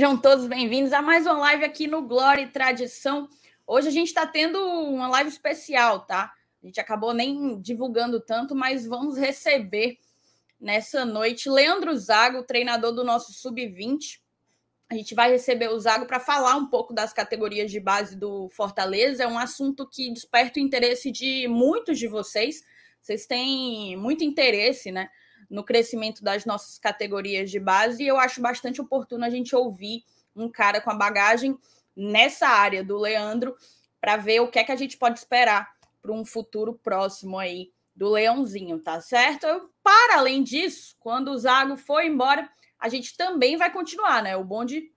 sejam 0.00 0.16
todos 0.16 0.46
bem-vindos 0.46 0.94
a 0.94 1.02
mais 1.02 1.26
uma 1.26 1.36
live 1.36 1.62
aqui 1.62 1.86
no 1.86 2.00
Glória 2.00 2.40
e 2.40 2.48
Tradição. 2.48 3.28
Hoje 3.66 3.88
a 3.88 3.90
gente 3.90 4.06
está 4.06 4.26
tendo 4.26 4.58
uma 4.58 5.06
live 5.08 5.28
especial, 5.28 6.06
tá? 6.06 6.32
A 6.62 6.66
gente 6.66 6.80
acabou 6.80 7.12
nem 7.12 7.60
divulgando 7.60 8.18
tanto, 8.18 8.54
mas 8.54 8.86
vamos 8.86 9.18
receber 9.18 9.98
nessa 10.58 11.04
noite 11.04 11.50
Leandro 11.50 11.94
Zago, 11.98 12.42
treinador 12.44 12.92
do 12.92 13.04
nosso 13.04 13.34
Sub-20. 13.34 14.22
A 14.88 14.94
gente 14.94 15.14
vai 15.14 15.30
receber 15.32 15.68
o 15.68 15.78
Zago 15.78 16.06
para 16.06 16.18
falar 16.18 16.56
um 16.56 16.68
pouco 16.68 16.94
das 16.94 17.12
categorias 17.12 17.70
de 17.70 17.78
base 17.78 18.16
do 18.16 18.48
Fortaleza. 18.48 19.24
É 19.24 19.28
um 19.28 19.38
assunto 19.38 19.86
que 19.86 20.10
desperta 20.10 20.58
o 20.58 20.62
interesse 20.62 21.10
de 21.10 21.46
muitos 21.46 21.98
de 21.98 22.08
vocês. 22.08 22.64
Vocês 23.02 23.26
têm 23.26 23.98
muito 23.98 24.24
interesse, 24.24 24.90
né? 24.90 25.10
No 25.50 25.64
crescimento 25.64 26.22
das 26.22 26.44
nossas 26.44 26.78
categorias 26.78 27.50
de 27.50 27.58
base, 27.58 28.04
e 28.04 28.06
eu 28.06 28.18
acho 28.18 28.40
bastante 28.40 28.80
oportuno 28.80 29.24
a 29.24 29.30
gente 29.30 29.54
ouvir 29.54 30.04
um 30.34 30.48
cara 30.48 30.80
com 30.80 30.90
a 30.90 30.94
bagagem 30.94 31.58
nessa 31.96 32.46
área 32.46 32.84
do 32.84 32.96
Leandro 32.96 33.56
para 34.00 34.16
ver 34.16 34.40
o 34.40 34.48
que 34.48 34.60
é 34.60 34.64
que 34.64 34.72
a 34.72 34.76
gente 34.76 34.96
pode 34.96 35.18
esperar 35.18 35.68
para 36.00 36.12
um 36.12 36.24
futuro 36.24 36.74
próximo 36.74 37.38
aí 37.38 37.72
do 37.94 38.08
Leãozinho, 38.08 38.78
tá 38.78 39.00
certo? 39.00 39.46
Para 39.82 40.18
além 40.18 40.42
disso, 40.42 40.96
quando 41.00 41.32
o 41.32 41.36
Zago 41.36 41.76
for 41.76 42.02
embora, 42.02 42.48
a 42.78 42.88
gente 42.88 43.16
também 43.16 43.56
vai 43.56 43.70
continuar, 43.70 44.22
né? 44.22 44.36
O 44.36 44.44
bonde 44.44 44.90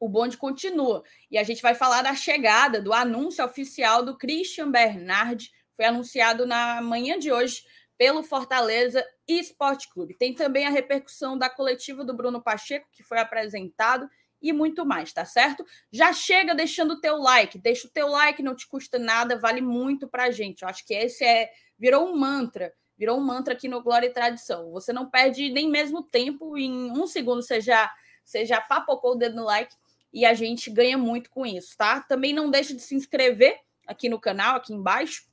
o 0.00 0.08
bonde 0.08 0.36
continua. 0.36 1.04
E 1.30 1.38
a 1.38 1.44
gente 1.44 1.62
vai 1.62 1.76
falar 1.76 2.02
da 2.02 2.12
chegada, 2.12 2.82
do 2.82 2.92
anúncio 2.92 3.44
oficial 3.44 4.04
do 4.04 4.18
Christian 4.18 4.68
Bernard, 4.68 5.48
foi 5.76 5.84
anunciado 5.84 6.44
na 6.44 6.82
manhã 6.82 7.18
de 7.18 7.30
hoje 7.30 7.62
pelo 8.02 8.24
Fortaleza 8.24 9.06
Esporte 9.28 9.88
Clube. 9.88 10.14
Tem 10.14 10.34
também 10.34 10.66
a 10.66 10.70
repercussão 10.70 11.38
da 11.38 11.48
coletiva 11.48 12.04
do 12.04 12.12
Bruno 12.12 12.42
Pacheco, 12.42 12.88
que 12.90 13.00
foi 13.00 13.20
apresentado, 13.20 14.10
e 14.40 14.52
muito 14.52 14.84
mais, 14.84 15.12
tá 15.12 15.24
certo? 15.24 15.64
Já 15.92 16.12
chega 16.12 16.52
deixando 16.52 16.94
o 16.94 17.00
teu 17.00 17.16
like, 17.18 17.56
deixa 17.56 17.86
o 17.86 17.90
teu 17.92 18.08
like, 18.08 18.42
não 18.42 18.56
te 18.56 18.66
custa 18.66 18.98
nada, 18.98 19.38
vale 19.38 19.60
muito 19.60 20.08
pra 20.08 20.32
gente. 20.32 20.62
Eu 20.62 20.68
acho 20.68 20.84
que 20.84 20.92
esse 20.92 21.24
é 21.24 21.48
virou 21.78 22.08
um 22.08 22.16
mantra, 22.16 22.74
virou 22.98 23.16
um 23.16 23.24
mantra 23.24 23.54
aqui 23.54 23.68
no 23.68 23.80
Glória 23.80 24.08
e 24.08 24.12
Tradição. 24.12 24.72
Você 24.72 24.92
não 24.92 25.08
perde 25.08 25.48
nem 25.50 25.70
mesmo 25.70 26.02
tempo, 26.02 26.58
em 26.58 26.90
um 26.90 27.06
segundo 27.06 27.40
você 27.40 27.60
já, 27.60 27.88
você 28.24 28.44
já 28.44 28.60
papocou 28.60 29.12
o 29.12 29.14
dedo 29.14 29.36
no 29.36 29.44
like 29.44 29.76
e 30.12 30.26
a 30.26 30.34
gente 30.34 30.70
ganha 30.70 30.98
muito 30.98 31.30
com 31.30 31.46
isso, 31.46 31.76
tá? 31.76 32.00
Também 32.00 32.34
não 32.34 32.50
deixe 32.50 32.74
de 32.74 32.82
se 32.82 32.96
inscrever 32.96 33.60
aqui 33.86 34.08
no 34.08 34.18
canal, 34.18 34.56
aqui 34.56 34.74
embaixo 34.74 35.30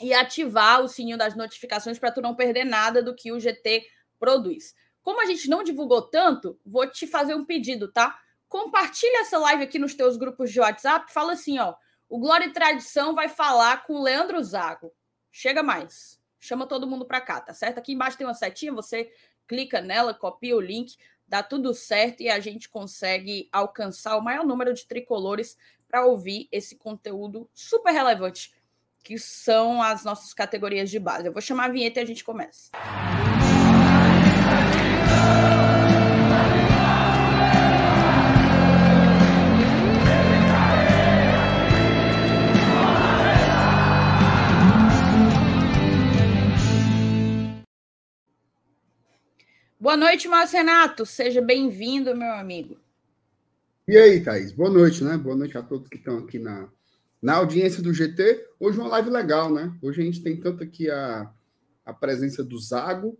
e 0.00 0.14
ativar 0.14 0.82
o 0.82 0.88
sininho 0.88 1.18
das 1.18 1.34
notificações 1.34 1.98
para 1.98 2.12
tu 2.12 2.20
não 2.20 2.34
perder 2.34 2.64
nada 2.64 3.02
do 3.02 3.14
que 3.14 3.32
o 3.32 3.40
GT 3.40 3.86
produz. 4.18 4.74
Como 5.02 5.20
a 5.20 5.26
gente 5.26 5.48
não 5.48 5.62
divulgou 5.62 6.02
tanto, 6.02 6.58
vou 6.64 6.88
te 6.88 7.06
fazer 7.06 7.34
um 7.34 7.44
pedido, 7.44 7.90
tá? 7.90 8.18
Compartilha 8.48 9.20
essa 9.20 9.38
live 9.38 9.64
aqui 9.64 9.78
nos 9.78 9.94
teus 9.94 10.16
grupos 10.16 10.52
de 10.52 10.60
WhatsApp, 10.60 11.12
fala 11.12 11.32
assim, 11.32 11.58
ó, 11.58 11.74
o 12.08 12.18
Glória 12.18 12.46
e 12.46 12.52
Tradição 12.52 13.14
vai 13.14 13.28
falar 13.28 13.84
com 13.84 13.94
o 13.94 14.02
Leandro 14.02 14.42
Zago. 14.42 14.92
Chega 15.30 15.62
mais. 15.62 16.18
Chama 16.40 16.66
todo 16.66 16.86
mundo 16.86 17.04
para 17.04 17.20
cá, 17.20 17.40
tá 17.40 17.52
certo? 17.52 17.78
Aqui 17.78 17.92
embaixo 17.92 18.16
tem 18.16 18.26
uma 18.26 18.34
setinha, 18.34 18.72
você 18.72 19.10
clica 19.46 19.80
nela, 19.80 20.14
copia 20.14 20.56
o 20.56 20.60
link, 20.60 20.96
dá 21.26 21.42
tudo 21.42 21.74
certo 21.74 22.22
e 22.22 22.30
a 22.30 22.38
gente 22.38 22.68
consegue 22.68 23.48
alcançar 23.52 24.16
o 24.16 24.22
maior 24.22 24.44
número 24.44 24.72
de 24.72 24.86
tricolores 24.86 25.56
para 25.88 26.04
ouvir 26.06 26.48
esse 26.52 26.76
conteúdo 26.76 27.50
super 27.52 27.92
relevante 27.92 28.54
que 29.02 29.18
são 29.18 29.82
as 29.82 30.04
nossas 30.04 30.34
categorias 30.34 30.90
de 30.90 30.98
base. 30.98 31.26
Eu 31.26 31.32
vou 31.32 31.42
chamar 31.42 31.66
a 31.66 31.72
vinheta 31.72 32.00
e 32.00 32.02
a 32.02 32.06
gente 32.06 32.24
começa. 32.24 32.70
Boa 49.80 49.96
noite, 49.96 50.28
Márcio 50.28 50.58
Renato. 50.58 51.06
Seja 51.06 51.40
bem-vindo, 51.40 52.14
meu 52.14 52.32
amigo. 52.32 52.76
E 53.86 53.96
aí, 53.96 54.22
Thaís? 54.22 54.52
Boa 54.52 54.68
noite, 54.68 55.02
né? 55.02 55.16
Boa 55.16 55.34
noite 55.34 55.56
a 55.56 55.62
todos 55.62 55.88
que 55.88 55.96
estão 55.96 56.18
aqui 56.18 56.38
na, 56.38 56.68
na 57.20 57.36
audiência 57.36 57.82
do 57.82 57.92
GT. 57.92 58.46
Hoje 58.58 58.78
uma 58.78 58.88
live 58.88 59.10
legal, 59.10 59.52
né? 59.52 59.76
Hoje 59.82 60.00
a 60.00 60.04
gente 60.04 60.22
tem 60.22 60.38
tanto 60.38 60.62
aqui 60.62 60.88
a, 60.90 61.30
a 61.84 61.92
presença 61.92 62.42
do 62.42 62.58
Zago, 62.58 63.18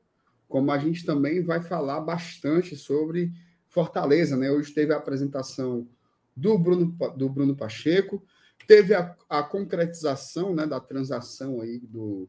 como 0.49 0.71
a 0.71 0.79
gente 0.79 1.05
também 1.05 1.43
vai 1.43 1.61
falar 1.61 2.01
bastante 2.01 2.77
sobre 2.77 3.33
Fortaleza, 3.69 4.37
né? 4.37 4.51
Hoje 4.51 4.73
teve 4.73 4.93
a 4.93 4.97
apresentação 4.97 5.89
do 6.35 6.57
Bruno, 6.59 6.97
do 7.17 7.29
Bruno 7.29 7.57
Pacheco, 7.57 8.25
teve 8.67 8.95
a, 8.95 9.15
a 9.29 9.43
concretização 9.43 10.55
né, 10.55 10.67
da 10.67 10.81
transação 10.81 11.61
aí 11.61 11.79
do, 11.79 12.29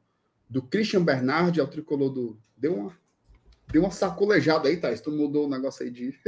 do 0.49 0.61
Christian 0.61 1.03
Bernard 1.03 1.59
ao 1.59 1.67
tricolor 1.67 2.09
do. 2.09 2.41
Deu 2.57 2.75
uma, 2.75 2.97
deu 3.71 3.83
uma 3.83 3.91
sacolejada 3.91 4.67
aí, 4.67 4.77
Thais. 4.77 5.01
Tu 5.01 5.11
mudou 5.11 5.45
o 5.45 5.49
negócio 5.49 5.83
aí 5.83 5.91
de. 5.91 6.19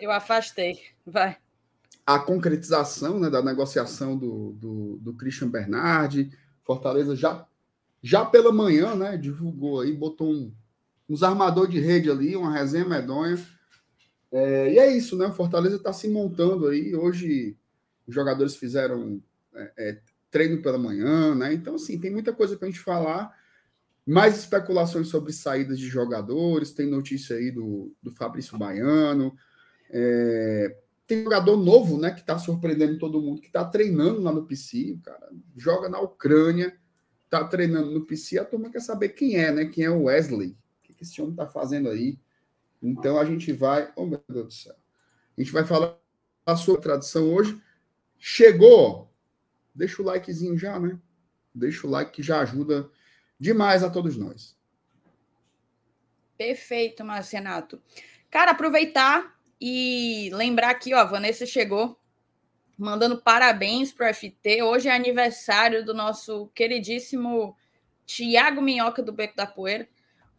Eu 0.00 0.10
afastei. 0.10 0.78
Vai 1.04 1.36
a 2.06 2.18
concretização 2.18 3.18
né, 3.18 3.30
da 3.30 3.42
negociação 3.42 4.16
do, 4.16 4.52
do, 4.52 4.98
do, 5.00 5.14
Christian 5.14 5.48
Bernardi. 5.48 6.30
Fortaleza 6.62 7.16
já, 7.16 7.46
já 8.02 8.24
pela 8.24 8.52
manhã 8.52 8.94
né, 8.94 9.16
divulgou 9.16 9.80
aí, 9.80 9.92
botou 9.92 10.32
um, 10.32 10.52
uns 11.08 11.22
armador 11.22 11.66
de 11.66 11.80
rede 11.80 12.10
ali, 12.10 12.36
uma 12.36 12.52
resenha 12.52 12.84
medonha. 12.84 13.38
É, 14.30 14.72
e 14.72 14.78
é 14.78 14.96
isso, 14.96 15.16
né? 15.16 15.26
O 15.26 15.32
Fortaleza 15.32 15.76
está 15.76 15.92
se 15.92 16.08
montando 16.08 16.68
aí. 16.68 16.94
Hoje 16.94 17.56
os 18.06 18.14
jogadores 18.14 18.56
fizeram 18.56 19.22
é, 19.54 19.72
é, 19.76 20.00
treino 20.30 20.60
pela 20.60 20.76
manhã, 20.76 21.34
né? 21.34 21.54
Então, 21.54 21.76
assim, 21.76 21.98
tem 21.98 22.10
muita 22.10 22.32
coisa 22.32 22.56
para 22.56 22.66
a 22.66 22.70
gente 22.70 22.82
falar. 22.82 23.32
Mais 24.06 24.36
especulações 24.36 25.08
sobre 25.08 25.32
saídas 25.32 25.78
de 25.78 25.86
jogadores, 25.86 26.72
tem 26.72 26.86
notícia 26.86 27.36
aí 27.36 27.50
do, 27.50 27.94
do 28.02 28.10
Fabrício 28.10 28.58
Baiano. 28.58 29.34
É, 29.90 30.76
tem 31.06 31.22
jogador 31.22 31.56
novo, 31.56 31.98
né, 31.98 32.10
que 32.10 32.20
está 32.20 32.38
surpreendendo 32.38 32.98
todo 32.98 33.20
mundo, 33.20 33.40
que 33.40 33.48
está 33.48 33.64
treinando 33.64 34.22
lá 34.22 34.32
no 34.32 34.46
PC, 34.46 34.98
cara, 35.02 35.30
joga 35.56 35.88
na 35.88 36.00
Ucrânia, 36.00 36.78
está 37.24 37.44
treinando 37.46 37.90
no 37.90 38.06
PC, 38.06 38.38
a 38.38 38.44
turma 38.44 38.70
quer 38.70 38.80
saber 38.80 39.10
quem 39.10 39.36
é, 39.36 39.52
né, 39.52 39.64
quem 39.66 39.84
é 39.84 39.90
o 39.90 40.04
Wesley, 40.04 40.56
o 40.78 40.82
que, 40.82 41.02
esse 41.02 41.20
homem 41.20 41.32
está 41.32 41.46
fazendo 41.46 41.90
aí. 41.90 42.18
Então 42.82 43.18
a 43.18 43.24
gente 43.24 43.52
vai, 43.52 43.92
oh 43.96 44.06
meu 44.06 44.22
Deus 44.28 44.46
do 44.46 44.52
céu, 44.52 44.76
a 45.36 45.40
gente 45.40 45.52
vai 45.52 45.64
falar 45.64 45.98
a 46.46 46.56
sua 46.56 46.80
tradição 46.80 47.32
hoje. 47.32 47.60
Chegou, 48.18 49.12
deixa 49.74 50.00
o 50.00 50.04
likezinho 50.04 50.56
já, 50.56 50.78
né? 50.78 50.98
Deixa 51.54 51.86
o 51.86 51.90
like 51.90 52.12
que 52.12 52.22
já 52.22 52.40
ajuda 52.40 52.90
demais 53.38 53.82
a 53.82 53.90
todos 53.90 54.16
nós. 54.16 54.56
Perfeito, 56.36 57.04
Marcenato. 57.04 57.80
Cara, 58.30 58.52
aproveitar 58.52 59.33
e 59.66 60.28
lembrar 60.34 60.68
aqui, 60.68 60.92
ó, 60.92 60.98
a 60.98 61.04
Vanessa 61.04 61.46
chegou 61.46 61.98
mandando 62.76 63.22
parabéns 63.22 63.94
para 63.94 64.10
o 64.10 64.14
FT. 64.14 64.62
Hoje 64.62 64.90
é 64.90 64.94
aniversário 64.94 65.82
do 65.82 65.94
nosso 65.94 66.48
queridíssimo 66.48 67.56
Tiago 68.04 68.60
Minhoca 68.60 69.02
do 69.02 69.10
Beco 69.10 69.34
da 69.34 69.46
Poeira, 69.46 69.88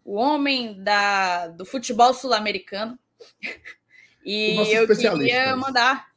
o 0.03 0.13
homem 0.13 0.79
da, 0.83 1.47
do 1.47 1.65
futebol 1.65 2.13
sul-americano. 2.13 2.99
E 4.27 4.57
eu 4.73 4.87
queria 4.87 5.55
mandar, 5.55 6.07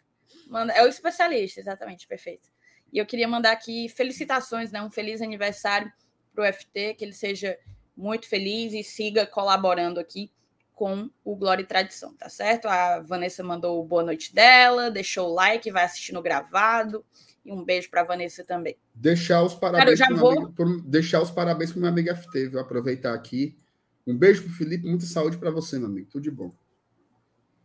mandar. 0.47 0.75
É 0.75 0.83
o 0.83 0.89
especialista, 0.89 1.61
exatamente, 1.61 2.07
perfeito. 2.07 2.49
E 2.91 2.97
eu 2.97 3.05
queria 3.05 3.29
mandar 3.29 3.53
aqui 3.53 3.87
felicitações, 3.91 4.73
né? 4.73 4.81
Um 4.81 4.91
feliz 4.91 5.21
aniversário 5.21 5.93
para 6.35 6.49
o 6.49 6.53
FT, 6.55 6.95
que 6.95 7.05
ele 7.05 7.13
seja 7.13 7.59
muito 7.95 8.27
feliz 8.27 8.73
e 8.73 8.83
siga 8.83 9.27
colaborando 9.27 10.01
aqui 10.01 10.33
com 10.79 11.11
o 11.25 11.35
Glória 11.35 11.61
e 11.61 11.67
Tradição, 11.67 12.15
tá 12.15 12.29
certo? 12.29 12.69
A 12.69 13.01
Vanessa 13.01 13.43
mandou 13.43 13.85
boa 13.85 14.05
noite 14.05 14.33
dela, 14.33 14.93
deixou 14.93 15.29
o 15.29 15.35
like, 15.35 15.73
vai 15.73 15.83
assistindo 15.83 16.23
gravado. 16.23 17.05
E 17.45 17.51
um 17.51 17.65
beijo 17.65 17.91
para 17.91 18.03
a 18.03 18.05
Vanessa 18.05 18.45
também. 18.45 18.77
Deixar 18.95 19.43
os 19.43 19.57
parabéns 19.57 19.99
para 19.99 20.15
vou... 20.15 20.53
deixar 20.85 21.21
os 21.21 21.33
parabéns 21.33 21.73
para 21.73 21.81
meu 21.81 21.91
amigo 21.91 22.15
FT, 22.15 22.51
vou 22.51 22.61
aproveitar 22.61 23.13
aqui. 23.13 23.59
Um 24.07 24.17
beijo 24.17 24.45
para 24.45 24.53
o 24.53 24.55
Felipe, 24.55 24.87
muita 24.87 25.05
saúde 25.05 25.37
para 25.37 25.51
você, 25.51 25.81
meu 25.81 25.89
amigo. 25.89 26.07
Tudo 26.13 26.23
de 26.23 26.31
bom. 26.31 26.53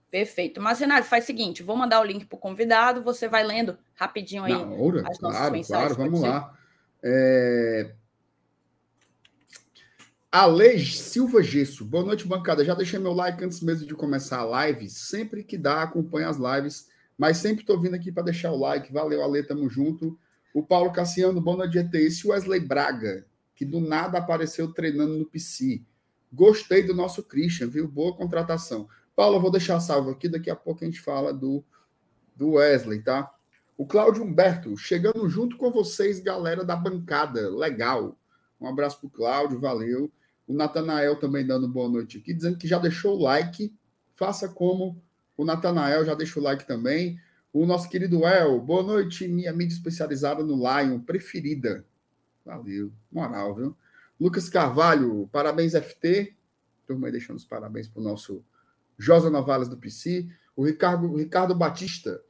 Perfeito. 0.10 0.60
Mas, 0.60 0.80
Renato, 0.80 1.06
faz 1.06 1.26
o 1.26 1.28
seguinte: 1.28 1.62
vou 1.62 1.76
mandar 1.76 2.02
o 2.02 2.04
link 2.04 2.26
para 2.26 2.36
o 2.36 2.40
convidado, 2.40 3.04
você 3.04 3.28
vai 3.28 3.44
lendo 3.44 3.78
rapidinho 3.94 4.44
aí. 4.44 4.54
Na 4.54 4.66
hora, 4.66 5.04
claro. 5.20 5.64
Claro, 5.64 5.96
vamos 5.96 6.22
lá. 6.22 6.52
É... 7.04 7.94
Alej 10.36 10.98
Silva 10.98 11.44
Gesso. 11.44 11.86
Boa 11.86 12.04
noite, 12.04 12.28
bancada. 12.28 12.66
Já 12.66 12.74
deixei 12.74 12.98
meu 12.98 13.14
like 13.14 13.44
antes 13.44 13.62
mesmo 13.62 13.86
de 13.86 13.94
começar 13.94 14.40
a 14.40 14.44
live. 14.44 14.90
Sempre 14.90 15.44
que 15.44 15.56
dá, 15.60 15.84
acompanha 15.84 16.28
as 16.28 16.38
lives. 16.38 16.90
Mas 17.16 17.38
sempre 17.38 17.62
estou 17.62 17.80
vindo 17.80 17.94
aqui 17.94 18.12
para 18.12 18.24
deixar 18.24 18.52
o 18.52 18.58
like. 18.58 18.92
Valeu, 18.92 19.24
Ale, 19.24 19.44
tamo 19.44 19.70
junto. 19.70 20.18
O 20.52 20.64
Paulo 20.64 20.92
Cassiano, 20.92 21.40
boa 21.40 21.58
noite, 21.58 21.74
GT. 21.74 22.00
Esse 22.00 22.28
Wesley 22.28 22.62
Braga, 22.62 23.28
que 23.56 23.64
do 23.64 23.80
nada 23.80 24.18
apareceu 24.18 24.74
treinando 24.74 25.20
no 25.20 25.26
PC. 25.28 25.84
Gostei 26.34 26.82
do 26.82 26.96
nosso 26.96 27.22
Christian, 27.22 27.68
viu? 27.68 27.88
Boa 27.88 28.18
contratação. 28.18 28.90
Paulo, 29.16 29.36
eu 29.36 29.42
vou 29.42 29.52
deixar 29.52 29.80
salvo 29.80 30.10
aqui, 30.10 30.28
daqui 30.28 30.50
a 30.50 30.56
pouco 30.56 30.84
a 30.84 30.88
gente 30.88 31.00
fala 31.00 31.32
do, 31.32 31.64
do 32.36 32.54
Wesley, 32.54 33.04
tá? 33.04 33.32
O 33.78 33.86
Cláudio 33.86 34.24
Humberto, 34.24 34.76
chegando 34.78 35.30
junto 35.30 35.58
com 35.58 35.72
vocês, 35.72 36.20
galera 36.20 36.66
da 36.66 36.76
bancada, 36.76 37.52
legal. 37.52 38.18
Um 38.60 38.68
abraço 38.68 39.00
pro 39.00 39.12
Cláudio, 39.12 39.60
valeu. 39.60 40.12
O 40.48 40.54
Natanael 40.54 41.20
também 41.20 41.46
dando 41.46 41.68
boa 41.68 41.90
noite 41.90 42.18
aqui, 42.18 42.34
dizendo 42.34 42.58
que 42.58 42.68
já 42.68 42.78
deixou 42.78 43.18
o 43.18 43.22
like. 43.22 43.74
Faça 44.16 44.50
como 44.50 45.02
o 45.38 45.46
Natanael, 45.46 46.06
já 46.06 46.14
deixou 46.14 46.42
o 46.42 46.46
like 46.46 46.68
também. 46.68 47.20
O 47.52 47.66
nosso 47.66 47.88
querido 47.90 48.26
El, 48.26 48.60
boa 48.60 48.84
noite, 48.84 49.28
minha 49.28 49.54
mídia 49.54 49.76
especializada 49.76 50.44
no 50.44 50.56
Lion, 50.56 51.00
preferida. 51.00 51.86
Valeu, 52.46 52.92
moral, 53.12 53.56
viu? 53.56 53.78
Lucas 54.20 54.50
Carvalho, 54.50 55.30
parabéns, 55.32 55.74
FT. 55.74 56.36
Turma 56.86 57.08
aí 57.08 57.12
deixando 57.12 57.38
os 57.38 57.46
parabéns 57.46 57.88
para 57.88 58.02
o 58.02 58.04
nosso 58.04 58.44
Josa 58.98 59.30
Novales 59.30 59.68
do 59.68 59.78
PC. 59.78 60.28
O 60.56 60.66
Ricardo, 60.66 61.12
o 61.12 61.18
Ricardo 61.18 61.56
Batista. 61.56 62.22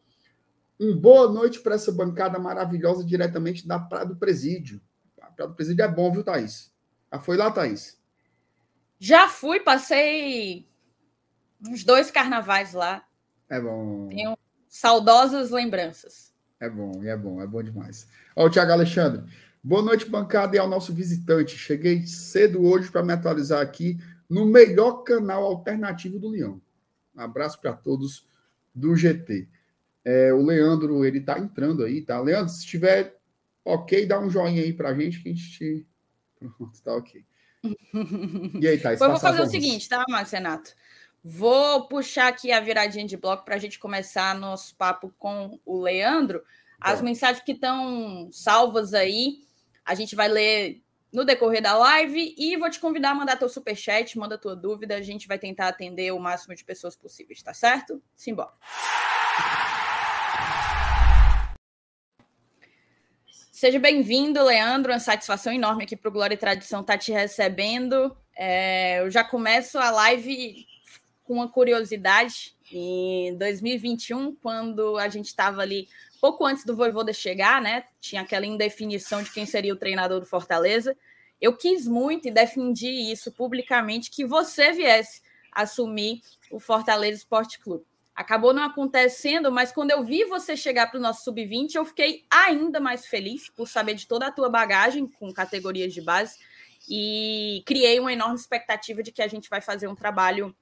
Um 0.80 0.95
boa 0.95 1.31
noite 1.31 1.62
para 1.62 1.75
essa 1.75 1.92
bancada 1.92 2.38
maravilhosa 2.38 3.04
diretamente 3.04 3.68
da 3.68 3.80
Praia 3.80 4.06
do 4.06 4.15
Presídio. 4.15 4.81
A 5.21 5.27
Praia 5.27 5.50
do 5.50 5.56
Presídio 5.56 5.83
é 5.83 5.88
bom, 5.88 6.12
viu, 6.12 6.24
Thaís? 6.24 6.71
Já 7.12 7.19
foi 7.19 7.38
lá, 7.38 7.50
Thaís? 7.50 7.98
Já 9.05 9.27
fui, 9.27 9.59
passei 9.59 10.65
uns 11.59 11.83
dois 11.83 12.09
carnavais 12.09 12.71
lá. 12.71 13.05
É 13.50 13.59
bom. 13.59 14.07
Tenho 14.07 14.38
saudosas 14.69 15.51
lembranças. 15.51 16.33
É 16.57 16.69
bom, 16.69 17.03
é 17.03 17.17
bom, 17.17 17.41
é 17.41 17.45
bom 17.45 17.61
demais. 17.61 18.07
Ó, 18.33 18.45
o 18.45 18.50
Tiago 18.50 18.71
Alexandre. 18.71 19.29
Boa 19.61 19.81
noite, 19.81 20.05
bancada, 20.05 20.55
e 20.55 20.59
ao 20.59 20.69
nosso 20.69 20.94
visitante. 20.94 21.57
Cheguei 21.57 22.07
cedo 22.07 22.63
hoje 22.63 22.89
para 22.89 23.03
me 23.03 23.11
atualizar 23.11 23.61
aqui 23.61 24.00
no 24.29 24.45
melhor 24.45 25.03
canal 25.03 25.44
alternativo 25.44 26.17
do 26.17 26.29
Leão. 26.29 26.61
Um 27.13 27.19
abraço 27.19 27.59
para 27.59 27.73
todos 27.73 28.25
do 28.73 28.95
GT. 28.95 29.50
É, 30.05 30.33
o 30.33 30.41
Leandro, 30.41 31.03
ele 31.03 31.19
tá 31.19 31.38
entrando 31.38 31.83
aí, 31.83 32.01
tá? 32.01 32.21
Leandro, 32.21 32.53
se 32.53 32.59
estiver 32.59 33.19
ok, 33.65 34.05
dá 34.05 34.17
um 34.17 34.29
joinha 34.29 34.61
aí 34.61 34.71
para 34.71 34.91
a 34.91 34.94
gente 34.97 35.21
que 35.21 35.29
a 35.29 35.33
gente. 35.33 35.88
Pronto, 36.39 36.81
tá 36.81 36.95
ok. 36.95 37.25
E 38.60 38.68
aí, 38.68 38.77
Thais? 38.80 39.00
Eu 39.00 39.10
vou 39.10 39.19
fazer 39.19 39.42
o 39.42 39.48
seguinte, 39.48 39.88
tá, 39.88 40.04
Marcos 40.10 40.31
Renato? 40.31 40.74
Vou 41.24 41.88
puxar 41.88 42.27
aqui 42.27 42.51
a 42.51 42.60
viradinha 42.60 43.06
de 43.06 43.15
bloco 43.15 43.45
para 43.45 43.56
a 43.56 43.60
gente 43.60 43.80
começar 43.80 44.36
nosso 44.36 44.75
papo 44.75 45.13
com 45.18 45.60
o 45.65 45.81
Leandro. 45.81 46.44
As 46.80 47.01
mensagens 47.01 47.42
que 47.44 47.54
estão 47.54 48.27
salvas 48.30 48.94
aí, 48.94 49.38
a 49.86 49.95
gente 49.95 50.15
vai 50.15 50.27
ler 50.27 50.83
no 51.13 51.24
decorrer 51.24 51.62
da 51.62 51.77
live 51.77 52.36
e 52.38 52.57
vou 52.57 52.69
te 52.69 52.80
convidar 52.80 53.12
a 53.12 53.15
mandar 53.15 53.38
teu 53.38 53.48
superchat, 53.48 54.18
manda 54.18 54.38
tua 54.38 54.56
dúvida, 54.56 54.95
a 54.95 55.01
gente 55.01 55.27
vai 55.27 55.39
tentar 55.39 55.69
atender 55.69 56.12
o 56.12 56.19
máximo 56.19 56.56
de 56.56 56.65
pessoas 56.65 56.95
possíveis, 56.95 57.42
tá 57.42 57.54
certo? 57.54 58.01
Simbora. 58.15 58.51
Seja 63.63 63.80
bem-vindo, 63.80 64.44
Leandro. 64.44 64.92
Uma 64.92 65.00
satisfação 65.00 65.54
enorme 65.54 65.86
aqui 65.86 65.95
para 65.95 66.10
o 66.10 66.12
Glória 66.12 66.33
e 66.36 66.38
Tradição 66.38 66.81
estar 66.81 66.95
tá 66.95 67.00
te 67.00 67.13
recebendo. 67.13 68.13
É, 68.36 69.00
eu 69.00 69.10
já 69.10 69.24
começo 69.24 69.77
a 69.77 69.89
live 69.89 70.68
com 71.24 71.36
uma 71.36 71.48
curiosidade. 71.48 72.57
Em 72.69 73.38
2021, 73.38 74.36
quando 74.36 74.98
a 74.98 75.07
gente 75.07 75.27
estava 75.27 75.62
ali 75.62 75.88
pouco 76.19 76.45
antes 76.45 76.65
do 76.65 76.75
Voivoda 76.75 77.13
chegar, 77.13 77.62
né? 77.62 77.86
Tinha 78.01 78.24
aquela 78.24 78.45
indefinição 78.45 79.24
de 79.24 79.31
quem 79.31 79.45
seria 79.45 79.74
o 79.74 79.77
treinador 79.77 80.19
do 80.19 80.25
Fortaleza. 80.25 80.94
Eu 81.39 81.56
quis 81.56 81.88
muito 81.88 82.27
e 82.27 82.31
defendi 82.31 82.89
isso 83.13 83.31
publicamente 83.31 84.12
que 84.12 84.25
você 84.25 84.74
viesse 84.74 85.21
assumir 85.54 86.19
o 86.51 86.60
Fortaleza 86.60 87.19
Esporte 87.19 87.57
Clube. 87.60 87.86
Acabou 88.15 88.54
não 88.54 88.63
acontecendo, 88.63 89.51
mas 89.51 89.71
quando 89.71 89.92
eu 89.92 90.04
vi 90.04 90.24
você 90.25 90.56
chegar 90.56 90.88
para 90.88 91.00
o 91.00 91.01
nosso 91.01 91.24
sub-20, 91.24 91.75
eu 91.75 91.86
fiquei 91.86 92.24
ainda 92.30 92.80
mais 92.80 93.07
feliz 93.07 93.50
por 93.50 93.68
saber 93.68 93.95
de 93.95 94.07
toda 94.07 94.27
a 94.27 94.31
tua 94.31 94.50
bagagem 94.50 95.07
com 95.07 95.33
categorias 95.33 95.94
de 95.94 96.01
base 96.01 96.38
e 96.88 97.63
criei 97.65 98.00
uma 98.00 98.13
enorme 98.13 98.36
expectativa 98.36 99.01
de 99.01 99.12
que 99.12 99.21
a 99.21 99.27
gente 99.27 99.50
vai 99.50 99.62
fazer 99.62 99.88
um 99.88 99.95
trabalho 99.95 100.56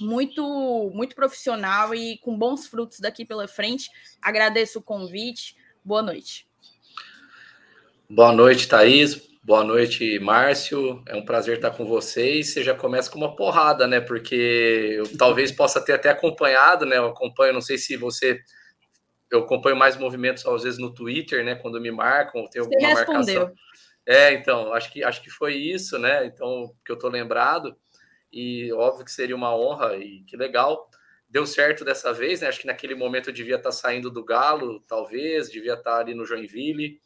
muito, 0.00 0.90
muito 0.94 1.14
profissional 1.14 1.94
e 1.94 2.18
com 2.18 2.36
bons 2.36 2.66
frutos 2.66 3.00
daqui 3.00 3.24
pela 3.24 3.46
frente. 3.46 3.90
Agradeço 4.22 4.78
o 4.78 4.82
convite. 4.82 5.56
Boa 5.84 6.02
noite. 6.02 6.46
Boa 8.08 8.32
noite, 8.32 8.66
Thaís. 8.66 9.28
Boa 9.48 9.64
noite, 9.64 10.18
Márcio. 10.18 11.02
É 11.06 11.16
um 11.16 11.24
prazer 11.24 11.56
estar 11.56 11.70
com 11.70 11.86
vocês. 11.86 12.52
Você 12.52 12.62
já 12.62 12.74
começa 12.74 13.10
com 13.10 13.16
uma 13.16 13.34
porrada, 13.34 13.86
né? 13.86 13.98
Porque 13.98 14.96
eu 14.98 15.04
talvez 15.16 15.50
possa 15.50 15.80
ter 15.80 15.94
até 15.94 16.10
acompanhado, 16.10 16.84
né? 16.84 16.98
Eu 16.98 17.06
acompanho, 17.06 17.54
não 17.54 17.62
sei 17.62 17.78
se 17.78 17.96
você. 17.96 18.42
Eu 19.30 19.38
acompanho 19.38 19.74
mais 19.74 19.96
movimentos, 19.96 20.44
às 20.44 20.64
vezes, 20.64 20.78
no 20.78 20.92
Twitter, 20.92 21.42
né? 21.42 21.54
Quando 21.54 21.80
me 21.80 21.90
marcam, 21.90 22.46
tem 22.50 22.60
alguma 22.60 22.78
você 22.78 22.86
respondeu. 22.88 23.40
marcação. 23.40 23.54
É, 24.04 24.34
então, 24.34 24.74
acho 24.74 24.92
que, 24.92 25.02
acho 25.02 25.22
que 25.22 25.30
foi 25.30 25.54
isso, 25.54 25.98
né? 25.98 26.26
Então, 26.26 26.70
que 26.84 26.92
eu 26.92 26.98
tô 26.98 27.08
lembrado 27.08 27.74
e 28.30 28.70
óbvio 28.74 29.06
que 29.06 29.10
seria 29.10 29.34
uma 29.34 29.56
honra 29.56 29.96
e 29.96 30.24
que 30.24 30.36
legal. 30.36 30.90
Deu 31.26 31.46
certo 31.46 31.86
dessa 31.86 32.12
vez, 32.12 32.42
né? 32.42 32.48
Acho 32.48 32.60
que 32.60 32.66
naquele 32.66 32.94
momento 32.94 33.30
eu 33.30 33.34
devia 33.34 33.56
estar 33.56 33.72
saindo 33.72 34.10
do 34.10 34.22
Galo, 34.22 34.82
talvez, 34.86 35.50
devia 35.50 35.72
estar 35.72 36.00
ali 36.00 36.14
no 36.14 36.26
Joinville. 36.26 37.00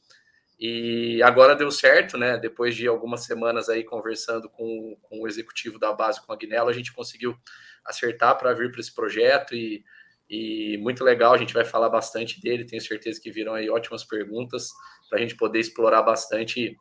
E 0.65 1.21
agora 1.25 1.57
deu 1.57 1.73
certo, 1.73 2.17
né? 2.17 2.39
Depois 2.39 2.77
de 2.77 2.87
algumas 2.87 3.25
semanas 3.25 3.69
aí 3.69 3.83
conversando 3.83 4.49
com, 4.49 4.97
com 5.03 5.21
o 5.21 5.27
executivo 5.27 5.77
da 5.77 5.93
base, 5.93 6.25
com 6.25 6.31
a 6.31 6.37
Agnello, 6.37 6.69
a 6.69 6.73
gente 6.73 6.93
conseguiu 6.93 7.37
acertar 7.85 8.39
para 8.39 8.53
vir 8.53 8.71
para 8.71 8.79
esse 8.79 8.95
projeto 8.95 9.57
e, 9.57 9.83
e 10.31 10.79
muito 10.79 11.03
legal. 11.03 11.35
A 11.35 11.37
gente 11.37 11.53
vai 11.53 11.65
falar 11.65 11.89
bastante 11.89 12.41
dele. 12.41 12.65
Tenho 12.65 12.81
certeza 12.81 13.21
que 13.21 13.33
viram 13.33 13.55
aí 13.55 13.69
ótimas 13.69 14.05
perguntas 14.05 14.69
para 15.11 15.19
a 15.19 15.21
gente 15.21 15.35
poder 15.35 15.59
explorar 15.59 16.03
bastante 16.03 16.77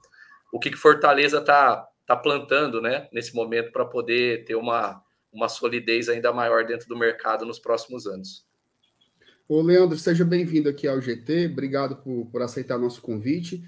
o 0.54 0.60
que, 0.60 0.70
que 0.70 0.78
Fortaleza 0.78 1.40
está 1.40 1.88
está 2.02 2.16
plantando 2.16 2.82
né, 2.82 3.08
nesse 3.12 3.34
momento 3.34 3.72
para 3.72 3.86
poder 3.86 4.44
ter 4.44 4.56
uma, 4.56 5.02
uma 5.32 5.48
solidez 5.48 6.10
ainda 6.10 6.34
maior 6.34 6.66
dentro 6.66 6.88
do 6.88 6.98
mercado 6.98 7.46
nos 7.46 7.58
próximos 7.58 8.06
anos. 8.06 8.46
Ô, 9.48 9.62
Leandro, 9.62 9.98
seja 9.98 10.24
bem-vindo 10.24 10.70
aqui 10.70 10.88
ao 10.88 11.02
GT, 11.02 11.48
obrigado 11.52 11.98
por, 11.98 12.26
por 12.28 12.42
aceitar 12.42 12.78
nosso 12.78 13.02
convite. 13.02 13.64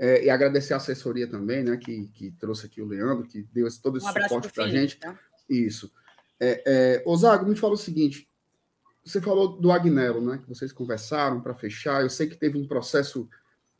É, 0.00 0.24
e 0.24 0.30
agradecer 0.30 0.74
a 0.74 0.76
assessoria 0.76 1.26
também, 1.26 1.64
né, 1.64 1.76
que, 1.76 2.06
que 2.14 2.30
trouxe 2.30 2.66
aqui 2.66 2.80
o 2.80 2.86
Leandro, 2.86 3.26
que 3.26 3.42
deu 3.52 3.66
esse, 3.66 3.82
todo 3.82 3.98
esse 3.98 4.06
um 4.06 4.12
suporte 4.12 4.52
para 4.52 4.64
a 4.64 4.68
gente. 4.68 4.96
Tá? 4.96 5.18
Isso. 5.48 5.90
É, 6.38 6.62
é, 6.66 7.02
ô, 7.04 7.16
Zago, 7.16 7.48
me 7.48 7.56
fala 7.56 7.74
o 7.74 7.76
seguinte: 7.76 8.28
você 9.04 9.20
falou 9.20 9.60
do 9.60 9.72
Agnello, 9.72 10.20
né, 10.20 10.38
que 10.38 10.48
vocês 10.48 10.72
conversaram 10.72 11.40
para 11.40 11.54
fechar. 11.54 12.02
Eu 12.02 12.10
sei 12.10 12.28
que 12.28 12.36
teve 12.36 12.56
um 12.56 12.66
processo 12.66 13.28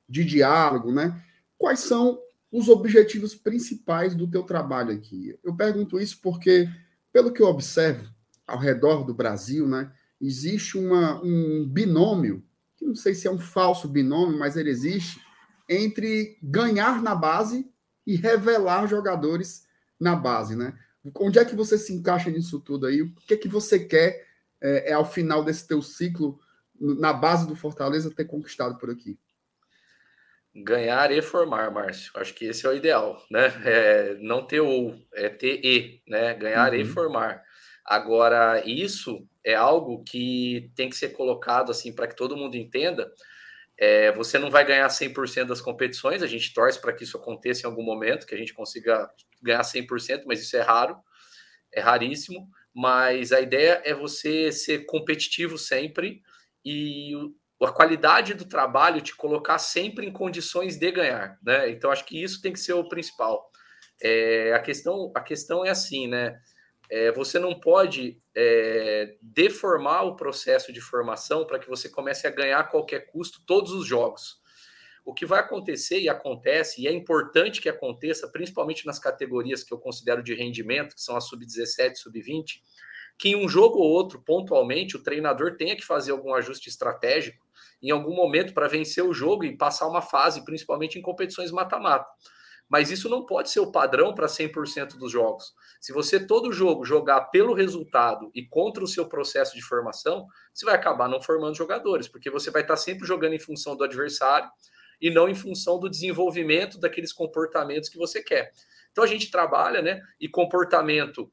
de 0.09 0.25
diálogo, 0.25 0.90
né? 0.90 1.23
Quais 1.57 1.81
são 1.81 2.19
os 2.50 2.69
objetivos 2.69 3.35
principais 3.35 4.14
do 4.14 4.28
teu 4.28 4.43
trabalho 4.43 4.90
aqui? 4.90 5.38
Eu 5.45 5.55
pergunto 5.55 6.00
isso 6.00 6.19
porque, 6.23 6.69
pelo 7.12 7.33
que 7.33 7.43
eu 7.43 7.47
observo 7.47 8.11
ao 8.47 8.59
redor 8.59 9.05
do 9.05 9.12
Brasil, 9.12 9.69
né, 9.69 9.93
existe 10.21 10.77
uma, 10.77 11.23
um 11.23 11.67
binômio, 11.67 12.45
que 12.77 12.85
não 12.85 12.95
sei 12.95 13.15
se 13.15 13.27
é 13.27 13.31
um 13.31 13.39
falso 13.39 13.89
binômio, 13.89 14.39
mas 14.39 14.57
ele 14.57 14.71
existe, 14.71 15.21
entre 15.69 16.39
ganhar 16.43 17.03
na 17.03 17.15
base 17.15 17.71
e 18.07 18.17
revelar 18.17 18.87
jogadores 18.87 19.67
na 20.01 20.17
base, 20.17 20.57
né? 20.57 20.79
Onde 21.17 21.39
é 21.39 21.45
que 21.45 21.55
você 21.55 21.79
se 21.79 21.93
encaixa 21.93 22.31
nisso 22.31 22.61
tudo 22.61 22.87
aí? 22.87 23.03
O 23.03 23.15
que 23.15 23.35
é 23.35 23.37
que 23.37 23.49
você 23.49 23.79
quer, 23.79 24.27
é, 24.61 24.91
é 24.91 24.93
ao 24.93 25.05
final 25.05 25.45
desse 25.45 25.67
teu 25.67 25.81
ciclo, 25.83 26.41
na 26.81 27.13
base 27.13 27.47
do 27.47 27.57
Fortaleza, 27.57 28.11
ter 28.11 28.25
conquistado 28.25 28.79
por 28.79 28.91
aqui? 28.91 29.19
Ganhar 30.55 31.11
e 31.13 31.23
formar, 31.23 31.71
Márcio. 31.71 32.11
Acho 32.17 32.35
que 32.35 32.47
esse 32.47 32.67
é 32.67 32.69
o 32.69 32.75
ideal, 32.75 33.23
né? 33.31 33.47
É 33.65 34.19
não 34.21 34.45
ter 34.45 34.61
ou, 34.61 34.99
é 35.13 35.29
ter 35.29 35.61
e, 35.65 36.03
né? 36.07 36.35
Ganhar 36.35 36.73
uhum. 36.73 36.81
e 36.81 36.85
formar. 36.85 37.43
Agora, 37.88 38.62
isso 38.66 39.26
é 39.42 39.54
algo 39.54 40.04
que 40.04 40.71
tem 40.76 40.90
que 40.90 40.97
ser 40.97 41.09
colocado 41.09 41.71
assim 41.71 41.90
para 41.90 42.07
que 42.07 42.14
todo 42.14 42.37
mundo 42.37 42.54
entenda. 42.54 43.11
É, 43.78 44.12
você 44.12 44.38
não 44.38 44.50
vai 44.50 44.62
ganhar 44.62 44.87
100% 44.90 45.47
das 45.47 45.62
competições, 45.62 46.23
a 46.23 46.26
gente 46.26 46.52
torce 46.52 46.78
para 46.78 46.92
que 46.92 47.04
isso 47.04 47.16
aconteça 47.16 47.62
em 47.62 47.71
algum 47.71 47.83
momento, 47.83 48.26
que 48.26 48.35
a 48.35 48.38
gente 48.38 48.52
consiga 48.52 49.09
ganhar 49.40 49.62
100%, 49.62 50.25
mas 50.26 50.42
isso 50.42 50.54
é 50.54 50.61
raro, 50.61 50.99
é 51.73 51.80
raríssimo. 51.80 52.47
Mas 52.75 53.33
a 53.33 53.40
ideia 53.40 53.80
é 53.83 53.95
você 53.95 54.52
ser 54.52 54.85
competitivo 54.85 55.57
sempre 55.57 56.21
e 56.62 57.12
a 57.62 57.73
qualidade 57.73 58.35
do 58.35 58.45
trabalho 58.45 59.00
te 59.00 59.16
colocar 59.16 59.59
sempre 59.59 60.07
em 60.07 60.12
condições 60.12 60.76
de 60.76 60.92
ganhar, 60.92 61.38
né? 61.42 61.71
Então 61.71 61.90
acho 61.90 62.04
que 62.04 62.23
isso 62.23 62.42
tem 62.42 62.52
que 62.52 62.61
ser 62.61 62.75
o 62.75 62.87
principal. 62.87 63.50
É, 64.02 64.52
a 64.52 64.61
questão 64.61 65.11
a 65.14 65.23
questão 65.23 65.64
é 65.64 65.71
assim, 65.71 66.07
né? 66.07 66.38
É, 66.90 67.12
você 67.12 67.38
não 67.38 67.59
pode 67.59 68.18
é, 68.35 69.16
deformar 69.21 70.04
o 70.04 70.16
processo 70.16 70.73
de 70.73 70.80
formação 70.80 71.47
para 71.47 71.59
que 71.59 71.68
você 71.68 71.88
comece 71.88 72.26
a 72.26 72.30
ganhar 72.30 72.61
a 72.61 72.64
qualquer 72.64 73.11
custo 73.11 73.42
todos 73.47 73.73
os 73.73 73.87
jogos. 73.87 74.40
O 75.04 75.14
que 75.14 75.25
vai 75.25 75.40
acontecer 75.40 76.00
e 76.00 76.09
acontece, 76.09 76.83
e 76.83 76.87
é 76.87 76.92
importante 76.92 77.61
que 77.61 77.68
aconteça, 77.68 78.28
principalmente 78.28 78.85
nas 78.87 78.99
categorias 78.99 79.64
que 79.64 79.73
eu 79.73 79.78
considero 79.78 80.23
de 80.23 80.35
rendimento, 80.35 80.95
que 80.95 81.00
são 81.00 81.16
a 81.16 81.21
sub-17, 81.21 81.97
sub-20, 81.97 82.61
que 83.18 83.30
em 83.30 83.37
um 83.37 83.49
jogo 83.49 83.78
ou 83.78 83.90
outro, 83.90 84.23
pontualmente, 84.23 84.97
o 84.97 85.02
treinador 85.02 85.57
tenha 85.57 85.75
que 85.75 85.85
fazer 85.85 86.12
algum 86.12 86.35
ajuste 86.35 86.68
estratégico 86.68 87.47
em 87.83 87.90
algum 87.90 88.14
momento 88.14 88.52
para 88.52 88.68
vencer 88.68 89.04
o 89.04 89.14
jogo 89.14 89.45
e 89.45 89.57
passar 89.57 89.88
uma 89.88 90.02
fase, 90.02 90.45
principalmente 90.45 90.99
em 90.99 91.02
competições 91.02 91.50
mata-mata. 91.50 92.07
Mas 92.69 92.91
isso 92.91 93.09
não 93.09 93.25
pode 93.25 93.51
ser 93.51 93.61
o 93.61 93.73
padrão 93.73 94.15
para 94.15 94.27
100% 94.27 94.99
dos 94.99 95.11
jogos. 95.11 95.55
Se 95.81 95.93
você 95.93 96.25
todo 96.25 96.53
jogo 96.53 96.85
jogar 96.85 97.23
pelo 97.27 97.55
resultado 97.55 98.31
e 98.35 98.47
contra 98.47 98.85
o 98.85 98.89
seu 98.89 99.09
processo 99.09 99.55
de 99.55 99.63
formação, 99.63 100.27
você 100.53 100.67
vai 100.67 100.75
acabar 100.75 101.09
não 101.09 101.23
formando 101.23 101.57
jogadores, 101.57 102.09
porque 102.09 102.31
você 102.31 102.51
vai 102.51 102.63
estar 102.63 102.77
sempre 102.77 103.07
jogando 103.07 103.35
em 103.35 103.39
função 103.39 103.77
do 103.77 103.85
adversário 103.85 104.49
e 105.01 105.11
não 105.11 105.29
em 105.29 105.35
função 105.35 105.79
do 105.79 105.89
desenvolvimento 105.89 106.79
daqueles 106.79 107.13
comportamentos 107.13 107.89
que 107.89 107.97
você 107.97 108.23
quer. 108.23 108.53
Então 108.91 109.05
a 109.05 109.07
gente 109.07 109.31
trabalha, 109.31 109.81
né? 109.81 110.01
E 110.21 110.29
comportamento 110.29 111.31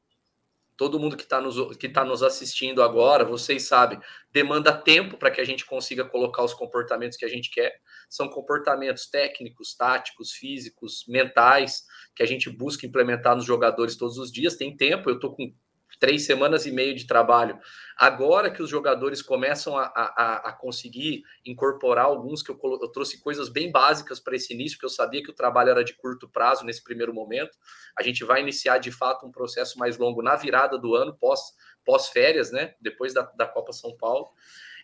todo 0.76 0.98
mundo 0.98 1.16
que 1.16 1.22
está 1.22 1.40
nos, 1.40 1.76
que 1.76 1.88
tá 1.88 2.04
nos 2.04 2.22
assistindo 2.22 2.82
agora, 2.82 3.24
vocês 3.24 3.66
sabem, 3.66 3.98
demanda 4.32 4.72
tempo 4.72 5.16
para 5.16 5.30
que 5.30 5.40
a 5.40 5.44
gente 5.44 5.64
consiga 5.64 6.04
colocar 6.04 6.42
os 6.42 6.52
comportamentos 6.52 7.16
que 7.16 7.24
a 7.24 7.28
gente 7.28 7.50
quer. 7.50 7.74
São 8.08 8.28
comportamentos 8.28 9.08
técnicos, 9.08 9.74
táticos, 9.74 10.32
físicos, 10.32 11.04
mentais, 11.08 11.84
que 12.14 12.22
a 12.22 12.26
gente 12.26 12.50
busca 12.50 12.86
implementar 12.86 13.34
nos 13.34 13.44
jogadores 13.44 13.96
todos 13.96 14.18
os 14.18 14.30
dias. 14.30 14.56
Tem 14.56 14.76
tempo, 14.76 15.08
eu 15.08 15.14
estou 15.14 15.34
com 15.34 15.52
três 15.98 16.24
semanas 16.24 16.66
e 16.66 16.70
meio 16.70 16.94
de 16.94 17.06
trabalho. 17.06 17.58
Agora 17.96 18.50
que 18.50 18.62
os 18.62 18.68
jogadores 18.68 19.22
começam 19.22 19.76
a, 19.76 19.84
a, 19.84 20.48
a 20.48 20.52
conseguir 20.52 21.22
incorporar 21.44 22.04
alguns, 22.04 22.42
que 22.42 22.50
eu, 22.50 22.58
eu 22.62 22.88
trouxe 22.88 23.20
coisas 23.20 23.48
bem 23.48 23.70
básicas 23.70 24.20
para 24.20 24.36
esse 24.36 24.52
início, 24.52 24.76
porque 24.76 24.86
eu 24.86 24.90
sabia 24.90 25.22
que 25.22 25.30
o 25.30 25.34
trabalho 25.34 25.70
era 25.70 25.84
de 25.84 25.94
curto 25.94 26.28
prazo 26.28 26.64
nesse 26.64 26.82
primeiro 26.82 27.14
momento. 27.14 27.56
A 27.98 28.02
gente 28.02 28.24
vai 28.24 28.40
iniciar 28.40 28.78
de 28.78 28.92
fato 28.92 29.26
um 29.26 29.32
processo 29.32 29.78
mais 29.78 29.96
longo 29.96 30.22
na 30.22 30.36
virada 30.36 30.78
do 30.78 30.94
ano, 30.94 31.16
pós, 31.16 31.40
pós 31.84 32.08
férias, 32.08 32.50
né? 32.50 32.74
Depois 32.80 33.14
da, 33.14 33.22
da 33.36 33.46
Copa 33.46 33.72
São 33.72 33.96
Paulo. 33.96 34.28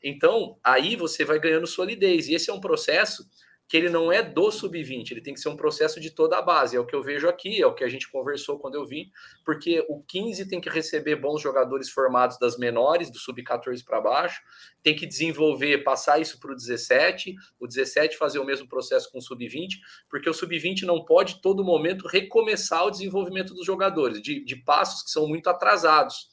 Então, 0.02 0.58
aí 0.64 0.96
você 0.96 1.24
vai 1.24 1.38
ganhando 1.38 1.66
solidez. 1.66 2.28
E 2.28 2.34
esse 2.34 2.50
é 2.50 2.52
um 2.52 2.60
processo 2.60 3.28
que 3.72 3.76
ele 3.78 3.88
não 3.88 4.12
é 4.12 4.22
do 4.22 4.50
sub-20, 4.50 5.12
ele 5.12 5.22
tem 5.22 5.32
que 5.32 5.40
ser 5.40 5.48
um 5.48 5.56
processo 5.56 5.98
de 5.98 6.10
toda 6.10 6.36
a 6.36 6.42
base. 6.42 6.76
É 6.76 6.78
o 6.78 6.84
que 6.84 6.94
eu 6.94 7.02
vejo 7.02 7.26
aqui, 7.26 7.62
é 7.62 7.66
o 7.66 7.72
que 7.74 7.82
a 7.82 7.88
gente 7.88 8.06
conversou 8.12 8.58
quando 8.58 8.74
eu 8.74 8.84
vim, 8.84 9.10
porque 9.46 9.82
o 9.88 10.02
15 10.02 10.46
tem 10.46 10.60
que 10.60 10.68
receber 10.68 11.16
bons 11.16 11.40
jogadores 11.40 11.88
formados 11.88 12.38
das 12.38 12.58
menores, 12.58 13.10
do 13.10 13.18
sub-14 13.18 13.82
para 13.82 13.98
baixo, 13.98 14.42
tem 14.82 14.94
que 14.94 15.06
desenvolver, 15.06 15.78
passar 15.84 16.20
isso 16.20 16.38
para 16.38 16.52
o 16.52 16.54
17, 16.54 17.34
o 17.58 17.66
17 17.66 18.18
fazer 18.18 18.40
o 18.40 18.44
mesmo 18.44 18.68
processo 18.68 19.10
com 19.10 19.16
o 19.16 19.22
sub-20, 19.22 19.78
porque 20.10 20.28
o 20.28 20.34
sub-20 20.34 20.82
não 20.82 21.02
pode 21.02 21.40
todo 21.40 21.64
momento 21.64 22.06
recomeçar 22.06 22.84
o 22.84 22.90
desenvolvimento 22.90 23.54
dos 23.54 23.64
jogadores, 23.64 24.20
de, 24.20 24.44
de 24.44 24.54
passos 24.54 25.02
que 25.02 25.10
são 25.10 25.26
muito 25.26 25.48
atrasados. 25.48 26.28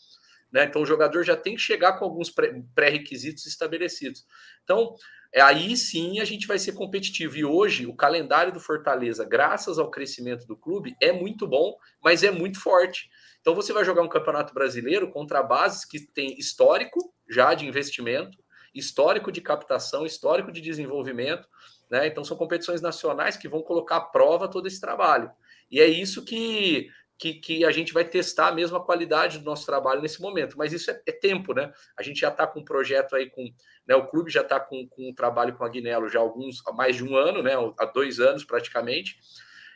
Né? 0.52 0.66
Então 0.66 0.82
o 0.82 0.86
jogador 0.86 1.24
já 1.24 1.36
tem 1.36 1.56
que 1.56 1.62
chegar 1.62 1.94
com 1.94 2.06
alguns 2.06 2.34
pré-requisitos 2.74 3.46
estabelecidos. 3.46 4.26
Então, 4.64 4.96
é, 5.32 5.42
aí 5.42 5.78
sim 5.78 6.20
a 6.20 6.26
gente 6.26 6.48
vai 6.48 6.58
ser 6.58 6.74
competitivo. 6.74 7.38
E 7.38 7.46
hoje 7.46 7.86
o 7.86 7.96
calendário 7.96 8.52
do 8.52 8.60
Fortaleza, 8.60 9.24
graças 9.26 9.78
ao 9.78 9.92
crescimento 9.92 10.48
do 10.48 10.58
clube, 10.58 10.96
é 11.02 11.12
muito 11.12 11.48
bom, 11.48 11.76
mas 12.04 12.24
é 12.24 12.32
muito 12.32 12.60
forte. 12.60 13.10
Então 13.42 13.54
você 13.54 13.72
vai 13.72 13.86
jogar 13.86 14.02
um 14.02 14.10
campeonato 14.10 14.54
brasileiro 14.54 15.12
contra 15.12 15.44
bases 15.44 15.86
que 15.86 16.00
tem 16.00 16.38
histórico 16.38 17.14
já 17.30 17.54
de 17.54 17.66
investimento, 17.66 18.38
histórico 18.74 19.32
de 19.32 19.42
captação, 19.42 20.06
histórico 20.06 20.52
de 20.52 20.62
desenvolvimento. 20.62 21.48
Né? 21.90 22.08
Então 22.08 22.24
são 22.24 22.36
competições 22.36 22.82
nacionais 22.82 23.38
que 23.38 23.48
vão 23.48 23.62
colocar 23.62 23.98
à 23.98 24.02
prova 24.02 24.48
todo 24.48 24.68
esse 24.68 24.82
trabalho. 24.82 25.32
E 25.72 25.80
é 25.80 25.88
isso 25.88 26.26
que 26.26 26.90
que, 27.20 27.34
que, 27.34 27.66
a 27.66 27.72
gente 27.72 27.92
vai 27.92 28.06
testar 28.06 28.48
a 28.48 28.80
qualidade 28.80 29.40
do 29.40 29.46
nosso 29.46 29.66
trabalho 29.66 30.02
nesse 30.02 30.22
momento. 30.22 30.58
Mas 30.58 30.72
isso 30.72 30.90
é, 30.90 31.02
é 31.06 31.12
tempo, 31.12 31.54
né? 31.54 31.72
A 31.98 32.02
gente 32.02 32.22
já 32.22 32.30
está 32.30 32.48
com 32.48 32.62
um 32.62 32.66
projeto 32.66 33.14
aí 33.14 33.30
com. 33.30 33.44
Né, 33.86 33.96
o 33.96 34.08
clube 34.08 34.32
já 34.32 34.42
está 34.42 34.60
com, 34.60 34.88
com 34.88 35.10
um 35.10 35.14
trabalho 35.14 35.56
com 35.56 35.64
a 35.64 35.68
Agnello 35.68 36.08
já 36.08 36.20
há 36.20 36.22
alguns, 36.22 36.66
há 36.66 36.72
mais 36.72 36.96
de 36.96 37.04
um 37.04 37.18
ano, 37.18 37.44
né? 37.44 37.54
Há 37.78 37.86
dois 37.86 38.22
anos 38.22 38.46
praticamente. 38.46 39.18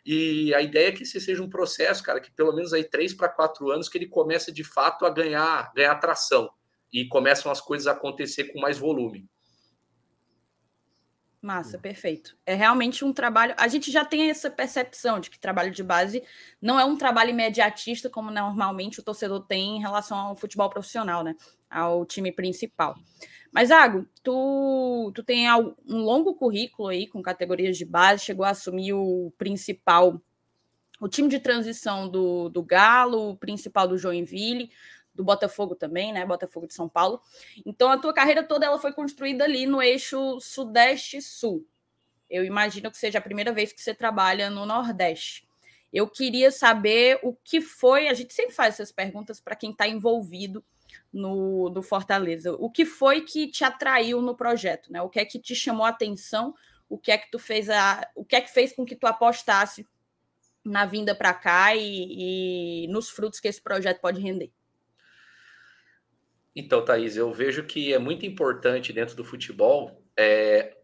E 0.05 0.53
a 0.53 0.61
ideia 0.61 0.87
é 0.87 0.91
que 0.91 1.03
esse 1.03 1.19
seja 1.19 1.43
um 1.43 1.49
processo, 1.49 2.01
cara, 2.03 2.21
que 2.21 2.31
pelo 2.31 2.53
menos 2.53 2.73
aí 2.73 2.83
três 2.83 3.13
para 3.13 3.29
quatro 3.29 3.71
anos 3.71 3.89
que 3.89 3.97
ele 3.97 4.07
comece 4.07 4.51
de 4.51 4.63
fato 4.63 5.05
a 5.05 5.09
ganhar, 5.09 5.71
ganhar 5.75 5.95
tração 5.95 6.49
e 6.91 7.07
começam 7.07 7.51
as 7.51 7.59
coisas 7.59 7.87
a 7.87 7.91
acontecer 7.91 8.45
com 8.45 8.59
mais 8.59 8.77
volume. 8.77 9.27
Massa, 11.43 11.77
perfeito. 11.77 12.37
É 12.45 12.53
realmente 12.53 13.03
um 13.03 13.11
trabalho. 13.11 13.53
A 13.57 13.67
gente 13.67 13.91
já 13.91 14.05
tem 14.05 14.29
essa 14.29 14.49
percepção 14.49 15.19
de 15.19 15.29
que 15.29 15.37
trabalho 15.37 15.71
de 15.71 15.83
base 15.83 16.23
não 16.61 16.79
é 16.79 16.85
um 16.85 16.95
trabalho 16.95 17.31
imediatista, 17.31 18.09
como 18.09 18.31
normalmente 18.31 19.01
o 19.01 19.03
torcedor 19.03 19.45
tem 19.45 19.75
em 19.75 19.81
relação 19.81 20.17
ao 20.17 20.35
futebol 20.37 20.69
profissional, 20.69 21.21
né? 21.21 21.35
Ao 21.69 22.05
time 22.05 22.31
principal. 22.31 22.95
Mas, 23.51 23.71
Ago, 23.71 24.07
tu, 24.23 25.11
tu 25.13 25.21
tem 25.21 25.51
um 25.85 25.97
longo 25.97 26.33
currículo 26.33 26.87
aí 26.87 27.07
com 27.07 27.21
categorias 27.21 27.77
de 27.77 27.83
base, 27.83 28.23
chegou 28.23 28.45
a 28.45 28.51
assumir 28.51 28.93
o 28.93 29.29
principal, 29.37 30.21
o 31.01 31.09
time 31.09 31.27
de 31.27 31.39
transição 31.39 32.07
do, 32.07 32.47
do 32.47 32.63
Galo, 32.63 33.31
o 33.31 33.37
principal 33.37 33.85
do 33.85 33.97
Joinville, 33.97 34.71
do 35.13 35.23
Botafogo 35.23 35.75
também, 35.75 36.11
né? 36.11 36.25
Botafogo 36.25 36.67
de 36.67 36.73
São 36.73 36.89
Paulo. 36.89 37.21
Então 37.65 37.89
a 37.89 37.97
tua 37.97 38.13
carreira 38.13 38.43
toda 38.43 38.65
ela 38.65 38.79
foi 38.79 38.93
construída 38.93 39.43
ali 39.43 39.65
no 39.65 39.81
eixo 39.81 40.39
Sudeste-Sul. 40.39 41.65
Eu 42.29 42.43
imagino 42.43 42.89
que 42.89 42.97
seja 42.97 43.19
a 43.19 43.21
primeira 43.21 43.51
vez 43.51 43.71
que 43.71 43.81
você 43.81 43.93
trabalha 43.93 44.49
no 44.49 44.65
Nordeste. 44.65 45.47
Eu 45.91 46.09
queria 46.09 46.49
saber 46.49 47.19
o 47.21 47.35
que 47.35 47.61
foi. 47.61 48.07
A 48.07 48.13
gente 48.13 48.33
sempre 48.33 48.55
faz 48.55 48.75
essas 48.75 48.91
perguntas 48.91 49.39
para 49.39 49.55
quem 49.55 49.69
está 49.69 49.87
envolvido 49.87 50.65
no, 51.11 51.69
no 51.69 51.83
Fortaleza. 51.83 52.53
O 52.53 52.71
que 52.71 52.85
foi 52.85 53.21
que 53.21 53.47
te 53.47 53.63
atraiu 53.63 54.19
no 54.19 54.35
projeto, 54.35 54.91
né? 54.91 55.01
O 55.03 55.09
que 55.09 55.19
é 55.19 55.25
que 55.25 55.37
te 55.37 55.53
chamou 55.53 55.85
a 55.85 55.89
atenção? 55.89 56.55
O 56.89 56.97
que 56.97 57.11
é 57.11 57.17
que 57.17 57.29
tu 57.29 57.37
fez 57.37 57.69
a, 57.69 58.09
o 58.15 58.25
que 58.25 58.35
é 58.35 58.41
que 58.41 58.51
fez 58.51 58.73
com 58.73 58.83
que 58.83 58.95
tu 58.95 59.05
apostasse 59.05 59.87
na 60.65 60.85
vinda 60.85 61.13
para 61.13 61.33
cá 61.33 61.75
e, 61.75 62.85
e 62.85 62.87
nos 62.87 63.09
frutos 63.09 63.39
que 63.39 63.47
esse 63.47 63.61
projeto 63.61 64.01
pode 64.01 64.19
render? 64.19 64.51
Então, 66.55 66.85
Thaís, 66.85 67.17
eu 67.17 67.31
vejo 67.31 67.63
que 67.65 67.93
é 67.93 67.99
muito 67.99 68.25
importante 68.25 68.93
dentro 68.93 69.15
do 69.15 69.23
futebol 69.23 70.03
é, 70.17 70.77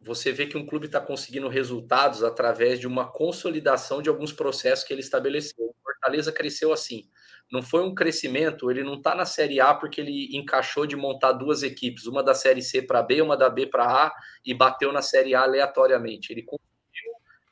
você 0.00 0.32
ver 0.32 0.46
que 0.46 0.56
um 0.56 0.64
clube 0.64 0.86
está 0.86 1.00
conseguindo 1.00 1.48
resultados 1.48 2.22
através 2.22 2.78
de 2.78 2.86
uma 2.86 3.10
consolidação 3.10 4.00
de 4.00 4.08
alguns 4.08 4.32
processos 4.32 4.84
que 4.84 4.92
ele 4.92 5.00
estabeleceu. 5.00 5.66
O 5.66 5.74
Fortaleza 5.82 6.30
cresceu 6.30 6.72
assim. 6.72 7.08
Não 7.50 7.62
foi 7.62 7.82
um 7.82 7.94
crescimento, 7.94 8.70
ele 8.70 8.84
não 8.84 8.94
está 8.94 9.14
na 9.14 9.24
Série 9.24 9.58
A 9.60 9.74
porque 9.74 10.00
ele 10.00 10.36
encaixou 10.36 10.86
de 10.86 10.94
montar 10.94 11.32
duas 11.32 11.62
equipes, 11.62 12.06
uma 12.06 12.22
da 12.22 12.34
Série 12.34 12.62
C 12.62 12.82
para 12.82 13.02
B, 13.02 13.22
uma 13.22 13.36
da 13.36 13.48
B 13.48 13.66
para 13.66 13.84
A, 13.84 14.14
e 14.44 14.52
bateu 14.54 14.92
na 14.92 15.02
Série 15.02 15.34
A 15.34 15.42
aleatoriamente. 15.42 16.30
Ele 16.32 16.42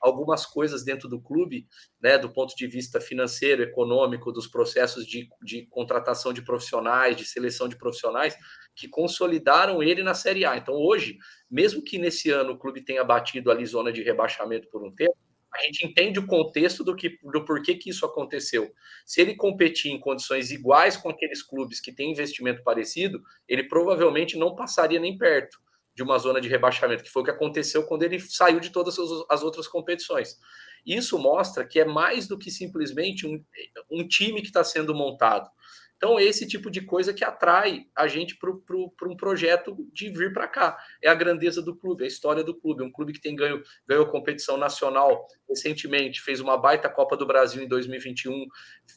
algumas 0.01 0.47
coisas 0.47 0.85
dentro 0.85 1.09
do 1.09 1.21
clube, 1.21 1.67
né, 2.01 2.19
do 2.19 2.33
ponto 2.33 2.55
de 2.55 2.67
vista 2.67 3.01
financeiro, 3.01 3.63
econômico, 3.63 4.33
dos 4.33 4.47
processos 4.47 5.07
de, 5.07 5.29
de 5.43 5.67
contratação 5.67 6.33
de 6.33 6.43
profissionais, 6.43 7.17
de 7.17 7.25
seleção 7.25 7.69
de 7.69 7.77
profissionais, 7.77 8.37
que 8.75 8.89
consolidaram 8.89 9.83
ele 9.83 10.03
na 10.03 10.15
Série 10.15 10.45
A. 10.45 10.57
Então, 10.57 10.75
hoje, 10.75 11.17
mesmo 11.51 11.83
que 11.83 11.99
nesse 11.99 12.31
ano 12.31 12.53
o 12.53 12.59
clube 12.59 12.85
tenha 12.85 13.03
batido 13.03 13.51
ali 13.51 13.65
zona 13.65 13.93
de 13.93 14.03
rebaixamento 14.03 14.69
por 14.71 14.85
um 14.85 14.95
tempo, 14.95 15.17
a 15.55 15.63
gente 15.63 15.87
entende 15.87 16.19
o 16.19 16.27
contexto 16.27 16.85
do, 16.85 16.95
que, 16.95 17.19
do 17.23 17.45
porquê 17.45 17.75
que 17.77 17.89
isso 17.89 18.05
aconteceu. 18.05 18.71
Se 19.07 19.23
ele 19.23 19.35
competir 19.35 19.91
em 19.91 19.99
condições 19.99 20.51
iguais 20.51 20.99
com 20.99 21.09
aqueles 21.09 21.43
clubes 21.43 21.81
que 21.81 21.93
têm 21.93 22.11
investimento 22.11 22.63
parecido, 22.63 23.23
ele 23.49 23.65
provavelmente 23.65 24.37
não 24.37 24.55
passaria 24.55 25.01
nem 25.01 25.17
perto 25.17 25.59
de 25.97 26.03
uma 26.03 26.19
zona 26.19 26.41
de 26.41 26.49
rebaixamento, 26.49 27.03
que 27.03 27.11
foi 27.11 27.23
o 27.23 27.25
que 27.25 27.31
aconteceu 27.31 27.85
quando 27.85 28.03
ele 28.03 28.21
saiu 28.21 28.61
de 28.61 28.71
todas 28.71 28.97
as 29.31 29.43
outras 29.43 29.67
competições. 29.67 30.39
Isso 30.85 31.19
mostra 31.19 31.67
que 31.67 31.81
é 31.81 31.85
mais 31.85 32.29
do 32.29 32.39
que 32.39 32.51
simplesmente 32.51 33.27
um, 33.27 33.43
um 33.91 34.07
time 34.07 34.43
que 34.43 34.49
está 34.49 34.63
sendo 34.63 34.95
montado. 34.95 35.51
Então, 35.97 36.21
esse 36.21 36.47
tipo 36.47 36.71
de 36.71 36.83
coisa 36.83 37.15
que 37.15 37.25
atrai 37.25 37.87
a 37.97 38.07
gente 38.07 38.37
para 38.37 39.09
um 39.09 39.17
projeto 39.17 39.75
de 39.91 40.11
vir 40.11 40.31
para 40.31 40.47
cá. 40.47 40.79
É 41.03 41.09
a 41.09 41.15
grandeza 41.15 41.63
do 41.63 41.75
clube, 41.75 42.05
a 42.05 42.07
história 42.07 42.45
do 42.45 42.55
clube. 42.55 42.83
Um 42.83 42.93
clube 42.93 43.15
que 43.15 43.21
tem 43.21 43.35
ganho, 43.35 43.63
ganhou 43.89 44.07
competição 44.07 44.59
nacional 44.59 45.27
recentemente, 45.49 46.21
fez 46.21 46.39
uma 46.39 46.59
baita 46.59 46.91
Copa 46.91 47.17
do 47.17 47.27
Brasil 47.27 47.63
em 47.63 47.69
2021, 47.69 48.47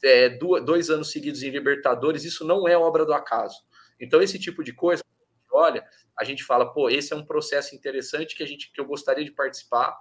é, 0.03 0.29
dois 0.29 0.89
anos 0.89 1.09
seguidos 1.09 1.41
em 1.41 1.49
Libertadores. 1.49 2.25
Isso 2.25 2.45
não 2.45 2.67
é 2.67 2.77
obra 2.77 3.05
do 3.05 3.13
acaso. 3.13 3.55
Então, 3.97 4.21
esse 4.21 4.37
tipo 4.37 4.61
de 4.61 4.73
coisa, 4.73 5.01
olha, 5.49 5.85
a 6.19 6.23
gente 6.23 6.43
fala, 6.43 6.71
pô, 6.71 6.89
esse 6.89 7.13
é 7.13 7.15
um 7.15 7.25
processo 7.25 7.75
interessante 7.75 8.35
que 8.35 8.43
a 8.43 8.45
gente 8.45 8.71
que 8.71 8.81
eu 8.81 8.85
gostaria 8.85 9.23
de 9.23 9.31
participar, 9.31 9.97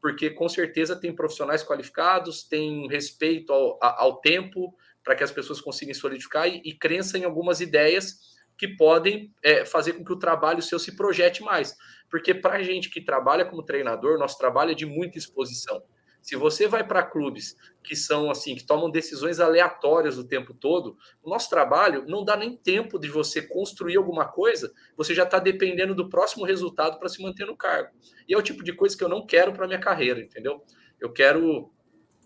porque 0.00 0.30
com 0.30 0.48
certeza 0.48 0.96
tem 0.96 1.14
profissionais 1.14 1.62
qualificados, 1.62 2.42
tem 2.42 2.88
respeito 2.88 3.52
ao, 3.52 3.78
ao 3.80 4.20
tempo 4.20 4.74
para 5.04 5.14
que 5.14 5.22
as 5.22 5.30
pessoas 5.30 5.60
consigam 5.60 5.94
solidificar 5.94 6.48
e, 6.48 6.60
e 6.64 6.74
crença 6.74 7.16
em 7.16 7.24
algumas 7.24 7.60
ideias 7.60 8.38
que 8.58 8.68
podem 8.68 9.32
é, 9.42 9.64
fazer 9.64 9.94
com 9.94 10.04
que 10.04 10.12
o 10.12 10.18
trabalho 10.18 10.60
seu 10.60 10.78
se 10.78 10.96
projete 10.96 11.42
mais. 11.42 11.76
Porque 12.10 12.34
para 12.34 12.56
a 12.56 12.62
gente 12.62 12.90
que 12.90 13.00
trabalha 13.00 13.44
como 13.44 13.62
treinador, 13.62 14.18
nosso 14.18 14.36
trabalho 14.36 14.72
é 14.72 14.74
de 14.74 14.84
muita 14.84 15.16
exposição. 15.16 15.82
Se 16.22 16.36
você 16.36 16.68
vai 16.68 16.86
para 16.86 17.02
clubes 17.02 17.56
que 17.82 17.96
são 17.96 18.30
assim, 18.30 18.54
que 18.54 18.64
tomam 18.64 18.90
decisões 18.90 19.40
aleatórias 19.40 20.18
o 20.18 20.26
tempo 20.26 20.52
todo, 20.52 20.96
o 21.22 21.30
nosso 21.30 21.48
trabalho 21.48 22.04
não 22.06 22.24
dá 22.24 22.36
nem 22.36 22.56
tempo 22.56 22.98
de 22.98 23.08
você 23.08 23.42
construir 23.42 23.96
alguma 23.96 24.26
coisa, 24.26 24.72
você 24.96 25.14
já 25.14 25.24
está 25.24 25.38
dependendo 25.38 25.94
do 25.94 26.08
próximo 26.08 26.44
resultado 26.44 26.98
para 26.98 27.08
se 27.08 27.22
manter 27.22 27.46
no 27.46 27.56
cargo. 27.56 27.90
E 28.28 28.34
é 28.34 28.36
o 28.36 28.42
tipo 28.42 28.62
de 28.62 28.72
coisa 28.72 28.96
que 28.96 29.02
eu 29.02 29.08
não 29.08 29.26
quero 29.26 29.52
para 29.52 29.66
minha 29.66 29.80
carreira, 29.80 30.20
entendeu? 30.20 30.62
Eu 31.00 31.12
quero 31.12 31.72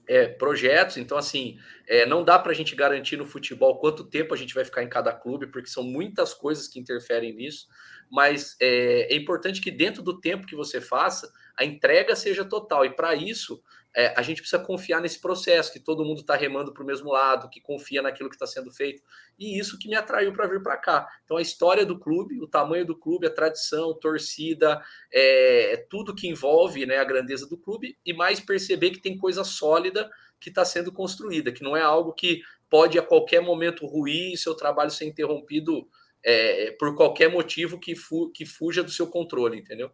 é, 0.07 0.27
projetos. 0.27 0.97
Então, 0.97 1.17
assim, 1.17 1.59
é, 1.87 2.07
não 2.07 2.25
dá 2.25 2.39
para 2.39 2.53
a 2.53 2.55
gente 2.55 2.75
garantir 2.75 3.17
no 3.17 3.27
futebol 3.27 3.79
quanto 3.79 4.05
tempo 4.05 4.35
a 4.35 4.37
gente 4.37 4.55
vai 4.55 4.65
ficar 4.65 4.83
em 4.83 4.89
cada 4.89 5.13
clube, 5.13 5.47
porque 5.47 5.69
são 5.69 5.83
muitas 5.83 6.35
coisas 6.35 6.69
que 6.69 6.79
interferem 6.79 7.35
nisso. 7.35 7.67
Mas 8.11 8.57
é, 8.61 9.13
é 9.13 9.17
importante 9.17 9.61
que 9.61 9.71
dentro 9.71 10.03
do 10.03 10.21
tempo 10.21 10.47
que 10.47 10.57
você 10.57 10.81
faça, 10.81 11.31
a 11.57 11.65
entrega 11.65 12.15
seja 12.15 12.45
total. 12.45 12.85
E 12.85 12.91
para 12.91 13.15
isso, 13.15 13.63
é, 13.97 14.13
a 14.17 14.23
gente 14.23 14.41
precisa 14.41 14.61
confiar 14.61 15.01
nesse 15.01 15.21
processo, 15.21 15.73
que 15.73 15.79
todo 15.79 16.05
mundo 16.05 16.21
está 16.21 16.35
remando 16.35 16.73
para 16.73 16.83
o 16.83 16.87
mesmo 16.87 17.13
lado, 17.13 17.49
que 17.49 17.61
confia 17.61 18.03
naquilo 18.03 18.29
que 18.29 18.35
está 18.35 18.47
sendo 18.47 18.73
feito. 18.73 19.03
E 19.39 19.59
isso 19.59 19.79
que 19.79 19.89
me 19.89 19.95
atraiu 19.95 20.33
para 20.33 20.49
vir 20.49 20.63
para 20.63 20.77
cá. 20.77 21.09
Então, 21.25 21.37
a 21.37 21.43
história 21.43 21.87
do 21.87 21.99
clube, 21.99 22.41
o 22.41 22.49
tamanho 22.49 22.85
do 22.85 22.99
clube, 22.99 23.27
a 23.27 23.31
tradição, 23.31 23.95
torcida, 23.95 24.83
é, 25.13 25.75
é, 25.75 25.77
tudo 25.77 26.15
que 26.15 26.29
envolve 26.29 26.85
né, 26.87 26.99
a 26.99 27.05
grandeza 27.05 27.49
do 27.49 27.57
clube, 27.57 27.97
e 28.05 28.13
mais 28.13 28.41
perceber 28.41 28.91
que 28.91 29.01
tem 29.01 29.17
coisa 29.17 29.45
sólida 29.45 30.11
que 30.41 30.49
está 30.49 30.65
sendo 30.65 30.91
construída, 30.93 31.53
que 31.53 31.63
não 31.63 31.77
é 31.77 31.83
algo 31.83 32.13
que 32.13 32.43
pode 32.69 32.99
a 32.99 33.03
qualquer 33.03 33.41
momento 33.41 33.87
ruir 33.87 34.33
e 34.33 34.37
seu 34.37 34.55
trabalho 34.55 34.91
ser 34.91 35.05
interrompido 35.05 35.89
é, 36.25 36.73
por 36.73 36.97
qualquer 36.97 37.31
motivo 37.31 37.79
que, 37.79 37.95
fu 37.95 38.31
que 38.33 38.45
fuja 38.45 38.83
do 38.83 38.91
seu 38.91 39.07
controle, 39.07 39.59
entendeu? 39.59 39.91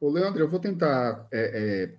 Ô, 0.00 0.08
Leandro, 0.08 0.42
eu 0.42 0.48
vou 0.48 0.58
tentar 0.58 1.28
é, 1.30 1.94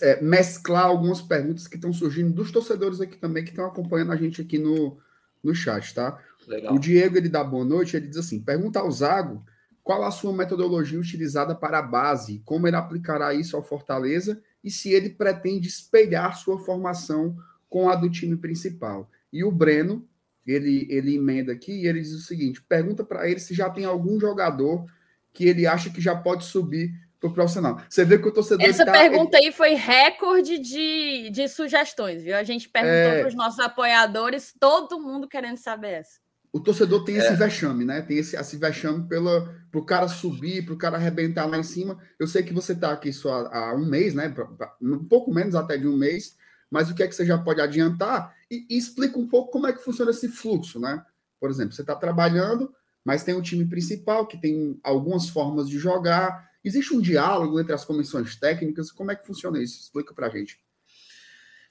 é, 0.00 0.20
mesclar 0.22 0.86
algumas 0.86 1.20
perguntas 1.20 1.68
que 1.68 1.76
estão 1.76 1.92
surgindo 1.92 2.32
dos 2.32 2.50
torcedores 2.50 3.00
aqui 3.00 3.16
também, 3.16 3.44
que 3.44 3.50
estão 3.50 3.66
acompanhando 3.66 4.12
a 4.12 4.16
gente 4.16 4.40
aqui 4.40 4.58
no, 4.58 4.98
no 5.42 5.54
chat, 5.54 5.94
tá? 5.94 6.18
Legal. 6.46 6.74
O 6.74 6.78
Diego, 6.78 7.16
ele 7.16 7.28
dá 7.28 7.44
boa 7.44 7.64
noite, 7.64 7.96
ele 7.96 8.08
diz 8.08 8.16
assim, 8.16 8.40
pergunta 8.40 8.78
ao 8.78 8.90
Zago 8.90 9.44
qual 9.82 10.02
a 10.04 10.10
sua 10.10 10.32
metodologia 10.32 10.98
utilizada 10.98 11.54
para 11.54 11.78
a 11.78 11.82
base, 11.82 12.42
como 12.44 12.66
ele 12.66 12.76
aplicará 12.76 13.34
isso 13.34 13.56
ao 13.56 13.62
Fortaleza 13.62 14.42
e 14.64 14.70
se 14.70 14.90
ele 14.90 15.10
pretende 15.10 15.68
espelhar 15.68 16.36
sua 16.36 16.58
formação 16.58 17.36
com 17.68 17.88
a 17.88 17.94
do 17.94 18.10
time 18.10 18.36
principal. 18.36 19.08
E 19.32 19.44
o 19.44 19.52
Breno, 19.52 20.08
ele, 20.46 20.86
ele 20.90 21.14
emenda 21.14 21.52
aqui 21.52 21.72
e 21.72 21.86
ele 21.86 22.00
diz 22.00 22.12
o 22.12 22.20
seguinte: 22.20 22.62
pergunta 22.62 23.04
para 23.04 23.28
ele 23.28 23.38
se 23.38 23.54
já 23.54 23.70
tem 23.70 23.84
algum 23.84 24.18
jogador 24.18 24.86
que 25.32 25.44
ele 25.44 25.66
acha 25.66 25.90
que 25.90 26.00
já 26.00 26.16
pode 26.16 26.44
subir 26.44 26.92
para 27.26 27.32
o 27.32 27.34
profissional. 27.34 27.80
Você 27.88 28.04
vê 28.04 28.18
que 28.18 28.28
o 28.28 28.32
torcedor. 28.32 28.66
Essa 28.66 28.84
tá, 28.84 28.92
pergunta 28.92 29.36
ele... 29.36 29.46
aí 29.46 29.52
foi 29.52 29.74
recorde 29.74 30.58
de, 30.58 31.30
de 31.30 31.48
sugestões, 31.48 32.22
viu? 32.22 32.36
A 32.36 32.42
gente 32.42 32.68
perguntou 32.68 33.12
é... 33.12 33.20
para 33.20 33.28
os 33.28 33.34
nossos 33.34 33.60
apoiadores, 33.60 34.54
todo 34.58 35.00
mundo 35.00 35.28
querendo 35.28 35.58
saber 35.58 36.00
essa. 36.00 36.26
O 36.56 36.60
torcedor 36.60 37.04
tem 37.04 37.16
é. 37.16 37.18
esse 37.18 37.34
vexame, 37.34 37.84
né? 37.84 38.00
Tem 38.00 38.16
esse, 38.16 38.34
esse 38.34 38.56
vexame 38.56 39.06
para 39.06 39.78
o 39.78 39.84
cara 39.84 40.08
subir, 40.08 40.64
para 40.64 40.72
o 40.72 40.78
cara 40.78 40.96
arrebentar 40.96 41.44
lá 41.44 41.58
em 41.58 41.62
cima. 41.62 41.98
Eu 42.18 42.26
sei 42.26 42.42
que 42.42 42.54
você 42.54 42.72
está 42.72 42.92
aqui 42.92 43.12
só 43.12 43.46
há, 43.46 43.70
há, 43.70 43.74
um 43.74 43.84
mês, 43.84 44.14
né? 44.14 44.34
Um 44.80 45.04
pouco 45.04 45.30
menos 45.32 45.54
até 45.54 45.76
de 45.76 45.86
um 45.86 45.94
mês, 45.94 46.34
mas 46.70 46.90
o 46.90 46.94
que 46.94 47.02
é 47.02 47.08
que 47.08 47.14
você 47.14 47.26
já 47.26 47.36
pode 47.36 47.60
adiantar? 47.60 48.34
E, 48.50 48.66
e 48.70 48.78
explica 48.78 49.18
um 49.18 49.28
pouco 49.28 49.52
como 49.52 49.66
é 49.66 49.72
que 49.74 49.84
funciona 49.84 50.10
esse 50.10 50.28
fluxo, 50.28 50.80
né? 50.80 51.04
Por 51.38 51.50
exemplo, 51.50 51.74
você 51.74 51.82
está 51.82 51.94
trabalhando, 51.94 52.72
mas 53.04 53.22
tem 53.22 53.34
um 53.34 53.42
time 53.42 53.66
principal 53.66 54.26
que 54.26 54.40
tem 54.40 54.80
algumas 54.82 55.28
formas 55.28 55.68
de 55.68 55.78
jogar. 55.78 56.48
Existe 56.66 56.92
um 56.92 57.00
diálogo 57.00 57.60
entre 57.60 57.72
as 57.72 57.84
comissões 57.84 58.34
técnicas? 58.34 58.90
Como 58.90 59.12
é 59.12 59.14
que 59.14 59.24
funciona 59.24 59.62
isso? 59.62 59.78
Explica 59.80 60.12
para 60.12 60.26
a 60.26 60.30
gente. 60.30 60.58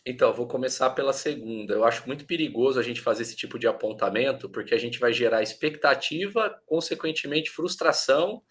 Então, 0.06 0.34
vou 0.34 0.48
começar 0.48 0.92
pela 0.92 1.12
segunda. 1.12 1.74
Eu 1.74 1.84
acho 1.84 2.08
muito 2.08 2.24
perigoso 2.26 2.80
a 2.80 2.84
gente 2.84 3.02
fazer 3.02 3.24
esse 3.24 3.36
tipo 3.36 3.60
de 3.60 3.68
apontamento, 3.68 4.50
porque 4.50 4.74
a 4.74 4.78
gente 4.78 4.98
vai 4.98 5.12
gerar 5.12 5.44
expectativa, 5.44 6.50
consequentemente 6.66 7.50
frustração, 7.50 8.42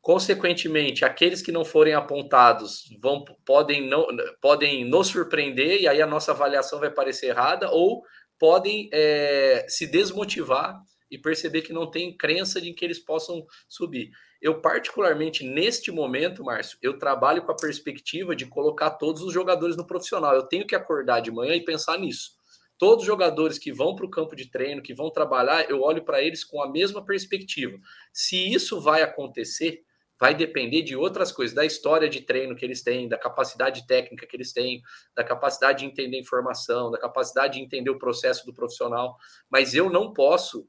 consequentemente 0.00 1.04
aqueles 1.04 1.42
que 1.42 1.52
não 1.52 1.66
forem 1.66 1.92
apontados 1.92 2.88
vão 3.02 3.22
podem 3.44 3.86
não 3.86 4.06
podem 4.40 4.86
nos 4.86 5.08
surpreender 5.08 5.82
e 5.82 5.86
aí 5.86 6.00
a 6.00 6.06
nossa 6.06 6.32
avaliação 6.32 6.80
vai 6.80 6.90
parecer 6.90 7.26
errada 7.26 7.70
ou 7.70 8.02
podem 8.38 8.88
é, 8.90 9.66
se 9.68 9.86
desmotivar 9.86 10.80
e 11.10 11.18
perceber 11.18 11.60
que 11.60 11.74
não 11.74 11.90
tem 11.90 12.16
crença 12.16 12.58
de 12.58 12.72
que 12.72 12.82
eles 12.82 12.98
possam 12.98 13.44
subir. 13.68 14.10
Eu, 14.40 14.60
particularmente 14.60 15.44
neste 15.44 15.90
momento, 15.90 16.42
Márcio, 16.42 16.78
eu 16.80 16.98
trabalho 16.98 17.42
com 17.42 17.52
a 17.52 17.56
perspectiva 17.56 18.34
de 18.34 18.46
colocar 18.46 18.90
todos 18.92 19.22
os 19.22 19.32
jogadores 19.32 19.76
no 19.76 19.86
profissional. 19.86 20.34
Eu 20.34 20.44
tenho 20.44 20.66
que 20.66 20.74
acordar 20.74 21.20
de 21.20 21.30
manhã 21.30 21.54
e 21.54 21.64
pensar 21.64 21.98
nisso. 21.98 22.32
Todos 22.78 23.02
os 23.02 23.06
jogadores 23.06 23.58
que 23.58 23.70
vão 23.70 23.94
para 23.94 24.06
o 24.06 24.10
campo 24.10 24.34
de 24.34 24.50
treino, 24.50 24.82
que 24.82 24.94
vão 24.94 25.10
trabalhar, 25.10 25.68
eu 25.68 25.82
olho 25.82 26.02
para 26.02 26.22
eles 26.22 26.42
com 26.42 26.62
a 26.62 26.70
mesma 26.70 27.04
perspectiva. 27.04 27.78
Se 28.10 28.50
isso 28.50 28.80
vai 28.80 29.02
acontecer, 29.02 29.82
vai 30.18 30.34
depender 30.34 30.80
de 30.82 30.96
outras 30.96 31.30
coisas, 31.30 31.54
da 31.54 31.66
história 31.66 32.08
de 32.08 32.22
treino 32.22 32.56
que 32.56 32.64
eles 32.64 32.82
têm, 32.82 33.06
da 33.06 33.18
capacidade 33.18 33.86
técnica 33.86 34.26
que 34.26 34.34
eles 34.34 34.54
têm, 34.54 34.80
da 35.14 35.22
capacidade 35.22 35.80
de 35.80 35.84
entender 35.84 36.18
informação, 36.18 36.90
da 36.90 36.98
capacidade 36.98 37.58
de 37.58 37.60
entender 37.60 37.90
o 37.90 37.98
processo 37.98 38.46
do 38.46 38.54
profissional. 38.54 39.16
Mas 39.50 39.74
eu 39.74 39.90
não 39.90 40.14
posso 40.14 40.66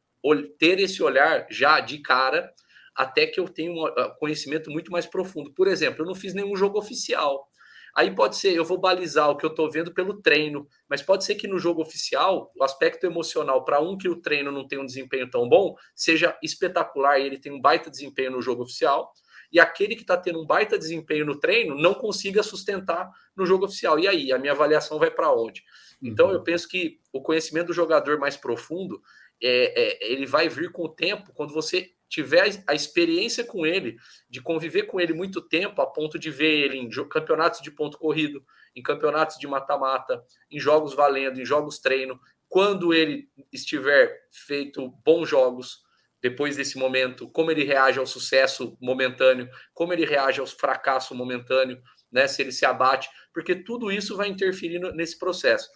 ter 0.59 0.79
esse 0.81 1.01
olhar 1.01 1.47
já 1.49 1.79
de 1.79 1.99
cara 1.99 2.53
até 2.95 3.25
que 3.25 3.39
eu 3.39 3.47
tenha 3.47 3.71
um 3.71 3.85
ah, 3.85 4.15
conhecimento 4.19 4.69
muito 4.69 4.91
mais 4.91 5.05
profundo. 5.05 5.51
Por 5.53 5.67
exemplo, 5.67 6.01
eu 6.01 6.05
não 6.05 6.15
fiz 6.15 6.33
nenhum 6.33 6.55
jogo 6.55 6.77
oficial. 6.77 7.47
Aí 7.93 8.13
pode 8.13 8.37
ser, 8.37 8.55
eu 8.55 8.63
vou 8.63 8.79
balizar 8.79 9.29
o 9.29 9.35
que 9.35 9.45
eu 9.45 9.49
estou 9.49 9.69
vendo 9.69 9.93
pelo 9.93 10.21
treino, 10.21 10.65
mas 10.89 11.01
pode 11.01 11.25
ser 11.25 11.35
que 11.35 11.47
no 11.47 11.59
jogo 11.59 11.81
oficial, 11.81 12.51
o 12.55 12.63
aspecto 12.63 13.05
emocional, 13.05 13.65
para 13.65 13.81
um 13.81 13.97
que 13.97 14.07
o 14.07 14.15
treino 14.15 14.51
não 14.51 14.65
tem 14.65 14.79
um 14.79 14.85
desempenho 14.85 15.29
tão 15.29 15.47
bom, 15.47 15.75
seja 15.93 16.37
espetacular 16.41 17.19
e 17.19 17.25
ele 17.25 17.37
tem 17.37 17.51
um 17.51 17.59
baita 17.59 17.91
desempenho 17.91 18.31
no 18.31 18.41
jogo 18.41 18.63
oficial, 18.63 19.11
e 19.51 19.59
aquele 19.59 19.95
que 19.95 20.03
está 20.03 20.15
tendo 20.15 20.41
um 20.41 20.45
baita 20.45 20.77
desempenho 20.77 21.25
no 21.25 21.37
treino 21.37 21.75
não 21.75 21.93
consiga 21.93 22.41
sustentar 22.41 23.09
no 23.35 23.45
jogo 23.45 23.65
oficial. 23.65 23.99
E 23.99 24.07
aí, 24.07 24.31
a 24.31 24.39
minha 24.39 24.53
avaliação 24.53 24.97
vai 24.97 25.11
para 25.11 25.33
onde? 25.33 25.61
Então, 26.01 26.27
uhum. 26.27 26.33
eu 26.33 26.43
penso 26.43 26.69
que 26.69 26.99
o 27.11 27.21
conhecimento 27.21 27.67
do 27.67 27.73
jogador 27.73 28.17
mais 28.17 28.37
profundo 28.37 29.01
é, 29.43 30.07
é, 30.07 30.11
ele 30.13 30.25
vai 30.25 30.47
vir 30.47 30.71
com 30.71 30.83
o 30.83 30.89
tempo, 30.89 31.33
quando 31.33 31.53
você 31.53 31.91
tiver 32.11 32.61
a 32.67 32.75
experiência 32.75 33.41
com 33.45 33.65
ele, 33.65 33.95
de 34.29 34.41
conviver 34.41 34.83
com 34.83 34.99
ele 34.99 35.13
muito 35.13 35.41
tempo, 35.41 35.81
a 35.81 35.87
ponto 35.87 36.19
de 36.19 36.29
ver 36.29 36.65
ele 36.65 36.77
em 36.77 36.89
campeonatos 37.07 37.61
de 37.61 37.71
ponto 37.71 37.97
corrido, 37.97 38.43
em 38.75 38.83
campeonatos 38.83 39.37
de 39.37 39.47
mata-mata, 39.47 40.21
em 40.51 40.59
jogos 40.59 40.93
valendo, 40.93 41.39
em 41.39 41.45
jogos 41.45 41.79
treino, 41.79 42.19
quando 42.49 42.93
ele 42.93 43.29
estiver 43.49 44.13
feito 44.29 44.89
bons 45.05 45.29
jogos, 45.29 45.79
depois 46.21 46.57
desse 46.57 46.77
momento, 46.77 47.29
como 47.29 47.49
ele 47.49 47.63
reage 47.63 47.97
ao 47.97 48.05
sucesso 48.05 48.77
momentâneo, 48.81 49.49
como 49.73 49.93
ele 49.93 50.05
reage 50.05 50.41
ao 50.41 50.45
fracasso 50.45 51.15
momentâneo, 51.15 51.81
né, 52.11 52.27
se 52.27 52.41
ele 52.41 52.51
se 52.51 52.65
abate, 52.65 53.09
porque 53.33 53.55
tudo 53.55 53.89
isso 53.89 54.17
vai 54.17 54.27
interferir 54.27 54.79
nesse 54.93 55.17
processo. 55.17 55.69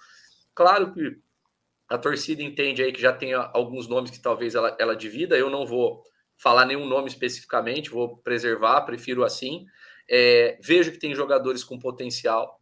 Claro 0.54 0.93
que 0.93 1.17
a 1.88 1.98
torcida 1.98 2.43
entende 2.43 2.84
aí 2.84 2.91
que 2.91 3.02
já 3.02 3.13
tem 3.13 3.34
alguns 3.34 3.88
nomes 3.88 4.12
que 4.12 4.21
talvez 4.21 4.54
ela, 4.54 4.76
ela 4.78 4.95
divida. 4.95 5.38
Eu 5.38 5.50
não 5.50 5.65
vou 5.65 6.04
falar 6.38 6.65
nenhum 6.65 6.86
nome 6.86 7.08
especificamente, 7.08 7.89
vou 7.89 8.17
preservar, 8.17 8.82
prefiro 8.82 9.24
assim. 9.24 9.65
É, 10.10 10.58
vejo 10.62 10.91
que 10.91 11.00
tem 11.00 11.15
jogadores 11.15 11.63
com 11.63 11.80
potencial 11.80 12.60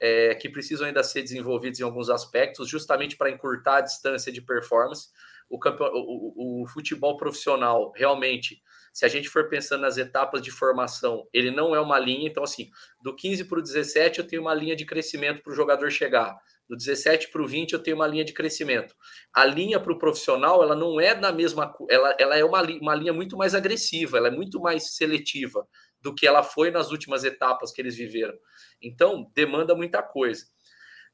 é, 0.00 0.34
que 0.34 0.48
precisam 0.48 0.86
ainda 0.86 1.02
ser 1.02 1.22
desenvolvidos 1.22 1.80
em 1.80 1.84
alguns 1.84 2.10
aspectos, 2.10 2.68
justamente 2.68 3.16
para 3.16 3.30
encurtar 3.30 3.76
a 3.76 3.80
distância 3.82 4.32
de 4.32 4.42
performance. 4.42 5.08
O, 5.48 5.58
o, 5.58 6.62
o 6.62 6.66
futebol 6.66 7.16
profissional 7.16 7.92
realmente 7.94 8.62
se 8.92 9.06
a 9.06 9.08
gente 9.08 9.28
for 9.28 9.48
pensando 9.48 9.80
nas 9.80 9.96
etapas 9.96 10.42
de 10.42 10.50
formação, 10.50 11.26
ele 11.32 11.50
não 11.50 11.74
é 11.74 11.80
uma 11.80 11.98
linha. 11.98 12.28
Então, 12.28 12.42
assim, 12.42 12.70
do 13.00 13.16
15 13.16 13.44
para 13.44 13.58
o 13.58 13.62
17, 13.62 14.18
eu 14.18 14.26
tenho 14.26 14.42
uma 14.42 14.54
linha 14.54 14.76
de 14.76 14.84
crescimento 14.84 15.42
para 15.42 15.52
o 15.52 15.56
jogador 15.56 15.90
chegar. 15.90 16.36
Do 16.72 16.76
17 16.78 17.28
para 17.28 17.42
o 17.42 17.46
20, 17.46 17.74
eu 17.74 17.82
tenho 17.82 17.96
uma 17.96 18.06
linha 18.06 18.24
de 18.24 18.32
crescimento. 18.32 18.94
A 19.30 19.44
linha 19.44 19.78
para 19.78 19.92
o 19.92 19.98
profissional, 19.98 20.62
ela 20.62 20.74
não 20.74 20.98
é 20.98 21.14
na 21.14 21.30
mesma. 21.30 21.70
Ela, 21.90 22.16
ela 22.18 22.34
é 22.34 22.42
uma, 22.42 22.62
uma 22.62 22.94
linha 22.94 23.12
muito 23.12 23.36
mais 23.36 23.54
agressiva, 23.54 24.16
ela 24.16 24.28
é 24.28 24.30
muito 24.30 24.58
mais 24.58 24.96
seletiva 24.96 25.68
do 26.00 26.14
que 26.14 26.26
ela 26.26 26.42
foi 26.42 26.70
nas 26.70 26.90
últimas 26.90 27.24
etapas 27.24 27.72
que 27.72 27.82
eles 27.82 27.94
viveram. 27.94 28.32
Então, 28.80 29.30
demanda 29.34 29.74
muita 29.74 30.02
coisa. 30.02 30.46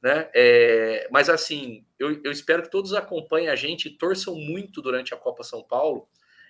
Né? 0.01 0.29
É, 0.33 1.09
mas 1.11 1.29
assim, 1.29 1.85
eu, 1.99 2.21
eu 2.23 2.31
espero 2.31 2.63
que 2.63 2.71
todos 2.71 2.93
acompanhem 2.93 3.49
a 3.49 3.55
gente 3.57 3.89
e 3.89 3.97
torçam 3.97 4.35
muito 4.35 4.81
durante 4.81 5.13
a 5.13 5.17
Copa 5.17 5.43
São 5.43 5.61
Paulo 5.61 6.07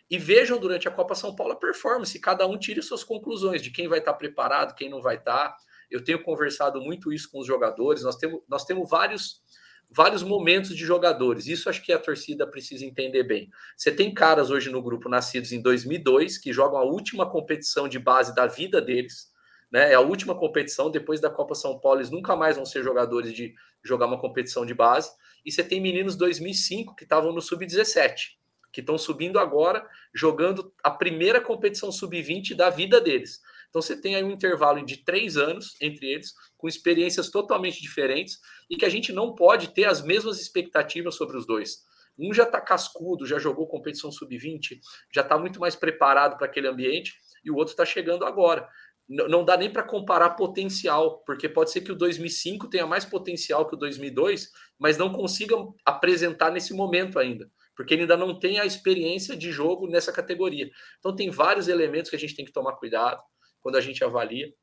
e 0.08 0.19
vejam 0.19 0.60
durante 0.60 0.88
a 0.88 0.91
Copa 0.91 1.15
São 1.15 1.36
Paulo 1.36 1.54
a 1.54 1.60
performance, 1.60 2.19
cada 2.19 2.45
um 2.45 2.60
tire 2.60 2.84
suas 2.84 3.04
conclusões 3.04 3.63
de 3.63 3.72
quem 3.72 3.88
vai 3.88 3.98
estar 3.98 4.13
preparado, 4.13 4.76
quem 4.76 4.88
não 4.88 5.02
vai 5.02 5.15
estar. 5.15 5.58
Eu 5.89 6.04
tenho 6.04 6.21
conversado 6.23 6.82
muito 6.82 7.12
isso 7.12 7.30
com 7.32 7.39
os 7.39 7.47
jogadores, 7.47 8.04
nós 8.04 8.15
temos, 8.15 8.41
nós 8.47 8.65
temos 8.65 8.89
vários, 8.89 9.41
vários 9.89 10.23
momentos 10.23 10.75
de 10.75 10.86
jogadores, 10.86 11.47
isso 11.47 11.69
acho 11.69 11.84
que 11.84 11.91
a 11.91 11.99
torcida 11.99 12.45
precisa 12.45 12.86
entender 12.86 13.23
bem. 13.23 13.49
Você 13.75 13.91
tem 13.91 14.13
caras 14.13 14.49
hoje 14.49 14.69
no 14.69 14.82
grupo 14.82 15.10
nascidos 15.10 15.52
em 15.52 15.62
2002 15.62 16.38
que 16.38 16.54
jogam 16.54 16.78
a 16.78 16.84
última 16.84 17.30
competição 17.30 17.88
de 17.88 17.97
base 17.97 18.34
da 18.36 18.45
vida 18.45 18.82
deles, 18.82 19.30
né? 19.71 19.91
É 19.91 19.95
a 19.95 19.99
última 19.99 20.36
competição, 20.36 20.89
depois 20.89 21.19
da 21.19 21.30
Copa 21.30 21.54
São 21.54 21.80
Paulo, 21.80 21.99
eles 21.99 22.10
nunca 22.10 22.36
mais 22.36 22.56
vão 22.56 22.65
ser 22.65 22.84
jogadores 22.84 23.34
de 23.34 23.54
jogar 23.84 24.08
uma 24.08 24.19
competição 24.19 24.65
de 24.65 24.73
base. 24.73 25.12
E 25.45 25.52
você 25.52 25.63
tem 25.63 25.80
meninos 25.80 26.15
2005 26.15 26.95
que 26.95 27.04
estavam 27.04 27.32
no 27.32 27.41
sub-17, 27.41 28.38
que 28.71 28.82
estão 28.82 28.97
subindo 28.97 29.39
agora, 29.39 29.86
jogando 30.13 30.73
a 30.84 30.91
primeira 30.91 31.39
competição 31.39 31.91
sub-20 31.91 32.56
da 32.56 32.69
vida 32.69 32.99
deles. 32.99 33.41
Então 33.70 33.82
você 33.82 34.00
tem 34.00 34.16
aí 34.16 34.24
um 34.24 34.32
intervalo 34.32 34.84
de 34.84 35.04
três 35.04 35.38
anos 35.38 35.76
entre 35.82 36.08
eles, 36.08 36.34
com 36.58 36.68
experiências 36.68 37.30
totalmente 37.30 37.82
diferentes, 37.82 38.38
e 38.70 38.76
que 38.76 38.86
a 38.86 38.90
gente 38.90 39.14
não 39.14 39.36
pode 39.36 39.74
ter 39.74 39.86
as 39.86 40.04
mesmas 40.04 40.42
expectativas 40.42 41.16
sobre 41.16 41.38
os 41.38 41.46
dois. 41.46 41.88
Um 42.18 42.34
já 42.34 42.44
está 42.44 42.60
cascudo, 42.60 43.26
já 43.26 43.40
jogou 43.40 43.68
competição 43.68 44.12
sub-20, 44.12 44.80
já 45.14 45.22
está 45.22 45.38
muito 45.38 45.60
mais 45.60 45.76
preparado 45.76 46.38
para 46.38 46.48
aquele 46.48 46.68
ambiente, 46.68 47.14
e 47.46 47.50
o 47.50 47.56
outro 47.56 47.72
está 47.72 47.86
chegando 47.86 48.26
agora. 48.26 48.68
Não 49.08 49.44
dá 49.44 49.58
nem 49.58 49.72
para 49.72 49.82
comparar 49.82 50.32
potencial, 50.32 51.24
porque 51.26 51.48
pode 51.48 51.72
ser 51.72 51.82
que 51.82 51.92
o 51.92 51.96
2005 51.96 52.70
tenha 52.70 52.86
mais 52.86 53.06
potencial 53.06 53.68
que 53.68 53.76
o 53.76 53.80
2002, 53.80 54.50
mas 54.78 54.98
não 54.98 55.12
consiga 55.12 55.56
apresentar 55.86 56.52
nesse 56.52 56.74
momento 56.74 57.18
ainda, 57.18 57.50
porque 57.76 57.94
ele 57.94 58.02
ainda 58.02 58.18
não 58.18 58.38
tem 58.38 58.60
a 58.60 58.66
experiência 58.66 59.36
de 59.36 59.52
jogo 59.52 59.88
nessa 59.88 60.12
categoria. 60.12 60.70
Então, 61.00 61.16
tem 61.16 61.32
vários 61.32 61.68
elementos 61.68 62.10
que 62.10 62.16
a 62.16 62.20
gente 62.20 62.36
tem 62.36 62.46
que 62.46 62.52
tomar 62.52 62.74
cuidado 62.74 63.20
quando 63.62 63.76
a 63.76 63.82
gente 63.82 64.04
avalia, 64.04 64.54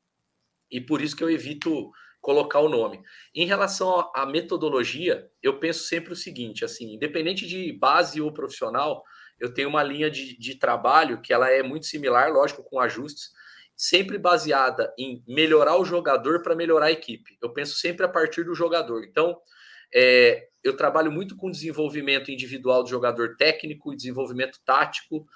e 0.69 0.81
por 0.81 1.01
isso 1.01 1.15
que 1.15 1.23
eu 1.23 1.29
evito 1.29 1.91
colocar 2.21 2.59
o 2.59 2.69
nome. 2.69 3.01
Em 3.33 3.45
relação 3.45 4.11
à 4.13 4.25
metodologia, 4.25 5.29
eu 5.41 5.59
penso 5.59 5.85
sempre 5.85 6.13
o 6.13 6.15
seguinte, 6.15 6.65
assim, 6.65 6.93
independente 6.93 7.47
de 7.47 7.71
base 7.71 8.19
ou 8.19 8.33
profissional, 8.33 9.03
eu 9.39 9.53
tenho 9.53 9.69
uma 9.69 9.83
linha 9.83 10.09
de, 10.09 10.37
de 10.37 10.55
trabalho 10.55 11.21
que 11.21 11.31
ela 11.31 11.49
é 11.49 11.61
muito 11.61 11.85
similar, 11.85 12.31
lógico, 12.31 12.63
com 12.63 12.79
ajustes, 12.79 13.31
sempre 13.75 14.17
baseada 14.17 14.91
em 14.97 15.23
melhorar 15.27 15.77
o 15.77 15.85
jogador 15.85 16.41
para 16.41 16.55
melhorar 16.55 16.87
a 16.87 16.91
equipe. 16.91 17.37
Eu 17.41 17.53
penso 17.53 17.75
sempre 17.75 18.05
a 18.05 18.09
partir 18.09 18.43
do 18.43 18.55
jogador. 18.55 19.03
Então, 19.03 19.39
é, 19.93 20.49
eu 20.63 20.75
trabalho 20.75 21.11
muito 21.11 21.37
com 21.37 21.51
desenvolvimento 21.51 22.31
individual 22.31 22.83
do 22.83 22.89
jogador 22.89 23.37
técnico 23.37 23.95
desenvolvimento 23.95 24.59
tático 24.65 25.27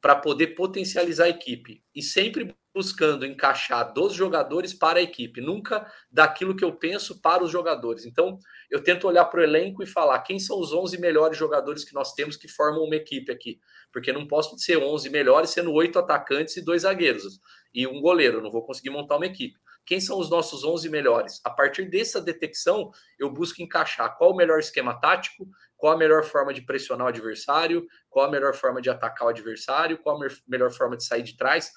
para 0.00 0.16
poder 0.16 0.48
potencializar 0.48 1.24
a 1.24 1.28
equipe. 1.28 1.84
E 1.94 2.02
sempre 2.02 2.56
buscando 2.74 3.26
encaixar 3.26 3.92
dos 3.92 4.14
jogadores 4.14 4.72
para 4.72 4.98
a 4.98 5.02
equipe, 5.02 5.40
nunca 5.40 5.90
daquilo 6.10 6.54
que 6.54 6.64
eu 6.64 6.72
penso 6.72 7.20
para 7.20 7.42
os 7.42 7.50
jogadores. 7.50 8.06
Então, 8.06 8.38
eu 8.70 8.82
tento 8.82 9.08
olhar 9.08 9.24
para 9.24 9.40
o 9.40 9.42
elenco 9.42 9.82
e 9.82 9.86
falar 9.86 10.20
quem 10.20 10.38
são 10.38 10.60
os 10.60 10.72
11 10.72 10.98
melhores 10.98 11.36
jogadores 11.36 11.84
que 11.84 11.94
nós 11.94 12.14
temos 12.14 12.36
que 12.36 12.46
formam 12.48 12.84
uma 12.84 12.96
equipe 12.96 13.32
aqui. 13.32 13.60
Porque 13.92 14.12
não 14.12 14.26
posso 14.26 14.56
ser 14.58 14.76
11 14.76 15.10
melhores 15.10 15.50
sendo 15.50 15.72
oito 15.72 15.98
atacantes 15.98 16.56
e 16.56 16.64
dois 16.64 16.82
zagueiros 16.82 17.40
e 17.72 17.86
um 17.86 18.00
goleiro, 18.00 18.38
eu 18.38 18.42
não 18.42 18.50
vou 18.50 18.64
conseguir 18.64 18.90
montar 18.90 19.16
uma 19.16 19.26
equipe. 19.26 19.58
Quem 19.86 20.00
são 20.00 20.18
os 20.18 20.28
nossos 20.28 20.62
11 20.62 20.88
melhores? 20.88 21.40
A 21.44 21.50
partir 21.50 21.88
dessa 21.88 22.20
detecção, 22.20 22.90
eu 23.18 23.30
busco 23.30 23.62
encaixar 23.62 24.16
qual 24.16 24.32
o 24.32 24.36
melhor 24.36 24.58
esquema 24.58 25.00
tático, 25.00 25.48
qual 25.76 25.94
a 25.94 25.96
melhor 25.96 26.22
forma 26.24 26.52
de 26.52 26.62
pressionar 26.62 27.06
o 27.06 27.08
adversário, 27.08 27.86
qual 28.08 28.26
a 28.26 28.30
melhor 28.30 28.54
forma 28.54 28.80
de 28.82 28.90
atacar 28.90 29.26
o 29.26 29.30
adversário, 29.30 29.98
qual 29.98 30.22
a 30.22 30.28
melhor 30.46 30.70
forma 30.70 30.96
de 30.96 31.04
sair 31.04 31.22
de 31.22 31.36
trás 31.36 31.72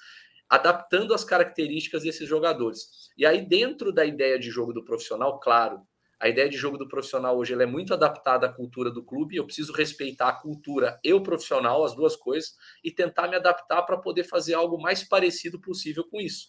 adaptando 0.48 1.14
as 1.14 1.24
características 1.24 2.02
desses 2.02 2.28
jogadores. 2.28 3.10
E 3.16 3.24
aí, 3.24 3.46
dentro 3.46 3.92
da 3.92 4.04
ideia 4.04 4.38
de 4.38 4.50
jogo 4.50 4.72
do 4.72 4.84
profissional, 4.84 5.38
claro, 5.40 5.80
a 6.20 6.28
ideia 6.28 6.48
de 6.48 6.56
jogo 6.56 6.78
do 6.78 6.88
profissional 6.88 7.36
hoje 7.36 7.52
é 7.52 7.66
muito 7.66 7.92
adaptada 7.92 8.46
à 8.46 8.52
cultura 8.52 8.90
do 8.90 9.04
clube. 9.04 9.36
Eu 9.36 9.44
preciso 9.44 9.72
respeitar 9.72 10.28
a 10.28 10.32
cultura 10.32 10.98
e 11.04 11.12
o 11.12 11.22
profissional, 11.22 11.84
as 11.84 11.94
duas 11.94 12.16
coisas, 12.16 12.54
e 12.82 12.90
tentar 12.90 13.28
me 13.28 13.36
adaptar 13.36 13.82
para 13.82 13.98
poder 13.98 14.24
fazer 14.24 14.54
algo 14.54 14.80
mais 14.80 15.02
parecido 15.02 15.60
possível 15.60 16.04
com 16.04 16.20
isso. 16.20 16.48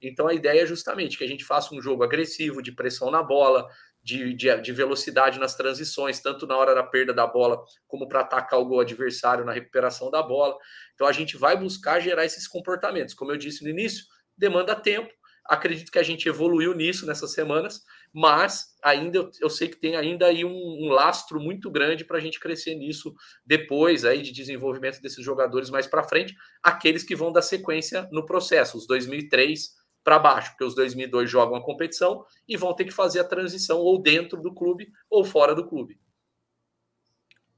Então 0.00 0.28
a 0.28 0.34
ideia 0.34 0.62
é 0.62 0.66
justamente 0.66 1.16
que 1.16 1.24
a 1.24 1.26
gente 1.26 1.44
faça 1.44 1.74
um 1.74 1.80
jogo 1.80 2.04
agressivo, 2.04 2.62
de 2.62 2.72
pressão 2.72 3.10
na 3.10 3.22
bola, 3.22 3.66
de, 4.06 4.32
de, 4.34 4.60
de, 4.60 4.72
velocidade 4.72 5.40
nas 5.40 5.56
transições, 5.56 6.20
tanto 6.20 6.46
na 6.46 6.56
hora 6.56 6.72
da 6.72 6.82
perda 6.84 7.12
da 7.12 7.26
bola, 7.26 7.60
como 7.88 8.06
para 8.06 8.20
atacar 8.20 8.60
o 8.60 8.64
gol 8.64 8.78
adversário 8.78 9.44
na 9.44 9.50
recuperação 9.50 10.12
da 10.12 10.22
bola. 10.22 10.56
Então 10.94 11.08
a 11.08 11.12
gente 11.12 11.36
vai 11.36 11.56
buscar 11.56 11.98
gerar 11.98 12.24
esses 12.24 12.46
comportamentos. 12.46 13.14
Como 13.14 13.32
eu 13.32 13.36
disse 13.36 13.64
no 13.64 13.68
início, 13.68 14.04
demanda 14.38 14.76
tempo. 14.76 15.12
Acredito 15.44 15.90
que 15.90 15.98
a 15.98 16.04
gente 16.04 16.28
evoluiu 16.28 16.72
nisso 16.72 17.04
nessas 17.04 17.32
semanas, 17.32 17.82
mas 18.12 18.76
ainda 18.80 19.18
eu, 19.18 19.30
eu 19.40 19.50
sei 19.50 19.66
que 19.66 19.76
tem 19.76 19.96
ainda 19.96 20.26
aí 20.26 20.44
um, 20.44 20.86
um 20.86 20.88
lastro 20.88 21.40
muito 21.40 21.68
grande 21.68 22.04
para 22.04 22.18
a 22.18 22.20
gente 22.20 22.38
crescer 22.38 22.76
nisso 22.76 23.12
depois 23.44 24.04
aí 24.04 24.22
de 24.22 24.30
desenvolvimento 24.30 25.02
desses 25.02 25.24
jogadores 25.24 25.68
mais 25.68 25.86
para 25.88 26.04
frente, 26.04 26.32
aqueles 26.62 27.02
que 27.02 27.16
vão 27.16 27.32
dar 27.32 27.42
sequência 27.42 28.08
no 28.12 28.24
processo, 28.24 28.78
os 28.78 28.86
2003 28.86 29.70
para 30.06 30.20
baixo, 30.20 30.50
porque 30.50 30.62
os 30.62 30.76
2002 30.76 31.28
jogam 31.28 31.56
a 31.56 31.64
competição 31.64 32.24
e 32.46 32.56
vão 32.56 32.72
ter 32.72 32.84
que 32.84 32.92
fazer 32.92 33.18
a 33.18 33.24
transição 33.24 33.78
ou 33.78 34.00
dentro 34.00 34.40
do 34.40 34.54
clube 34.54 34.92
ou 35.10 35.24
fora 35.24 35.52
do 35.52 35.66
clube. 35.66 35.98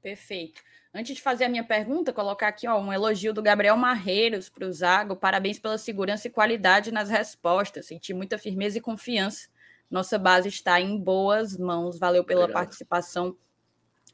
Perfeito. 0.01 0.59
Antes 0.91 1.15
de 1.15 1.21
fazer 1.21 1.43
a 1.43 1.49
minha 1.49 1.63
pergunta, 1.63 2.11
colocar 2.11 2.47
aqui 2.47 2.67
ó, 2.67 2.79
um 2.79 2.91
elogio 2.91 3.31
do 3.35 3.43
Gabriel 3.43 3.77
Marreiros 3.77 4.49
para 4.49 4.67
o 4.67 4.73
Zago. 4.73 5.15
Parabéns 5.15 5.59
pela 5.59 5.77
segurança 5.77 6.27
e 6.27 6.31
qualidade 6.31 6.91
nas 6.91 7.07
respostas. 7.07 7.85
Senti 7.85 8.15
muita 8.15 8.39
firmeza 8.39 8.79
e 8.79 8.81
confiança. 8.81 9.47
Nossa 9.87 10.17
base 10.17 10.49
está 10.49 10.81
em 10.81 10.97
boas 10.97 11.55
mãos. 11.55 11.99
Valeu 11.99 12.23
pela 12.23 12.45
Obrigado. 12.45 12.63
participação 12.63 13.37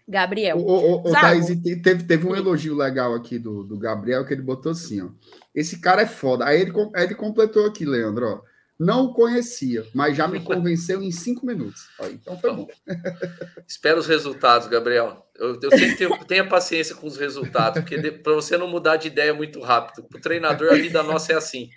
Gabriel. 0.08 0.58
O, 0.58 0.62
o, 0.62 1.10
o 1.10 1.12
Thaís, 1.12 1.48
teve, 1.82 2.04
teve 2.04 2.28
um 2.28 2.36
elogio 2.36 2.76
legal 2.76 3.16
aqui 3.16 3.40
do, 3.40 3.64
do 3.64 3.78
Gabriel 3.78 4.26
que 4.26 4.34
ele 4.34 4.42
botou 4.42 4.72
assim, 4.72 5.02
ó. 5.02 5.10
Esse 5.54 5.80
cara 5.80 6.04
é 6.04 6.06
foda. 6.06 6.46
Aí 6.46 6.62
ele, 6.62 6.72
aí 6.94 7.06
ele 7.06 7.16
completou 7.16 7.66
aqui, 7.66 7.86
Leandro, 7.86 8.28
ó. 8.28 8.42
Não 8.78 9.06
o 9.06 9.14
conhecia, 9.14 9.86
mas 9.94 10.18
já 10.18 10.28
me 10.28 10.42
convenceu 10.42 11.02
em 11.02 11.10
cinco 11.10 11.46
minutos. 11.46 11.88
então 12.12 12.38
foi 12.38 12.54
bom. 12.54 12.68
Espera 13.66 13.98
os 13.98 14.06
resultados, 14.06 14.68
Gabriel. 14.68 15.26
Eu, 15.34 15.58
eu 15.62 15.72
sempre 15.72 15.96
tenho, 15.96 16.26
tenha 16.26 16.48
paciência 16.48 16.94
com 16.94 17.08
os 17.08 17.16
resultados, 17.16 17.82
porque 17.82 18.12
para 18.12 18.34
você 18.34 18.58
não 18.58 18.68
mudar 18.68 18.98
de 18.98 19.08
ideia 19.08 19.34
muito 19.34 19.62
rápido. 19.62 20.06
O 20.14 20.20
treinador, 20.20 20.74
a 20.74 20.76
vida 20.76 21.02
nossa 21.02 21.32
é 21.32 21.36
assim. 21.38 21.70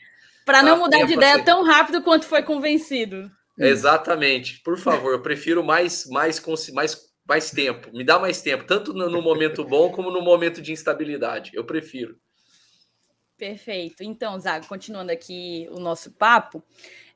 Para 0.45 0.59
tá? 0.59 0.65
não 0.65 0.79
mudar 0.79 0.97
tenha 0.97 1.07
de 1.07 1.15
paciência. 1.15 1.35
ideia 1.35 1.45
tão 1.45 1.65
rápido 1.65 2.03
quanto 2.03 2.27
foi 2.27 2.43
convencido. 2.43 3.31
Exatamente. 3.57 4.61
Por 4.65 4.77
favor, 4.77 5.13
eu 5.13 5.23
prefiro 5.23 5.63
mais, 5.63 6.05
mais, 6.07 6.43
mais 6.73 7.08
mais 7.29 7.51
tempo, 7.51 7.95
me 7.95 8.03
dá 8.03 8.19
mais 8.19 8.41
tempo, 8.41 8.65
tanto 8.65 8.95
no, 8.95 9.21
momento 9.21 9.63
bom 9.63 9.93
como 9.93 10.11
no 10.11 10.23
momento 10.23 10.63
de 10.63 10.73
instabilidade. 10.73 11.51
Eu 11.53 11.63
prefiro. 11.63 12.19
Perfeito. 13.37 14.03
Então, 14.03 14.41
Zago, 14.41 14.67
continuando 14.67 15.13
aqui 15.13 15.69
o 15.71 15.79
nosso 15.79 16.11
papo, 16.11 16.65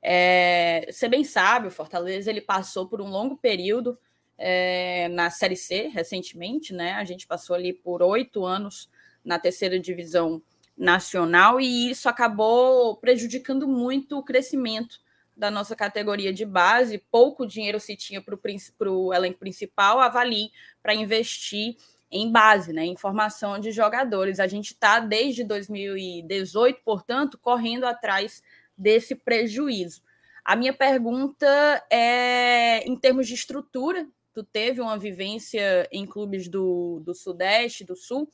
é, 0.03 0.87
você 0.91 1.09
bem 1.09 1.25
sabe, 1.25 1.69
o 1.69 1.71
Fortaleza 1.71 2.29
ele 2.29 2.43
passou 2.43 2.87
por 2.87 3.01
um 3.01 3.09
longo 3.09 3.39
período 3.39 3.99
é, 4.37 5.09
na 5.09 5.31
Série 5.31 5.57
C 5.57 5.89
recentemente, 5.89 6.75
né? 6.75 6.93
A 6.93 7.05
gente 7.05 7.27
passou 7.27 7.57
ali 7.57 7.73
por 7.73 8.03
oito 8.03 8.45
anos 8.45 8.91
na 9.25 9.39
terceira 9.39 9.81
divisão 9.81 10.43
nacional 10.77 11.59
e 11.59 11.91
isso 11.91 12.09
acabou 12.09 12.97
prejudicando 12.97 13.67
muito 13.67 14.19
o 14.19 14.23
crescimento 14.23 15.01
da 15.37 15.51
nossa 15.51 15.75
categoria 15.75 16.33
de 16.33 16.45
base, 16.45 17.03
pouco 17.11 17.47
dinheiro 17.47 17.81
se 17.81 17.97
tinha 17.97 18.21
para 18.21 18.91
o 18.91 19.13
elenco 19.13 19.39
principal, 19.39 19.99
avalie 19.99 20.51
para 20.83 20.95
investir 20.95 21.77
em 22.11 22.31
base, 22.31 22.73
né, 22.73 22.85
em 22.85 22.97
formação 22.97 23.59
de 23.59 23.73
jogadores. 23.73 24.39
A 24.39 24.47
gente 24.47 24.73
está 24.73 25.01
desde 25.01 25.43
2018, 25.43 26.83
portanto, 26.85 27.39
correndo 27.39 27.85
atrás 27.85 28.43
desse 28.77 29.15
prejuízo. 29.15 30.03
A 30.45 30.55
minha 30.55 30.73
pergunta 30.73 31.47
é 31.91 32.87
em 32.87 32.97
termos 32.97 33.27
de 33.27 33.35
estrutura. 33.35 34.07
Tu 34.35 34.43
teve 34.43 34.81
uma 34.81 34.99
vivência 34.99 35.89
em 35.91 36.05
clubes 36.05 36.49
do, 36.49 37.01
do 37.01 37.15
Sudeste, 37.15 37.85
do 37.85 37.97
Sul. 37.97 38.29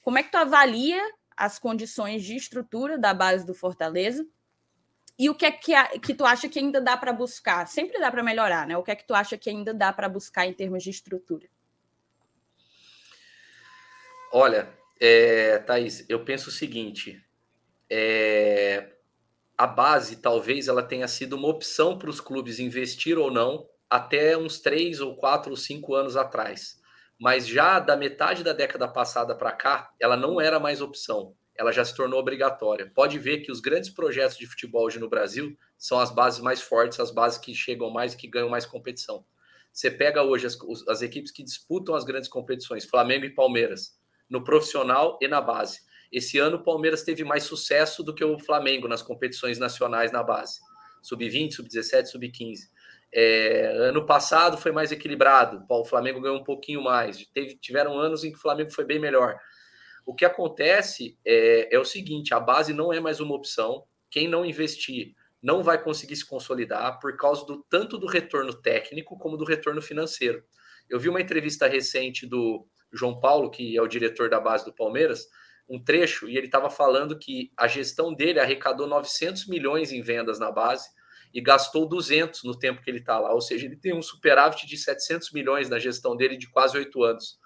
Como 0.00 0.18
é 0.18 0.22
que 0.22 0.30
tu 0.30 0.36
avalia 0.36 1.02
as 1.36 1.58
condições 1.58 2.22
de 2.22 2.36
estrutura 2.36 2.96
da 2.96 3.12
base 3.12 3.44
do 3.44 3.54
Fortaleza? 3.54 4.24
E 5.18 5.30
o 5.30 5.34
que 5.34 5.46
é 5.46 5.52
que, 5.52 5.72
que 6.00 6.14
tu 6.14 6.24
acha 6.24 6.48
que 6.48 6.58
ainda 6.58 6.80
dá 6.80 6.96
para 6.96 7.12
buscar? 7.12 7.66
Sempre 7.68 8.00
dá 8.00 8.10
para 8.10 8.22
melhorar, 8.22 8.66
né? 8.66 8.76
O 8.76 8.82
que 8.82 8.90
é 8.90 8.96
que 8.96 9.06
tu 9.06 9.14
acha 9.14 9.38
que 9.38 9.48
ainda 9.48 9.72
dá 9.72 9.92
para 9.92 10.08
buscar 10.08 10.46
em 10.46 10.52
termos 10.52 10.82
de 10.82 10.90
estrutura? 10.90 11.48
Olha, 14.32 14.68
é, 15.00 15.58
Thaís, 15.58 16.04
eu 16.08 16.24
penso 16.24 16.48
o 16.48 16.52
seguinte: 16.52 17.24
é, 17.88 18.92
a 19.56 19.68
base 19.68 20.16
talvez 20.16 20.66
ela 20.66 20.82
tenha 20.82 21.06
sido 21.06 21.36
uma 21.36 21.48
opção 21.48 21.96
para 21.96 22.10
os 22.10 22.20
clubes 22.20 22.58
investir 22.58 23.16
ou 23.16 23.30
não 23.30 23.68
até 23.88 24.36
uns 24.36 24.58
três 24.58 25.00
ou 25.00 25.14
quatro 25.14 25.52
ou 25.52 25.56
cinco 25.56 25.94
anos 25.94 26.16
atrás. 26.16 26.82
Mas 27.20 27.46
já 27.46 27.78
da 27.78 27.96
metade 27.96 28.42
da 28.42 28.52
década 28.52 28.88
passada 28.88 29.36
para 29.36 29.52
cá, 29.52 29.92
ela 30.00 30.16
não 30.16 30.40
era 30.40 30.58
mais 30.58 30.80
opção 30.80 31.36
ela 31.56 31.72
já 31.72 31.84
se 31.84 31.94
tornou 31.94 32.18
obrigatória. 32.18 32.90
Pode 32.94 33.18
ver 33.18 33.38
que 33.38 33.52
os 33.52 33.60
grandes 33.60 33.90
projetos 33.90 34.36
de 34.36 34.46
futebol 34.46 34.84
hoje 34.84 34.98
no 34.98 35.08
Brasil 35.08 35.56
são 35.78 36.00
as 36.00 36.10
bases 36.10 36.40
mais 36.40 36.60
fortes, 36.60 36.98
as 36.98 37.10
bases 37.10 37.38
que 37.38 37.54
chegam 37.54 37.90
mais 37.90 38.12
e 38.12 38.16
que 38.16 38.28
ganham 38.28 38.48
mais 38.48 38.66
competição. 38.66 39.24
Você 39.72 39.90
pega 39.90 40.22
hoje 40.22 40.46
as, 40.46 40.56
as 40.88 41.02
equipes 41.02 41.32
que 41.32 41.42
disputam 41.42 41.94
as 41.94 42.04
grandes 42.04 42.28
competições, 42.28 42.84
Flamengo 42.84 43.24
e 43.24 43.34
Palmeiras, 43.34 43.98
no 44.28 44.42
profissional 44.42 45.18
e 45.20 45.28
na 45.28 45.40
base. 45.40 45.80
Esse 46.12 46.38
ano 46.38 46.58
o 46.58 46.62
Palmeiras 46.62 47.02
teve 47.02 47.24
mais 47.24 47.42
sucesso 47.42 48.02
do 48.02 48.14
que 48.14 48.24
o 48.24 48.38
Flamengo 48.38 48.86
nas 48.86 49.02
competições 49.02 49.58
nacionais 49.58 50.12
na 50.12 50.22
base. 50.22 50.60
sub-20, 51.02 51.52
sub-17, 51.52 52.06
sub-15. 52.06 52.58
É, 53.12 53.66
ano 53.78 54.06
passado 54.06 54.56
foi 54.56 54.72
mais 54.72 54.90
equilibrado, 54.90 55.64
o 55.68 55.84
Flamengo 55.84 56.20
ganhou 56.20 56.38
um 56.38 56.44
pouquinho 56.44 56.82
mais. 56.82 57.24
Teve, 57.34 57.56
tiveram 57.56 57.98
anos 57.98 58.24
em 58.24 58.30
que 58.30 58.38
o 58.38 58.40
Flamengo 58.40 58.72
foi 58.72 58.84
bem 58.84 58.98
melhor. 58.98 59.38
O 60.04 60.14
que 60.14 60.24
acontece 60.24 61.18
é, 61.24 61.74
é 61.74 61.78
o 61.78 61.84
seguinte: 61.84 62.34
a 62.34 62.40
base 62.40 62.72
não 62.72 62.92
é 62.92 63.00
mais 63.00 63.20
uma 63.20 63.34
opção. 63.34 63.84
Quem 64.10 64.28
não 64.28 64.44
investir 64.44 65.14
não 65.42 65.62
vai 65.62 65.82
conseguir 65.82 66.16
se 66.16 66.26
consolidar 66.26 66.98
por 67.00 67.16
causa 67.16 67.44
do 67.44 67.62
tanto 67.68 67.98
do 67.98 68.06
retorno 68.06 68.54
técnico 68.54 69.18
como 69.18 69.36
do 69.36 69.44
retorno 69.44 69.82
financeiro. 69.82 70.42
Eu 70.88 70.98
vi 70.98 71.08
uma 71.08 71.20
entrevista 71.20 71.66
recente 71.66 72.26
do 72.26 72.66
João 72.92 73.18
Paulo, 73.18 73.50
que 73.50 73.76
é 73.76 73.82
o 73.82 73.86
diretor 73.88 74.30
da 74.30 74.40
base 74.40 74.64
do 74.64 74.72
Palmeiras, 74.72 75.26
um 75.68 75.82
trecho, 75.82 76.28
e 76.28 76.36
ele 76.36 76.46
estava 76.46 76.70
falando 76.70 77.18
que 77.18 77.50
a 77.56 77.66
gestão 77.66 78.14
dele 78.14 78.38
arrecadou 78.38 78.86
900 78.86 79.46
milhões 79.46 79.92
em 79.92 80.02
vendas 80.02 80.38
na 80.38 80.50
base 80.50 80.88
e 81.32 81.40
gastou 81.40 81.88
200 81.88 82.44
no 82.44 82.56
tempo 82.56 82.80
que 82.80 82.90
ele 82.90 82.98
está 82.98 83.18
lá. 83.18 83.32
Ou 83.32 83.40
seja, 83.40 83.66
ele 83.66 83.76
tem 83.76 83.94
um 83.94 84.02
superávit 84.02 84.66
de 84.66 84.76
700 84.76 85.32
milhões 85.32 85.68
na 85.68 85.78
gestão 85.78 86.16
dele 86.16 86.36
de 86.36 86.48
quase 86.48 86.76
oito 86.76 87.02
anos. 87.02 87.38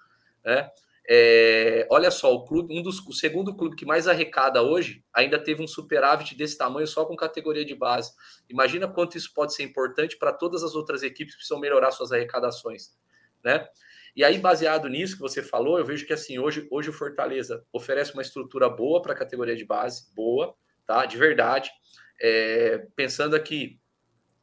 Né? 0.45 0.69
É, 1.11 1.87
olha 1.89 2.11
só, 2.11 2.31
o 2.35 2.45
clube, 2.45 2.77
um 2.77 2.83
dos, 2.83 2.99
o 2.99 3.11
segundo 3.11 3.55
clube 3.55 3.75
que 3.75 3.83
mais 3.83 4.07
arrecada 4.07 4.61
hoje 4.61 5.03
ainda 5.11 5.39
teve 5.39 5.63
um 5.63 5.67
superávit 5.67 6.35
desse 6.35 6.55
tamanho 6.55 6.85
só 6.85 7.03
com 7.03 7.15
categoria 7.15 7.65
de 7.65 7.73
base. 7.73 8.11
Imagina 8.47 8.87
quanto 8.87 9.17
isso 9.17 9.33
pode 9.33 9.55
ser 9.55 9.63
importante 9.63 10.15
para 10.19 10.31
todas 10.31 10.61
as 10.61 10.75
outras 10.75 11.01
equipes 11.01 11.33
que 11.33 11.39
precisam 11.39 11.59
melhorar 11.59 11.89
suas 11.89 12.11
arrecadações, 12.11 12.91
né? 13.43 13.67
E 14.15 14.23
aí, 14.23 14.37
baseado 14.37 14.87
nisso 14.87 15.15
que 15.15 15.21
você 15.21 15.41
falou, 15.41 15.79
eu 15.79 15.85
vejo 15.85 16.05
que 16.05 16.13
assim, 16.13 16.37
hoje, 16.37 16.67
hoje 16.69 16.91
o 16.91 16.93
Fortaleza 16.93 17.65
oferece 17.73 18.13
uma 18.13 18.21
estrutura 18.21 18.69
boa 18.69 19.01
para 19.01 19.13
a 19.13 19.17
categoria 19.17 19.55
de 19.55 19.65
base, 19.65 20.13
boa, 20.13 20.53
tá? 20.85 21.07
De 21.07 21.17
verdade. 21.17 21.71
É, 22.21 22.85
pensando 22.95 23.35
aqui 23.35 23.78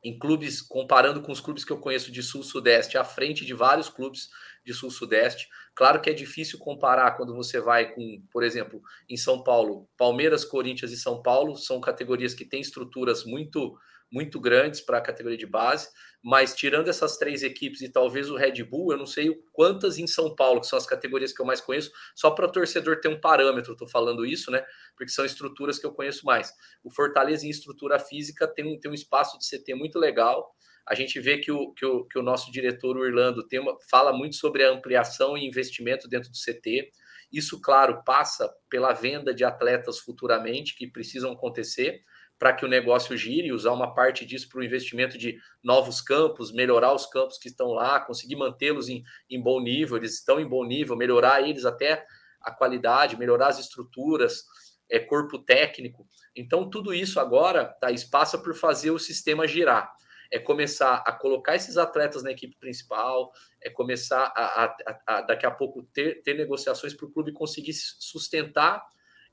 em 0.07 0.17
clubes, 0.17 0.63
comparando 0.63 1.21
com 1.21 1.33
os 1.33 1.41
clubes 1.41 1.65
que 1.65 1.73
eu 1.73 1.81
conheço 1.81 2.13
de 2.13 2.23
Sul-Sudeste, 2.23 2.97
à 2.97 3.03
frente 3.03 3.45
de 3.45 3.53
vários 3.53 3.89
clubes 3.89 4.29
de 4.65 4.73
Sul-Sudeste. 4.73 5.49
Claro 5.75 6.01
que 6.01 6.09
é 6.09 6.13
difícil 6.13 6.61
comparar 6.61 7.17
quando 7.17 7.35
você 7.35 7.61
vai 7.61 7.93
com, 7.93 8.23
por 8.31 8.45
exemplo, 8.45 8.81
em 9.11 9.17
São 9.17 9.43
Paulo, 9.43 9.89
Palmeiras, 9.97 10.45
Corinthians 10.45 10.93
e 10.93 10.97
São 10.97 11.21
Paulo 11.21 11.57
são 11.57 11.81
categorias 11.81 12.35
que 12.35 12.45
têm 12.45 12.61
estruturas 12.61 13.25
muito 13.25 13.77
muito 14.11 14.41
grandes 14.41 14.81
para 14.81 14.99
a 14.99 15.01
categoria 15.01 15.39
de 15.39 15.47
base, 15.47 15.89
mas 16.23 16.55
tirando 16.55 16.89
essas 16.89 17.17
três 17.17 17.43
equipes 17.43 17.81
e 17.81 17.89
talvez 17.89 18.31
o 18.31 18.37
Red 18.37 18.63
Bull, 18.65 18.93
eu 18.93 18.99
não 18.99 19.07
sei 19.07 19.33
quantas 19.53 19.99
em 19.99 20.07
São 20.07 20.35
Paulo, 20.35 20.61
que 20.61 20.67
são 20.67 20.77
as 20.77 20.87
categorias 20.87 21.33
que 21.33 21.41
eu 21.41 21.47
mais 21.47 21.61
conheço, 21.61 21.91
só 22.15 22.31
para 22.31 22.47
o 22.47 22.53
torcedor 22.53 23.01
ter 23.01 23.09
um 23.09 23.21
parâmetro, 23.21 23.73
estou 23.73 23.89
falando 23.89 24.25
isso, 24.25 24.51
né? 24.51 24.65
Porque 24.97 25.13
são 25.13 25.25
estruturas 25.25 25.79
que 25.79 25.87
eu 25.87 25.93
conheço 25.93 26.25
mais. 26.25 26.53
O 26.83 26.91
Fortaleza 26.91 27.47
em 27.47 27.51
estrutura 27.51 27.99
física 27.99 28.47
tem 28.47 28.67
um, 28.67 28.79
tem 28.79 28.91
um 28.91 28.95
espaço 28.95 29.39
de 29.39 29.47
CT 29.49 29.75
muito 29.75 29.99
legal, 29.99 30.57
a 30.89 30.95
gente 30.95 31.19
vê 31.19 31.39
que 31.39 31.51
o, 31.51 31.73
que 31.73 31.85
o, 31.85 32.05
que 32.05 32.19
o 32.19 32.23
nosso 32.23 32.51
diretor, 32.53 32.97
o 32.97 33.05
Irlando, 33.05 33.47
tem 33.47 33.59
uma, 33.59 33.77
fala 33.91 34.13
muito 34.13 34.37
sobre 34.37 34.65
a 34.65 34.71
ampliação 34.71 35.37
e 35.37 35.45
investimento 35.45 36.09
dentro 36.09 36.31
do 36.31 36.37
CT. 36.37 36.93
Isso, 37.33 37.61
claro, 37.61 38.05
passa 38.05 38.49
pela 38.71 38.93
venda 38.93 39.35
de 39.35 39.45
atletas 39.45 39.99
futuramente, 39.99 40.77
que 40.77 40.87
precisam 40.87 41.33
acontecer 41.33 42.01
para 42.39 42.53
que 42.53 42.65
o 42.65 42.69
negócio 42.69 43.17
gire, 43.17 43.53
usar 43.53 43.73
uma 43.73 43.95
parte 43.95 44.27
disso 44.27 44.49
para 44.49 44.61
o 44.61 44.65
investimento 44.65 45.17
de 45.17 45.39
novos 45.63 46.01
campos, 46.01 46.53
melhorar 46.53 46.93
os 46.93 47.07
campos 47.07 47.39
que 47.39 47.49
estão 47.49 47.69
lá, 47.69 48.01
conseguir 48.01 48.37
mantê-los 48.37 48.89
em, 48.89 49.03
em 49.31 49.41
bom 49.41 49.61
nível, 49.61 49.97
eles 49.97 50.15
estão 50.15 50.39
em 50.39 50.47
bom 50.47 50.65
nível, 50.65 50.97
melhorar 50.97 51.47
eles 51.49 51.65
até 51.65 52.05
a 52.41 52.51
qualidade, 52.51 53.19
melhorar 53.19 53.49
as 53.49 53.59
estruturas, 53.59 54.45
é, 54.91 54.99
corpo 54.99 55.39
técnico. 55.39 56.07
Então, 56.35 56.69
tudo 56.69 56.93
isso 56.93 57.19
agora, 57.19 57.65
Thaís, 57.65 58.05
passa 58.05 58.39
por 58.39 58.55
fazer 58.55 58.91
o 58.91 58.99
sistema 58.99 59.47
girar 59.49 59.93
é 60.31 60.39
começar 60.39 61.03
a 61.07 61.13
colocar 61.13 61.55
esses 61.55 61.77
atletas 61.77 62.23
na 62.23 62.31
equipe 62.31 62.57
principal, 62.59 63.33
é 63.63 63.71
começar 63.71 64.33
a, 64.37 64.65
a, 64.65 65.01
a 65.07 65.21
daqui 65.23 65.47
a 65.47 65.51
pouco 65.51 65.83
ter, 65.93 66.23
ter 66.23 66.35
negociações 66.35 66.95
para 66.95 67.07
o 67.07 67.11
clube 67.11 67.33
conseguir 67.33 67.73
sustentar 67.75 68.85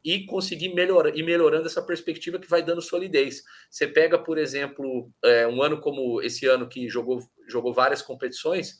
e 0.03 0.25
conseguir 0.25 0.73
melhorar 0.73 1.15
e 1.15 1.23
melhorando 1.23 1.67
essa 1.67 1.81
perspectiva 1.81 2.37
que 2.37 2.49
vai 2.49 2.61
dando 2.61 2.81
solidez. 2.81 3.43
Você 3.69 3.87
pega, 3.87 4.19
por 4.19 4.37
exemplo, 4.37 5.09
é, 5.23 5.47
um 5.47 5.61
ano 5.61 5.79
como 5.79 6.21
esse 6.21 6.45
ano 6.45 6.67
que 6.67 6.89
jogou, 6.89 7.19
jogou 7.47 7.73
várias 7.73 8.01
competições, 8.01 8.77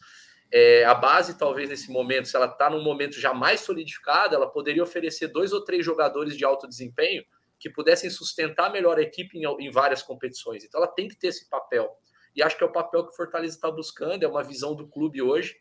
é, 0.56 0.86
a 0.86 0.94
base, 0.94 1.36
talvez 1.36 1.68
nesse 1.68 1.92
momento, 1.92 2.28
se 2.28 2.36
ela 2.36 2.46
está 2.46 2.70
num 2.70 2.84
momento 2.84 3.20
já 3.20 3.34
mais 3.34 3.62
solidificada, 3.62 4.36
ela 4.36 4.48
poderia 4.48 4.84
oferecer 4.84 5.28
dois 5.30 5.52
ou 5.52 5.64
três 5.64 5.84
jogadores 5.84 6.38
de 6.38 6.46
alto 6.46 6.68
desempenho 6.68 7.24
que 7.60 7.72
pudessem 7.72 8.08
sustentar 8.08 8.72
melhor 8.72 9.00
a 9.00 9.02
equipe 9.02 9.36
em, 9.36 9.46
em 9.66 9.72
várias 9.72 10.04
competições. 10.04 10.64
Então, 10.64 10.80
ela 10.80 10.92
tem 10.92 11.08
que 11.08 11.16
ter 11.16 11.30
esse 11.30 11.50
papel. 11.50 11.90
E 12.36 12.44
acho 12.44 12.56
que 12.56 12.64
é 12.64 12.68
o 12.68 12.72
papel 12.72 13.04
que 13.04 13.14
o 13.14 13.16
Fortaleza 13.16 13.56
está 13.56 13.72
buscando, 13.72 14.22
é 14.22 14.28
uma 14.28 14.44
visão 14.44 14.76
do 14.76 14.88
clube 14.88 15.24
hoje. 15.24 15.56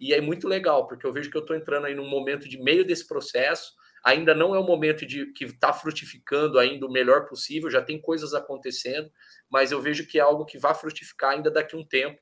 E 0.00 0.14
é 0.14 0.20
muito 0.20 0.48
legal, 0.48 0.86
porque 0.86 1.06
eu 1.06 1.12
vejo 1.12 1.30
que 1.30 1.36
eu 1.36 1.42
estou 1.42 1.54
entrando 1.54 1.86
aí 1.86 1.94
num 1.94 2.08
momento 2.08 2.48
de 2.48 2.56
meio 2.56 2.86
desse 2.86 3.06
processo. 3.06 3.74
Ainda 4.08 4.34
não 4.34 4.54
é 4.54 4.58
o 4.58 4.64
momento 4.64 5.04
de 5.04 5.26
que 5.32 5.44
está 5.44 5.72
frutificando 5.72 6.58
ainda 6.58 6.86
o 6.86 6.90
melhor 6.90 7.26
possível, 7.26 7.70
já 7.70 7.82
tem 7.82 8.00
coisas 8.00 8.32
acontecendo, 8.32 9.10
mas 9.50 9.70
eu 9.70 9.82
vejo 9.82 10.06
que 10.06 10.18
é 10.18 10.22
algo 10.22 10.46
que 10.46 10.58
vai 10.58 10.74
frutificar 10.74 11.32
ainda 11.32 11.50
daqui 11.50 11.76
a 11.76 11.78
um 11.78 11.84
tempo. 11.86 12.18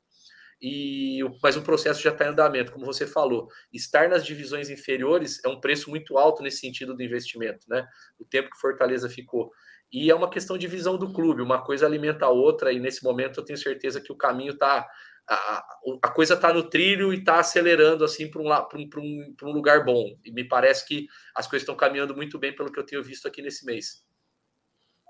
E, 0.60 1.20
mas 1.42 1.56
o 1.56 1.62
processo 1.62 2.02
já 2.02 2.10
está 2.10 2.24
em 2.24 2.28
andamento, 2.28 2.72
como 2.72 2.84
você 2.84 3.06
falou. 3.06 3.48
Estar 3.72 4.08
nas 4.08 4.24
divisões 4.24 4.70
inferiores 4.70 5.38
é 5.44 5.48
um 5.48 5.60
preço 5.60 5.90
muito 5.90 6.18
alto 6.18 6.42
nesse 6.42 6.58
sentido 6.58 6.94
do 6.94 7.02
investimento, 7.02 7.66
né? 7.68 7.86
O 8.18 8.24
tempo 8.24 8.50
que 8.50 8.58
Fortaleza 8.58 9.08
ficou 9.08 9.52
e 9.92 10.10
é 10.10 10.14
uma 10.14 10.28
questão 10.28 10.58
de 10.58 10.66
visão 10.66 10.98
do 10.98 11.12
clube, 11.12 11.42
uma 11.42 11.62
coisa 11.62 11.86
alimenta 11.86 12.26
a 12.26 12.30
outra, 12.30 12.72
e 12.72 12.80
nesse 12.80 13.04
momento 13.04 13.40
eu 13.40 13.44
tenho 13.44 13.58
certeza 13.58 14.00
que 14.00 14.12
o 14.12 14.16
caminho 14.16 14.52
está. 14.52 14.86
A, 15.28 15.64
a, 16.02 16.08
coisa 16.08 16.34
está 16.34 16.52
no 16.52 16.68
trilho 16.68 17.12
e 17.12 17.18
está 17.18 17.40
acelerando 17.40 18.04
assim 18.04 18.30
para 18.30 18.40
um, 18.40 18.48
um, 18.48 18.90
um, 19.00 19.34
um 19.42 19.52
lugar 19.52 19.84
bom. 19.84 20.16
E 20.24 20.30
me 20.30 20.44
parece 20.44 20.86
que 20.86 21.08
as 21.34 21.46
coisas 21.46 21.62
estão 21.62 21.76
caminhando 21.76 22.14
muito 22.14 22.38
bem 22.38 22.54
pelo 22.54 22.70
que 22.70 22.78
eu 22.78 22.86
tenho 22.86 23.02
visto 23.02 23.26
aqui 23.26 23.42
nesse 23.42 23.66
mês. 23.66 24.04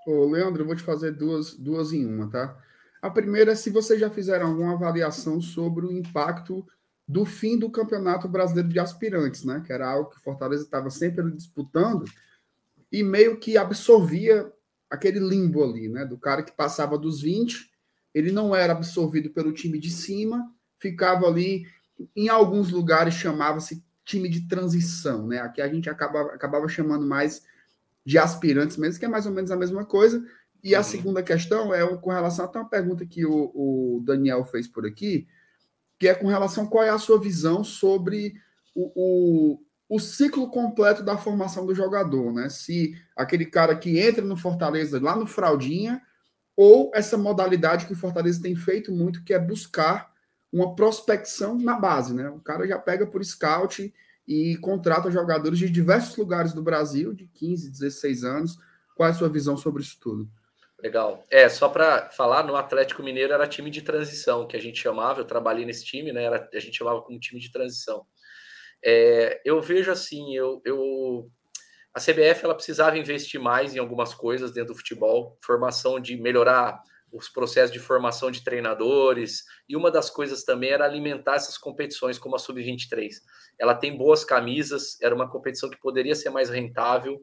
Ô, 0.06 0.24
Leandro, 0.30 0.62
eu 0.62 0.66
vou 0.66 0.76
te 0.76 0.82
fazer 0.82 1.12
duas, 1.12 1.54
duas 1.54 1.92
em 1.92 2.06
uma, 2.06 2.30
tá? 2.30 2.56
A 3.02 3.10
primeira 3.10 3.52
é 3.52 3.54
se 3.54 3.70
vocês 3.70 4.00
já 4.00 4.08
fizeram 4.08 4.48
alguma 4.48 4.72
avaliação 4.72 5.40
sobre 5.40 5.84
o 5.84 5.92
impacto 5.92 6.66
do 7.06 7.24
fim 7.24 7.58
do 7.58 7.70
Campeonato 7.70 8.28
Brasileiro 8.28 8.68
de 8.68 8.78
Aspirantes, 8.78 9.44
né? 9.44 9.62
Que 9.64 9.72
era 9.72 9.88
algo 9.88 10.10
que 10.10 10.20
Fortaleza 10.20 10.64
estava 10.64 10.90
sempre 10.90 11.30
disputando 11.30 12.04
e 12.90 13.02
meio 13.02 13.38
que 13.38 13.56
absorvia 13.56 14.50
aquele 14.90 15.20
limbo 15.20 15.62
ali, 15.62 15.88
né? 15.88 16.04
Do 16.04 16.18
cara 16.18 16.42
que 16.42 16.52
passava 16.52 16.98
dos 16.98 17.20
20, 17.20 17.70
ele 18.16 18.32
não 18.32 18.56
era 18.56 18.72
absorvido 18.72 19.28
pelo 19.28 19.52
time 19.52 19.78
de 19.78 19.90
cima, 19.90 20.50
ficava 20.78 21.26
ali, 21.26 21.66
em 22.16 22.30
alguns 22.30 22.70
lugares 22.70 23.12
chamava-se 23.12 23.84
time 24.06 24.26
de 24.26 24.48
transição, 24.48 25.26
né? 25.26 25.38
Aqui 25.40 25.60
a 25.60 25.68
gente 25.68 25.90
acaba, 25.90 26.22
acabava 26.32 26.66
chamando 26.66 27.06
mais 27.06 27.44
de 28.06 28.16
aspirantes 28.16 28.78
mesmo, 28.78 28.98
que 28.98 29.04
é 29.04 29.08
mais 29.08 29.26
ou 29.26 29.32
menos 29.32 29.50
a 29.50 29.56
mesma 29.56 29.84
coisa. 29.84 30.24
E 30.64 30.74
a 30.74 30.78
uhum. 30.78 30.84
segunda 30.84 31.22
questão 31.22 31.74
é 31.74 31.86
com 31.98 32.10
relação 32.10 32.46
até 32.46 32.58
uma 32.58 32.70
pergunta 32.70 33.04
que 33.04 33.26
o, 33.26 33.52
o 33.54 34.02
Daniel 34.02 34.46
fez 34.46 34.66
por 34.66 34.86
aqui, 34.86 35.28
que 35.98 36.08
é 36.08 36.14
com 36.14 36.26
relação 36.26 36.64
a 36.64 36.68
qual 36.68 36.84
é 36.84 36.88
a 36.88 36.98
sua 36.98 37.20
visão 37.20 37.62
sobre 37.62 38.32
o, 38.74 38.92
o, 38.96 39.60
o 39.90 40.00
ciclo 40.00 40.48
completo 40.48 41.02
da 41.02 41.18
formação 41.18 41.66
do 41.66 41.74
jogador, 41.74 42.32
né? 42.32 42.48
Se 42.48 42.94
aquele 43.14 43.44
cara 43.44 43.76
que 43.76 43.98
entra 43.98 44.24
no 44.24 44.38
Fortaleza 44.38 44.98
lá 44.98 45.14
no 45.14 45.26
Fraldinha, 45.26 46.00
ou 46.56 46.90
essa 46.94 47.18
modalidade 47.18 47.86
que 47.86 47.92
o 47.92 47.96
Fortaleza 47.96 48.42
tem 48.42 48.56
feito 48.56 48.90
muito, 48.90 49.22
que 49.22 49.34
é 49.34 49.38
buscar 49.38 50.12
uma 50.52 50.74
prospecção 50.74 51.58
na 51.58 51.78
base, 51.78 52.14
né? 52.14 52.30
O 52.30 52.40
cara 52.40 52.66
já 52.66 52.78
pega 52.78 53.06
por 53.06 53.22
scout 53.24 53.92
e 54.26 54.56
contrata 54.56 55.10
jogadores 55.10 55.58
de 55.58 55.68
diversos 55.68 56.16
lugares 56.16 56.52
do 56.52 56.62
Brasil, 56.62 57.12
de 57.12 57.26
15, 57.26 57.70
16 57.70 58.24
anos. 58.24 58.58
Qual 58.96 59.06
é 59.06 59.12
a 59.12 59.14
sua 59.14 59.28
visão 59.28 59.56
sobre 59.56 59.82
isso 59.82 59.98
tudo? 60.00 60.28
Legal. 60.82 61.24
É, 61.30 61.48
só 61.48 61.68
para 61.68 62.10
falar, 62.10 62.42
no 62.42 62.56
Atlético 62.56 63.02
Mineiro 63.02 63.32
era 63.32 63.46
time 63.46 63.70
de 63.70 63.82
transição, 63.82 64.46
que 64.46 64.56
a 64.56 64.60
gente 64.60 64.80
chamava, 64.80 65.20
eu 65.20 65.24
trabalhei 65.24 65.64
nesse 65.64 65.84
time, 65.84 66.12
né? 66.12 66.24
Era, 66.24 66.48
a 66.52 66.60
gente 66.60 66.76
chamava 66.76 67.02
como 67.02 67.20
time 67.20 67.40
de 67.40 67.50
transição. 67.50 68.06
É, 68.84 69.40
eu 69.44 69.60
vejo 69.60 69.90
assim, 69.90 70.34
eu, 70.34 70.60
eu, 70.64 71.30
a 71.96 71.98
CBF 71.98 72.44
ela 72.44 72.54
precisava 72.54 72.98
investir 72.98 73.40
mais 73.40 73.74
em 73.74 73.78
algumas 73.78 74.12
coisas 74.12 74.52
dentro 74.52 74.74
do 74.74 74.76
futebol, 74.76 75.38
formação 75.40 75.98
de 75.98 76.14
melhorar 76.14 76.78
os 77.10 77.26
processos 77.26 77.72
de 77.72 77.78
formação 77.78 78.30
de 78.30 78.44
treinadores, 78.44 79.44
e 79.66 79.74
uma 79.74 79.90
das 79.90 80.10
coisas 80.10 80.44
também 80.44 80.68
era 80.68 80.84
alimentar 80.84 81.36
essas 81.36 81.56
competições 81.56 82.18
como 82.18 82.36
a 82.36 82.38
Sub-23. 82.38 83.12
Ela 83.58 83.74
tem 83.74 83.96
boas 83.96 84.26
camisas, 84.26 85.00
era 85.00 85.14
uma 85.14 85.26
competição 85.26 85.70
que 85.70 85.80
poderia 85.80 86.14
ser 86.14 86.28
mais 86.28 86.50
rentável, 86.50 87.18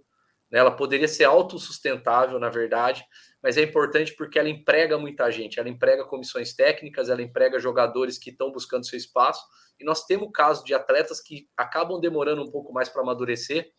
né? 0.51 0.57
ela 0.57 0.71
poderia 0.71 1.07
ser 1.07 1.25
autossustentável, 1.25 2.39
na 2.39 2.49
verdade, 2.49 3.05
mas 3.43 3.57
é 3.57 3.61
importante 3.61 4.15
porque 4.15 4.39
ela 4.39 4.49
emprega 4.49 4.97
muita 4.97 5.29
gente, 5.29 5.59
ela 5.59 5.69
emprega 5.69 6.03
comissões 6.03 6.55
técnicas, 6.55 7.09
ela 7.09 7.21
emprega 7.21 7.59
jogadores 7.59 8.17
que 8.17 8.31
estão 8.31 8.51
buscando 8.51 8.87
seu 8.87 8.97
espaço, 8.97 9.45
e 9.79 9.85
nós 9.85 10.03
temos 10.07 10.31
casos 10.33 10.63
de 10.63 10.73
atletas 10.73 11.21
que 11.21 11.47
acabam 11.55 11.99
demorando 11.99 12.41
um 12.41 12.49
pouco 12.49 12.73
mais 12.73 12.89
para 12.89 13.03
amadurecer, 13.03 13.71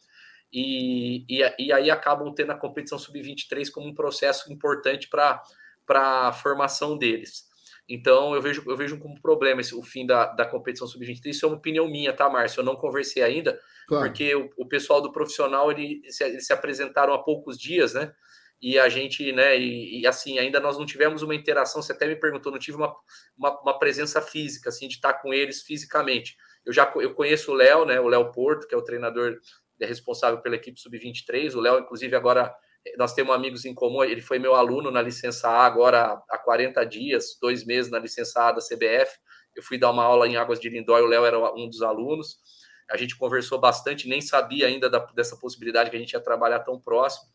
e, 0.55 1.25
e, 1.29 1.43
e, 1.59 1.73
aí 1.73 1.91
acabam 1.91 2.33
tendo 2.33 2.53
a 2.53 2.57
competição 2.57 2.97
sub-23 2.97 3.69
como 3.73 3.89
um 3.89 3.95
processo 3.95 4.53
importante 4.53 5.09
para 5.09 5.43
a 5.89 6.33
formação 6.33 6.97
deles. 6.97 7.53
Então, 7.89 8.37
eu 8.37 8.41
vejo, 8.41 8.63
eu 8.65 8.77
vejo 8.77 8.97
como 9.01 9.21
problema 9.21 9.61
esse, 9.61 9.75
o 9.75 9.83
fim 9.83 10.07
da, 10.07 10.27
da 10.27 10.47
competição 10.47 10.87
sub-23. 10.87 11.27
Isso 11.27 11.45
é 11.45 11.49
uma 11.49 11.57
opinião 11.57 11.89
minha, 11.89 12.13
tá, 12.13 12.31
Márcio? 12.31 12.61
Eu 12.61 12.65
não 12.65 12.77
conversei 12.77 13.21
ainda, 13.21 13.61
claro. 13.89 14.07
porque 14.07 14.33
o, 14.33 14.49
o, 14.57 14.69
pessoal 14.69 15.03
do 15.03 15.11
profissional 15.11 15.73
ele, 15.73 16.01
se, 16.09 16.23
eles 16.23 16.47
se 16.47 16.53
apresentaram 16.53 17.13
há 17.13 17.19
poucos 17.19 17.59
dias, 17.59 17.93
né? 17.93 18.15
E 18.63 18.79
a 18.79 18.89
gente, 18.89 19.33
né? 19.33 19.59
E, 19.59 20.03
e, 20.03 20.07
assim, 20.07 20.39
ainda 20.39 20.61
nós 20.61 20.79
não 20.79 20.87
tivemos 20.87 21.21
uma 21.23 21.35
interação. 21.35 21.83
Você 21.83 21.93
até 21.93 22.07
me 22.07 22.15
perguntou, 22.15 22.53
não 22.53 22.61
tive 22.61 22.77
uma, 22.77 22.95
uma, 23.37 23.61
uma 23.61 23.79
presença 23.79 24.23
física, 24.23 24.69
assim, 24.69 24.87
de 24.87 24.95
estar 24.95 25.15
com 25.15 25.35
eles 25.35 25.63
fisicamente. 25.63 26.37
Eu 26.65 26.73
já 26.73 26.91
eu 26.97 27.13
conheço 27.13 27.51
o 27.51 27.55
Léo, 27.55 27.85
né? 27.85 27.99
O 28.01 28.07
Léo 28.07 28.31
Porto, 28.31 28.69
que 28.69 28.75
é 28.75 28.79
o 28.79 28.85
treinador 28.85 29.41
é 29.85 29.87
responsável 29.87 30.41
pela 30.41 30.57
equipe 30.57 30.81
sub-23. 30.81 31.55
O 31.55 31.61
Léo, 31.61 31.79
inclusive, 31.79 32.15
agora 32.17 32.55
nós 32.99 33.15
temos 33.15 33.35
amigos 33.35 33.65
em 33.65 33.75
comum, 33.75 34.05
ele 34.05 34.21
foi 34.21 34.39
meu 34.39 34.55
aluno 34.55 34.91
na 34.91 35.01
licença 35.01 35.49
A 35.49 35.65
agora 35.65 36.21
há 36.29 36.39
40 36.39 36.85
dias, 36.85 37.39
dois 37.41 37.65
meses 37.65 37.91
na 37.91 37.99
licença 37.99 38.49
A 38.49 38.53
da 38.53 38.61
CBF. 38.61 39.19
Eu 39.57 39.63
fui 39.63 39.79
dar 39.79 39.91
uma 39.91 40.05
aula 40.05 40.29
em 40.29 40.37
Águas 40.37 40.61
de 40.61 40.69
Lindóia, 40.69 41.05
o 41.05 41.09
Léo 41.09 41.25
era 41.25 41.55
um 41.55 41.69
dos 41.69 41.81
alunos. 41.81 42.39
A 42.91 42.97
gente 42.97 43.17
conversou 43.17 43.59
bastante, 43.59 44.09
nem 44.09 44.21
sabia 44.21 44.67
ainda 44.67 44.91
da, 44.91 44.99
dessa 45.15 45.37
possibilidade 45.37 45.91
que 45.91 45.97
a 45.97 45.99
gente 45.99 46.13
ia 46.13 46.21
trabalhar 46.21 46.61
tão 46.61 46.79
próximo. 46.79 47.33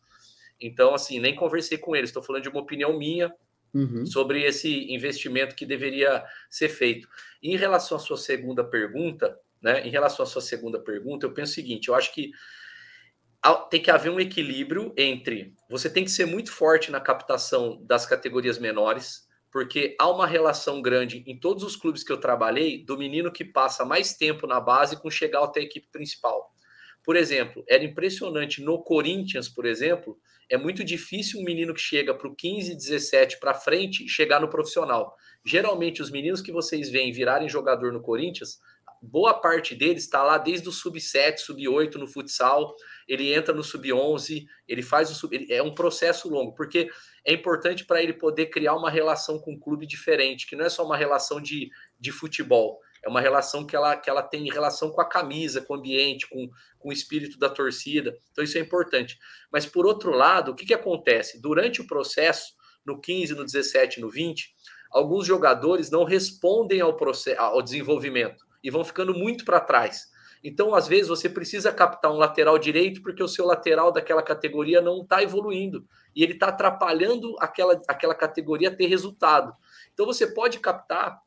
Então, 0.62 0.94
assim, 0.94 1.20
nem 1.20 1.36
conversei 1.36 1.78
com 1.78 1.96
ele, 1.96 2.06
estou 2.06 2.22
falando 2.22 2.44
de 2.44 2.50
uma 2.50 2.62
opinião 2.62 2.98
minha 2.98 3.34
uhum. 3.74 4.06
sobre 4.06 4.44
esse 4.44 4.94
investimento 4.94 5.56
que 5.56 5.66
deveria 5.66 6.24
ser 6.50 6.70
feito. 6.70 7.08
em 7.42 7.56
relação 7.56 7.98
à 7.98 8.00
sua 8.00 8.18
segunda 8.18 8.64
pergunta, 8.64 9.40
né? 9.62 9.86
Em 9.86 9.90
relação 9.90 10.24
à 10.24 10.26
sua 10.26 10.42
segunda 10.42 10.80
pergunta, 10.80 11.26
eu 11.26 11.34
penso 11.34 11.52
o 11.52 11.56
seguinte: 11.56 11.88
eu 11.88 11.96
acho 11.96 12.14
que 12.14 12.32
tem 13.70 13.82
que 13.82 13.92
haver 13.92 14.12
um 14.12 14.20
equilíbrio 14.20 14.94
entre 14.98 15.56
você 15.70 15.90
tem 15.90 16.04
que 16.04 16.12
ser 16.12 16.26
muito 16.26 16.52
forte 16.52 16.92
na 16.92 17.00
captação 17.00 17.82
das 17.86 18.06
categorias 18.06 18.60
menores, 18.60 19.28
porque 19.52 19.96
há 20.00 20.10
uma 20.10 20.28
relação 20.28 20.82
grande 20.82 21.24
em 21.26 21.40
todos 21.40 21.64
os 21.64 21.76
clubes 21.76 22.04
que 22.04 22.12
eu 22.12 22.20
trabalhei 22.20 22.84
do 22.84 22.98
menino 22.98 23.32
que 23.32 23.46
passa 23.46 23.86
mais 23.86 24.14
tempo 24.14 24.46
na 24.46 24.60
base 24.60 25.02
com 25.02 25.10
chegar 25.10 25.44
até 25.44 25.62
a 25.62 25.64
equipe 25.64 25.88
principal. 25.92 26.54
Por 27.04 27.16
exemplo, 27.16 27.64
era 27.68 27.84
impressionante 27.84 28.62
no 28.62 28.84
Corinthians, 28.84 29.48
por 29.48 29.66
exemplo, 29.66 30.20
é 30.50 30.58
muito 30.58 30.84
difícil 30.84 31.40
um 31.40 31.44
menino 31.44 31.74
que 31.74 31.80
chega 31.80 32.14
para 32.14 32.28
o 32.28 32.36
15, 32.36 32.76
17 32.76 33.40
para 33.40 33.54
frente 33.54 34.08
chegar 34.08 34.42
no 34.42 34.50
profissional. 34.50 35.16
Geralmente, 35.46 36.02
os 36.02 36.12
meninos 36.12 36.42
que 36.42 36.52
vocês 36.52 36.90
veem 36.90 37.12
virarem 37.12 37.48
jogador 37.48 37.94
no 37.94 38.02
Corinthians, 38.02 38.60
boa 39.02 39.34
parte 39.34 39.74
deles 39.76 40.04
está 40.04 40.24
lá 40.24 40.38
desde 40.38 40.68
o 40.68 40.72
sub-7, 40.72 41.38
sub-8 41.38 41.96
no 41.96 42.08
futsal, 42.08 42.76
ele 43.08 43.34
entra 43.34 43.54
no 43.54 43.64
sub-11, 43.64 44.46
ele 44.68 44.82
faz 44.82 45.10
o 45.10 45.16
sub... 45.16 45.48
É 45.50 45.64
um 45.64 45.74
processo 45.74 46.30
longo, 46.30 46.54
porque 46.54 46.90
é 47.26 47.34
importante 47.34 47.86
para 47.86 48.02
ele 48.02 48.14
poder 48.14 48.48
criar 48.48 48.76
uma 48.76 48.90
relação 48.90 49.40
com 49.40 49.54
um 49.54 49.60
clube 49.60 49.86
diferente, 49.86 50.48
que 50.48 50.56
não 50.56 50.66
é 50.66 50.70
só 50.70 50.86
uma 50.86 50.98
relação 50.98 51.42
de, 51.42 51.70
de 52.00 52.12
futebol, 52.12 52.80
é 53.04 53.10
uma 53.10 53.22
relação 53.22 53.66
que 53.66 53.76
ela, 53.76 53.96
que 53.96 54.10
ela 54.10 54.22
tem 54.22 54.52
relação 54.52 54.92
com 54.92 55.00
a 55.00 55.08
camisa, 55.08 55.62
com 55.62 55.74
o 55.74 55.78
ambiente, 55.78 56.28
com, 56.28 56.50
com 56.78 56.90
o 56.90 56.94
espírito 56.94 57.40
da 57.40 57.50
torcida. 57.50 58.18
Então, 58.32 58.44
isso 58.44 58.58
é 58.58 58.62
importante. 58.62 59.18
Mas, 59.52 59.66
por 59.66 59.86
outro 59.86 60.12
lado, 60.12 60.52
o 60.52 60.56
que, 60.56 60.66
que 60.66 60.74
acontece? 60.74 61.42
Durante 61.42 61.80
o 61.80 61.88
processo, 61.88 62.54
no 62.86 63.00
15, 63.00 63.36
no 63.36 63.46
17, 63.46 64.02
no 64.02 64.10
20, 64.10 64.54
alguns 64.92 65.26
jogadores 65.26 65.90
não 65.90 66.04
respondem 66.04 66.82
ao, 66.82 66.98
processo, 66.98 67.40
ao 67.40 67.62
desenvolvimento 67.62 68.49
e 68.64 68.70
vão 68.70 68.84
ficando 68.84 69.14
muito 69.14 69.46
para 69.46 69.60
trás. 69.60 70.08
Então, 70.44 70.74
às 70.74 70.88
vezes, 70.88 71.08
você 71.08 71.30
precisa 71.30 71.72
captar 71.72 72.12
um 72.12 72.18
lateral 72.18 72.58
direito 72.58 73.02
porque 73.02 73.22
o 73.22 73.28
seu 73.28 73.46
lateral 73.46 73.92
daquela 73.92 74.24
categoria 74.24 74.82
não 74.82 75.02
está 75.02 75.22
evoluindo 75.22 75.86
e 76.16 76.24
ele 76.24 76.34
está 76.34 76.48
atrapalhando 76.48 77.36
aquela, 77.40 77.82
aquela 77.88 78.16
categoria 78.16 78.76
ter 78.76 78.88
resultado. 78.88 79.54
Então, 79.94 80.06
você 80.06 80.28
pode 80.28 80.60
captar 80.60 81.20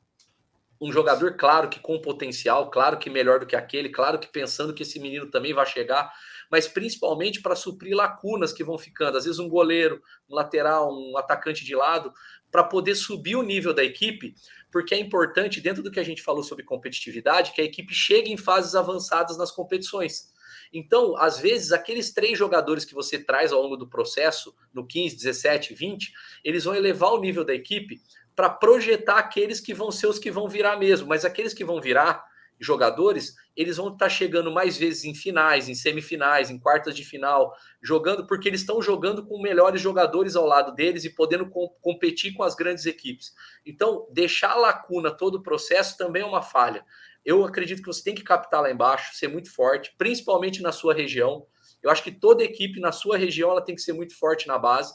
um 0.81 0.91
jogador, 0.91 1.37
claro 1.37 1.69
que 1.69 1.79
com 1.79 2.01
potencial, 2.01 2.69
claro 2.69 2.99
que 2.99 3.09
melhor 3.09 3.39
do 3.39 3.47
que 3.47 3.55
aquele, 3.55 3.89
claro 3.89 4.19
que 4.19 4.27
pensando 4.27 4.75
que 4.75 4.83
esse 4.83 4.99
menino 4.99 5.31
também 5.31 5.55
vai 5.55 5.65
chegar, 5.65 6.11
mas 6.51 6.67
principalmente 6.67 7.41
para 7.41 7.55
suprir 7.55 7.95
lacunas 7.95 8.53
que 8.53 8.65
vão 8.65 8.77
ficando. 8.77 9.17
Às 9.17 9.25
vezes, 9.25 9.39
um 9.39 9.49
goleiro, 9.49 10.03
um 10.29 10.35
lateral, 10.35 10.91
um 10.91 11.17
atacante 11.17 11.65
de 11.65 11.77
lado, 11.77 12.13
para 12.51 12.65
poder 12.65 12.97
subir 12.97 13.37
o 13.37 13.43
nível 13.43 13.73
da 13.73 13.85
equipe, 13.85 14.35
porque 14.73 14.95
é 14.95 14.99
importante, 14.99 15.61
dentro 15.61 15.83
do 15.83 15.91
que 15.91 16.01
a 16.01 16.05
gente 16.05 16.23
falou 16.23 16.43
sobre 16.43 16.65
competitividade, 16.65 17.53
que 17.53 17.61
a 17.61 17.65
equipe 17.65 17.95
chegue 17.95 18.33
em 18.33 18.39
fases 18.39 18.75
avançadas 18.75 19.37
nas 19.37 19.53
competições. 19.53 20.33
Então, 20.73 21.15
às 21.19 21.39
vezes, 21.39 21.71
aqueles 21.71 22.13
três 22.13 22.39
jogadores 22.39 22.87
que 22.87 22.95
você 22.95 23.19
traz 23.19 23.53
ao 23.53 23.61
longo 23.61 23.77
do 23.77 23.87
processo, 23.87 24.55
no 24.73 24.87
15, 24.87 25.17
17, 25.17 25.75
20, 25.75 26.13
eles 26.43 26.65
vão 26.65 26.75
elevar 26.75 27.13
o 27.13 27.21
nível 27.21 27.45
da 27.45 27.55
equipe 27.55 28.01
para 28.35 28.49
projetar 28.49 29.19
aqueles 29.19 29.61
que 29.61 29.75
vão 29.75 29.93
ser 29.93 30.07
os 30.07 30.19
que 30.19 30.31
vão 30.31 30.49
virar 30.49 30.79
mesmo. 30.79 31.07
Mas 31.07 31.27
aqueles 31.27 31.53
que 31.53 31.65
vão 31.65 31.79
virar 31.79 32.25
jogadores, 32.65 33.35
eles 33.57 33.77
vão 33.77 33.89
estar 33.89 34.07
tá 34.07 34.09
chegando 34.09 34.51
mais 34.51 34.77
vezes 34.77 35.05
em 35.05 35.15
finais, 35.15 35.69
em 35.69 35.75
semifinais, 35.75 36.51
em 36.51 36.59
quartas 36.59 36.95
de 36.95 37.05
final, 37.05 37.53
jogando 37.83 38.27
porque 38.27 38.49
eles 38.49 38.61
estão 38.61 38.81
jogando 38.81 39.27
com 39.27 39.41
melhores 39.41 39.81
jogadores 39.81 40.37
ao 40.37 40.47
lado 40.47 40.75
deles 40.75 41.05
e 41.05 41.11
podendo 41.11 41.49
com, 41.51 41.69
competir 41.81 42.33
com 42.35 42.43
as 42.43 42.55
grandes 42.55 42.87
equipes. 42.87 43.33
Então, 43.67 44.07
deixar 44.13 44.55
lacuna 44.55 45.11
todo 45.11 45.37
o 45.37 45.43
processo 45.43 45.97
também 45.97 46.23
é 46.23 46.27
uma 46.27 46.43
falha. 46.43 46.85
Eu 47.25 47.45
acredito 47.45 47.83
que 47.83 47.89
você 47.89 48.03
tem 48.03 48.15
que 48.15 48.25
captar 48.25 48.63
lá 48.63 48.71
embaixo, 48.71 49.15
ser 49.15 49.29
muito 49.29 49.53
forte, 49.53 49.95
principalmente 49.99 50.63
na 50.63 50.73
sua 50.73 50.95
região. 50.95 51.47
Eu 51.83 51.91
acho 51.91 52.03
que 52.03 52.13
toda 52.13 52.43
equipe 52.43 52.81
na 52.81 52.93
sua 52.93 53.17
região 53.17 53.51
ela 53.51 53.65
tem 53.65 53.75
que 53.75 53.83
ser 53.83 53.93
muito 53.93 54.17
forte 54.19 54.47
na 54.47 54.59
base 54.59 54.93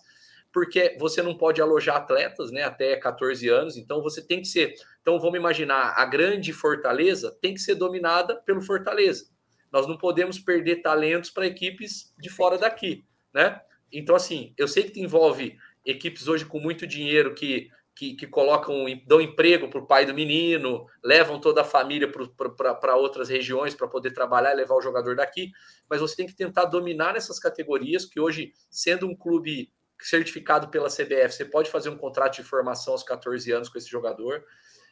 porque 0.58 0.98
você 1.00 1.22
não 1.22 1.38
pode 1.38 1.62
alojar 1.62 1.98
atletas, 1.98 2.50
né, 2.50 2.64
até 2.64 2.96
14 2.96 3.48
anos, 3.48 3.78
então 3.78 4.02
você 4.02 4.24
tem 4.24 4.42
que 4.42 4.48
ser. 4.48 4.74
Então 5.04 5.20
vamos 5.20 5.38
imaginar, 5.38 5.94
a 5.96 6.04
grande 6.04 6.52
Fortaleza 6.52 7.32
tem 7.40 7.54
que 7.54 7.60
ser 7.60 7.76
dominada 7.76 8.38
pelo 8.38 8.60
Fortaleza. 8.60 9.30
Nós 9.72 9.86
não 9.86 9.96
podemos 9.96 10.40
perder 10.40 10.78
talentos 10.78 11.30
para 11.30 11.46
equipes 11.46 12.12
de 12.18 12.28
fora 12.28 12.58
daqui, 12.58 13.06
né? 13.32 13.62
Então 13.94 14.16
assim, 14.16 14.52
eu 14.58 14.68
sei 14.68 14.86
que 14.86 15.00
envolve 15.00 15.56
equipes 15.86 16.28
hoje 16.28 16.44
com 16.44 16.60
muito 16.60 16.88
dinheiro 16.88 17.36
que 17.36 17.70
que, 17.94 18.14
que, 18.14 18.28
colocam, 18.28 18.86
dão 19.08 19.20
emprego 19.20 19.70
para 19.70 19.80
o 19.80 19.88
pai 19.88 20.06
do 20.06 20.14
menino, 20.14 20.86
levam 21.04 21.42
toda 21.42 21.62
a 21.62 21.64
família 21.64 22.08
para 22.08 22.96
outras 22.96 23.28
regiões 23.28 23.74
para 23.74 23.88
poder 23.88 24.12
trabalhar 24.12 24.54
e 24.54 24.56
levar 24.56 24.76
o 24.76 24.82
jogador 24.82 25.16
daqui, 25.16 25.52
mas 25.90 26.00
você 26.00 26.16
tem 26.16 26.28
que 26.28 26.36
tentar 26.36 26.66
dominar 26.66 27.16
essas 27.16 27.40
categorias, 27.40 28.06
que 28.06 28.20
hoje, 28.20 28.54
sendo 28.70 29.08
um 29.08 29.16
clube 29.16 29.72
certificado 30.00 30.70
pela 30.70 30.90
CBF, 30.90 31.32
você 31.32 31.46
pode 31.46 31.70
fazer 31.70 31.90
um 31.90 31.98
contrato 31.98 32.36
de 32.36 32.44
formação 32.44 32.94
aos 32.94 33.04
14 33.04 33.52
anos 33.52 33.70
com 33.70 33.78
esse 33.78 33.90
jogador. 33.90 34.44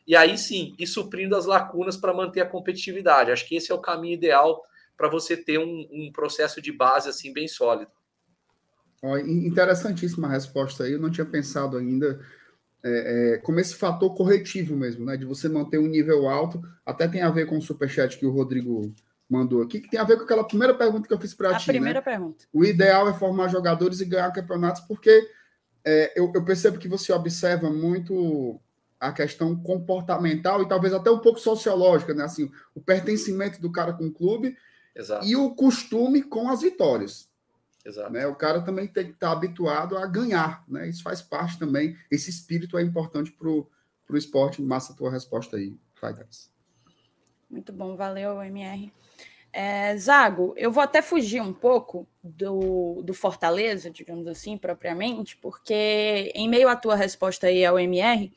E 0.08 0.16
aí 0.16 0.38
sim, 0.38 0.76
ir 0.78 0.88
suprindo 0.88 1.36
as 1.36 1.45
lacunas 1.45 1.97
para 1.97 2.14
manter 2.14 2.41
a 2.41 2.45
competitividade. 2.45 3.32
Acho 3.32 3.47
que 3.47 3.56
esse 3.56 3.72
é 3.72 3.76
o 3.76 3.82
caminho 3.82 4.14
ideal 4.14 4.64
para 4.95 5.10
você 5.10 5.36
ter 5.36 5.58
um, 5.58 5.88
um, 5.91 6.12
processo 6.12 6.62
de 6.62 6.72
base 6.72 7.10
assim 7.10 7.34
bem 7.34 7.47
sólido. 7.47 7.91
interessantíssima 9.28 10.28
a 10.28 10.32
resposta 10.32 10.84
aí. 10.84 10.93
Eu 10.93 10.99
não 10.99 11.10
tinha 11.10 11.26
pensado 11.26 11.78
ainda 11.78 12.20
é, 12.84 13.34
é, 13.34 13.38
como 13.39 13.60
esse 13.60 13.76
fator 13.76 14.14
corretivo 14.16 14.76
mesmo, 14.76 15.06
né? 15.06 15.18
De 15.18 15.26
você 15.26 15.49
manter 15.49 15.80
um 15.80 15.88
nível 15.88 16.30
alto. 16.30 16.62
Até 16.86 17.08
tem 17.08 17.22
a 17.22 17.32
ver 17.32 17.47
com 17.47 17.58
o 17.58 17.62
superchat 17.62 18.18
que 18.18 18.26
o 18.26 18.32
Rodrigo 18.32 18.93
mandou 19.30 19.61
aqui, 19.61 19.80
que 19.80 19.89
tem 19.89 19.99
a 19.99 20.03
ver 20.03 20.17
com 20.17 20.23
aquela 20.23 20.43
primeira 20.43 20.73
pergunta 20.73 21.07
que 21.07 21.13
eu 21.13 21.19
fiz 21.19 21.34
para 21.34 21.55
ti. 21.55 21.69
A 21.69 21.73
primeira 21.73 21.99
né? 21.99 22.03
pergunta. 22.03 22.45
O 22.53 22.63
ideal 22.63 23.09
é 23.09 23.13
formar 23.13 23.47
jogadores 23.47 23.99
e 23.99 24.05
ganhar 24.05 24.32
campeonatos, 24.32 24.82
porque 24.82 25.28
é, 25.84 26.19
eu, 26.19 26.32
eu, 26.34 26.43
percebo 26.43 26.78
que 26.78 26.88
você 26.88 27.11
observa 27.11 27.69
muito 27.69 28.59
a 28.99 29.11
questão 29.11 29.55
comportamental 29.55 30.61
e 30.61 30.67
talvez 30.67 30.93
até 30.93 31.11
um 31.11 31.19
pouco 31.19 31.39
sociológica, 31.39 32.13
né? 32.13 32.23
Assim, 32.23 32.51
o 32.73 32.82
pertencimento 32.82 33.61
do 33.61 33.71
cara 33.71 33.93
com 33.93 34.07
o 34.07 34.11
clube 34.11 34.55
Exato. 34.95 35.26
e 35.26 35.36
o 35.36 35.53
costume 35.53 36.23
com 36.23 36.49
as 36.49 36.61
vitórias. 36.61 37.30
Exato. 37.86 38.11
Né? 38.11 38.26
O 38.26 38.36
cara 38.36 38.61
também 38.61 38.88
tem 38.88 39.05
que 39.05 39.11
estar 39.11 39.32
habituado 39.32 39.95
a 39.95 40.07
ganhar, 40.07 40.63
né? 40.67 40.89
Isso 40.89 41.03
faz 41.03 41.21
parte 41.21 41.59
também. 41.59 41.95
Esse 42.09 42.32
espírito 42.32 42.78
é 42.78 42.82
importante 42.82 43.32
para 43.32 43.47
o 43.47 43.67
esporte. 44.13 44.61
Massa 44.61 44.93
a 44.93 44.95
tua 44.95 45.11
resposta 45.11 45.57
aí, 45.57 45.78
vai, 46.01 46.15
Muito 47.47 47.71
bom, 47.71 47.95
valeu, 47.95 48.41
MR. 48.41 48.91
É, 49.58 49.95
Zago, 49.95 50.53
eu 50.58 50.70
vou 50.70 50.84
até 50.84 51.01
fugir 51.01 51.41
um 51.41 51.53
pouco 51.53 52.06
do, 52.22 53.01
do 53.01 53.14
Fortaleza, 53.14 53.89
digamos 53.89 54.28
assim, 54.28 54.58
propriamente, 54.58 55.38
porque 55.38 56.30
em 56.36 56.49
meio 56.49 56.68
à 56.68 56.76
tua 56.76 56.93
resposta 56.93 57.47
aí 57.47 57.64
ao 57.64 57.80
MR, 57.80 58.34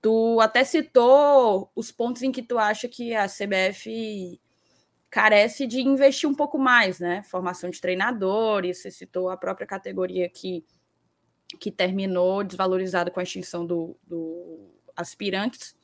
tu 0.00 0.38
até 0.40 0.62
citou 0.62 1.72
os 1.74 1.90
pontos 1.90 2.22
em 2.22 2.30
que 2.30 2.40
tu 2.40 2.56
acha 2.56 2.86
que 2.86 3.16
a 3.16 3.26
CBF 3.26 4.40
carece 5.10 5.66
de 5.66 5.80
investir 5.80 6.30
um 6.30 6.34
pouco 6.36 6.56
mais, 6.56 7.00
né? 7.00 7.24
Formação 7.24 7.68
de 7.68 7.80
treinadores, 7.80 8.78
você 8.78 8.92
citou 8.92 9.30
a 9.30 9.36
própria 9.36 9.66
categoria 9.66 10.28
que, 10.28 10.64
que 11.58 11.72
terminou 11.72 12.44
desvalorizada 12.44 13.10
com 13.10 13.18
a 13.18 13.24
extinção 13.24 13.66
do, 13.66 13.96
do 14.06 14.70
aspirantes. 14.94 15.74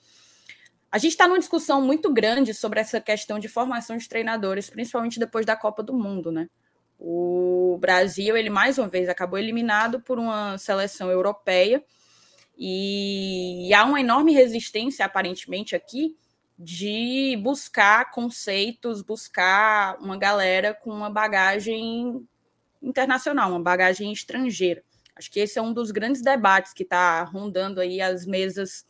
A 0.91 0.99
gente 0.99 1.13
está 1.13 1.29
numa 1.29 1.39
discussão 1.39 1.81
muito 1.81 2.13
grande 2.13 2.53
sobre 2.53 2.81
essa 2.81 3.01
questão 3.01 3.39
de 3.39 3.49
formação 3.49 3.97
de 3.97 4.09
treinadores, 4.09 4.69
principalmente 4.69 5.21
depois 5.21 5.47
da 5.47 5.57
Copa 5.57 5.83
do 5.83 5.95
Mundo, 5.95 6.33
né? 6.33 6.49
O 6.99 7.79
Brasil, 7.81 8.37
ele 8.37 8.51
mais 8.51 8.77
uma 8.79 8.89
vez 8.89 9.09
acabou 9.09 9.39
eliminado 9.39 10.01
por 10.01 10.19
uma 10.19 10.59
seleção 10.59 11.11
europeia 11.11 11.83
E 12.59 13.73
há 13.75 13.85
uma 13.85 14.01
enorme 14.01 14.33
resistência, 14.33 15.05
aparentemente, 15.07 15.75
aqui, 15.75 16.17
de 16.59 17.39
buscar 17.43 18.11
conceitos, 18.11 19.03
buscar 19.03 19.99
uma 20.01 20.19
galera 20.19 20.75
com 20.75 20.91
uma 20.91 21.09
bagagem 21.11 22.27
internacional, 22.83 23.51
uma 23.51 23.63
bagagem 23.63 24.13
estrangeira. 24.13 24.85
Acho 25.17 25.31
que 25.31 25.41
esse 25.41 25.59
é 25.59 25.63
um 25.63 25.73
dos 25.73 25.91
grandes 25.91 26.23
debates 26.23 26.75
que 26.75 26.83
está 26.83 27.23
rondando 27.25 27.81
aí 27.81 28.01
as 28.01 28.27
mesas 28.27 28.85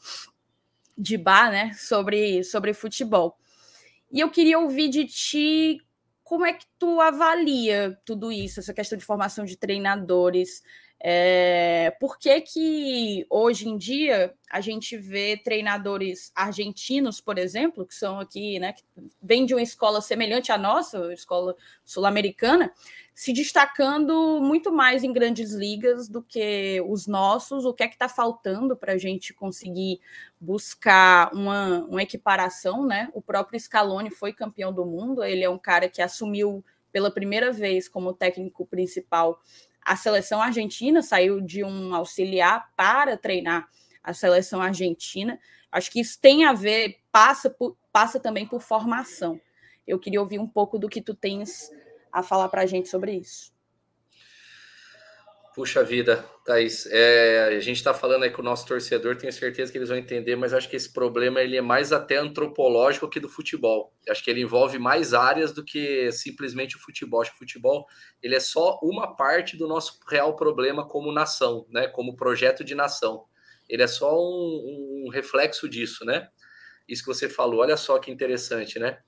de 1.01 1.16
bar, 1.16 1.51
né, 1.51 1.72
sobre, 1.74 2.44
sobre 2.44 2.74
futebol. 2.74 3.36
E 4.12 4.20
eu 4.20 4.30
queria 4.30 4.59
ouvir 4.59 4.88
de 4.88 5.07
ti 5.07 5.80
como 6.22 6.46
é 6.46 6.53
que 6.53 6.66
tu 6.78 7.01
avalia 7.01 7.98
tudo 8.05 8.30
isso, 8.30 8.61
essa 8.61 8.74
questão 8.74 8.96
de 8.96 9.05
formação 9.05 9.44
de 9.44 9.57
treinadores, 9.57 10.62
é, 11.03 11.96
por 11.98 12.18
que, 12.18 12.38
que 12.42 13.26
hoje 13.30 13.66
em 13.66 13.78
dia 13.78 14.34
a 14.51 14.61
gente 14.61 14.98
vê 14.98 15.34
treinadores 15.36 16.30
argentinos, 16.34 17.22
por 17.22 17.38
exemplo, 17.38 17.86
que 17.86 17.94
são 17.94 18.20
aqui, 18.20 18.59
né, 18.59 18.74
que 18.74 18.84
vêm 19.22 19.46
de 19.46 19.55
uma 19.55 19.62
escola 19.62 20.03
semelhante 20.03 20.53
à 20.53 20.59
nossa, 20.59 21.11
escola 21.14 21.57
sul-americana, 21.86 22.70
se 23.14 23.32
destacando 23.32 24.40
muito 24.42 24.70
mais 24.70 25.03
em 25.03 25.11
grandes 25.11 25.53
ligas 25.53 26.07
do 26.07 26.22
que 26.22 26.82
os 26.86 27.07
nossos? 27.07 27.64
O 27.64 27.72
que 27.72 27.82
é 27.82 27.88
que 27.88 27.94
está 27.94 28.09
faltando 28.09 28.76
para 28.76 28.92
a 28.92 28.98
gente 28.98 29.32
conseguir 29.32 30.01
buscar 30.38 31.32
uma, 31.32 31.84
uma 31.84 32.03
equiparação, 32.03 32.84
né? 32.86 33.09
O 33.14 33.22
próprio 33.22 33.59
Scaloni 33.59 34.11
foi 34.11 34.34
campeão 34.34 34.70
do 34.70 34.84
mundo, 34.84 35.24
ele 35.24 35.44
é 35.44 35.48
um 35.48 35.59
cara 35.59 35.88
que 35.88 36.03
assumiu 36.03 36.62
pela 36.92 37.11
primeira 37.11 37.53
vez 37.53 37.88
como 37.88 38.12
técnico 38.12 38.66
principal 38.66 39.40
a 39.83 39.97
seleção 39.97 40.41
argentina 40.41 41.03
saiu 41.03 41.41
de 41.41 41.64
um 41.64 41.95
auxiliar 41.95 42.70
para 42.76 43.16
treinar 43.16 43.68
a 44.03 44.12
seleção 44.12 44.61
argentina. 44.61 45.39
Acho 45.70 45.91
que 45.91 46.01
isso 46.01 46.18
tem 46.20 46.45
a 46.45 46.53
ver, 46.53 46.99
passa, 47.12 47.49
por, 47.49 47.76
passa 47.93 48.18
também 48.18 48.47
por 48.47 48.61
formação. 48.61 49.41
Eu 49.87 49.99
queria 49.99 50.20
ouvir 50.20 50.39
um 50.39 50.47
pouco 50.47 50.78
do 50.78 50.89
que 50.89 51.01
tu 51.01 51.14
tens 51.14 51.70
a 52.12 52.22
falar 52.22 52.49
para 52.49 52.62
a 52.62 52.66
gente 52.66 52.89
sobre 52.89 53.12
isso. 53.12 53.53
Puxa 55.61 55.85
vida, 55.85 56.25
Thaís, 56.43 56.87
é, 56.87 57.55
a 57.55 57.61
gente 57.61 57.77
está 57.77 57.93
falando 57.93 58.23
aí 58.23 58.31
com 58.31 58.41
o 58.41 58.45
nosso 58.45 58.67
torcedor, 58.67 59.15
tenho 59.15 59.31
certeza 59.31 59.71
que 59.71 59.77
eles 59.77 59.91
vão 59.91 59.99
entender, 59.99 60.35
mas 60.35 60.55
acho 60.55 60.67
que 60.67 60.75
esse 60.75 60.91
problema 60.91 61.43
ele 61.43 61.55
é 61.55 61.61
mais 61.61 61.93
até 61.93 62.17
antropológico 62.17 63.11
que 63.11 63.21
do 63.21 63.29
futebol. 63.29 63.93
Acho 64.09 64.25
que 64.25 64.31
ele 64.31 64.41
envolve 64.41 64.79
mais 64.79 65.13
áreas 65.13 65.53
do 65.53 65.63
que 65.63 66.11
simplesmente 66.13 66.79
o 66.79 66.81
futebol. 66.81 67.21
Acho 67.21 67.33
que 67.33 67.37
o 67.37 67.41
futebol 67.41 67.87
ele 68.23 68.35
é 68.35 68.41
só 68.41 68.81
uma 68.83 69.15
parte 69.15 69.55
do 69.55 69.69
nosso 69.69 70.01
real 70.09 70.35
problema 70.35 70.89
como 70.89 71.13
nação, 71.13 71.67
né? 71.69 71.89
Como 71.89 72.17
projeto 72.17 72.65
de 72.65 72.75
nação. 72.75 73.27
Ele 73.69 73.83
é 73.83 73.87
só 73.87 74.19
um, 74.19 75.05
um 75.05 75.11
reflexo 75.11 75.69
disso, 75.69 76.07
né? 76.07 76.27
Isso 76.89 77.03
que 77.03 77.09
você 77.09 77.29
falou, 77.29 77.61
olha 77.61 77.77
só 77.77 77.99
que 77.99 78.11
interessante, 78.11 78.79
né? 78.79 78.99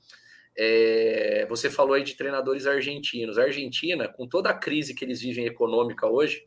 É, 0.56 1.46
você 1.48 1.70
falou 1.70 1.94
aí 1.94 2.02
de 2.02 2.16
treinadores 2.16 2.66
argentinos. 2.66 3.38
A 3.38 3.44
Argentina, 3.44 4.08
com 4.08 4.28
toda 4.28 4.50
a 4.50 4.54
crise 4.54 4.94
que 4.94 5.04
eles 5.04 5.20
vivem 5.20 5.46
econômica 5.46 6.06
hoje, 6.06 6.44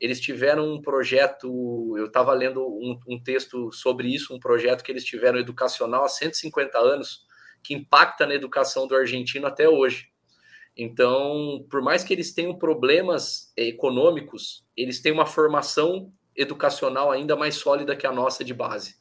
eles 0.00 0.20
tiveram 0.20 0.74
um 0.74 0.82
projeto. 0.82 1.94
Eu 1.96 2.06
estava 2.06 2.32
lendo 2.32 2.66
um, 2.66 2.98
um, 3.08 3.22
texto 3.22 3.72
sobre 3.72 4.08
isso, 4.08 4.34
um 4.34 4.40
projeto 4.40 4.82
que 4.82 4.92
eles 4.92 5.04
tiveram 5.04 5.38
educacional 5.38 6.04
há 6.04 6.08
150 6.08 6.78
anos, 6.78 7.24
que 7.62 7.74
impacta 7.74 8.26
na 8.26 8.34
educação 8.34 8.86
do 8.86 8.94
argentino 8.94 9.46
até 9.46 9.68
hoje. 9.68 10.08
Então, 10.76 11.64
por 11.70 11.80
mais 11.80 12.04
que 12.04 12.12
eles 12.12 12.34
tenham 12.34 12.58
problemas 12.58 13.52
econômicos, 13.56 14.66
eles 14.76 15.00
têm 15.00 15.12
uma 15.12 15.24
formação 15.24 16.12
educacional 16.36 17.10
ainda 17.10 17.34
mais 17.34 17.54
sólida 17.54 17.96
que 17.96 18.06
a 18.06 18.12
nossa 18.12 18.44
de 18.44 18.52
base. 18.52 18.96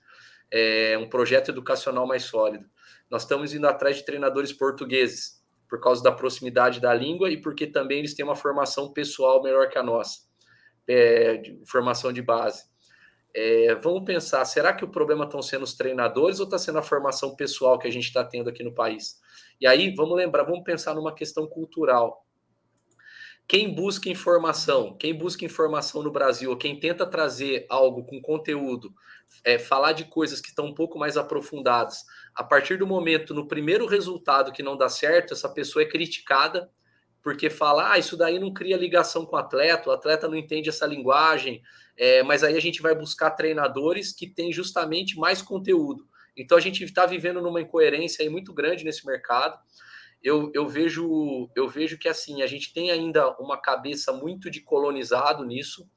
É 0.49 0.97
um 0.97 1.09
projeto 1.09 1.49
educacional 1.49 2.07
mais 2.07 2.23
sólido. 2.23 2.65
Nós 3.09 3.23
estamos 3.23 3.53
indo 3.53 3.67
atrás 3.67 3.97
de 3.97 4.05
treinadores 4.05 4.51
portugueses, 4.51 5.43
por 5.69 5.79
causa 5.79 6.03
da 6.03 6.11
proximidade 6.11 6.79
da 6.79 6.93
língua 6.93 7.29
e 7.29 7.41
porque 7.41 7.67
também 7.67 7.99
eles 7.99 8.13
têm 8.13 8.25
uma 8.25 8.35
formação 8.35 8.91
pessoal 8.93 9.41
melhor 9.41 9.69
que 9.69 9.77
a 9.77 9.83
nossa, 9.83 10.19
é, 10.87 11.37
de, 11.37 11.59
formação 11.65 12.13
de 12.13 12.21
base. 12.21 12.63
É, 13.33 13.75
vamos 13.75 14.05
pensar, 14.05 14.45
será 14.45 14.73
que 14.73 14.85
o 14.85 14.87
problema 14.87 15.25
estão 15.25 15.41
sendo 15.41 15.63
os 15.63 15.73
treinadores 15.73 16.39
ou 16.39 16.45
está 16.45 16.57
sendo 16.57 16.79
a 16.79 16.83
formação 16.83 17.35
pessoal 17.35 17.77
que 17.77 17.87
a 17.87 17.91
gente 17.91 18.05
está 18.05 18.23
tendo 18.23 18.49
aqui 18.49 18.63
no 18.63 18.73
país? 18.73 19.19
E 19.59 19.67
aí, 19.67 19.93
vamos 19.93 20.15
lembrar, 20.15 20.43
vamos 20.43 20.63
pensar 20.63 20.93
numa 20.93 21.13
questão 21.13 21.45
cultural. 21.45 22.25
Quem 23.47 23.73
busca 23.75 24.09
informação, 24.09 24.97
quem 24.97 25.13
busca 25.13 25.45
informação 25.45 26.01
no 26.01 26.11
Brasil, 26.11 26.55
quem 26.57 26.79
tenta 26.79 27.05
trazer 27.05 27.65
algo 27.69 28.03
com 28.03 28.21
conteúdo, 28.21 28.91
é, 29.43 29.59
falar 29.59 29.93
de 29.93 30.05
coisas 30.05 30.39
que 30.39 30.49
estão 30.49 30.65
um 30.65 30.73
pouco 30.73 30.97
mais 30.97 31.17
aprofundadas, 31.17 32.03
a 32.33 32.43
partir 32.43 32.77
do 32.77 32.87
momento, 32.87 33.33
no 33.33 33.47
primeiro 33.47 33.85
resultado 33.85 34.51
que 34.51 34.63
não 34.63 34.77
dá 34.77 34.89
certo, 34.89 35.33
essa 35.33 35.49
pessoa 35.49 35.83
é 35.83 35.87
criticada 35.87 36.69
porque 37.25 37.49
fala, 37.49 37.93
ah, 37.93 37.97
isso 37.97 38.15
daí 38.15 38.37
não 38.37 38.53
cria 38.53 38.77
ligação 38.77 39.25
com 39.25 39.35
o 39.35 39.39
atleta, 39.39 39.89
o 39.89 39.91
atleta 39.91 40.27
não 40.27 40.35
entende 40.35 40.69
essa 40.69 40.85
linguagem, 40.85 41.59
é, 41.97 42.21
mas 42.21 42.43
aí 42.43 42.55
a 42.55 42.61
gente 42.61 42.83
vai 42.83 42.93
buscar 42.93 43.31
treinadores 43.31 44.13
que 44.13 44.27
têm 44.27 44.53
justamente 44.53 45.17
mais 45.17 45.41
conteúdo. 45.41 46.07
Então 46.37 46.55
a 46.55 46.61
gente 46.61 46.83
está 46.83 47.07
vivendo 47.07 47.41
numa 47.41 47.59
incoerência 47.59 48.21
aí 48.21 48.29
muito 48.29 48.53
grande 48.53 48.83
nesse 48.83 49.07
mercado. 49.07 49.57
Eu, 50.21 50.51
eu, 50.53 50.67
vejo 50.67 51.49
eu 51.55 51.67
vejo 51.67 51.97
que 51.97 52.07
assim 52.07 52.43
a 52.43 52.47
gente 52.47 52.71
tem 52.71 52.91
ainda 52.91 53.35
uma 53.39 53.57
cabeça 53.57 54.13
muito 54.13 54.47
de 54.51 54.61
colonizado 54.61 55.43
nisso. 55.43 55.89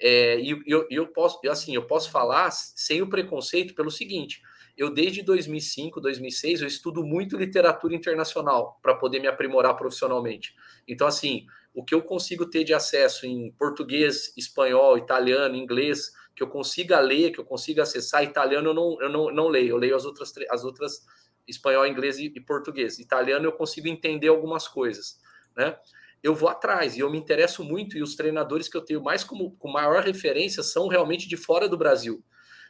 É, 0.00 0.40
e 0.40 0.62
eu, 0.66 0.86
eu 0.90 1.06
posso 1.06 1.38
assim 1.48 1.74
eu 1.74 1.86
posso 1.86 2.10
falar 2.10 2.50
sem 2.50 3.00
o 3.00 3.08
preconceito 3.08 3.74
pelo 3.74 3.90
seguinte: 3.90 4.42
eu 4.76 4.92
desde 4.92 5.22
2005, 5.22 6.00
2006, 6.00 6.62
eu 6.62 6.66
estudo 6.66 7.04
muito 7.04 7.36
literatura 7.36 7.94
internacional 7.94 8.78
para 8.82 8.94
poder 8.94 9.20
me 9.20 9.28
aprimorar 9.28 9.76
profissionalmente. 9.76 10.54
Então, 10.86 11.06
assim, 11.06 11.46
o 11.72 11.84
que 11.84 11.94
eu 11.94 12.02
consigo 12.02 12.46
ter 12.46 12.64
de 12.64 12.74
acesso 12.74 13.26
em 13.26 13.52
português, 13.52 14.32
espanhol, 14.36 14.98
italiano, 14.98 15.54
inglês, 15.54 16.12
que 16.34 16.42
eu 16.42 16.48
consiga 16.48 16.98
ler, 16.98 17.30
que 17.30 17.38
eu 17.38 17.44
consiga 17.44 17.82
acessar, 17.82 18.24
italiano 18.24 18.70
eu 18.70 18.74
não, 18.74 19.00
eu 19.00 19.08
não, 19.08 19.30
não 19.30 19.48
leio, 19.48 19.70
eu 19.70 19.76
leio 19.76 19.94
as 19.94 20.04
outras, 20.04 20.32
as 20.50 20.64
outras 20.64 21.04
espanhol, 21.46 21.86
inglês 21.86 22.18
e, 22.18 22.32
e 22.34 22.40
português. 22.40 22.98
Italiano 22.98 23.44
eu 23.46 23.52
consigo 23.52 23.86
entender 23.86 24.28
algumas 24.28 24.66
coisas, 24.66 25.20
né? 25.56 25.76
Eu 26.24 26.34
vou 26.34 26.48
atrás 26.48 26.96
e 26.96 27.00
eu 27.00 27.10
me 27.10 27.18
interesso 27.18 27.62
muito 27.62 27.98
e 27.98 28.02
os 28.02 28.16
treinadores 28.16 28.66
que 28.66 28.74
eu 28.74 28.80
tenho 28.80 29.02
mais 29.02 29.22
como 29.22 29.54
com 29.58 29.70
maior 29.70 30.02
referência 30.02 30.62
são 30.62 30.88
realmente 30.88 31.28
de 31.28 31.36
fora 31.36 31.68
do 31.68 31.76
Brasil. 31.76 32.24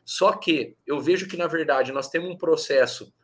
Só 0.04 0.32
que 0.32 0.76
eu 0.84 1.00
vejo 1.00 1.28
que, 1.28 1.36
na 1.36 1.46
verdade, 1.46 1.92
nós 1.92 2.08
temos 2.08 2.28
um 2.28 2.36
processo 2.36 3.14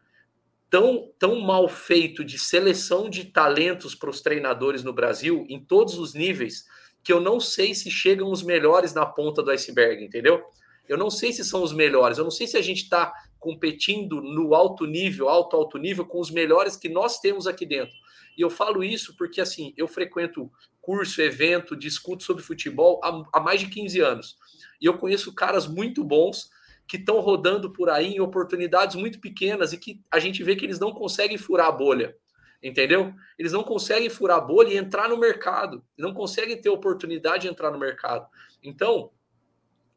tão, 0.70 1.12
tão 1.18 1.40
mal 1.40 1.68
feito 1.68 2.24
de 2.24 2.38
seleção 2.38 3.10
de 3.10 3.24
talentos 3.24 3.96
para 3.96 4.08
os 4.08 4.20
treinadores 4.20 4.84
no 4.84 4.92
Brasil, 4.92 5.44
em 5.48 5.58
todos 5.58 5.98
os 5.98 6.14
níveis, 6.14 6.64
que 7.02 7.12
eu 7.12 7.20
não 7.20 7.40
sei 7.40 7.74
se 7.74 7.90
chegam 7.90 8.30
os 8.30 8.44
melhores 8.44 8.94
na 8.94 9.04
ponta 9.04 9.42
do 9.42 9.50
iceberg, 9.50 10.04
entendeu? 10.04 10.44
Eu 10.88 10.96
não 10.96 11.10
sei 11.10 11.32
se 11.32 11.44
são 11.44 11.60
os 11.60 11.72
melhores, 11.72 12.18
eu 12.18 12.24
não 12.24 12.30
sei 12.30 12.46
se 12.46 12.56
a 12.56 12.62
gente 12.62 12.84
está 12.84 13.12
competindo 13.40 14.20
no 14.22 14.54
alto 14.54 14.86
nível, 14.86 15.28
alto, 15.28 15.56
alto 15.56 15.76
nível, 15.76 16.06
com 16.06 16.20
os 16.20 16.30
melhores 16.30 16.76
que 16.76 16.88
nós 16.88 17.18
temos 17.18 17.48
aqui 17.48 17.66
dentro. 17.66 17.96
E 18.36 18.42
eu 18.42 18.50
falo 18.50 18.82
isso 18.82 19.16
porque, 19.16 19.40
assim, 19.40 19.72
eu 19.76 19.86
frequento 19.86 20.50
curso, 20.80 21.20
evento, 21.20 21.76
discuto 21.76 22.22
sobre 22.22 22.42
futebol 22.42 23.00
há, 23.04 23.38
há 23.38 23.40
mais 23.40 23.60
de 23.60 23.68
15 23.68 24.00
anos. 24.00 24.36
E 24.80 24.86
eu 24.86 24.96
conheço 24.98 25.34
caras 25.34 25.66
muito 25.66 26.02
bons 26.02 26.50
que 26.86 26.96
estão 26.96 27.20
rodando 27.20 27.72
por 27.72 27.88
aí 27.88 28.14
em 28.14 28.20
oportunidades 28.20 28.96
muito 28.96 29.20
pequenas 29.20 29.72
e 29.72 29.78
que 29.78 30.02
a 30.10 30.18
gente 30.18 30.42
vê 30.42 30.56
que 30.56 30.64
eles 30.64 30.80
não 30.80 30.92
conseguem 30.92 31.38
furar 31.38 31.68
a 31.68 31.72
bolha, 31.72 32.16
entendeu? 32.60 33.14
Eles 33.38 33.52
não 33.52 33.62
conseguem 33.62 34.10
furar 34.10 34.38
a 34.38 34.40
bolha 34.40 34.70
e 34.72 34.76
entrar 34.76 35.08
no 35.08 35.16
mercado, 35.16 35.84
não 35.96 36.12
conseguem 36.12 36.60
ter 36.60 36.68
oportunidade 36.68 37.42
de 37.42 37.48
entrar 37.48 37.70
no 37.70 37.78
mercado. 37.78 38.26
Então, 38.60 39.12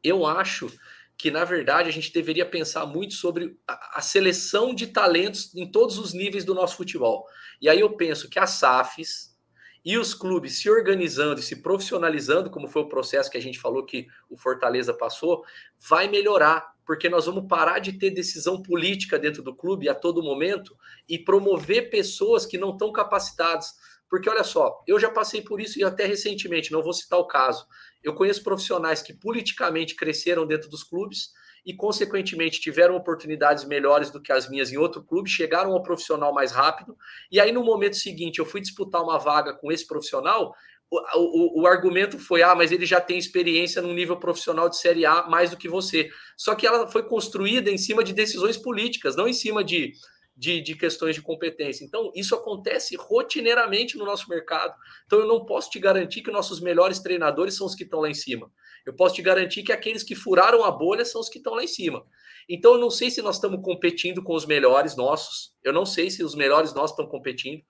eu 0.04 0.24
acho 0.24 0.70
que, 1.16 1.30
na 1.30 1.44
verdade, 1.44 1.88
a 1.88 1.92
gente 1.92 2.12
deveria 2.12 2.46
pensar 2.46 2.86
muito 2.86 3.14
sobre 3.14 3.56
a, 3.66 3.98
a 3.98 4.00
seleção 4.00 4.74
de 4.74 4.88
talentos 4.88 5.54
em 5.54 5.68
todos 5.68 5.98
os 5.98 6.12
níveis 6.12 6.44
do 6.44 6.54
nosso 6.54 6.76
futebol. 6.76 7.26
E 7.64 7.68
aí 7.70 7.80
eu 7.80 7.96
penso 7.96 8.28
que 8.28 8.38
as 8.38 8.50
SAFs, 8.50 9.34
e 9.82 9.96
os 9.96 10.12
clubes 10.12 10.58
se 10.58 10.68
organizando 10.68 11.40
e 11.40 11.42
se 11.42 11.62
profissionalizando, 11.62 12.50
como 12.50 12.68
foi 12.68 12.82
o 12.82 12.90
processo 12.90 13.30
que 13.30 13.38
a 13.38 13.40
gente 13.40 13.58
falou 13.58 13.86
que 13.86 14.06
o 14.28 14.36
Fortaleza 14.36 14.92
passou, 14.92 15.42
vai 15.80 16.06
melhorar 16.06 16.74
porque 16.84 17.08
nós 17.08 17.24
vamos 17.24 17.48
parar 17.48 17.78
de 17.78 17.94
ter 17.94 18.10
decisão 18.10 18.60
política 18.60 19.18
dentro 19.18 19.42
do 19.42 19.56
clube 19.56 19.88
a 19.88 19.94
todo 19.94 20.22
momento 20.22 20.76
e 21.08 21.18
promover 21.18 21.88
pessoas 21.88 22.44
que 22.44 22.58
não 22.58 22.72
estão 22.72 22.92
capacitadas. 22.92 23.72
Porque 24.10 24.28
olha 24.28 24.44
só, 24.44 24.82
eu 24.86 25.00
já 25.00 25.10
passei 25.10 25.40
por 25.40 25.58
isso 25.58 25.78
e 25.78 25.84
até 25.84 26.04
recentemente, 26.04 26.70
não 26.70 26.82
vou 26.82 26.92
citar 26.92 27.18
o 27.18 27.26
caso. 27.26 27.66
Eu 28.02 28.14
conheço 28.14 28.44
profissionais 28.44 29.00
que 29.00 29.14
politicamente 29.14 29.96
cresceram 29.96 30.46
dentro 30.46 30.68
dos 30.68 30.84
clubes 30.84 31.32
e, 31.64 31.72
consequentemente, 31.72 32.60
tiveram 32.60 32.94
oportunidades 32.94 33.64
melhores 33.64 34.10
do 34.10 34.20
que 34.20 34.32
as 34.32 34.48
minhas 34.48 34.70
em 34.70 34.76
outro 34.76 35.02
clube, 35.02 35.30
chegaram 35.30 35.72
ao 35.72 35.82
profissional 35.82 36.32
mais 36.32 36.52
rápido. 36.52 36.96
E 37.30 37.40
aí, 37.40 37.50
no 37.52 37.64
momento 37.64 37.96
seguinte, 37.96 38.38
eu 38.38 38.44
fui 38.44 38.60
disputar 38.60 39.02
uma 39.02 39.18
vaga 39.18 39.54
com 39.54 39.72
esse 39.72 39.86
profissional, 39.86 40.54
o, 40.90 41.60
o, 41.60 41.62
o, 41.62 41.66
argumento 41.66 42.18
foi: 42.18 42.42
ah, 42.42 42.54
mas 42.54 42.70
ele 42.70 42.86
já 42.86 43.00
tem 43.00 43.18
experiência 43.18 43.82
no 43.82 43.92
nível 43.92 44.16
profissional 44.16 44.68
de 44.68 44.76
Série 44.76 45.06
A 45.06 45.26
mais 45.26 45.50
do 45.50 45.56
que 45.56 45.68
você. 45.68 46.10
Só 46.36 46.54
que 46.54 46.66
ela 46.66 46.86
foi 46.86 47.02
construída 47.02 47.70
em 47.70 47.78
cima 47.78 48.04
de 48.04 48.12
decisões 48.12 48.56
políticas, 48.56 49.16
não 49.16 49.26
em 49.26 49.32
cima 49.32 49.64
de, 49.64 49.92
de, 50.36 50.60
de 50.60 50.74
questões 50.76 51.14
de 51.14 51.22
competência. 51.22 51.84
Então, 51.84 52.12
isso 52.14 52.34
acontece 52.34 52.96
rotineiramente 52.96 53.96
no 53.96 54.04
nosso 54.04 54.28
mercado. 54.28 54.74
Então, 55.06 55.18
eu 55.18 55.26
não 55.26 55.44
posso 55.44 55.70
te 55.70 55.78
garantir 55.78 56.22
que 56.22 56.30
nossos 56.30 56.60
melhores 56.60 57.00
treinadores 57.00 57.56
são 57.56 57.66
os 57.66 57.74
que 57.74 57.84
estão 57.84 58.00
lá 58.00 58.10
em 58.10 58.14
cima. 58.14 58.50
Eu 58.84 58.94
posso 58.94 59.14
te 59.14 59.22
garantir 59.22 59.62
que 59.62 59.72
aqueles 59.72 60.02
que 60.02 60.14
furaram 60.14 60.64
a 60.64 60.70
bolha 60.70 61.04
são 61.04 61.20
os 61.20 61.28
que 61.28 61.38
estão 61.38 61.54
lá 61.54 61.64
em 61.64 61.68
cima. 61.68 62.04
Então, 62.48 62.74
eu 62.74 62.78
não 62.78 62.90
sei 62.90 63.10
se 63.10 63.22
nós 63.22 63.36
estamos 63.36 63.62
competindo 63.62 64.22
com 64.22 64.34
os 64.34 64.44
melhores 64.44 64.96
nossos. 64.96 65.54
Eu 65.62 65.72
não 65.72 65.86
sei 65.86 66.10
se 66.10 66.22
os 66.22 66.34
melhores 66.34 66.74
nossos 66.74 66.90
estão 66.90 67.06
competindo 67.06 67.62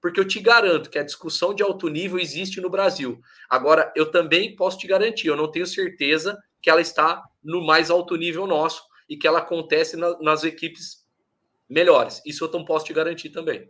porque 0.00 0.20
eu 0.20 0.26
te 0.26 0.40
garanto 0.40 0.90
que 0.90 0.98
a 0.98 1.04
discussão 1.04 1.54
de 1.54 1.62
alto 1.62 1.88
nível 1.88 2.18
existe 2.18 2.60
no 2.60 2.70
Brasil. 2.70 3.20
Agora, 3.48 3.92
eu 3.96 4.10
também 4.10 4.54
posso 4.54 4.78
te 4.78 4.86
garantir, 4.86 5.28
eu 5.28 5.36
não 5.36 5.50
tenho 5.50 5.66
certeza 5.66 6.38
que 6.60 6.70
ela 6.70 6.80
está 6.80 7.22
no 7.42 7.64
mais 7.64 7.90
alto 7.90 8.16
nível 8.16 8.46
nosso 8.46 8.82
e 9.08 9.16
que 9.16 9.26
ela 9.26 9.38
acontece 9.40 9.96
na, 9.96 10.18
nas 10.20 10.44
equipes 10.44 11.04
melhores. 11.68 12.22
Isso 12.24 12.44
eu 12.44 12.50
não 12.50 12.64
posso 12.64 12.84
te 12.84 12.92
garantir 12.92 13.30
também. 13.30 13.68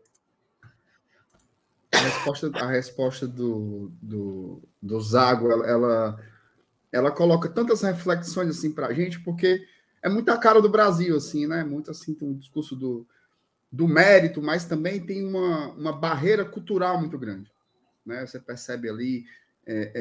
A 1.93 1.99
resposta, 1.99 2.51
a 2.55 2.71
resposta 2.71 3.27
do, 3.27 3.91
do, 4.03 4.63
do 4.83 5.01
Zago, 5.01 5.51
ela, 5.51 5.67
ela 5.67 6.25
coloca 7.15 7.49
tantas 7.49 7.83
reflexões 7.83 8.51
assim 8.51 8.73
para 8.73 8.89
a 8.89 8.93
gente, 8.93 9.21
porque 9.21 9.67
é 10.03 10.09
muita 10.09 10.37
cara 10.39 10.61
do 10.61 10.69
Brasil, 10.69 11.17
assim, 11.17 11.47
né? 11.47 11.65
Muito 11.65 11.91
assim, 11.91 12.15
tem 12.15 12.29
um 12.29 12.37
discurso 12.39 12.75
do, 12.77 13.07
do 13.71 13.87
mérito, 13.87 14.41
mas 14.41 14.65
também 14.65 15.05
tem 15.05 15.25
uma, 15.25 15.73
uma 15.73 15.93
barreira 15.93 16.45
cultural 16.45 16.99
muito 16.99 17.19
grande. 17.19 17.53
Né? 18.05 18.27
Você 18.27 18.41
percebe 18.41 18.89
ali, 18.89 19.25
é, 19.67 19.93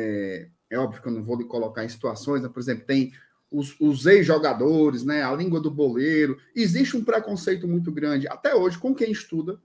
é, 0.69 0.75
é 0.75 0.79
óbvio 0.79 1.01
que 1.01 1.07
eu 1.07 1.11
não 1.11 1.23
vou 1.23 1.37
lhe 1.37 1.45
colocar 1.45 1.83
em 1.83 1.89
situações, 1.89 2.41
né? 2.41 2.49
por 2.49 2.59
exemplo, 2.59 2.85
tem 2.85 3.11
os, 3.51 3.75
os 3.79 4.05
ex-jogadores, 4.05 5.03
né? 5.03 5.23
a 5.23 5.33
língua 5.33 5.59
do 5.59 5.69
boleiro. 5.69 6.37
Existe 6.55 6.95
um 6.95 7.03
preconceito 7.03 7.67
muito 7.67 7.91
grande, 7.91 8.27
até 8.27 8.55
hoje, 8.55 8.77
com 8.77 8.95
quem 8.95 9.11
estuda, 9.11 9.59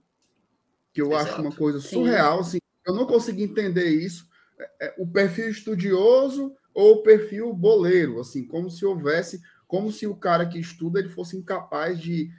que 0.91 1.01
eu 1.01 1.11
Exato. 1.13 1.31
acho 1.31 1.41
uma 1.41 1.55
coisa 1.55 1.79
surreal. 1.79 2.41
Assim, 2.41 2.59
eu 2.85 2.93
não 2.93 3.05
consegui 3.05 3.43
entender 3.43 3.87
isso. 3.87 4.27
É, 4.59 4.87
é, 4.87 4.95
o 4.97 5.07
perfil 5.07 5.49
estudioso 5.49 6.55
ou 6.73 7.03
perfil 7.03 7.53
boleiro, 7.53 8.19
assim, 8.19 8.45
como 8.45 8.69
se 8.69 8.85
houvesse, 8.85 9.41
como 9.67 9.91
se 9.91 10.07
o 10.07 10.15
cara 10.15 10.45
que 10.45 10.59
estuda 10.59 10.99
ele 10.99 11.09
fosse 11.09 11.37
incapaz 11.37 11.99
de 11.99 12.31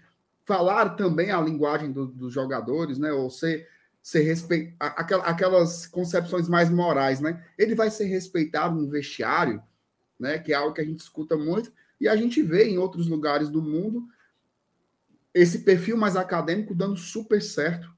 falar 0.44 0.90
também 0.90 1.30
a 1.30 1.40
linguagem 1.40 1.90
do, 1.92 2.06
dos 2.06 2.32
jogadores, 2.32 2.98
né? 2.98 3.12
Ou 3.12 3.30
ser, 3.30 3.68
ser 4.02 4.22
respe... 4.22 4.74
aquelas 4.78 5.86
concepções 5.86 6.48
mais 6.48 6.70
morais, 6.70 7.20
né? 7.20 7.44
Ele 7.58 7.74
vai 7.74 7.90
ser 7.90 8.04
respeitado 8.04 8.74
no 8.80 8.88
vestiário, 8.88 9.62
né? 10.18 10.38
Que 10.38 10.52
é 10.52 10.56
algo 10.56 10.74
que 10.74 10.80
a 10.80 10.84
gente 10.84 11.00
escuta 11.00 11.36
muito 11.36 11.72
e 12.00 12.08
a 12.08 12.16
gente 12.16 12.42
vê 12.42 12.64
em 12.68 12.78
outros 12.78 13.08
lugares 13.08 13.48
do 13.48 13.62
mundo 13.62 14.06
esse 15.32 15.60
perfil 15.60 15.96
mais 15.96 16.16
acadêmico 16.16 16.74
dando 16.74 16.96
super 16.96 17.42
certo 17.42 17.92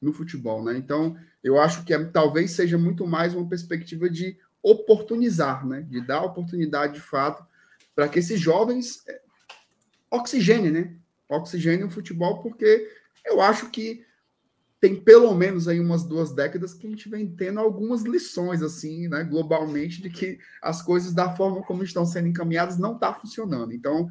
no 0.00 0.12
futebol, 0.12 0.62
né? 0.62 0.76
Então, 0.76 1.16
eu 1.42 1.58
acho 1.58 1.84
que 1.84 1.92
é, 1.92 2.04
talvez 2.04 2.52
seja 2.52 2.78
muito 2.78 3.06
mais 3.06 3.34
uma 3.34 3.48
perspectiva 3.48 4.08
de 4.08 4.38
oportunizar, 4.66 5.64
né? 5.64 5.82
De 5.82 6.00
dar 6.00 6.22
oportunidade 6.22 6.94
de 6.94 7.00
fato 7.00 7.46
para 7.94 8.08
que 8.08 8.18
esses 8.18 8.40
jovens 8.40 9.06
é, 9.06 9.20
oxigênio, 10.10 10.72
né? 10.72 10.96
oxigênio 11.28 11.86
no 11.86 11.92
futebol, 11.92 12.42
porque 12.42 12.88
eu 13.24 13.40
acho 13.40 13.70
que 13.70 14.04
tem 14.80 14.94
pelo 14.94 15.34
menos 15.34 15.68
aí 15.68 15.80
umas 15.80 16.04
duas 16.04 16.32
décadas 16.32 16.74
que 16.74 16.86
a 16.86 16.90
gente 16.90 17.08
vem 17.08 17.26
tendo 17.28 17.60
algumas 17.60 18.02
lições, 18.02 18.62
assim, 18.62 19.08
né, 19.08 19.24
globalmente, 19.24 20.02
de 20.02 20.10
que 20.10 20.38
as 20.60 20.82
coisas 20.82 21.14
da 21.14 21.34
forma 21.34 21.62
como 21.62 21.82
estão 21.82 22.04
sendo 22.04 22.28
encaminhadas 22.28 22.76
não 22.76 22.94
está 22.94 23.12
funcionando. 23.14 23.72
Então, 23.72 24.08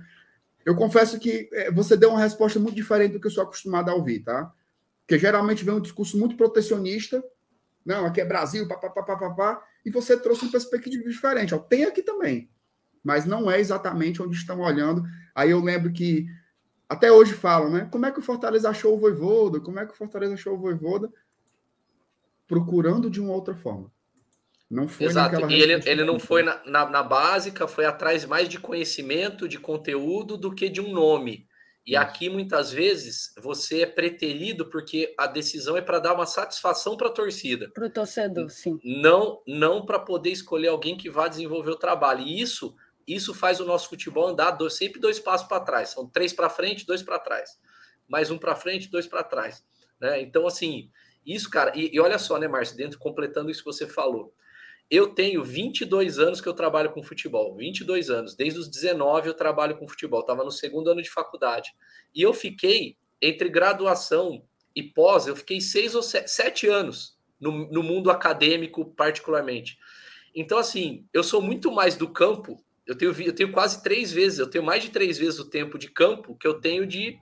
eu 0.65 0.75
confesso 0.75 1.19
que 1.19 1.49
é, 1.53 1.71
você 1.71 1.95
deu 1.95 2.09
uma 2.09 2.19
resposta 2.19 2.59
muito 2.59 2.75
diferente 2.75 3.13
do 3.13 3.19
que 3.19 3.27
eu 3.27 3.31
sou 3.31 3.43
acostumado 3.43 3.89
a 3.89 3.93
ouvir, 3.93 4.21
tá? 4.21 4.51
Porque 5.01 5.19
geralmente 5.19 5.63
vem 5.63 5.75
um 5.75 5.81
discurso 5.81 6.17
muito 6.17 6.35
protecionista, 6.35 7.23
não, 7.85 8.05
aqui 8.05 8.19
é 8.19 8.25
Brasil, 8.25 8.67
papapá, 8.67 9.03
papapá, 9.03 9.63
e 9.85 9.91
você 9.91 10.17
trouxe 10.17 10.43
uma 10.43 10.51
perspectiva 10.51 11.07
diferente. 11.07 11.53
Ó, 11.53 11.59
tem 11.59 11.85
aqui 11.85 12.01
também, 12.01 12.49
mas 13.03 13.25
não 13.25 13.49
é 13.49 13.59
exatamente 13.59 14.21
onde 14.21 14.35
estão 14.35 14.59
olhando. 14.61 15.03
Aí 15.35 15.51
eu 15.51 15.61
lembro 15.61 15.93
que 15.93 16.25
até 16.89 17.11
hoje 17.11 17.33
falam, 17.33 17.69
né? 17.71 17.87
Como 17.91 18.05
é 18.05 18.11
que 18.11 18.19
o 18.19 18.23
Fortaleza 18.23 18.69
achou 18.69 18.95
o 18.95 18.99
Voivoda? 18.99 19.59
Como 19.59 19.79
é 19.79 19.85
que 19.85 19.93
o 19.93 19.95
Fortaleza 19.95 20.33
achou 20.33 20.55
o 20.55 20.57
Voivoda? 20.57 21.11
Procurando 22.47 23.09
de 23.09 23.21
uma 23.21 23.33
outra 23.33 23.55
forma. 23.55 23.91
Não 24.69 24.87
foi 24.87 25.05
Exato. 25.05 25.49
E 25.49 25.61
ele, 25.61 25.73
ele 25.85 26.03
não 26.03 26.19
foi 26.19 26.41
na, 26.41 26.63
na, 26.65 26.89
na, 26.89 27.03
básica, 27.03 27.67
foi 27.67 27.85
atrás 27.85 28.25
mais 28.25 28.49
de 28.49 28.59
conhecimento, 28.59 29.47
de 29.47 29.59
conteúdo, 29.59 30.37
do 30.37 30.53
que 30.53 30.69
de 30.69 30.81
um 30.81 30.91
nome. 30.91 31.47
E 31.85 31.91
Isso. 31.91 32.01
aqui, 32.01 32.29
muitas 32.29 32.71
vezes, 32.71 33.33
você 33.37 33.81
é 33.81 33.85
preterido 33.85 34.65
porque 34.65 35.13
a 35.17 35.27
decisão 35.27 35.77
é 35.77 35.81
para 35.81 35.99
dar 35.99 36.13
uma 36.13 36.25
satisfação 36.25 36.97
para 36.97 37.09
a 37.09 37.11
torcida. 37.11 37.69
Para 37.69 37.85
o 37.85 37.89
torcedor, 37.89 38.49
sim. 38.49 38.79
Não, 38.83 39.41
não 39.45 39.85
para 39.85 39.99
poder 39.99 40.31
escolher 40.31 40.69
alguém 40.69 40.97
que 40.97 41.09
vá 41.09 41.27
desenvolver 41.27 41.71
o 41.71 41.75
trabalho. 41.75 42.21
E 42.21 42.41
isso 42.41 42.75
isso 43.07 43.33
faz 43.33 43.59
o 43.59 43.65
nosso 43.65 43.89
futebol 43.89 44.27
andar 44.27 44.51
dois, 44.51 44.73
sempre 44.73 44.99
dois 44.99 45.19
passos 45.19 45.47
para 45.47 45.63
trás. 45.63 45.89
São 45.89 46.07
três 46.07 46.33
para 46.33 46.49
frente, 46.49 46.85
dois 46.85 47.03
para 47.03 47.19
trás. 47.19 47.59
Mais 48.07 48.31
um 48.31 48.37
para 48.37 48.55
frente, 48.55 48.89
dois 48.89 49.05
para 49.05 49.23
trás. 49.23 49.63
Né? 49.99 50.21
Então, 50.21 50.47
assim, 50.47 50.89
isso, 51.25 51.49
cara, 51.49 51.71
e, 51.75 51.93
e, 51.93 51.99
olha 51.99 52.17
só, 52.17 52.39
né, 52.39 52.47
Márcio, 52.47 52.75
dentro, 52.75 52.99
completando 52.99 53.51
isso 53.51 53.63
que 53.63 53.71
você 53.71 53.87
falou. 53.87 54.33
Eu 54.89 55.07
tenho 55.07 55.43
22 55.43 56.19
anos 56.19 56.39
que 56.39 56.47
eu 56.47 56.53
trabalho 56.53 56.91
com 56.91 57.01
futebol, 57.01 57.55
22 57.55 58.09
anos. 58.09 58.35
Desde 58.35 58.59
os 58.59 58.69
19 58.69 59.27
eu 59.27 59.33
trabalho 59.33 59.77
com 59.77 59.87
futebol, 59.87 60.21
estava 60.21 60.43
no 60.43 60.51
segundo 60.51 60.89
ano 60.89 61.01
de 61.01 61.09
faculdade. 61.09 61.71
E 62.13 62.21
eu 62.21 62.33
fiquei, 62.33 62.97
entre 63.21 63.49
graduação 63.49 64.43
e 64.75 64.83
pós, 64.83 65.27
eu 65.27 65.35
fiquei 65.35 65.59
seis 65.59 65.95
ou 65.95 66.03
sete, 66.03 66.29
sete 66.29 66.67
anos 66.67 67.17
no, 67.39 67.71
no 67.71 67.81
mundo 67.81 68.11
acadêmico, 68.11 68.85
particularmente. 68.93 69.77
Então, 70.35 70.57
assim, 70.57 71.07
eu 71.13 71.23
sou 71.23 71.41
muito 71.41 71.71
mais 71.71 71.95
do 71.95 72.09
campo 72.09 72.63
eu 72.85 72.95
tenho, 72.95 73.11
eu 73.21 73.33
tenho 73.33 73.51
quase 73.51 73.81
três 73.81 74.11
vezes, 74.11 74.39
eu 74.39 74.49
tenho 74.49 74.63
mais 74.63 74.83
de 74.83 74.89
três 74.89 75.17
vezes 75.17 75.39
o 75.39 75.49
tempo 75.49 75.77
de 75.77 75.89
campo 75.89 76.35
que 76.35 76.47
eu 76.47 76.59
tenho 76.59 76.85
de, 76.85 77.17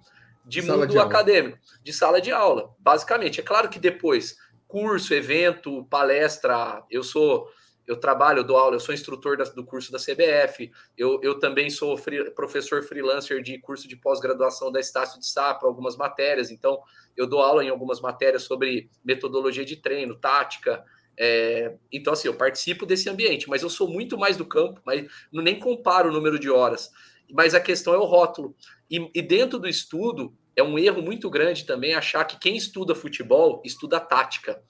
de 0.46 0.62
mundo 0.62 0.86
de 0.86 1.00
acadêmico, 1.00 1.58
de 1.82 1.94
sala 1.94 2.20
de 2.20 2.32
aula, 2.32 2.76
basicamente. 2.80 3.40
É 3.40 3.44
claro 3.44 3.70
que 3.70 3.80
depois, 3.80 4.36
curso, 4.74 5.14
evento, 5.14 5.86
palestra, 5.86 6.84
eu 6.90 7.04
sou. 7.04 7.48
Eu 7.86 8.00
trabalho, 8.00 8.40
eu 8.40 8.44
dou 8.46 8.56
aula, 8.56 8.78
eu 8.78 8.80
sou 8.80 8.96
instrutor 8.96 9.36
da, 9.38 9.44
do 9.44 9.66
curso 9.66 9.92
da 9.92 10.00
CBF, 10.00 10.72
eu, 10.98 11.20
eu 11.22 11.38
também 11.38 11.70
sou 11.70 11.98
free, 11.98 12.32
professor 12.32 12.82
freelancer 12.82 13.42
de 13.42 13.60
curso 13.60 13.90
de 13.90 13.98
pós-graduação 13.98 14.72
da 14.72 14.80
Estácio 14.80 15.20
de 15.20 15.28
Sá 15.28 15.54
para 15.54 15.68
algumas 15.68 15.98
matérias, 15.98 16.50
então 16.50 16.82
eu 17.16 17.28
dou 17.28 17.42
aula 17.42 17.62
em 17.62 17.68
algumas 17.68 18.00
matérias 18.00 18.44
sobre 18.44 18.90
metodologia 19.04 19.66
de 19.66 19.76
treino, 19.76 20.16
tática, 20.16 20.82
é, 21.18 21.76
então, 21.92 22.14
assim, 22.14 22.28
eu 22.28 22.36
participo 22.36 22.86
desse 22.86 23.10
ambiente, 23.10 23.50
mas 23.50 23.62
eu 23.62 23.70
sou 23.70 23.88
muito 23.88 24.18
mais 24.18 24.38
do 24.38 24.46
campo, 24.46 24.82
mas 24.86 25.06
nem 25.32 25.60
comparo 25.60 26.10
o 26.10 26.14
número 26.14 26.40
de 26.40 26.50
horas. 26.50 26.90
Mas 27.32 27.54
a 27.54 27.60
questão 27.60 27.94
é 27.94 27.98
o 27.98 28.06
rótulo. 28.06 28.56
E, 28.90 29.12
e 29.14 29.22
dentro 29.22 29.60
do 29.60 29.68
estudo, 29.68 30.34
é 30.56 30.64
um 30.64 30.78
erro 30.78 31.02
muito 31.02 31.30
grande 31.30 31.66
também 31.66 31.94
achar 31.94 32.26
que 32.26 32.40
quem 32.40 32.56
estuda 32.56 32.94
futebol 32.94 33.62
estuda 33.66 34.00
tática. 34.00 34.62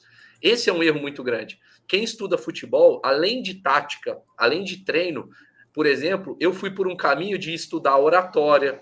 Esse 0.41 0.69
é 0.69 0.73
um 0.73 0.83
erro 0.83 0.99
muito 0.99 1.23
grande. 1.23 1.59
Quem 1.87 2.03
estuda 2.03 2.37
futebol, 2.37 3.01
além 3.03 3.41
de 3.41 3.55
tática, 3.55 4.21
além 4.37 4.63
de 4.63 4.83
treino, 4.83 5.29
por 5.73 5.85
exemplo, 5.85 6.37
eu 6.39 6.53
fui 6.53 6.69
por 6.69 6.87
um 6.87 6.95
caminho 6.95 7.37
de 7.37 7.53
estudar 7.53 7.97
oratória, 7.97 8.81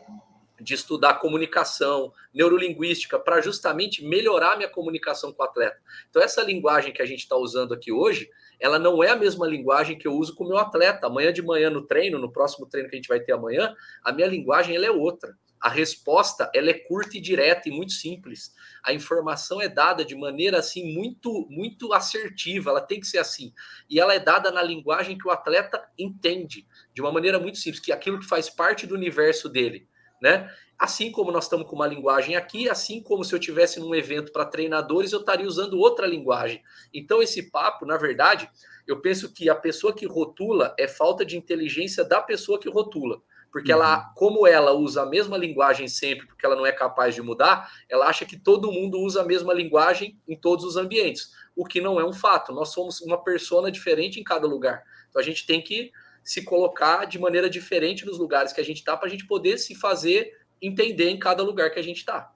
de 0.60 0.74
estudar 0.74 1.16
comunicação, 1.16 2.14
neurolinguística, 2.34 3.18
para 3.18 3.42
justamente 3.42 4.04
melhorar 4.06 4.58
minha 4.58 4.70
comunicação 4.70 5.34
com 5.34 5.42
o 5.42 5.46
atleta. 5.46 5.78
Então, 6.10 6.22
essa 6.22 6.44
linguagem 6.44 6.94
que 6.94 7.02
a 7.02 7.06
gente 7.06 7.22
está 7.22 7.36
usando 7.36 7.74
aqui 7.74 7.92
hoje, 7.92 8.30
ela 8.60 8.78
não 8.78 9.04
é 9.04 9.10
a 9.10 9.16
mesma 9.16 9.48
linguagem 9.48 9.98
que 9.98 10.08
eu 10.08 10.14
uso 10.14 10.36
com 10.36 10.44
o 10.44 10.48
meu 10.48 10.58
atleta. 10.58 11.08
Amanhã 11.08 11.34
de 11.34 11.42
manhã 11.42 11.70
no 11.70 11.88
treino, 11.88 12.20
no 12.20 12.32
próximo 12.32 12.68
treino 12.68 12.90
que 12.90 12.96
a 12.96 13.00
gente 13.00 13.08
vai 13.08 13.20
ter 13.20 13.32
amanhã, 13.32 13.74
a 14.04 14.12
minha 14.12 14.28
linguagem 14.28 14.76
ela 14.76 14.86
é 14.86 14.92
outra. 14.92 15.36
A 15.62 15.70
resposta 15.70 16.50
ela 16.56 16.70
é 16.70 16.74
curta 16.74 17.18
e 17.18 17.22
direta 17.22 17.70
e 17.70 17.72
muito 17.72 17.94
simples. 17.94 18.54
A 18.84 18.94
informação 18.94 19.62
é 19.62 19.70
dada 19.70 20.04
de 20.04 20.16
maneira 20.16 20.60
assim 20.60 20.94
muito 20.94 21.48
muito 21.50 21.94
assertiva, 21.94 22.72
ela 22.72 22.82
tem 22.82 23.00
que 23.00 23.08
ser 23.08 23.20
assim. 23.20 23.54
E 23.90 24.00
ela 24.00 24.14
é 24.14 24.20
dada 24.20 24.52
na 24.52 24.64
linguagem 24.64 25.18
que 25.18 25.28
o 25.28 25.32
atleta 25.32 25.88
entende, 25.98 26.68
de 26.94 27.02
uma 27.02 27.12
maneira 27.12 27.40
muito 27.40 27.60
simples, 27.60 27.84
que 27.84 27.92
é 27.92 27.96
aquilo 27.96 28.20
que 28.20 28.28
faz 28.28 28.50
parte 28.50 28.88
do 28.88 28.96
universo 28.96 29.48
dele 29.48 29.88
né? 30.22 30.54
Assim 30.78 31.12
como 31.12 31.32
nós 31.32 31.46
estamos 31.46 31.68
com 31.68 31.76
uma 31.76 31.88
linguagem 31.88 32.36
aqui, 32.36 32.70
assim 32.70 33.02
como 33.02 33.24
se 33.24 33.34
eu 33.34 33.40
tivesse 33.40 33.80
num 33.80 33.94
evento 33.94 34.32
para 34.32 34.46
treinadores, 34.46 35.12
eu 35.12 35.20
estaria 35.20 35.48
usando 35.48 35.80
outra 35.80 36.06
linguagem. 36.08 36.62
Então, 36.94 37.22
esse 37.22 37.50
papo, 37.50 37.86
na 37.86 37.98
verdade, 37.98 38.50
eu 38.88 39.00
penso 39.00 39.32
que 39.34 39.50
a 39.50 39.56
pessoa 39.56 39.94
que 39.94 40.06
rotula 40.06 40.76
é 40.78 40.88
falta 40.88 41.26
de 41.26 41.38
inteligência 41.38 42.04
da 42.04 42.22
pessoa 42.22 42.60
que 42.60 42.70
rotula. 42.70 43.22
Porque 43.52 43.72
ela, 43.72 43.98
uhum. 43.98 44.14
como 44.16 44.48
ela 44.48 44.72
usa 44.72 45.04
a 45.04 45.06
mesma 45.06 45.38
linguagem 45.38 45.88
sempre, 45.88 46.26
porque 46.26 46.46
ela 46.46 46.56
não 46.56 46.66
é 46.66 46.72
capaz 46.72 47.14
de 47.14 47.22
mudar, 47.22 47.70
ela 47.90 48.08
acha 48.08 48.26
que 48.26 48.38
todo 48.38 48.72
mundo 48.72 49.00
usa 49.00 49.22
a 49.22 49.26
mesma 49.26 49.54
linguagem 49.54 50.18
em 50.28 50.38
todos 50.38 50.64
os 50.64 50.78
ambientes, 50.78 51.32
o 51.56 51.66
que 51.66 51.82
não 51.82 52.00
é 52.00 52.06
um 52.06 52.14
fato. 52.14 52.54
Nós 52.54 52.70
somos 52.70 53.02
uma 53.02 53.22
persona 53.22 53.70
diferente 53.70 54.20
em 54.20 54.24
cada 54.24 54.48
lugar. 54.48 54.84
Então 55.10 55.22
a 55.22 55.26
gente 55.26 55.46
tem 55.46 55.62
que 55.62 55.92
se 56.24 56.44
colocar 56.44 57.06
de 57.06 57.20
maneira 57.20 57.50
diferente 57.50 58.06
nos 58.06 58.18
lugares 58.18 58.54
que 58.54 58.62
a 58.62 58.64
gente 58.64 58.78
está 58.78 58.96
para 58.96 59.08
a 59.08 59.12
gente 59.12 59.26
poder 59.26 59.58
se 59.58 59.76
fazer 59.76 60.40
entender 60.62 61.10
em 61.10 61.20
cada 61.20 61.44
lugar 61.44 61.72
que 61.72 61.80
a 61.80 61.84
gente 61.84 61.98
está. 61.98 62.32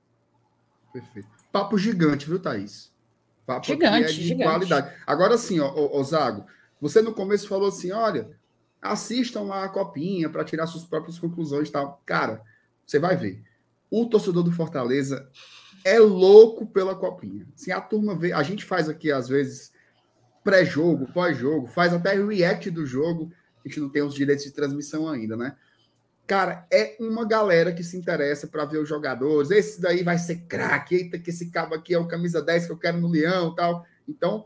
Perfeito. 0.91 1.29
Papo 1.51 1.77
gigante, 1.77 2.25
viu, 2.25 2.39
Thaís? 2.39 2.91
Papo 3.45 3.67
gigante, 3.67 4.05
é 4.05 4.07
de 4.07 4.23
gigante. 4.23 4.43
qualidade. 4.43 4.95
Agora 5.05 5.37
sim, 5.37 5.59
ó, 5.59 5.71
ó, 5.73 6.03
Zago, 6.03 6.45
você 6.81 7.01
no 7.01 7.13
começo 7.13 7.47
falou 7.47 7.69
assim: 7.69 7.91
olha, 7.91 8.37
assistam 8.91 9.51
a 9.51 9.67
copinha 9.69 10.29
para 10.29 10.43
tirar 10.43 10.67
suas 10.67 10.83
próprias 10.83 11.19
conclusões 11.19 11.69
e 11.69 11.71
tal. 11.71 12.01
Cara, 12.05 12.41
você 12.85 12.99
vai 12.99 13.15
ver. 13.15 13.43
O 13.89 14.05
torcedor 14.05 14.43
do 14.43 14.51
Fortaleza 14.51 15.29
é 15.83 15.99
louco 15.99 16.65
pela 16.65 16.95
copinha. 16.95 17.47
Assim, 17.55 17.71
a 17.71 17.81
turma 17.81 18.15
vê, 18.15 18.31
a 18.31 18.43
gente 18.43 18.65
faz 18.65 18.89
aqui 18.89 19.11
às 19.11 19.27
vezes 19.27 19.71
pré-jogo, 20.43 21.11
pós-jogo, 21.11 21.67
faz 21.67 21.93
até 21.93 22.13
react 22.15 22.69
do 22.69 22.85
jogo. 22.85 23.31
A 23.63 23.67
gente 23.67 23.79
não 23.79 23.89
tem 23.89 24.03
os 24.03 24.13
direitos 24.13 24.45
de 24.45 24.51
transmissão 24.51 25.09
ainda, 25.09 25.35
né? 25.35 25.55
Cara, 26.27 26.65
é 26.71 26.95
uma 26.99 27.23
galera 27.23 27.71
que 27.71 27.83
se 27.83 27.95
interessa 27.95 28.47
para 28.47 28.65
ver 28.65 28.79
os 28.79 28.89
jogadores. 28.89 29.51
Esse 29.51 29.79
daí 29.79 30.01
vai 30.03 30.17
ser 30.17 30.41
craque. 30.47 30.95
Eita, 30.95 31.19
que 31.19 31.29
esse 31.29 31.51
cabo 31.51 31.75
aqui 31.75 31.93
é 31.93 31.99
o 31.99 32.07
camisa 32.07 32.41
10 32.41 32.65
que 32.65 32.71
eu 32.71 32.77
quero 32.77 32.99
no 32.99 33.07
Leão 33.07 33.53
tal. 33.53 33.85
Então, 34.07 34.45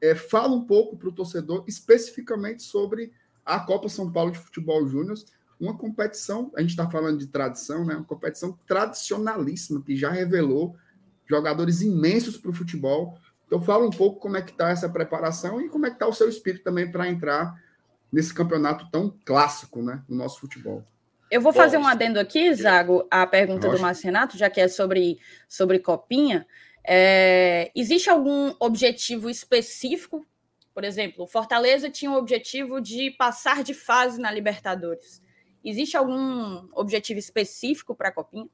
é, 0.00 0.14
fala 0.14 0.54
um 0.54 0.64
pouco 0.64 0.96
para 0.96 1.08
o 1.08 1.12
torcedor 1.12 1.64
especificamente 1.66 2.62
sobre 2.62 3.12
a 3.46 3.60
Copa 3.60 3.88
São 3.88 4.10
Paulo 4.10 4.32
de 4.32 4.38
Futebol 4.38 4.84
Júnior, 4.86 5.16
uma 5.58 5.78
competição, 5.78 6.52
a 6.54 6.60
gente 6.60 6.70
está 6.70 6.90
falando 6.90 7.18
de 7.18 7.28
tradição, 7.28 7.84
né? 7.84 7.94
Uma 7.94 8.04
competição 8.04 8.58
tradicionalíssima 8.66 9.80
que 9.80 9.96
já 9.96 10.10
revelou 10.10 10.76
jogadores 11.28 11.80
imensos 11.80 12.36
para 12.36 12.50
o 12.50 12.54
futebol. 12.54 13.16
Então, 13.46 13.62
fala 13.62 13.86
um 13.86 13.90
pouco 13.90 14.20
como 14.20 14.36
é 14.36 14.42
que 14.42 14.50
está 14.50 14.70
essa 14.70 14.88
preparação 14.88 15.60
e 15.60 15.68
como 15.68 15.86
é 15.86 15.90
que 15.90 15.96
está 15.96 16.06
o 16.06 16.12
seu 16.12 16.28
espírito 16.28 16.64
também 16.64 16.90
para 16.90 17.08
entrar 17.08 17.54
nesse 18.12 18.34
campeonato 18.34 18.88
tão 18.90 19.16
clássico, 19.24 19.82
né, 19.82 20.02
no 20.08 20.16
nosso 20.16 20.40
futebol. 20.40 20.84
Eu 21.30 21.40
vou 21.40 21.52
fazer 21.52 21.76
um 21.76 21.86
adendo 21.86 22.20
aqui, 22.20 22.54
Zago, 22.54 23.06
a 23.10 23.26
pergunta 23.26 23.68
do 23.68 23.80
Márcio 23.80 24.06
Renato, 24.06 24.38
já 24.38 24.48
que 24.48 24.60
é 24.60 24.68
sobre, 24.68 25.18
sobre 25.48 25.80
copinha. 25.80 26.46
É, 26.86 27.72
existe 27.74 28.08
algum 28.08 28.54
objetivo 28.60 29.28
específico? 29.28 30.24
Por 30.76 30.84
exemplo, 30.84 31.24
o 31.24 31.26
Fortaleza 31.26 31.88
tinha 31.88 32.10
o 32.10 32.18
objetivo 32.18 32.82
de 32.82 33.10
passar 33.10 33.64
de 33.64 33.72
fase 33.72 34.20
na 34.20 34.30
Libertadores. 34.30 35.22
Existe 35.64 35.96
algum 35.96 36.68
objetivo 36.74 37.18
específico 37.18 37.96
para 37.96 38.10
a 38.10 38.12
copinha? 38.12 38.46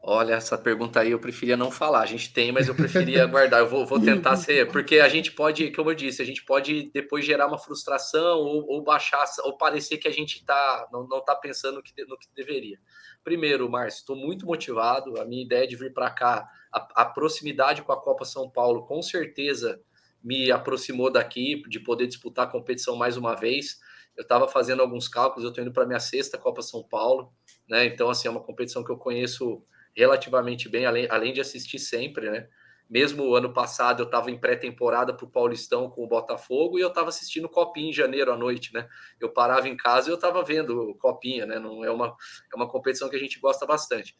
Olha, 0.00 0.34
essa 0.34 0.56
pergunta 0.56 1.00
aí 1.00 1.10
eu 1.10 1.18
preferia 1.18 1.56
não 1.56 1.72
falar. 1.72 2.02
A 2.02 2.06
gente 2.06 2.32
tem, 2.32 2.52
mas 2.52 2.68
eu 2.68 2.74
preferia 2.76 3.26
guardar. 3.26 3.58
Eu 3.58 3.68
vou, 3.68 3.84
vou, 3.84 4.00
tentar 4.00 4.36
ser, 4.36 4.70
porque 4.70 5.00
a 5.00 5.08
gente 5.08 5.32
pode, 5.32 5.72
como 5.72 5.90
eu 5.90 5.94
disse, 5.96 6.22
a 6.22 6.24
gente 6.24 6.44
pode 6.44 6.88
depois 6.94 7.24
gerar 7.24 7.48
uma 7.48 7.58
frustração 7.58 8.38
ou, 8.38 8.64
ou 8.70 8.84
baixar, 8.84 9.24
ou 9.42 9.58
parecer 9.58 9.98
que 9.98 10.06
a 10.06 10.12
gente 10.12 10.44
tá, 10.44 10.88
não 10.92 11.02
está 11.18 11.34
pensando 11.34 11.78
no 11.78 11.82
que, 11.82 11.92
no 12.04 12.16
que 12.16 12.28
deveria. 12.32 12.78
Primeiro, 13.24 13.68
Márcio, 13.68 13.98
estou 13.98 14.14
muito 14.14 14.46
motivado. 14.46 15.20
A 15.20 15.24
minha 15.24 15.44
ideia 15.44 15.66
de 15.66 15.74
vir 15.74 15.92
para 15.92 16.12
cá, 16.12 16.48
a, 16.72 17.02
a 17.02 17.04
proximidade 17.04 17.82
com 17.82 17.92
a 17.92 18.00
Copa 18.00 18.24
São 18.24 18.48
Paulo, 18.48 18.86
com 18.86 19.02
certeza 19.02 19.80
me 20.22 20.50
aproximou 20.50 21.10
daqui, 21.10 21.62
de 21.68 21.80
poder 21.80 22.06
disputar 22.06 22.46
a 22.46 22.50
competição 22.50 22.96
mais 22.96 23.16
uma 23.16 23.34
vez. 23.34 23.80
Eu 24.16 24.22
estava 24.22 24.46
fazendo 24.46 24.82
alguns 24.82 25.08
cálculos, 25.08 25.44
eu 25.44 25.48
estou 25.48 25.62
indo 25.62 25.72
para 25.72 25.86
minha 25.86 26.00
sexta 26.00 26.36
Copa 26.36 26.60
São 26.60 26.82
Paulo, 26.82 27.32
né? 27.68 27.86
Então, 27.86 28.10
assim, 28.10 28.28
é 28.28 28.30
uma 28.30 28.42
competição 28.42 28.84
que 28.84 28.90
eu 28.90 28.98
conheço 28.98 29.64
relativamente 29.96 30.68
bem, 30.68 30.84
além, 30.84 31.08
além 31.10 31.32
de 31.32 31.40
assistir 31.40 31.78
sempre, 31.78 32.30
né? 32.30 32.48
Mesmo 32.88 33.34
ano 33.36 33.52
passado 33.52 34.02
eu 34.02 34.06
estava 34.06 34.32
em 34.32 34.38
pré-temporada 34.38 35.14
para 35.14 35.24
o 35.24 35.30
Paulistão 35.30 35.88
com 35.88 36.02
o 36.02 36.08
Botafogo 36.08 36.76
e 36.76 36.82
eu 36.82 36.88
estava 36.88 37.08
assistindo 37.08 37.48
Copinha 37.48 37.90
em 37.90 37.92
janeiro 37.92 38.32
à 38.32 38.36
noite, 38.36 38.74
né? 38.74 38.88
Eu 39.20 39.32
parava 39.32 39.68
em 39.68 39.76
casa 39.76 40.08
e 40.08 40.12
eu 40.12 40.16
estava 40.16 40.42
vendo 40.42 40.96
Copinha, 40.98 41.46
né? 41.46 41.60
Não 41.60 41.84
é 41.84 41.90
uma, 41.90 42.16
é 42.52 42.56
uma 42.56 42.68
competição 42.68 43.08
que 43.08 43.14
a 43.14 43.18
gente 43.18 43.38
gosta 43.38 43.64
bastante. 43.64 44.16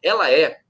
Ela 0.00 0.30
é, 0.30 0.60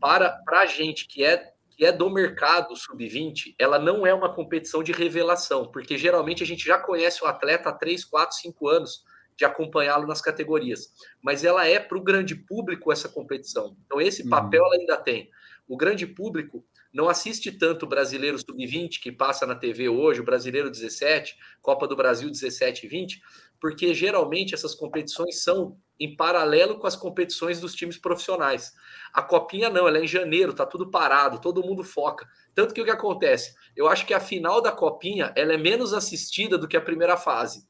para, 0.00 0.30
para 0.44 0.60
a 0.60 0.66
gente 0.66 1.06
que 1.06 1.24
é, 1.24 1.52
que 1.70 1.84
é 1.84 1.92
do 1.92 2.10
mercado 2.10 2.74
sub-20, 2.74 3.54
ela 3.58 3.78
não 3.78 4.06
é 4.06 4.14
uma 4.14 4.34
competição 4.34 4.82
de 4.82 4.92
revelação, 4.92 5.70
porque 5.70 5.98
geralmente 5.98 6.42
a 6.42 6.46
gente 6.46 6.64
já 6.64 6.78
conhece 6.78 7.22
o 7.22 7.26
atleta 7.26 7.68
há 7.68 7.72
3, 7.72 8.04
4, 8.04 8.36
5 8.36 8.68
anos 8.68 9.04
de 9.36 9.44
acompanhá-lo 9.44 10.06
nas 10.06 10.20
categorias. 10.20 10.92
Mas 11.22 11.44
ela 11.44 11.66
é 11.66 11.78
para 11.78 11.96
o 11.96 12.02
grande 12.02 12.34
público 12.34 12.92
essa 12.92 13.08
competição. 13.08 13.76
Então, 13.86 14.00
esse 14.00 14.22
uhum. 14.22 14.28
papel 14.28 14.64
ela 14.64 14.74
ainda 14.74 14.96
tem. 14.96 15.30
O 15.66 15.76
grande 15.76 16.06
público 16.06 16.64
não 16.92 17.08
assiste 17.08 17.52
tanto 17.52 17.86
o 17.86 17.88
Brasileiro 17.88 18.38
Sub-20, 18.38 19.00
que 19.00 19.12
passa 19.12 19.46
na 19.46 19.54
TV 19.54 19.88
hoje, 19.88 20.20
o 20.20 20.24
Brasileiro 20.24 20.70
17, 20.70 21.36
Copa 21.62 21.86
do 21.86 21.96
Brasil 21.96 22.28
17 22.28 22.84
e 22.84 22.88
20, 22.88 23.22
porque 23.60 23.92
geralmente 23.92 24.54
essas 24.54 24.74
competições 24.74 25.42
são 25.42 25.76
em 25.98 26.16
paralelo 26.16 26.78
com 26.78 26.86
as 26.86 26.96
competições 26.96 27.60
dos 27.60 27.74
times 27.74 27.98
profissionais. 27.98 28.72
A 29.12 29.22
Copinha 29.22 29.68
não, 29.68 29.86
ela 29.86 29.98
é 29.98 30.04
em 30.04 30.08
janeiro, 30.08 30.54
tá 30.54 30.64
tudo 30.64 30.90
parado, 30.90 31.40
todo 31.40 31.62
mundo 31.62 31.84
foca. 31.84 32.26
Tanto 32.54 32.72
que 32.72 32.80
o 32.80 32.84
que 32.84 32.90
acontece? 32.90 33.54
Eu 33.76 33.86
acho 33.86 34.06
que 34.06 34.14
a 34.14 34.20
final 34.20 34.62
da 34.62 34.72
Copinha 34.72 35.32
ela 35.36 35.52
é 35.52 35.58
menos 35.58 35.92
assistida 35.92 36.56
do 36.56 36.66
que 36.66 36.76
a 36.76 36.80
primeira 36.80 37.16
fase 37.16 37.68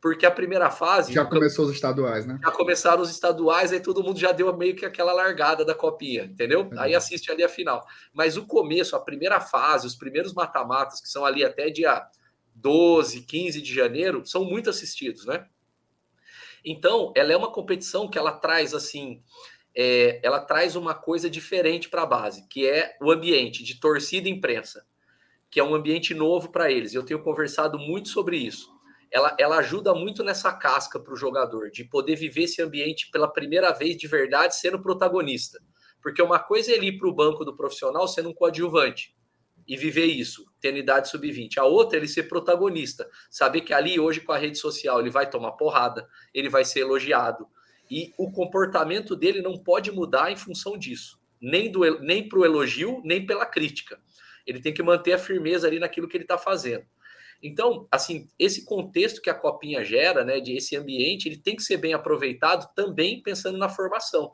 porque 0.00 0.24
a 0.24 0.30
primeira 0.30 0.70
fase. 0.70 1.12
Já 1.12 1.24
começou 1.24 1.66
os 1.66 1.72
estaduais, 1.72 2.24
né? 2.24 2.38
Já 2.42 2.50
começaram 2.50 3.02
os 3.02 3.10
estaduais, 3.10 3.70
aí 3.72 3.80
todo 3.80 4.02
mundo 4.02 4.18
já 4.18 4.32
deu 4.32 4.54
meio 4.56 4.74
que 4.74 4.86
aquela 4.86 5.12
largada 5.12 5.64
da 5.64 5.74
copinha, 5.74 6.24
entendeu? 6.24 6.70
É. 6.72 6.78
Aí 6.78 6.94
assiste 6.94 7.30
ali 7.30 7.44
a 7.44 7.48
final. 7.48 7.86
Mas 8.12 8.36
o 8.36 8.46
começo, 8.46 8.96
a 8.96 9.00
primeira 9.00 9.40
fase, 9.40 9.86
os 9.86 9.94
primeiros 9.94 10.32
mata-matas, 10.32 11.00
que 11.00 11.08
são 11.08 11.24
ali 11.24 11.44
até 11.44 11.68
dia 11.68 12.02
12, 12.60 13.22
15 13.22 13.60
de 13.60 13.74
janeiro, 13.74 14.24
são 14.24 14.44
muito 14.44 14.70
assistidos, 14.70 15.26
né? 15.26 15.46
Então, 16.64 17.12
ela 17.16 17.32
é 17.32 17.36
uma 17.36 17.50
competição 17.50 18.08
que 18.08 18.18
ela 18.18 18.32
traz 18.32 18.74
assim. 18.74 19.22
É, 19.74 20.20
ela 20.22 20.40
traz 20.40 20.76
uma 20.76 20.94
coisa 20.94 21.30
diferente 21.30 21.88
para 21.88 22.02
a 22.02 22.06
base, 22.06 22.46
que 22.48 22.66
é 22.66 22.96
o 23.00 23.10
ambiente 23.10 23.62
de 23.62 23.78
torcida 23.80 24.28
e 24.28 24.32
imprensa, 24.32 24.84
que 25.50 25.60
é 25.60 25.64
um 25.64 25.74
ambiente 25.74 26.12
novo 26.12 26.50
para 26.50 26.70
eles. 26.70 26.92
Eu 26.92 27.04
tenho 27.04 27.22
conversado 27.22 27.78
muito 27.78 28.08
sobre 28.08 28.36
isso 28.36 28.68
ela, 29.10 29.34
ela 29.38 29.58
ajuda 29.58 29.92
muito 29.92 30.22
nessa 30.22 30.52
casca 30.52 31.00
para 31.00 31.12
o 31.12 31.16
jogador, 31.16 31.70
de 31.70 31.84
poder 31.84 32.14
viver 32.14 32.44
esse 32.44 32.62
ambiente 32.62 33.10
pela 33.10 33.30
primeira 33.30 33.72
vez 33.72 33.96
de 33.96 34.06
verdade 34.06 34.56
sendo 34.56 34.80
protagonista. 34.80 35.58
Porque 36.00 36.22
uma 36.22 36.38
coisa 36.38 36.70
é 36.70 36.74
ele 36.74 36.86
ir 36.86 36.98
para 36.98 37.08
o 37.08 37.14
banco 37.14 37.44
do 37.44 37.56
profissional 37.56 38.06
sendo 38.06 38.30
um 38.30 38.34
coadjuvante 38.34 39.14
e 39.70 39.76
viver 39.76 40.06
isso, 40.06 40.44
tendo 40.60 40.78
idade 40.78 41.08
sub-20. 41.08 41.58
A 41.58 41.64
outra 41.64 41.96
é 41.96 42.00
ele 42.00 42.08
ser 42.08 42.24
protagonista, 42.24 43.08
saber 43.30 43.60
que 43.60 43.72
ali 43.72 44.00
hoje 44.00 44.20
com 44.20 44.32
a 44.32 44.36
rede 44.36 44.58
social 44.58 44.98
ele 44.98 45.10
vai 45.10 45.30
tomar 45.30 45.52
porrada, 45.52 46.08
ele 46.34 46.48
vai 46.48 46.64
ser 46.64 46.80
elogiado. 46.80 47.46
E 47.88 48.12
o 48.18 48.32
comportamento 48.32 49.14
dele 49.14 49.40
não 49.40 49.56
pode 49.56 49.92
mudar 49.92 50.32
em 50.32 50.34
função 50.34 50.76
disso, 50.76 51.20
nem, 51.40 51.70
do, 51.70 52.00
nem 52.00 52.28
para 52.28 52.40
o 52.40 52.44
elogio, 52.44 53.00
nem 53.04 53.24
pela 53.24 53.46
crítica. 53.46 54.00
Ele 54.44 54.60
tem 54.60 54.74
que 54.74 54.82
manter 54.82 55.12
a 55.12 55.18
firmeza 55.18 55.68
ali 55.68 55.78
naquilo 55.78 56.08
que 56.08 56.16
ele 56.16 56.24
está 56.24 56.36
fazendo. 56.36 56.84
Então, 57.40 57.86
assim, 57.92 58.28
esse 58.36 58.64
contexto 58.64 59.22
que 59.22 59.30
a 59.30 59.34
copinha 59.34 59.84
gera, 59.84 60.24
né, 60.24 60.40
de 60.40 60.56
esse 60.56 60.74
ambiente, 60.74 61.28
ele 61.28 61.38
tem 61.38 61.54
que 61.54 61.62
ser 61.62 61.76
bem 61.76 61.94
aproveitado 61.94 62.68
também 62.74 63.22
pensando 63.22 63.56
na 63.56 63.68
formação. 63.68 64.32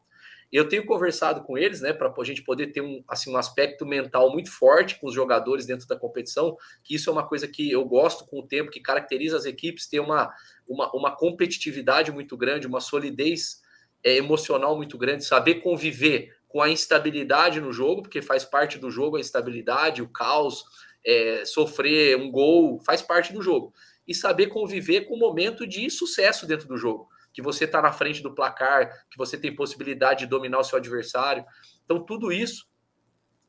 Eu 0.52 0.68
tenho 0.68 0.86
conversado 0.86 1.42
com 1.42 1.58
eles, 1.58 1.80
né, 1.80 1.92
para 1.92 2.12
a 2.16 2.24
gente 2.24 2.42
poder 2.42 2.68
ter 2.68 2.80
um, 2.80 3.02
assim, 3.08 3.32
um 3.32 3.36
aspecto 3.36 3.84
mental 3.84 4.30
muito 4.32 4.50
forte 4.50 4.98
com 5.00 5.08
os 5.08 5.14
jogadores 5.14 5.66
dentro 5.66 5.86
da 5.86 5.96
competição, 5.96 6.56
que 6.84 6.94
isso 6.94 7.10
é 7.10 7.12
uma 7.12 7.26
coisa 7.26 7.48
que 7.48 7.70
eu 7.70 7.84
gosto 7.84 8.24
com 8.26 8.40
o 8.40 8.46
tempo, 8.46 8.70
que 8.70 8.80
caracteriza 8.80 9.36
as 9.36 9.44
equipes, 9.44 9.88
ter 9.88 10.00
uma, 10.00 10.32
uma, 10.66 10.90
uma 10.92 11.16
competitividade 11.16 12.12
muito 12.12 12.36
grande, 12.36 12.66
uma 12.66 12.80
solidez 12.80 13.60
é, 14.04 14.16
emocional 14.16 14.76
muito 14.76 14.96
grande, 14.96 15.24
saber 15.24 15.56
conviver 15.56 16.36
com 16.48 16.62
a 16.62 16.70
instabilidade 16.70 17.60
no 17.60 17.72
jogo, 17.72 18.02
porque 18.02 18.22
faz 18.22 18.44
parte 18.44 18.78
do 18.78 18.90
jogo 18.90 19.16
a 19.16 19.20
instabilidade, 19.20 20.00
o 20.00 20.08
caos, 20.08 20.64
é, 21.04 21.44
sofrer 21.44 22.16
um 22.16 22.30
gol, 22.30 22.80
faz 22.80 23.02
parte 23.02 23.32
do 23.32 23.42
jogo. 23.42 23.74
E 24.06 24.14
saber 24.14 24.46
conviver 24.46 25.02
com 25.02 25.14
o 25.14 25.18
momento 25.18 25.66
de 25.66 25.90
sucesso 25.90 26.46
dentro 26.46 26.68
do 26.68 26.76
jogo. 26.76 27.08
Que 27.36 27.42
você 27.42 27.64
está 27.64 27.82
na 27.82 27.92
frente 27.92 28.22
do 28.22 28.34
placar, 28.34 28.88
que 29.10 29.18
você 29.18 29.36
tem 29.36 29.54
possibilidade 29.54 30.20
de 30.20 30.26
dominar 30.26 30.58
o 30.58 30.64
seu 30.64 30.78
adversário. 30.78 31.44
Então, 31.84 32.02
tudo 32.02 32.32
isso 32.32 32.66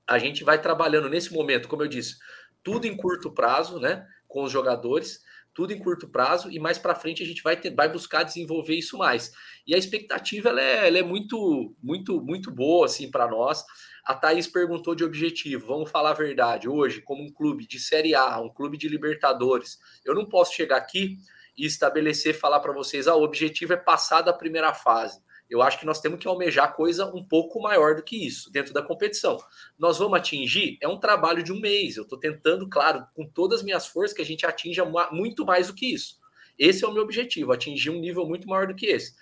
a 0.05 0.19
gente 0.19 0.43
vai 0.43 0.61
trabalhando 0.61 1.09
nesse 1.09 1.33
momento, 1.33 1.69
como 1.69 1.83
eu 1.83 1.87
disse, 1.87 2.17
tudo 2.61 2.85
em 2.85 2.97
curto 2.97 3.31
prazo, 3.31 3.79
né? 3.79 4.05
Com 4.27 4.43
os 4.43 4.51
jogadores, 4.51 5.21
tudo 5.53 5.71
em 5.71 5.79
curto 5.79 6.07
prazo, 6.07 6.51
e 6.51 6.59
mais 6.59 6.77
para 6.77 6.93
frente 6.95 7.23
a 7.23 7.25
gente 7.25 7.41
vai, 7.41 7.55
ter, 7.55 7.73
vai 7.73 7.89
buscar 7.89 8.23
desenvolver 8.23 8.75
isso 8.75 8.97
mais. 8.97 9.31
E 9.65 9.73
a 9.73 9.77
expectativa 9.77 10.49
ela 10.49 10.61
é, 10.61 10.87
ela 10.87 10.97
é 10.97 11.01
muito, 11.01 11.73
muito, 11.81 12.21
muito 12.21 12.51
boa 12.51 12.85
assim 12.85 13.09
para 13.09 13.27
nós. 13.27 13.63
A 14.05 14.13
Thaís 14.13 14.47
perguntou 14.47 14.93
de 14.93 15.03
objetivo. 15.03 15.65
Vamos 15.65 15.89
falar 15.89 16.11
a 16.11 16.13
verdade. 16.13 16.69
Hoje, 16.69 17.01
como 17.01 17.23
um 17.23 17.31
clube 17.31 17.65
de 17.65 17.79
Série 17.79 18.13
A, 18.13 18.39
um 18.39 18.53
clube 18.53 18.77
de 18.77 18.87
Libertadores, 18.87 19.79
eu 20.05 20.13
não 20.13 20.29
posso 20.29 20.53
chegar 20.53 20.77
aqui 20.77 21.17
e 21.57 21.65
estabelecer, 21.65 22.33
falar 22.33 22.59
para 22.59 22.71
vocês, 22.71 23.07
ah, 23.07 23.15
o 23.15 23.23
objetivo 23.23 23.73
é 23.73 23.77
passar 23.77 24.21
da 24.21 24.31
primeira 24.31 24.73
fase. 24.73 25.19
Eu 25.49 25.61
acho 25.61 25.79
que 25.79 25.85
nós 25.85 26.01
temos 26.01 26.19
que 26.19 26.27
almejar 26.27 26.75
coisa 26.75 27.05
um 27.05 27.23
pouco 27.23 27.61
maior 27.61 27.95
do 27.95 28.03
que 28.03 28.27
isso 28.27 28.51
dentro 28.51 28.73
da 28.73 28.81
competição. 28.81 29.37
Nós 29.79 29.97
vamos 29.97 30.17
atingir, 30.17 30.77
é 30.81 30.87
um 30.87 30.99
trabalho 30.99 31.41
de 31.41 31.53
um 31.53 31.59
mês. 31.59 31.95
Eu 31.95 32.03
estou 32.03 32.19
tentando, 32.19 32.67
claro, 32.69 33.05
com 33.15 33.25
todas 33.25 33.59
as 33.59 33.65
minhas 33.65 33.87
forças, 33.87 34.15
que 34.15 34.21
a 34.21 34.25
gente 34.25 34.45
atinja 34.45 34.85
muito 35.11 35.45
mais 35.45 35.67
do 35.67 35.73
que 35.73 35.93
isso. 35.93 36.19
Esse 36.59 36.83
é 36.83 36.87
o 36.87 36.93
meu 36.93 37.03
objetivo, 37.03 37.51
atingir 37.51 37.89
um 37.89 37.99
nível 37.99 38.25
muito 38.25 38.47
maior 38.47 38.67
do 38.67 38.75
que 38.75 38.87
esse. 38.87 39.13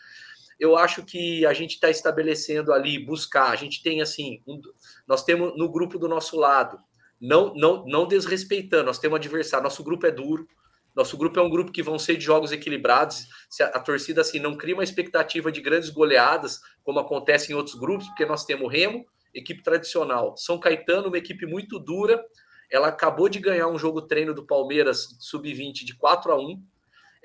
Eu 0.59 0.77
acho 0.77 1.03
que 1.03 1.45
a 1.45 1.53
gente 1.53 1.73
está 1.73 1.89
estabelecendo 1.89 2.71
ali, 2.71 2.97
buscar. 2.97 3.51
A 3.51 3.55
gente 3.55 3.83
tem 3.83 4.01
assim, 4.01 4.41
um, 4.47 4.59
nós 5.05 5.23
temos 5.23 5.55
no 5.57 5.69
grupo 5.69 5.99
do 5.99 6.07
nosso 6.07 6.38
lado, 6.38 6.79
não, 7.19 7.53
não, 7.53 7.86
não 7.86 8.07
desrespeitando, 8.07 8.86
nós 8.86 8.99
temos 8.99 9.17
adversário. 9.17 9.63
Nosso 9.63 9.83
grupo 9.83 10.07
é 10.07 10.11
duro, 10.11 10.47
nosso 10.95 11.17
grupo 11.17 11.39
é 11.39 11.43
um 11.43 11.49
grupo 11.49 11.71
que 11.71 11.83
vão 11.83 11.99
ser 11.99 12.15
de 12.15 12.23
jogos 12.23 12.51
equilibrados. 12.51 13.27
Se 13.49 13.61
a, 13.61 13.67
a, 13.67 13.79
torcida 13.79 14.21
assim 14.21 14.39
não 14.39 14.55
cria 14.55 14.75
uma 14.75 14.83
expectativa 14.83 15.51
de 15.51 15.59
grandes 15.59 15.89
goleadas, 15.89 16.61
como 16.83 16.99
acontece 16.99 17.51
em 17.51 17.55
outros 17.55 17.75
grupos, 17.75 18.07
porque 18.07 18.25
nós 18.25 18.45
temos 18.45 18.71
Remo, 18.71 19.05
equipe 19.33 19.61
tradicional, 19.61 20.37
São 20.37 20.57
Caetano, 20.57 21.09
uma 21.09 21.17
equipe 21.17 21.45
muito 21.45 21.77
dura. 21.77 22.23
Ela 22.71 22.87
acabou 22.87 23.27
de 23.27 23.39
ganhar 23.39 23.67
um 23.67 23.77
jogo 23.77 24.01
treino 24.01 24.33
do 24.33 24.45
Palmeiras 24.45 25.17
sub-20 25.19 25.83
de 25.83 25.95
4 25.95 26.31
a 26.31 26.39
1. 26.39 26.63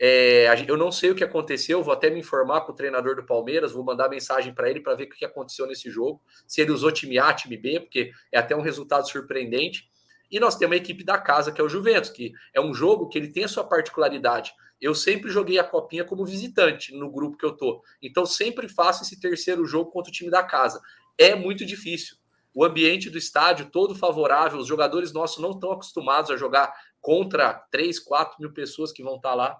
É, 0.02 0.46
eu 0.66 0.78
não 0.78 0.90
sei 0.90 1.10
o 1.10 1.14
que 1.14 1.22
aconteceu, 1.22 1.82
vou 1.82 1.92
até 1.92 2.08
me 2.08 2.20
informar 2.20 2.62
com 2.62 2.72
o 2.72 2.74
treinador 2.74 3.14
do 3.14 3.22
Palmeiras, 3.22 3.72
vou 3.72 3.84
mandar 3.84 4.08
mensagem 4.08 4.54
para 4.54 4.70
ele 4.70 4.80
para 4.80 4.94
ver 4.94 5.04
o 5.04 5.10
que 5.10 5.26
aconteceu 5.26 5.66
nesse 5.66 5.90
jogo, 5.90 6.22
se 6.46 6.62
ele 6.62 6.72
usou 6.72 6.90
time 6.90 7.18
A, 7.18 7.34
time 7.34 7.54
B, 7.54 7.80
porque 7.80 8.10
é 8.32 8.38
até 8.38 8.56
um 8.56 8.62
resultado 8.62 9.06
surpreendente. 9.06 9.89
E 10.30 10.38
nós 10.38 10.56
temos 10.56 10.74
a 10.74 10.76
equipe 10.76 11.02
da 11.02 11.18
casa, 11.18 11.50
que 11.50 11.60
é 11.60 11.64
o 11.64 11.68
Juventus, 11.68 12.10
que 12.10 12.32
é 12.54 12.60
um 12.60 12.72
jogo 12.72 13.08
que 13.08 13.18
ele 13.18 13.32
tem 13.32 13.44
a 13.44 13.48
sua 13.48 13.64
particularidade. 13.64 14.52
Eu 14.80 14.94
sempre 14.94 15.30
joguei 15.30 15.58
a 15.58 15.64
copinha 15.64 16.04
como 16.04 16.24
visitante 16.24 16.94
no 16.94 17.10
grupo 17.10 17.36
que 17.36 17.44
eu 17.44 17.56
tô. 17.56 17.82
Então 18.00 18.24
sempre 18.24 18.68
faço 18.68 19.02
esse 19.02 19.20
terceiro 19.20 19.66
jogo 19.66 19.90
contra 19.90 20.10
o 20.10 20.12
time 20.12 20.30
da 20.30 20.42
casa. 20.42 20.80
É 21.18 21.34
muito 21.34 21.66
difícil. 21.66 22.16
O 22.54 22.64
ambiente 22.64 23.10
do 23.10 23.18
estádio 23.18 23.70
todo 23.70 23.94
favorável, 23.94 24.58
os 24.58 24.66
jogadores 24.66 25.12
nossos 25.12 25.38
não 25.38 25.50
estão 25.50 25.72
acostumados 25.72 26.30
a 26.30 26.36
jogar 26.36 26.72
contra 27.00 27.54
3, 27.70 27.98
4 27.98 28.36
mil 28.40 28.52
pessoas 28.52 28.92
que 28.92 29.02
vão 29.02 29.16
estar 29.16 29.34
lá. 29.34 29.56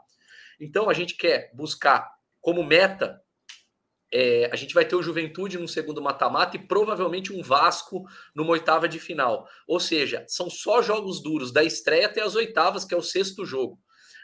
Então 0.61 0.89
a 0.89 0.95
gente 0.95 1.16
quer 1.16 1.51
buscar 1.55 2.11
como 2.41 2.64
meta 2.64 3.21
é, 4.12 4.50
a 4.52 4.56
gente 4.56 4.74
vai 4.74 4.84
ter 4.84 4.96
o 4.96 5.02
Juventude 5.02 5.58
no 5.58 5.68
segundo 5.68 6.02
mata-mata 6.02 6.56
e 6.56 6.66
provavelmente 6.66 7.32
um 7.32 7.42
Vasco 7.42 8.04
numa 8.34 8.50
oitava 8.50 8.88
de 8.88 8.98
final. 8.98 9.48
Ou 9.66 9.78
seja, 9.78 10.24
são 10.28 10.50
só 10.50 10.82
jogos 10.82 11.22
duros, 11.22 11.52
da 11.52 11.62
estreia 11.62 12.06
até 12.06 12.20
as 12.20 12.34
oitavas, 12.34 12.84
que 12.84 12.94
é 12.94 12.96
o 12.96 13.02
sexto 13.02 13.44
jogo. 13.44 13.78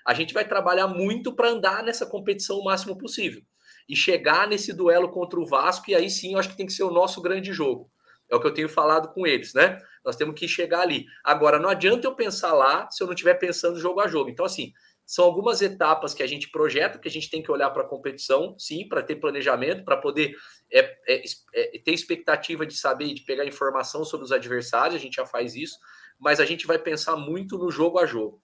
A 0.05 0.15
gente 0.15 0.35
vai 0.35 0.47
trabalhar 0.47 0.89
muito 0.89 1.35
para 1.35 1.51
andar 1.51 1.83
nessa 1.83 2.07
competição 2.07 2.59
o 2.59 2.65
máximo 2.65 2.97
possível 2.99 3.43
e 3.89 3.95
chegar 3.95 4.49
nesse 4.49 4.73
duelo 4.73 5.11
contra 5.11 5.39
o 5.39 5.47
Vasco, 5.47 5.91
e 5.91 5.95
aí 5.95 6.11
sim 6.11 6.33
eu 6.33 6.39
acho 6.41 6.49
que 6.49 6.57
tem 6.57 6.67
que 6.67 6.73
ser 6.73 6.83
o 6.83 6.91
nosso 6.91 7.23
grande 7.23 7.53
jogo. 7.53 7.91
É 8.29 8.35
o 8.35 8.41
que 8.41 8.47
eu 8.47 8.55
tenho 8.55 8.69
falado 8.69 9.13
com 9.13 9.25
eles, 9.25 9.55
né? 9.55 9.79
Nós 10.05 10.17
temos 10.17 10.39
que 10.39 10.49
chegar 10.49 10.81
ali. 10.81 11.07
Agora, 11.23 11.61
não 11.61 11.69
adianta 11.69 12.07
eu 12.07 12.15
pensar 12.15 12.53
lá 12.53 12.91
se 12.91 13.01
eu 13.03 13.07
não 13.07 13.15
estiver 13.15 13.35
pensando 13.35 13.79
jogo 13.79 14.01
a 14.01 14.09
jogo. 14.09 14.29
Então, 14.31 14.45
assim, 14.45 14.73
são 15.07 15.25
algumas 15.25 15.63
etapas 15.63 16.13
que 16.13 16.23
a 16.23 16.27
gente 16.27 16.51
projeta, 16.51 16.99
que 16.99 17.07
a 17.07 17.11
gente 17.11 17.31
tem 17.31 17.41
que 17.41 17.51
olhar 17.51 17.71
para 17.71 17.83
a 17.83 17.89
competição, 17.89 18.59
sim, 18.59 18.89
para 18.89 19.05
ter 19.05 19.17
planejamento, 19.17 19.85
para 19.85 19.97
poder 19.97 20.35
é, 20.71 20.81
é, 21.07 21.23
é, 21.55 21.79
ter 21.79 21.93
expectativa 21.93 22.67
de 22.67 22.77
saber, 22.77 23.15
de 23.15 23.23
pegar 23.23 23.45
informação 23.45 24.05
sobre 24.05 24.25
os 24.25 24.33
adversários, 24.33 24.97
a 24.97 24.99
gente 24.99 25.15
já 25.15 25.25
faz 25.25 25.55
isso, 25.55 25.79
mas 26.19 26.41
a 26.41 26.45
gente 26.45 26.67
vai 26.67 26.79
pensar 26.79 27.15
muito 27.15 27.57
no 27.57 27.71
jogo 27.71 28.01
a 28.01 28.07
jogo. 28.07 28.43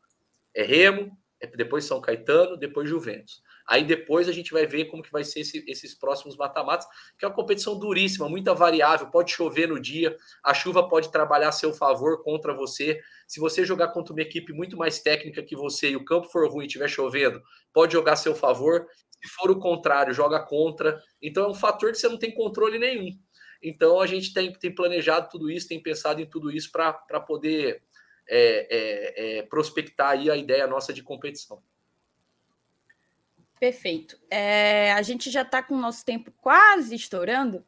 É 0.55 0.63
Remo, 0.63 1.19
é 1.41 1.49
depois 1.49 1.85
São 1.85 2.01
Caetano, 2.01 2.57
depois 2.57 2.89
Juventus. 2.89 3.43
Aí 3.67 3.85
depois 3.85 4.29
a 4.29 4.33
gente 4.33 4.53
vai 4.53 4.67
ver 4.67 4.87
como 4.87 5.03
que 5.03 5.13
vai 5.13 5.25
ser 5.25 5.41
esse, 5.41 5.65
esses 5.67 5.95
próximos 5.95 6.37
mata-matas, 6.37 6.87
que 7.19 7.25
é 7.25 7.29
uma 7.29 7.35
competição 7.35 7.79
duríssima, 7.79 8.29
muita 8.29 8.55
variável, 8.55 9.09
pode 9.09 9.33
chover 9.33 9.69
no 9.69 9.81
dia, 9.81 10.17
a 10.43 10.53
chuva 10.55 10.89
pode 10.89 11.11
trabalhar 11.11 11.49
a 11.49 11.53
seu 11.53 11.73
favor 11.73 12.23
contra 12.23 12.55
você. 12.55 13.01
Se 13.27 13.41
você 13.41 13.65
jogar 13.65 13.89
contra 13.89 14.13
uma 14.13 14.23
equipe 14.23 14.53
muito 14.53 14.77
mais 14.77 15.01
técnica 15.01 15.43
que 15.43 15.57
você 15.57 15.91
e 15.91 15.97
o 15.97 16.05
campo 16.05 16.29
for 16.29 16.51
ruim 16.51 16.65
e 16.65 16.67
estiver 16.67 16.89
chovendo, 16.89 17.43
pode 17.73 17.93
jogar 17.93 18.13
a 18.13 18.17
seu 18.17 18.35
favor. 18.35 18.87
Se 19.11 19.29
for 19.29 19.51
o 19.51 19.59
contrário, 19.59 20.13
joga 20.13 20.41
contra. 20.41 21.01
Então 21.21 21.45
é 21.45 21.49
um 21.49 21.55
fator 21.55 21.93
que 21.93 21.99
você 21.99 22.09
não 22.09 22.19
tem 22.19 22.33
controle 22.35 22.79
nenhum. 22.79 23.17
Então 23.63 24.01
a 24.01 24.07
gente 24.07 24.35
tem, 24.35 24.53
tem 24.53 24.75
planejado 24.75 25.29
tudo 25.31 25.49
isso, 25.51 25.69
tem 25.69 25.81
pensado 25.81 26.21
em 26.21 26.27
tudo 26.27 26.51
isso 26.51 26.73
para 26.73 27.21
poder 27.21 27.83
é, 28.29 28.67
é, 28.71 29.39
é, 29.39 29.43
prospectar 29.43 30.11
aí 30.11 30.31
a 30.31 30.37
ideia 30.37 30.67
nossa 30.67 30.93
de 30.93 31.03
competição. 31.03 31.63
Perfeito. 33.63 34.19
É, 34.29 34.91
a 34.91 35.03
gente 35.03 35.31
já 35.31 35.43
está 35.43 35.63
com 35.63 35.77
o 35.77 35.81
nosso 35.81 36.05
tempo 36.05 36.33
quase 36.41 36.97
estourando. 36.97 37.65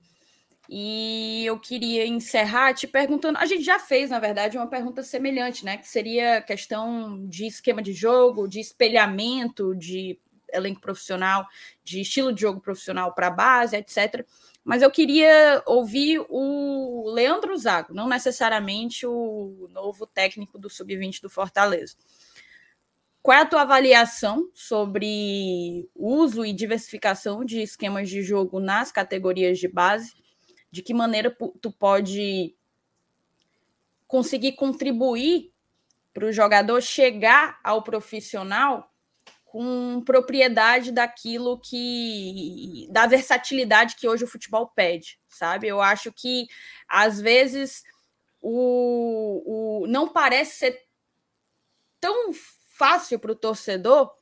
E 0.68 1.44
eu 1.46 1.56
queria 1.56 2.04
encerrar 2.04 2.74
te 2.74 2.88
perguntando. 2.88 3.38
A 3.38 3.46
gente 3.46 3.62
já 3.62 3.78
fez, 3.78 4.10
na 4.10 4.18
verdade, 4.18 4.56
uma 4.56 4.66
pergunta 4.66 5.04
semelhante, 5.04 5.64
né? 5.64 5.76
Que 5.76 5.86
seria 5.86 6.42
questão 6.42 7.24
de 7.28 7.46
esquema 7.46 7.80
de 7.80 7.92
jogo, 7.92 8.48
de 8.48 8.58
espelhamento, 8.58 9.72
de 9.76 10.18
elenco 10.52 10.80
profissional, 10.80 11.46
de 11.84 12.00
estilo 12.00 12.32
de 12.32 12.40
jogo 12.40 12.60
profissional 12.60 13.14
para 13.14 13.30
base, 13.30 13.76
etc. 13.76 14.26
Mas 14.64 14.82
eu 14.82 14.90
queria 14.90 15.62
ouvir 15.64 16.26
o 16.28 17.08
Leandro 17.14 17.56
Zago, 17.56 17.94
não 17.94 18.08
necessariamente 18.08 19.06
o 19.06 19.68
novo 19.70 20.08
técnico 20.08 20.58
do 20.58 20.68
Sub-20 20.68 21.20
do 21.20 21.30
Fortaleza. 21.30 21.94
Qual 23.24 23.38
é 23.38 23.40
a 23.40 23.46
tua 23.46 23.62
avaliação 23.62 24.50
sobre 24.52 25.88
uso 25.94 26.44
e 26.44 26.52
diversificação 26.52 27.42
de 27.42 27.62
esquemas 27.62 28.10
de 28.10 28.22
jogo 28.22 28.60
nas 28.60 28.92
categorias 28.92 29.58
de 29.58 29.66
base? 29.66 30.12
De 30.70 30.82
que 30.82 30.92
maneira 30.92 31.34
tu 31.58 31.72
pode 31.72 32.54
conseguir 34.06 34.52
contribuir 34.52 35.54
para 36.12 36.26
o 36.26 36.32
jogador 36.32 36.82
chegar 36.82 37.58
ao 37.64 37.82
profissional 37.82 38.92
com 39.46 40.02
propriedade 40.04 40.92
daquilo 40.92 41.58
que 41.58 42.86
da 42.90 43.06
versatilidade 43.06 43.96
que 43.96 44.06
hoje 44.06 44.24
o 44.24 44.28
futebol 44.28 44.70
pede, 44.76 45.18
sabe? 45.30 45.66
Eu 45.66 45.80
acho 45.80 46.12
que 46.12 46.46
às 46.86 47.22
vezes 47.22 47.84
o, 48.42 49.80
o 49.82 49.86
não 49.86 50.08
parece 50.12 50.58
ser 50.58 50.78
tão 51.98 52.30
fácil 52.76 53.18
para 53.18 53.32
o 53.32 53.36
torcedor 53.36 54.12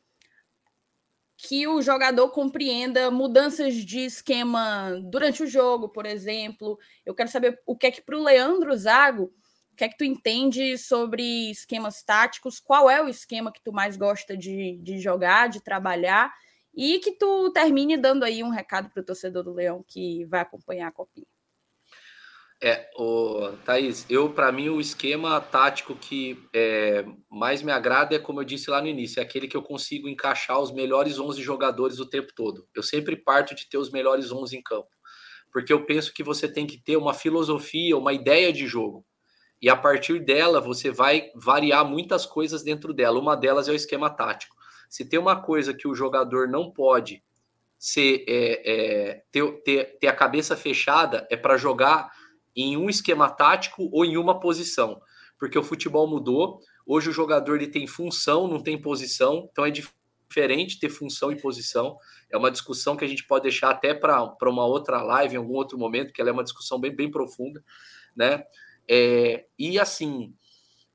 que 1.36 1.66
o 1.66 1.82
jogador 1.82 2.28
compreenda 2.30 3.10
mudanças 3.10 3.74
de 3.74 4.00
esquema 4.00 5.00
durante 5.10 5.42
o 5.42 5.46
jogo, 5.46 5.88
por 5.88 6.06
exemplo. 6.06 6.78
Eu 7.04 7.14
quero 7.14 7.28
saber 7.28 7.60
o 7.66 7.76
que 7.76 7.86
é 7.86 7.90
que 7.90 8.00
para 8.00 8.16
o 8.16 8.22
Leandro 8.22 8.76
Zago, 8.76 9.32
o 9.72 9.76
que 9.76 9.84
é 9.84 9.88
que 9.88 9.96
tu 9.96 10.04
entende 10.04 10.78
sobre 10.78 11.50
esquemas 11.50 12.02
táticos, 12.02 12.60
qual 12.60 12.88
é 12.88 13.02
o 13.02 13.08
esquema 13.08 13.50
que 13.50 13.62
tu 13.62 13.72
mais 13.72 13.96
gosta 13.96 14.36
de, 14.36 14.78
de 14.82 15.00
jogar, 15.00 15.48
de 15.48 15.60
trabalhar, 15.60 16.32
e 16.74 17.00
que 17.00 17.12
tu 17.12 17.50
termine 17.50 17.96
dando 17.96 18.24
aí 18.24 18.44
um 18.44 18.50
recado 18.50 18.88
para 18.90 19.00
o 19.00 19.04
torcedor 19.04 19.42
do 19.42 19.52
Leão 19.52 19.84
que 19.86 20.24
vai 20.26 20.40
acompanhar 20.40 20.88
a 20.88 20.92
copinha. 20.92 21.26
É, 22.64 22.88
o 22.96 23.50
Thaís, 23.64 24.06
eu 24.08 24.30
para 24.30 24.52
mim 24.52 24.68
o 24.68 24.80
esquema 24.80 25.40
tático 25.40 25.96
que 25.96 26.38
é, 26.54 27.04
mais 27.28 27.60
me 27.60 27.72
agrada 27.72 28.14
é 28.14 28.20
como 28.20 28.40
eu 28.40 28.44
disse 28.44 28.70
lá 28.70 28.80
no 28.80 28.86
início, 28.86 29.18
é 29.18 29.22
aquele 29.24 29.48
que 29.48 29.56
eu 29.56 29.62
consigo 29.64 30.08
encaixar 30.08 30.60
os 30.60 30.70
melhores 30.70 31.18
11 31.18 31.42
jogadores 31.42 31.98
o 31.98 32.08
tempo 32.08 32.32
todo. 32.36 32.64
Eu 32.72 32.84
sempre 32.84 33.16
parto 33.16 33.52
de 33.52 33.68
ter 33.68 33.78
os 33.78 33.90
melhores 33.90 34.30
11 34.30 34.56
em 34.56 34.62
campo, 34.62 34.90
porque 35.52 35.72
eu 35.72 35.84
penso 35.84 36.14
que 36.14 36.22
você 36.22 36.46
tem 36.46 36.64
que 36.64 36.78
ter 36.78 36.96
uma 36.96 37.12
filosofia, 37.12 37.98
uma 37.98 38.12
ideia 38.12 38.52
de 38.52 38.64
jogo. 38.64 39.04
E 39.60 39.68
a 39.68 39.74
partir 39.74 40.20
dela 40.24 40.60
você 40.60 40.88
vai 40.88 41.32
variar 41.34 41.84
muitas 41.84 42.24
coisas 42.24 42.62
dentro 42.62 42.94
dela. 42.94 43.18
Uma 43.18 43.34
delas 43.34 43.68
é 43.68 43.72
o 43.72 43.74
esquema 43.74 44.08
tático. 44.08 44.54
Se 44.88 45.04
tem 45.04 45.18
uma 45.18 45.42
coisa 45.42 45.74
que 45.74 45.88
o 45.88 45.96
jogador 45.96 46.46
não 46.46 46.70
pode 46.70 47.24
ser 47.76 48.24
é, 48.28 48.62
é, 48.64 49.22
ter, 49.32 49.62
ter, 49.64 49.98
ter 49.98 50.06
a 50.06 50.14
cabeça 50.14 50.56
fechada, 50.56 51.26
é 51.28 51.36
para 51.36 51.56
jogar 51.56 52.08
em 52.54 52.76
um 52.76 52.88
esquema 52.88 53.30
tático 53.30 53.88
ou 53.92 54.04
em 54.04 54.16
uma 54.16 54.38
posição, 54.38 55.00
porque 55.38 55.58
o 55.58 55.62
futebol 55.62 56.06
mudou. 56.06 56.60
Hoje 56.86 57.10
o 57.10 57.12
jogador 57.12 57.56
ele 57.56 57.68
tem 57.68 57.86
função, 57.86 58.48
não 58.48 58.60
tem 58.60 58.80
posição, 58.80 59.48
então 59.50 59.64
é 59.64 59.70
diferente 59.70 60.78
ter 60.78 60.88
função 60.88 61.30
e 61.30 61.40
posição. 61.40 61.96
É 62.30 62.36
uma 62.36 62.50
discussão 62.50 62.96
que 62.96 63.04
a 63.04 63.08
gente 63.08 63.26
pode 63.26 63.44
deixar 63.44 63.70
até 63.70 63.94
para 63.94 64.36
uma 64.42 64.64
outra 64.64 65.02
live, 65.02 65.34
em 65.34 65.38
algum 65.38 65.54
outro 65.54 65.78
momento, 65.78 66.12
que 66.12 66.20
ela 66.20 66.30
é 66.30 66.32
uma 66.32 66.44
discussão 66.44 66.80
bem, 66.80 66.94
bem 66.94 67.10
profunda, 67.10 67.62
né? 68.16 68.44
É, 68.88 69.46
e 69.58 69.78
assim, 69.78 70.34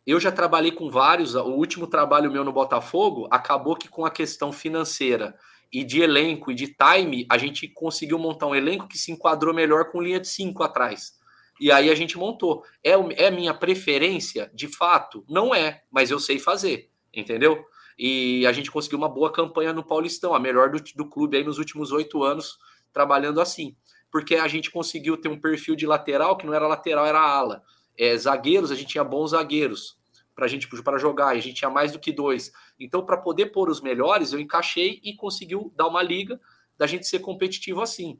eu 0.05 0.19
já 0.19 0.31
trabalhei 0.31 0.71
com 0.71 0.89
vários. 0.89 1.35
O 1.35 1.51
último 1.51 1.87
trabalho 1.87 2.31
meu 2.31 2.43
no 2.43 2.53
Botafogo 2.53 3.27
acabou 3.29 3.75
que 3.75 3.89
com 3.89 4.05
a 4.05 4.11
questão 4.11 4.51
financeira 4.51 5.35
e 5.71 5.83
de 5.83 6.01
elenco 6.01 6.49
e 6.49 6.55
de 6.55 6.67
time, 6.67 7.25
a 7.29 7.37
gente 7.37 7.67
conseguiu 7.67 8.17
montar 8.17 8.47
um 8.47 8.55
elenco 8.55 8.87
que 8.87 8.97
se 8.97 9.11
enquadrou 9.11 9.53
melhor 9.53 9.91
com 9.91 10.01
linha 10.01 10.19
de 10.19 10.27
cinco 10.27 10.63
atrás. 10.63 11.17
E 11.59 11.71
aí 11.71 11.89
a 11.89 11.95
gente 11.95 12.17
montou. 12.17 12.63
É, 12.83 12.91
é 13.25 13.31
minha 13.31 13.53
preferência? 13.53 14.51
De 14.53 14.67
fato, 14.67 15.25
não 15.27 15.53
é, 15.53 15.83
mas 15.91 16.11
eu 16.11 16.19
sei 16.19 16.39
fazer, 16.39 16.89
entendeu? 17.13 17.63
E 17.97 18.45
a 18.45 18.51
gente 18.51 18.69
conseguiu 18.69 18.97
uma 18.97 19.09
boa 19.09 19.31
campanha 19.31 19.73
no 19.73 19.83
Paulistão, 19.83 20.35
a 20.35 20.39
melhor 20.39 20.69
do, 20.69 20.81
do 20.95 21.09
clube 21.09 21.37
aí 21.37 21.43
nos 21.43 21.57
últimos 21.57 21.91
oito 21.91 22.23
anos, 22.23 22.57
trabalhando 22.93 23.41
assim. 23.41 23.75
Porque 24.11 24.35
a 24.35 24.47
gente 24.47 24.71
conseguiu 24.71 25.17
ter 25.17 25.29
um 25.29 25.39
perfil 25.39 25.75
de 25.75 25.87
lateral 25.87 26.37
que 26.37 26.45
não 26.45 26.53
era 26.53 26.67
lateral, 26.67 27.05
era 27.05 27.19
ala. 27.19 27.63
É, 27.97 28.15
zagueiros, 28.15 28.71
a 28.71 28.75
gente 28.75 28.89
tinha 28.89 29.03
bons 29.03 29.31
zagueiros 29.31 29.97
para 30.37 30.47
gente 30.47 30.67
para 30.83 30.99
jogar, 30.99 31.35
e 31.35 31.39
a 31.39 31.41
gente 31.41 31.55
tinha 31.55 31.69
mais 31.69 31.91
do 31.91 31.99
que 31.99 32.11
dois. 32.11 32.51
Então, 32.79 33.03
para 33.03 33.17
poder 33.17 33.47
pôr 33.47 33.71
os 33.71 33.81
melhores, 33.81 34.31
eu 34.31 34.39
encaixei 34.39 35.01
e 35.03 35.15
conseguiu 35.15 35.73
dar 35.75 35.87
uma 35.87 36.03
liga 36.03 36.39
da 36.77 36.85
gente 36.85 37.07
ser 37.07 37.19
competitivo 37.19 37.81
assim. 37.81 38.19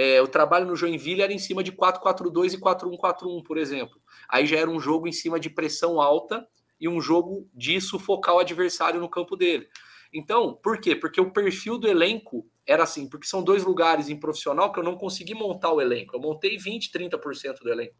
É, 0.00 0.22
o 0.22 0.28
trabalho 0.28 0.64
no 0.64 0.76
Joinville 0.76 1.22
era 1.22 1.32
em 1.32 1.40
cima 1.40 1.60
de 1.60 1.72
4-4-2 1.72 2.54
e 2.54 2.56
4-1-4-1, 2.56 3.42
por 3.42 3.58
exemplo. 3.58 4.00
Aí 4.28 4.46
já 4.46 4.56
era 4.56 4.70
um 4.70 4.78
jogo 4.78 5.08
em 5.08 5.12
cima 5.12 5.40
de 5.40 5.50
pressão 5.50 6.00
alta 6.00 6.46
e 6.80 6.88
um 6.88 7.00
jogo 7.00 7.50
de 7.52 7.80
sufocar 7.80 8.36
o 8.36 8.38
adversário 8.38 9.00
no 9.00 9.10
campo 9.10 9.34
dele. 9.34 9.66
Então, 10.14 10.54
por 10.54 10.80
quê? 10.80 10.94
Porque 10.94 11.20
o 11.20 11.32
perfil 11.32 11.78
do 11.78 11.88
elenco 11.88 12.48
era 12.64 12.84
assim, 12.84 13.08
porque 13.08 13.26
são 13.26 13.42
dois 13.42 13.64
lugares 13.64 14.08
em 14.08 14.14
profissional 14.14 14.70
que 14.70 14.78
eu 14.78 14.84
não 14.84 14.96
consegui 14.96 15.34
montar 15.34 15.72
o 15.72 15.80
elenco. 15.80 16.14
Eu 16.14 16.20
montei 16.20 16.56
20, 16.56 16.92
30% 16.92 17.58
do 17.58 17.68
elenco, 17.68 17.96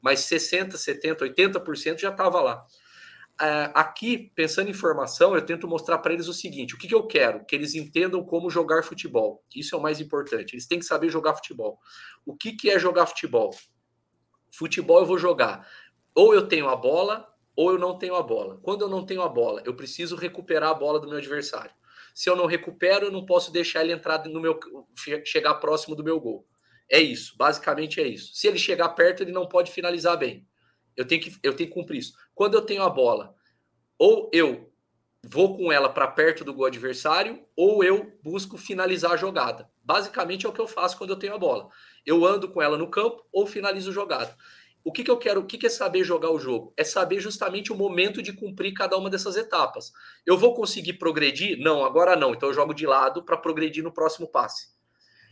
mas 0.00 0.20
60, 0.20 0.78
70, 0.78 1.24
80% 1.34 1.98
já 1.98 2.10
estava 2.10 2.40
lá. 2.40 2.64
É, 3.40 3.70
aqui, 3.74 4.30
pensando 4.34 4.68
em 4.68 4.74
formação, 4.74 5.34
eu 5.34 5.40
tento 5.40 5.66
mostrar 5.66 5.96
para 5.98 6.12
eles 6.12 6.28
o 6.28 6.32
seguinte: 6.34 6.74
o 6.74 6.78
que, 6.78 6.86
que, 6.86 6.94
eu 6.94 7.06
quero? 7.06 7.44
Que 7.46 7.54
eles 7.56 7.74
entendam 7.74 8.22
como 8.22 8.50
jogar 8.50 8.82
futebol. 8.82 9.42
Isso 9.54 9.74
é 9.74 9.78
o 9.78 9.80
mais 9.80 9.98
importante. 9.98 10.54
Eles 10.54 10.66
têm 10.66 10.78
que 10.78 10.84
saber 10.84 11.08
jogar 11.08 11.34
futebol. 11.34 11.78
O 12.26 12.36
que, 12.36 12.52
que 12.52 12.70
é 12.70 12.78
jogar 12.78 13.06
futebol? 13.06 13.54
Futebol 14.50 15.00
eu 15.00 15.06
vou 15.06 15.16
jogar. 15.16 15.66
Ou 16.14 16.34
eu 16.34 16.46
tenho 16.48 16.68
a 16.68 16.76
bola, 16.76 17.32
ou 17.56 17.72
eu 17.72 17.78
não 17.78 17.96
tenho 17.96 18.14
a 18.14 18.22
bola. 18.22 18.58
Quando 18.62 18.82
eu 18.82 18.88
não 18.88 19.06
tenho 19.06 19.22
a 19.22 19.28
bola, 19.28 19.62
eu 19.64 19.74
preciso 19.74 20.16
recuperar 20.16 20.70
a 20.70 20.74
bola 20.74 21.00
do 21.00 21.08
meu 21.08 21.16
adversário. 21.16 21.72
Se 22.14 22.28
eu 22.28 22.36
não 22.36 22.44
recupero, 22.44 23.06
eu 23.06 23.12
não 23.12 23.24
posso 23.24 23.50
deixar 23.50 23.82
ele 23.82 23.92
entrar 23.92 24.22
no 24.28 24.40
meu 24.40 24.58
chegar 25.24 25.54
próximo 25.54 25.96
do 25.96 26.04
meu 26.04 26.20
gol. 26.20 26.46
É 26.90 27.00
isso, 27.00 27.36
basicamente 27.38 28.00
é 28.00 28.06
isso. 28.06 28.34
Se 28.34 28.48
ele 28.48 28.58
chegar 28.58 28.88
perto, 28.90 29.22
ele 29.22 29.32
não 29.32 29.48
pode 29.48 29.70
finalizar 29.70 30.18
bem. 30.18 30.46
Eu 31.00 31.06
tenho 31.06 31.22
que, 31.22 31.34
eu 31.42 31.56
tenho 31.56 31.68
que 31.70 31.74
cumprir 31.74 31.98
isso. 31.98 32.12
Quando 32.34 32.54
eu 32.54 32.62
tenho 32.62 32.82
a 32.82 32.90
bola, 32.90 33.34
ou 33.98 34.30
eu 34.34 34.70
vou 35.24 35.56
com 35.56 35.72
ela 35.72 35.88
para 35.88 36.06
perto 36.06 36.44
do 36.44 36.52
gol 36.52 36.66
adversário, 36.66 37.42
ou 37.56 37.82
eu 37.82 38.18
busco 38.22 38.58
finalizar 38.58 39.12
a 39.12 39.16
jogada. 39.16 39.70
Basicamente 39.82 40.44
é 40.44 40.48
o 40.48 40.52
que 40.52 40.60
eu 40.60 40.68
faço 40.68 40.98
quando 40.98 41.10
eu 41.10 41.18
tenho 41.18 41.34
a 41.34 41.38
bola. 41.38 41.68
Eu 42.04 42.24
ando 42.26 42.50
com 42.50 42.60
ela 42.60 42.76
no 42.76 42.90
campo 42.90 43.26
ou 43.32 43.46
finalizo 43.46 43.90
a 43.90 43.94
jogada. 43.94 44.36
O 44.84 44.92
que, 44.92 45.02
que 45.02 45.10
eu 45.10 45.16
quero? 45.16 45.40
O 45.40 45.46
que, 45.46 45.56
que 45.56 45.66
é 45.66 45.70
saber 45.70 46.04
jogar 46.04 46.30
o 46.30 46.38
jogo? 46.38 46.72
É 46.76 46.84
saber 46.84 47.18
justamente 47.18 47.72
o 47.72 47.76
momento 47.76 48.22
de 48.22 48.32
cumprir 48.32 48.74
cada 48.74 48.96
uma 48.98 49.08
dessas 49.08 49.36
etapas. 49.36 49.92
Eu 50.26 50.36
vou 50.36 50.54
conseguir 50.54 50.94
progredir? 50.94 51.58
Não, 51.58 51.82
agora 51.82 52.14
não. 52.14 52.34
Então 52.34 52.50
eu 52.50 52.54
jogo 52.54 52.74
de 52.74 52.86
lado 52.86 53.22
para 53.22 53.38
progredir 53.38 53.82
no 53.82 53.92
próximo 53.92 54.28
passe. 54.28 54.68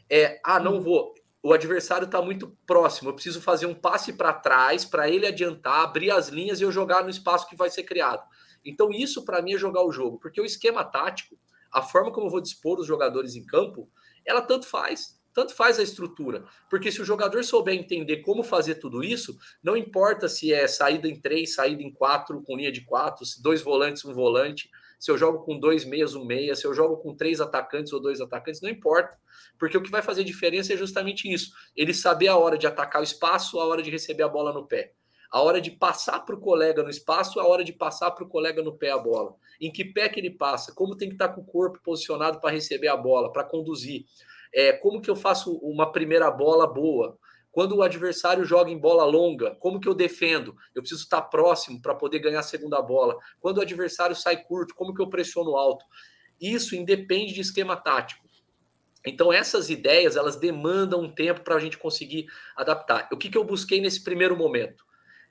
É, 0.09 0.41
ah, 0.45 0.59
não 0.59 0.81
vou 0.81 1.15
o 1.49 1.53
adversário 1.55 2.05
está 2.05 2.21
muito 2.21 2.55
próximo. 2.67 3.09
Eu 3.09 3.15
preciso 3.15 3.41
fazer 3.41 3.65
um 3.65 3.75
passe 3.75 4.13
para 4.13 4.35
trás 4.35 4.85
para 4.85 5.09
ele 5.09 5.27
adiantar, 5.27 5.81
abrir 5.81 6.11
as 6.11 6.29
linhas 6.29 6.61
e 6.61 6.63
eu 6.63 6.71
jogar 6.71 7.03
no 7.03 7.09
espaço 7.09 7.49
que 7.49 7.57
vai 7.57 7.71
ser 7.71 7.85
criado. 7.85 8.23
Então, 8.63 8.91
isso 8.91 9.25
para 9.25 9.41
mim 9.41 9.55
é 9.55 9.59
jogar 9.59 9.83
o 9.83 9.91
jogo, 9.91 10.19
porque 10.19 10.41
o 10.43 10.45
esquema 10.45 10.85
tático, 10.85 11.39
a 11.73 11.81
forma 11.81 12.13
como 12.13 12.27
eu 12.27 12.31
vou 12.31 12.43
dispor 12.43 12.79
os 12.79 12.87
jogadores 12.87 13.35
em 13.35 13.47
campo, 13.47 13.91
ela 14.27 14.43
tanto 14.43 14.67
faz. 14.67 15.19
Tanto 15.33 15.55
faz 15.55 15.79
a 15.79 15.83
estrutura. 15.83 16.45
Porque 16.69 16.93
se 16.93 17.01
o 17.01 17.05
jogador 17.05 17.43
souber 17.43 17.75
entender 17.75 18.19
como 18.19 18.43
fazer 18.43 18.75
tudo 18.75 19.03
isso, 19.03 19.39
não 19.63 19.75
importa 19.75 20.29
se 20.29 20.53
é 20.53 20.67
saída 20.67 21.09
em 21.09 21.19
três, 21.19 21.55
saída 21.55 21.83
em 21.83 21.91
quatro, 21.91 22.43
com 22.43 22.57
linha 22.57 22.73
de 22.73 22.85
quatro, 22.85 23.25
dois 23.41 23.63
volantes, 23.63 24.05
um 24.05 24.13
volante 24.13 24.69
se 24.99 25.11
eu 25.11 25.17
jogo 25.17 25.45
com 25.45 25.59
dois 25.59 25.85
meias, 25.85 26.15
um 26.15 26.25
meia, 26.25 26.55
se 26.55 26.67
eu 26.67 26.75
jogo 26.75 26.97
com 26.97 27.15
três 27.15 27.41
atacantes 27.41 27.93
ou 27.93 28.01
dois 28.01 28.21
atacantes, 28.21 28.61
não 28.61 28.69
importa. 28.69 29.17
Porque 29.59 29.77
o 29.77 29.83
que 29.83 29.91
vai 29.91 30.03
fazer 30.03 30.25
diferença 30.25 30.73
é 30.73 30.77
justamente 30.77 31.33
isso. 31.33 31.53
Ele 31.77 31.95
saber 31.95 32.29
a 32.29 32.37
hora 32.37 32.59
de 32.59 32.67
atacar 32.67 33.01
o 33.01 33.05
espaço, 33.05 33.61
a 33.61 33.67
hora 33.67 33.83
de 33.83 33.91
receber 33.91 34.25
a 34.25 34.29
bola 34.29 34.53
no 34.53 34.67
pé. 34.67 34.93
A 35.31 35.43
hora 35.43 35.61
de 35.61 35.71
passar 35.71 36.21
para 36.21 36.35
o 36.35 36.41
colega 36.41 36.83
no 36.83 36.89
espaço, 36.89 37.39
a 37.39 37.47
hora 37.47 37.63
de 37.63 37.73
passar 37.73 38.11
para 38.11 38.25
o 38.25 38.29
colega 38.29 38.63
no 38.63 38.77
pé 38.77 38.91
a 38.91 38.99
bola. 38.99 39.35
Em 39.61 39.71
que 39.71 39.85
pé 39.85 40.09
que 40.09 40.19
ele 40.19 40.31
passa, 40.31 40.73
como 40.75 40.97
tem 40.97 41.09
que 41.09 41.15
estar 41.15 41.29
com 41.29 41.43
o 41.43 41.47
corpo 41.47 41.79
posicionado 41.83 42.41
para 42.41 42.51
receber 42.51 42.89
a 42.89 42.97
bola, 42.97 43.31
para 43.33 43.45
conduzir. 43.45 44.05
É, 44.53 44.73
como 44.73 45.01
que 45.01 45.11
eu 45.11 45.17
faço 45.17 45.57
uma 45.59 45.93
primeira 45.93 46.31
bola 46.31 46.67
boa? 46.67 47.19
Quando 47.59 47.75
o 47.75 47.83
adversário 47.83 48.45
joga 48.45 48.71
em 48.71 48.79
bola 48.79 49.05
longa, 49.05 49.57
como 49.57 49.81
que 49.81 49.89
eu 49.89 49.93
defendo? 49.93 50.57
Eu 50.73 50.81
preciso 50.81 51.03
estar 51.03 51.23
próximo 51.23 51.83
para 51.83 51.93
poder 51.93 52.21
ganhar 52.21 52.39
a 52.39 52.45
segunda 52.45 52.81
bola. 52.81 53.19
Quando 53.41 53.59
o 53.59 53.61
adversário 53.61 54.15
sai 54.15 54.37
curto, 54.45 54.77
como 54.77 54.95
que 54.95 55.03
eu 55.03 55.11
pressiono 55.11 55.57
alto? 55.57 55.85
Isso 56.41 56.77
independe 56.77 57.35
de 57.35 57.41
esquema 57.41 57.77
tático. 57.77 58.25
Então 59.05 59.33
essas 59.33 59.71
ideias 59.71 60.15
elas 60.15 60.37
demandam 60.37 61.01
um 61.01 61.13
tempo 61.13 61.41
para 61.41 61.57
a 61.57 61.59
gente 61.59 61.77
conseguir 61.77 62.29
adaptar. 62.57 63.09
O 63.11 63.17
que, 63.17 63.29
que 63.29 63.37
eu 63.37 63.43
busquei 63.43 63.81
nesse 63.81 64.05
primeiro 64.05 64.37
momento? 64.37 64.85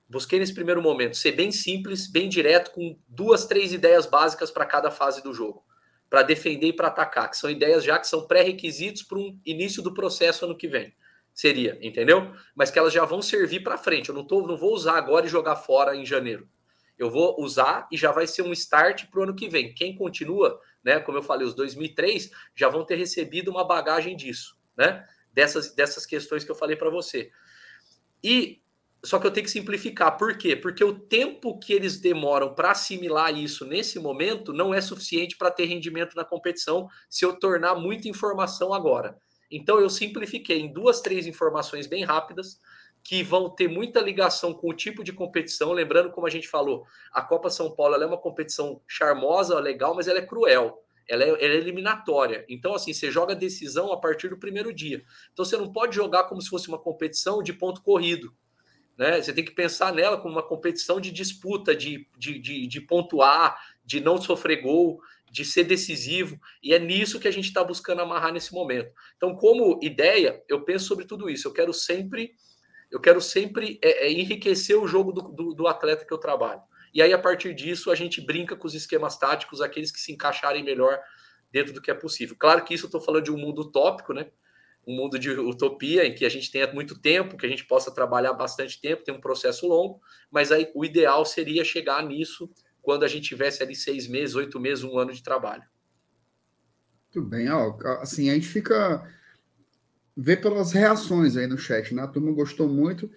Busquei 0.09 0.37
nesse 0.37 0.53
primeiro 0.53 0.81
momento 0.81 1.15
ser 1.15 1.31
bem 1.31 1.49
simples, 1.49 2.11
bem 2.11 2.27
direto, 2.27 2.71
com 2.71 2.99
duas, 3.07 3.45
três 3.45 3.71
ideias 3.71 4.05
básicas 4.05 4.51
para 4.51 4.65
cada 4.65 4.91
fase 4.91 5.23
do 5.23 5.33
jogo, 5.33 5.63
para 6.09 6.23
defender 6.23 6.67
e 6.67 6.73
para 6.73 6.89
atacar, 6.89 7.29
que 7.29 7.37
são 7.37 7.49
ideias 7.49 7.85
já 7.85 7.97
que 7.97 8.05
são 8.05 8.27
pré-requisitos 8.27 9.01
para 9.01 9.17
um 9.17 9.39
início 9.45 9.81
do 9.81 9.93
processo 9.93 10.43
ano 10.43 10.57
que 10.57 10.67
vem 10.67 10.93
seria, 11.37 11.77
entendeu? 11.83 12.33
Mas 12.55 12.71
que 12.71 12.79
elas 12.79 12.91
já 12.91 13.05
vão 13.05 13.21
servir 13.21 13.59
para 13.59 13.77
frente. 13.77 14.09
Eu 14.09 14.15
não, 14.15 14.25
tô, 14.25 14.41
não 14.47 14.57
vou 14.57 14.73
usar 14.73 14.97
agora 14.97 15.27
e 15.27 15.29
jogar 15.29 15.55
fora 15.55 15.95
em 15.95 16.03
janeiro. 16.03 16.49
Eu 16.97 17.11
vou 17.11 17.39
usar 17.39 17.87
e 17.91 17.95
já 17.95 18.11
vai 18.11 18.25
ser 18.25 18.41
um 18.41 18.51
start 18.51 19.05
para 19.05 19.19
o 19.19 19.23
ano 19.23 19.35
que 19.35 19.47
vem. 19.47 19.71
Quem 19.71 19.95
continua, 19.95 20.59
né? 20.83 20.99
Como 20.99 21.15
eu 21.15 21.21
falei, 21.21 21.45
os 21.45 21.53
2003 21.53 22.31
já 22.55 22.69
vão 22.69 22.83
ter 22.83 22.95
recebido 22.95 23.51
uma 23.51 23.63
bagagem 23.63 24.15
disso, 24.15 24.57
né? 24.75 25.07
Dessas, 25.31 25.75
dessas 25.75 26.07
questões 26.07 26.43
que 26.43 26.49
eu 26.49 26.55
falei 26.55 26.75
para 26.75 26.89
você. 26.89 27.29
E 28.23 28.59
só 29.05 29.19
que 29.19 29.27
eu 29.27 29.31
tenho 29.31 29.45
que 29.45 29.51
simplificar. 29.51 30.17
Por 30.17 30.39
quê? 30.39 30.55
Porque 30.55 30.83
o 30.83 30.97
tempo 30.97 31.59
que 31.59 31.71
eles 31.71 31.99
demoram 31.99 32.55
para 32.55 32.71
assimilar 32.71 33.37
isso 33.37 33.63
nesse 33.63 33.99
momento 33.99 34.51
não 34.51 34.73
é 34.73 34.81
suficiente 34.81 35.37
para 35.37 35.51
ter 35.51 35.65
rendimento 35.65 36.15
na 36.15 36.25
competição 36.25 36.89
se 37.07 37.23
eu 37.23 37.37
tornar 37.37 37.75
muita 37.75 38.07
informação 38.07 38.73
agora. 38.73 39.15
Então 39.49 39.79
eu 39.79 39.89
simplifiquei 39.89 40.59
em 40.59 40.71
duas, 40.71 41.01
três 41.01 41.25
informações 41.25 41.87
bem 41.87 42.03
rápidas 42.03 42.59
que 43.03 43.23
vão 43.23 43.49
ter 43.49 43.69
muita 43.69 44.01
ligação 44.01 44.53
com 44.53 44.69
o 44.69 44.73
tipo 44.73 45.01
de 45.01 45.13
competição. 45.13 45.71
Lembrando, 45.71 46.11
como 46.11 46.27
a 46.27 46.29
gente 46.29 46.47
falou, 46.47 46.85
a 47.13 47.21
Copa 47.21 47.49
São 47.49 47.71
Paulo 47.71 47.95
é 47.95 48.05
uma 48.05 48.17
competição 48.17 48.81
charmosa, 48.85 49.57
legal, 49.59 49.95
mas 49.95 50.09
ela 50.09 50.19
é 50.19 50.25
cruel. 50.25 50.83
Ela 51.07 51.23
é, 51.23 51.29
ela 51.29 51.39
é, 51.39 51.55
eliminatória. 51.55 52.45
Então, 52.49 52.75
assim, 52.75 52.91
você 52.91 53.09
joga 53.09 53.33
decisão 53.33 53.93
a 53.93 53.97
partir 53.97 54.27
do 54.27 54.37
primeiro 54.37 54.73
dia. 54.73 55.01
Então, 55.31 55.45
você 55.45 55.55
não 55.55 55.71
pode 55.71 55.95
jogar 55.95 56.25
como 56.25 56.41
se 56.41 56.49
fosse 56.49 56.67
uma 56.67 56.77
competição 56.77 57.41
de 57.41 57.53
ponto 57.53 57.81
corrido. 57.81 58.33
Né? 58.97 59.21
Você 59.21 59.31
tem 59.31 59.45
que 59.45 59.51
pensar 59.51 59.93
nela 59.93 60.17
como 60.17 60.33
uma 60.33 60.43
competição 60.43 60.99
de 60.99 61.09
disputa, 61.09 61.73
de, 61.73 62.05
de, 62.17 62.37
de, 62.39 62.67
de 62.67 62.81
pontuar, 62.81 63.57
de 63.85 64.01
não 64.01 64.21
sofrer 64.21 64.61
gol 64.61 64.99
de 65.29 65.43
ser 65.43 65.63
decisivo, 65.63 66.39
e 66.63 66.73
é 66.73 66.79
nisso 66.79 67.19
que 67.19 67.27
a 67.27 67.31
gente 67.31 67.45
está 67.45 67.63
buscando 67.63 68.01
amarrar 68.01 68.31
nesse 68.31 68.53
momento. 68.53 68.91
Então, 69.15 69.35
como 69.35 69.79
ideia, 69.81 70.41
eu 70.47 70.63
penso 70.63 70.85
sobre 70.85 71.05
tudo 71.05 71.29
isso. 71.29 71.47
Eu 71.47 71.53
quero 71.53 71.73
sempre, 71.73 72.31
eu 72.89 72.99
quero 72.99 73.21
sempre 73.21 73.79
é, 73.83 74.07
é, 74.07 74.11
enriquecer 74.11 74.77
o 74.77 74.87
jogo 74.87 75.11
do, 75.11 75.21
do, 75.21 75.53
do, 75.53 75.67
atleta 75.67 76.05
que 76.05 76.13
eu 76.13 76.17
trabalho. 76.17 76.61
E 76.93 77.01
aí, 77.01 77.13
a 77.13 77.19
partir 77.19 77.53
disso, 77.53 77.91
a 77.91 77.95
gente 77.95 78.21
brinca 78.21 78.55
com 78.55 78.65
os 78.65 78.73
esquemas 78.73 79.17
táticos, 79.17 79.61
aqueles 79.61 79.91
que 79.91 79.99
se 79.99 80.11
encaixarem 80.11 80.63
melhor 80.63 80.99
dentro 81.51 81.73
do 81.73 81.81
que 81.81 81.91
é 81.91 81.93
possível. 81.93 82.35
Claro 82.37 82.63
que 82.63 82.73
isso 82.73 82.85
eu 82.85 82.87
estou 82.87 83.01
falando 83.01 83.25
de 83.25 83.31
um 83.31 83.37
mundo 83.37 83.61
utópico, 83.61 84.13
né? 84.13 84.31
Um 84.85 84.95
mundo 84.95 85.19
de 85.19 85.29
utopia 85.29 86.05
em 86.05 86.15
que 86.15 86.25
a 86.25 86.29
gente 86.29 86.49
tenha 86.49 86.71
muito 86.71 86.99
tempo, 86.99 87.37
que 87.37 87.45
a 87.45 87.49
gente 87.49 87.65
possa 87.65 87.93
trabalhar 87.93 88.31
bastante 88.31 88.79
tempo, 88.79 89.03
tem 89.03 89.13
um 89.13 89.19
processo 89.19 89.67
longo, 89.67 89.99
mas 90.31 90.49
aí 90.49 90.71
o 90.73 90.85
ideal 90.85 91.25
seria 91.25 91.65
chegar 91.65 92.01
nisso 92.01 92.49
quando 92.87 93.03
a 93.03 93.07
gente 93.09 93.27
tivesse 93.27 93.61
ali 93.61 93.75
seis 93.75 94.07
meses, 94.07 94.33
oito 94.33 94.61
meses, 94.61 94.81
um 94.81 94.97
ano 94.97 95.11
de 95.11 95.21
trabalho. 95.21 95.63
Muito 97.13 97.29
bem, 97.29 97.49
ó, 97.49 97.77
assim, 97.99 98.29
a 98.29 98.33
gente 98.33 98.47
fica 98.47 99.05
vê 100.15 100.37
pelas 100.37 100.71
reações 100.71 101.35
aí 101.35 101.47
no 101.47 101.57
chat, 101.57 101.93
né? 101.93 102.03
A 102.03 102.07
turma 102.07 102.31
gostou 102.31 102.69
muito. 102.69 103.11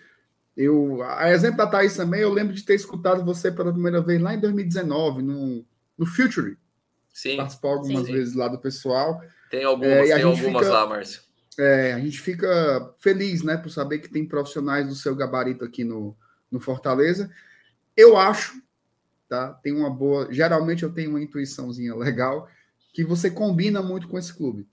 Eu, 0.56 1.00
a 1.04 1.30
exemplo 1.30 1.58
da 1.58 1.68
Thaís 1.68 1.96
também, 1.96 2.20
eu 2.20 2.32
lembro 2.32 2.52
de 2.52 2.64
ter 2.64 2.74
escutado 2.74 3.24
você 3.24 3.52
pela 3.52 3.72
primeira 3.72 4.02
vez 4.02 4.20
lá 4.20 4.34
em 4.34 4.40
2019, 4.40 5.22
no, 5.22 5.64
no 5.96 6.04
Future. 6.04 6.58
Sim. 7.14 7.36
Participou 7.36 7.70
algumas 7.70 8.06
sim, 8.06 8.12
vezes 8.12 8.34
lá 8.34 8.48
do 8.48 8.58
pessoal. 8.58 9.22
Tem 9.52 9.62
algumas, 9.62 9.92
é, 9.92 10.16
tem 10.16 10.24
algumas 10.24 10.64
fica, 10.64 10.68
lá, 10.68 10.86
Márcio. 10.88 11.22
É, 11.56 11.92
a 11.92 12.00
gente 12.00 12.20
fica 12.20 12.92
feliz, 12.98 13.44
né, 13.44 13.56
por 13.56 13.70
saber 13.70 14.00
que 14.00 14.10
tem 14.10 14.26
profissionais 14.26 14.88
do 14.88 14.96
seu 14.96 15.14
gabarito 15.14 15.64
aqui 15.64 15.84
no, 15.84 16.16
no 16.50 16.58
Fortaleza. 16.58 17.30
Eu 17.96 18.16
acho 18.16 18.60
tá? 19.30 19.54
Tem 19.62 19.72
uma 19.72 19.88
boa. 19.88 20.30
Geralmente 20.32 20.82
eu 20.82 20.92
tenho 20.92 21.10
uma 21.10 21.22
intuiçãozinha 21.22 21.94
legal 21.94 22.48
que 22.92 23.04
você 23.04 23.30
combina 23.30 23.80
muito 23.80 24.08
com 24.08 24.18
esse 24.18 24.34
clube, 24.34 24.68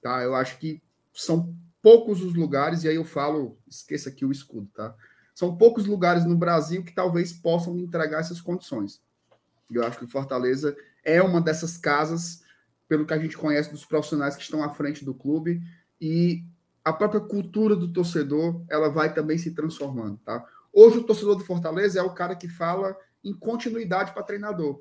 tá? 0.00 0.22
Eu 0.22 0.36
acho 0.36 0.56
que 0.58 0.80
são 1.12 1.52
poucos 1.82 2.22
os 2.22 2.34
lugares, 2.34 2.84
e 2.84 2.88
aí 2.88 2.94
eu 2.94 3.04
falo, 3.04 3.58
esqueça 3.66 4.08
aqui 4.08 4.24
o 4.24 4.30
escudo, 4.30 4.70
tá? 4.72 4.94
São 5.34 5.56
poucos 5.56 5.84
lugares 5.86 6.24
no 6.24 6.36
Brasil 6.36 6.84
que 6.84 6.94
talvez 6.94 7.32
possam 7.32 7.76
entregar 7.76 8.20
essas 8.20 8.40
condições. 8.40 9.02
Eu 9.68 9.84
acho 9.84 9.98
que 9.98 10.04
o 10.04 10.08
Fortaleza 10.08 10.76
é 11.04 11.20
uma 11.20 11.40
dessas 11.40 11.76
casas, 11.76 12.42
pelo 12.86 13.04
que 13.04 13.14
a 13.14 13.18
gente 13.18 13.36
conhece 13.36 13.70
dos 13.70 13.84
profissionais 13.84 14.36
que 14.36 14.42
estão 14.42 14.62
à 14.62 14.70
frente 14.70 15.04
do 15.04 15.12
clube, 15.12 15.60
e 16.00 16.44
a 16.84 16.92
própria 16.92 17.20
cultura 17.20 17.74
do 17.74 17.92
torcedor, 17.92 18.62
ela 18.70 18.88
vai 18.88 19.12
também 19.12 19.36
se 19.36 19.50
transformando, 19.50 20.18
tá? 20.24 20.44
Hoje 20.72 20.98
o 20.98 21.04
torcedor 21.04 21.34
do 21.34 21.44
Fortaleza 21.44 21.98
é 21.98 22.02
o 22.02 22.14
cara 22.14 22.36
que 22.36 22.48
fala 22.48 22.96
em 23.24 23.32
continuidade 23.32 24.12
para 24.12 24.22
treinador, 24.22 24.80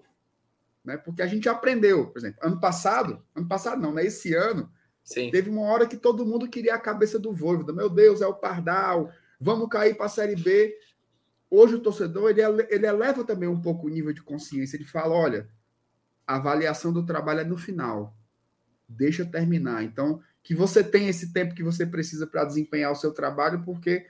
né? 0.83 0.97
Porque 0.97 1.21
a 1.21 1.27
gente 1.27 1.49
aprendeu, 1.49 2.07
por 2.07 2.17
exemplo, 2.17 2.39
ano 2.41 2.59
passado, 2.59 3.23
ano 3.35 3.47
passado 3.47 3.81
não, 3.81 3.93
né? 3.93 4.05
Esse 4.05 4.33
ano, 4.33 4.71
Sim. 5.03 5.31
teve 5.31 5.49
uma 5.49 5.61
hora 5.61 5.87
que 5.87 5.97
todo 5.97 6.25
mundo 6.25 6.49
queria 6.49 6.75
a 6.75 6.79
cabeça 6.79 7.17
do 7.17 7.33
Voivoda. 7.33 7.73
Meu 7.73 7.89
Deus, 7.89 8.21
é 8.21 8.27
o 8.27 8.33
Pardal, 8.33 9.11
vamos 9.39 9.69
cair 9.69 9.95
para 9.95 10.05
a 10.05 10.09
Série 10.09 10.35
B. 10.35 10.75
Hoje 11.49 11.75
o 11.75 11.79
torcedor, 11.79 12.29
ele, 12.29 12.41
ele 12.69 12.85
eleva 12.85 13.23
também 13.23 13.47
um 13.47 13.61
pouco 13.61 13.87
o 13.87 13.89
nível 13.89 14.11
de 14.11 14.21
consciência. 14.21 14.75
Ele 14.75 14.83
fala, 14.83 15.15
olha, 15.15 15.49
a 16.25 16.35
avaliação 16.35 16.91
do 16.91 17.05
trabalho 17.05 17.39
é 17.39 17.45
no 17.45 17.57
final. 17.57 18.13
Deixa 18.87 19.25
terminar. 19.25 19.83
Então, 19.83 20.21
que 20.43 20.53
você 20.53 20.83
tenha 20.83 21.09
esse 21.09 21.31
tempo 21.31 21.55
que 21.55 21.63
você 21.63 21.85
precisa 21.85 22.27
para 22.27 22.45
desempenhar 22.45 22.91
o 22.91 22.95
seu 22.95 23.13
trabalho, 23.13 23.63
porque 23.63 24.05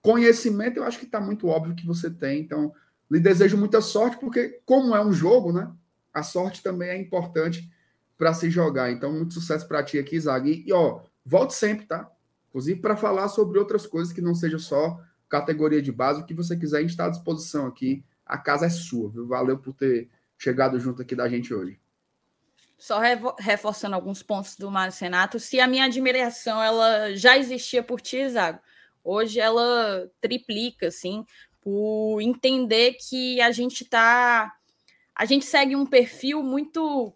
conhecimento 0.00 0.78
eu 0.78 0.84
acho 0.84 0.98
que 0.98 1.04
está 1.04 1.20
muito 1.20 1.48
óbvio 1.48 1.74
que 1.74 1.86
você 1.86 2.08
tem. 2.08 2.40
Então, 2.40 2.72
lhe 3.10 3.20
desejo 3.20 3.56
muita 3.56 3.80
sorte, 3.80 4.18
porque 4.18 4.60
como 4.64 4.94
é 4.94 5.04
um 5.04 5.12
jogo, 5.12 5.52
né? 5.52 5.70
A 6.12 6.22
sorte 6.22 6.62
também 6.62 6.88
é 6.88 6.98
importante 6.98 7.70
para 8.16 8.32
se 8.32 8.50
jogar. 8.50 8.90
Então, 8.90 9.12
muito 9.12 9.34
sucesso 9.34 9.66
para 9.68 9.82
ti 9.82 9.98
aqui, 9.98 10.18
Zag. 10.18 10.64
E, 10.66 10.72
ó, 10.72 11.00
volte 11.24 11.54
sempre, 11.54 11.86
tá? 11.86 12.10
Inclusive 12.48 12.80
para 12.80 12.96
falar 12.96 13.28
sobre 13.28 13.58
outras 13.58 13.86
coisas 13.86 14.12
que 14.12 14.20
não 14.20 14.34
seja 14.34 14.58
só 14.58 14.98
categoria 15.28 15.82
de 15.82 15.92
base, 15.92 16.20
o 16.20 16.24
que 16.24 16.34
você 16.34 16.56
quiser, 16.56 16.78
a 16.78 16.80
gente 16.80 16.90
está 16.90 17.06
à 17.06 17.10
disposição 17.10 17.66
aqui. 17.66 18.04
A 18.24 18.38
casa 18.38 18.66
é 18.66 18.70
sua, 18.70 19.10
viu? 19.10 19.26
Valeu 19.26 19.58
por 19.58 19.74
ter 19.74 20.08
chegado 20.38 20.78
junto 20.78 21.02
aqui 21.02 21.14
da 21.14 21.28
gente 21.28 21.52
hoje. 21.52 21.78
Só 22.78 23.00
reforçando 23.38 23.94
alguns 23.94 24.22
pontos 24.22 24.56
do 24.56 24.70
Mário 24.70 24.92
Senato, 24.92 25.40
se 25.40 25.58
a 25.58 25.66
minha 25.66 25.84
admiração 25.84 26.62
ela 26.62 27.14
já 27.14 27.36
existia 27.36 27.82
por 27.82 28.00
ti, 28.00 28.28
Zago, 28.28 28.58
hoje 29.02 29.40
ela 29.40 30.10
triplica, 30.20 30.88
assim, 30.88 31.24
por 31.66 32.20
entender 32.20 32.92
que 32.92 33.40
a 33.40 33.50
gente 33.50 33.84
tá. 33.84 34.54
A 35.12 35.24
gente 35.24 35.44
segue 35.44 35.74
um 35.74 35.84
perfil 35.84 36.40
muito 36.40 37.12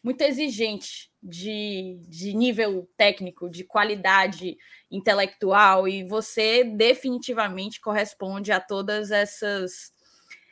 muito 0.00 0.22
exigente 0.22 1.10
de, 1.20 1.98
de 2.06 2.32
nível 2.32 2.88
técnico, 2.96 3.50
de 3.50 3.64
qualidade 3.64 4.56
intelectual, 4.88 5.88
e 5.88 6.04
você 6.04 6.62
definitivamente 6.62 7.80
corresponde 7.80 8.52
a 8.52 8.60
todas 8.60 9.10
essas 9.10 9.92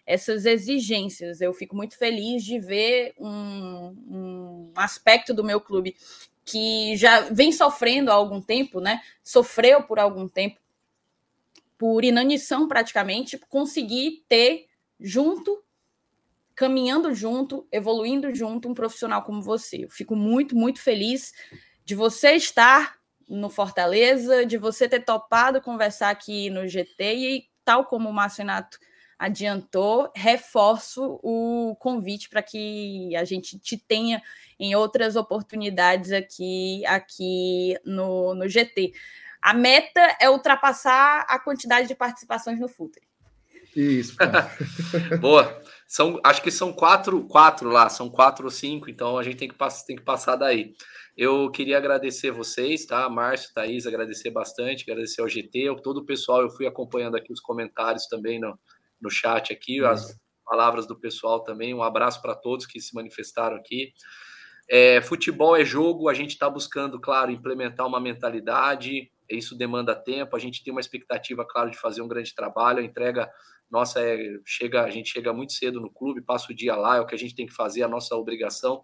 essas 0.04 0.44
exigências. 0.44 1.40
Eu 1.40 1.52
fico 1.52 1.76
muito 1.76 1.96
feliz 1.96 2.42
de 2.42 2.58
ver 2.58 3.14
um, 3.16 3.94
um 4.08 4.72
aspecto 4.74 5.32
do 5.32 5.44
meu 5.44 5.60
clube 5.60 5.94
que 6.44 6.96
já 6.96 7.20
vem 7.30 7.52
sofrendo 7.52 8.10
há 8.10 8.14
algum 8.14 8.42
tempo, 8.42 8.80
né? 8.80 9.00
Sofreu 9.22 9.84
por 9.84 10.00
algum 10.00 10.26
tempo, 10.26 10.58
por 11.78 12.04
inanição 12.04 12.66
praticamente, 12.66 13.38
conseguir 13.48 14.24
ter 14.28 14.66
junto, 14.98 15.62
caminhando 16.54 17.14
junto, 17.14 17.66
evoluindo 17.70 18.34
junto, 18.34 18.68
um 18.68 18.74
profissional 18.74 19.22
como 19.22 19.42
você. 19.42 19.84
Eu 19.84 19.90
fico 19.90 20.16
muito, 20.16 20.56
muito 20.56 20.80
feliz 20.80 21.32
de 21.84 21.94
você 21.94 22.32
estar 22.32 22.96
no 23.28 23.50
Fortaleza, 23.50 24.46
de 24.46 24.56
você 24.56 24.88
ter 24.88 25.04
topado 25.04 25.60
conversar 25.60 26.10
aqui 26.10 26.48
no 26.48 26.66
GT 26.66 27.14
e 27.14 27.50
tal 27.64 27.84
como 27.84 28.08
o 28.08 28.12
Márcio 28.12 28.38
Renato 28.38 28.78
adiantou, 29.18 30.10
reforço 30.14 31.18
o 31.22 31.74
convite 31.80 32.28
para 32.28 32.42
que 32.42 33.16
a 33.16 33.24
gente 33.24 33.58
te 33.58 33.76
tenha 33.78 34.22
em 34.58 34.74
outras 34.74 35.16
oportunidades 35.16 36.12
aqui, 36.12 36.84
aqui 36.86 37.78
no, 37.84 38.34
no 38.34 38.48
GT. 38.48 38.92
A 39.46 39.54
meta 39.54 40.00
é 40.20 40.28
ultrapassar 40.28 41.24
a 41.28 41.38
quantidade 41.38 41.86
de 41.86 41.94
participações 41.94 42.58
no 42.58 42.66
Futre. 42.66 43.06
Isso. 43.76 44.16
Boa. 45.22 45.62
São, 45.86 46.18
acho 46.24 46.42
que 46.42 46.50
são 46.50 46.72
quatro, 46.72 47.28
quatro 47.28 47.68
lá, 47.68 47.88
são 47.88 48.10
quatro 48.10 48.46
ou 48.46 48.50
cinco, 48.50 48.90
então 48.90 49.16
a 49.16 49.22
gente 49.22 49.36
tem 49.36 49.48
que, 49.48 49.56
tem 49.86 49.94
que 49.94 50.02
passar 50.02 50.34
daí. 50.34 50.74
Eu 51.16 51.48
queria 51.52 51.78
agradecer 51.78 52.32
vocês, 52.32 52.86
tá? 52.86 53.08
Márcio, 53.08 53.54
Thaís, 53.54 53.86
agradecer 53.86 54.32
bastante, 54.32 54.82
agradecer 54.82 55.20
ao 55.22 55.28
GT, 55.28 55.76
todo 55.80 55.98
o 55.98 56.04
pessoal, 56.04 56.42
eu 56.42 56.50
fui 56.50 56.66
acompanhando 56.66 57.16
aqui 57.16 57.32
os 57.32 57.40
comentários 57.40 58.08
também 58.08 58.40
no, 58.40 58.58
no 59.00 59.08
chat 59.08 59.52
aqui, 59.52 59.78
as 59.84 60.18
palavras 60.44 60.88
do 60.88 60.98
pessoal 60.98 61.44
também. 61.44 61.72
Um 61.72 61.84
abraço 61.84 62.20
para 62.20 62.34
todos 62.34 62.66
que 62.66 62.80
se 62.80 62.92
manifestaram 62.92 63.56
aqui. 63.56 63.92
É, 64.68 65.00
futebol 65.00 65.56
é 65.56 65.64
jogo, 65.64 66.08
a 66.08 66.14
gente 66.14 66.30
está 66.30 66.50
buscando, 66.50 67.00
claro, 67.00 67.30
implementar 67.30 67.86
uma 67.86 68.00
mentalidade, 68.00 69.08
isso 69.30 69.56
demanda 69.56 69.94
tempo, 69.94 70.36
a 70.36 70.38
gente 70.38 70.62
tem 70.62 70.72
uma 70.72 70.80
expectativa, 70.80 71.46
claro, 71.46 71.70
de 71.70 71.78
fazer 71.78 72.02
um 72.02 72.08
grande 72.08 72.34
trabalho, 72.34 72.80
a 72.80 72.84
entrega 72.84 73.30
nossa 73.70 74.00
é, 74.00 74.38
chega, 74.44 74.82
a 74.82 74.90
gente 74.90 75.10
chega 75.10 75.32
muito 75.32 75.52
cedo 75.52 75.80
no 75.80 75.90
clube, 75.90 76.22
passa 76.22 76.52
o 76.52 76.54
dia 76.54 76.76
lá, 76.76 76.96
é 76.96 77.00
o 77.00 77.06
que 77.06 77.14
a 77.14 77.18
gente 77.18 77.34
tem 77.34 77.46
que 77.46 77.54
fazer, 77.54 77.82
a 77.82 77.88
nossa 77.88 78.14
obrigação, 78.14 78.82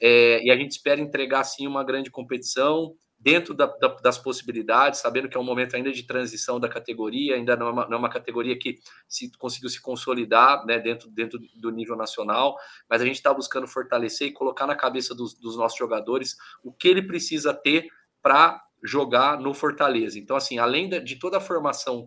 é, 0.00 0.44
e 0.44 0.50
a 0.50 0.56
gente 0.56 0.72
espera 0.72 1.00
entregar, 1.00 1.44
sim, 1.44 1.66
uma 1.66 1.84
grande 1.84 2.10
competição, 2.10 2.94
dentro 3.24 3.54
da, 3.54 3.64
da, 3.64 3.88
das 3.88 4.18
possibilidades, 4.18 5.00
sabendo 5.00 5.30
que 5.30 5.36
é 5.36 5.40
um 5.40 5.44
momento 5.44 5.74
ainda 5.74 5.90
de 5.90 6.02
transição 6.02 6.60
da 6.60 6.68
categoria, 6.68 7.36
ainda 7.36 7.56
não 7.56 7.68
é 7.68 7.70
uma, 7.70 7.86
não 7.86 7.94
é 7.94 7.98
uma 7.98 8.10
categoria 8.10 8.58
que 8.58 8.78
se 9.08 9.30
conseguiu 9.38 9.70
se 9.70 9.80
consolidar 9.80 10.66
né, 10.66 10.78
dentro, 10.78 11.08
dentro 11.10 11.38
do 11.56 11.70
nível 11.70 11.96
nacional, 11.96 12.54
mas 12.88 13.00
a 13.00 13.04
gente 13.06 13.16
está 13.16 13.32
buscando 13.32 13.66
fortalecer 13.66 14.28
e 14.28 14.32
colocar 14.32 14.66
na 14.66 14.76
cabeça 14.76 15.14
dos, 15.14 15.32
dos 15.32 15.56
nossos 15.56 15.78
jogadores 15.78 16.36
o 16.62 16.70
que 16.70 16.86
ele 16.86 17.00
precisa 17.00 17.54
ter 17.54 17.88
para 18.22 18.62
jogar 18.84 19.40
no 19.40 19.54
Fortaleza. 19.54 20.18
Então, 20.18 20.36
assim, 20.36 20.58
além 20.58 20.88
de 21.02 21.16
toda 21.16 21.38
a 21.38 21.40
formação 21.40 22.06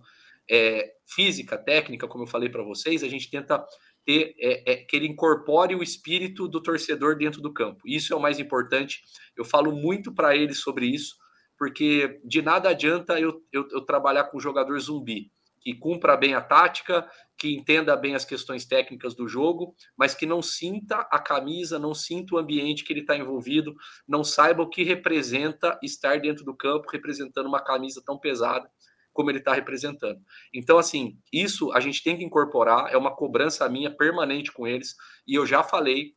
é, 0.49 0.93
física, 1.07 1.57
técnica, 1.57 2.07
como 2.07 2.23
eu 2.23 2.27
falei 2.27 2.49
para 2.49 2.63
vocês, 2.63 3.03
a 3.03 3.09
gente 3.09 3.29
tenta 3.29 3.65
ter, 4.05 4.35
é, 4.39 4.71
é, 4.71 4.75
que 4.77 4.95
ele 4.95 5.07
incorpore 5.07 5.75
o 5.75 5.83
espírito 5.83 6.47
do 6.47 6.61
torcedor 6.61 7.17
dentro 7.17 7.41
do 7.41 7.51
campo. 7.51 7.81
Isso 7.85 8.13
é 8.13 8.15
o 8.15 8.21
mais 8.21 8.39
importante. 8.39 9.01
Eu 9.35 9.43
falo 9.43 9.71
muito 9.73 10.13
para 10.13 10.35
ele 10.35 10.53
sobre 10.53 10.85
isso, 10.85 11.15
porque 11.57 12.21
de 12.23 12.41
nada 12.41 12.69
adianta 12.69 13.19
eu, 13.19 13.41
eu, 13.51 13.67
eu 13.71 13.81
trabalhar 13.81 14.25
com 14.25 14.37
um 14.37 14.41
jogador 14.41 14.79
zumbi, 14.79 15.31
que 15.67 15.73
cumpra 15.73 16.15
bem 16.15 16.33
a 16.33 16.39
tática, 16.39 17.05
que 17.37 17.53
entenda 17.53 17.93
bem 17.97 18.15
as 18.15 18.23
questões 18.23 18.63
técnicas 18.63 19.13
do 19.13 19.27
jogo, 19.27 19.75
mas 19.97 20.15
que 20.15 20.25
não 20.25 20.41
sinta 20.41 20.95
a 21.11 21.19
camisa, 21.19 21.77
não 21.77 21.93
sinta 21.93 22.35
o 22.35 22.37
ambiente 22.37 22.85
que 22.85 22.93
ele 22.93 23.01
está 23.01 23.17
envolvido, 23.17 23.75
não 24.07 24.23
saiba 24.23 24.63
o 24.63 24.69
que 24.69 24.81
representa 24.81 25.77
estar 25.83 26.21
dentro 26.21 26.45
do 26.45 26.55
campo 26.55 26.87
representando 26.89 27.47
uma 27.47 27.61
camisa 27.61 28.01
tão 28.01 28.17
pesada 28.17 28.65
como 29.11 29.29
ele 29.29 29.39
está 29.39 29.51
representando. 29.51 30.21
Então, 30.53 30.77
assim, 30.77 31.19
isso 31.33 31.69
a 31.73 31.81
gente 31.81 32.01
tem 32.01 32.17
que 32.17 32.23
incorporar, 32.23 32.89
é 32.89 32.95
uma 32.95 33.13
cobrança 33.13 33.67
minha 33.67 33.91
permanente 33.91 34.53
com 34.53 34.65
eles, 34.65 34.95
e 35.27 35.35
eu 35.35 35.45
já 35.45 35.63
falei 35.63 36.13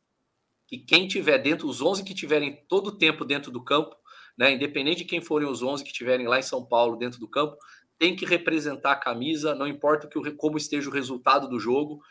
que 0.65 0.77
quem 0.77 1.09
tiver 1.09 1.39
dentro, 1.39 1.67
os 1.67 1.81
11 1.81 2.05
que 2.05 2.13
tiverem 2.13 2.63
todo 2.69 2.87
o 2.87 2.97
tempo 2.97 3.25
dentro 3.25 3.51
do 3.51 3.61
campo, 3.61 3.97
né, 4.37 4.53
independente 4.53 4.99
de 4.99 5.05
quem 5.05 5.19
forem 5.19 5.47
os 5.47 5.61
11 5.61 5.83
que 5.83 5.91
tiverem 5.91 6.25
lá 6.25 6.39
em 6.39 6.41
São 6.41 6.65
Paulo 6.65 6.95
dentro 6.95 7.19
do 7.19 7.27
campo, 7.27 7.57
tem 8.01 8.15
que 8.15 8.25
representar 8.25 8.93
a 8.93 8.95
camisa, 8.95 9.53
não 9.53 9.67
importa 9.67 10.07
que 10.07 10.31
como 10.31 10.57
esteja 10.57 10.89
o 10.89 10.91
resultado 10.91 11.47
do 11.47 11.59
jogo, 11.59 12.01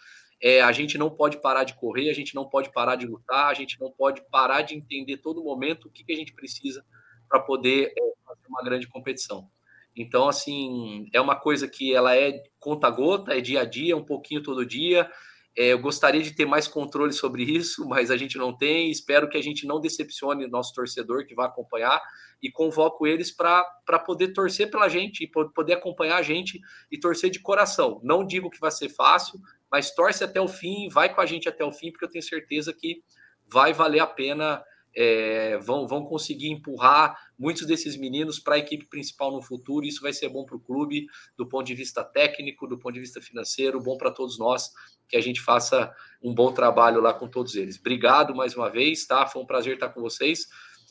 é, 0.40 0.62
a 0.62 0.70
gente 0.70 0.96
não 0.96 1.10
pode 1.10 1.40
parar 1.40 1.64
de 1.64 1.74
correr, 1.74 2.08
a 2.08 2.12
gente 2.12 2.32
não 2.32 2.48
pode 2.48 2.72
parar 2.72 2.94
de 2.94 3.08
lutar, 3.08 3.46
a 3.48 3.54
gente 3.54 3.76
não 3.80 3.90
pode 3.90 4.22
parar 4.30 4.62
de 4.62 4.76
entender 4.76 5.16
todo 5.16 5.42
momento 5.42 5.88
o 5.88 5.90
que, 5.90 6.04
que 6.04 6.12
a 6.12 6.16
gente 6.16 6.32
precisa 6.32 6.84
para 7.28 7.40
poder 7.40 7.92
é, 7.98 8.02
fazer 8.24 8.46
uma 8.48 8.62
grande 8.62 8.86
competição. 8.86 9.50
Então, 9.96 10.28
assim, 10.28 11.08
é 11.12 11.20
uma 11.20 11.34
coisa 11.34 11.66
que 11.66 11.92
ela 11.92 12.16
é 12.16 12.40
conta-gota, 12.60 13.36
é 13.36 13.40
dia 13.40 13.62
a 13.62 13.64
dia, 13.64 13.96
um 13.96 14.04
pouquinho 14.04 14.44
todo 14.44 14.64
dia. 14.64 15.10
É, 15.56 15.72
eu 15.72 15.78
gostaria 15.78 16.22
de 16.22 16.32
ter 16.32 16.46
mais 16.46 16.68
controle 16.68 17.12
sobre 17.12 17.42
isso, 17.42 17.86
mas 17.88 18.10
a 18.10 18.16
gente 18.16 18.38
não 18.38 18.56
tem. 18.56 18.90
Espero 18.90 19.28
que 19.28 19.36
a 19.36 19.42
gente 19.42 19.66
não 19.66 19.80
decepcione 19.80 20.46
nosso 20.46 20.72
torcedor 20.72 21.26
que 21.26 21.34
vai 21.34 21.46
acompanhar 21.46 22.00
e 22.42 22.50
convoco 22.50 23.06
eles 23.06 23.30
para 23.30 23.64
poder 24.06 24.32
torcer 24.32 24.70
pela 24.70 24.88
gente 24.88 25.24
e 25.24 25.26
poder 25.26 25.74
acompanhar 25.74 26.16
a 26.16 26.22
gente 26.22 26.60
e 26.90 26.98
torcer 26.98 27.30
de 27.30 27.40
coração. 27.40 28.00
Não 28.02 28.24
digo 28.24 28.50
que 28.50 28.60
vai 28.60 28.70
ser 28.70 28.88
fácil, 28.88 29.40
mas 29.70 29.94
torce 29.94 30.24
até 30.24 30.40
o 30.40 30.48
fim, 30.48 30.88
vai 30.88 31.12
com 31.12 31.20
a 31.20 31.26
gente 31.26 31.48
até 31.48 31.64
o 31.64 31.72
fim, 31.72 31.90
porque 31.90 32.04
eu 32.04 32.10
tenho 32.10 32.22
certeza 32.22 32.72
que 32.72 33.02
vai 33.46 33.72
valer 33.72 34.00
a 34.00 34.06
pena 34.06 34.62
é, 34.94 35.58
vão, 35.58 35.86
vão 35.86 36.04
conseguir 36.04 36.48
empurrar 36.50 37.16
muitos 37.38 37.66
desses 37.66 37.96
meninos 37.96 38.38
para 38.38 38.56
a 38.56 38.58
equipe 38.58 38.86
principal 38.86 39.32
no 39.32 39.42
futuro. 39.42 39.86
Isso 39.86 40.02
vai 40.02 40.12
ser 40.12 40.28
bom 40.28 40.44
para 40.44 40.56
o 40.56 40.60
clube, 40.60 41.06
do 41.36 41.46
ponto 41.46 41.66
de 41.66 41.74
vista 41.74 42.04
técnico, 42.04 42.66
do 42.66 42.78
ponto 42.78 42.94
de 42.94 43.00
vista 43.00 43.20
financeiro, 43.20 43.80
bom 43.80 43.96
para 43.96 44.10
todos 44.10 44.38
nós, 44.38 44.70
que 45.08 45.16
a 45.16 45.20
gente 45.20 45.40
faça 45.40 45.92
um 46.22 46.34
bom 46.34 46.52
trabalho 46.52 47.00
lá 47.00 47.14
com 47.14 47.28
todos 47.28 47.54
eles. 47.54 47.78
Obrigado 47.78 48.34
mais 48.34 48.56
uma 48.56 48.68
vez, 48.68 49.06
tá? 49.06 49.26
Foi 49.26 49.42
um 49.42 49.46
prazer 49.46 49.74
estar 49.74 49.88
com 49.90 50.00
vocês. 50.00 50.46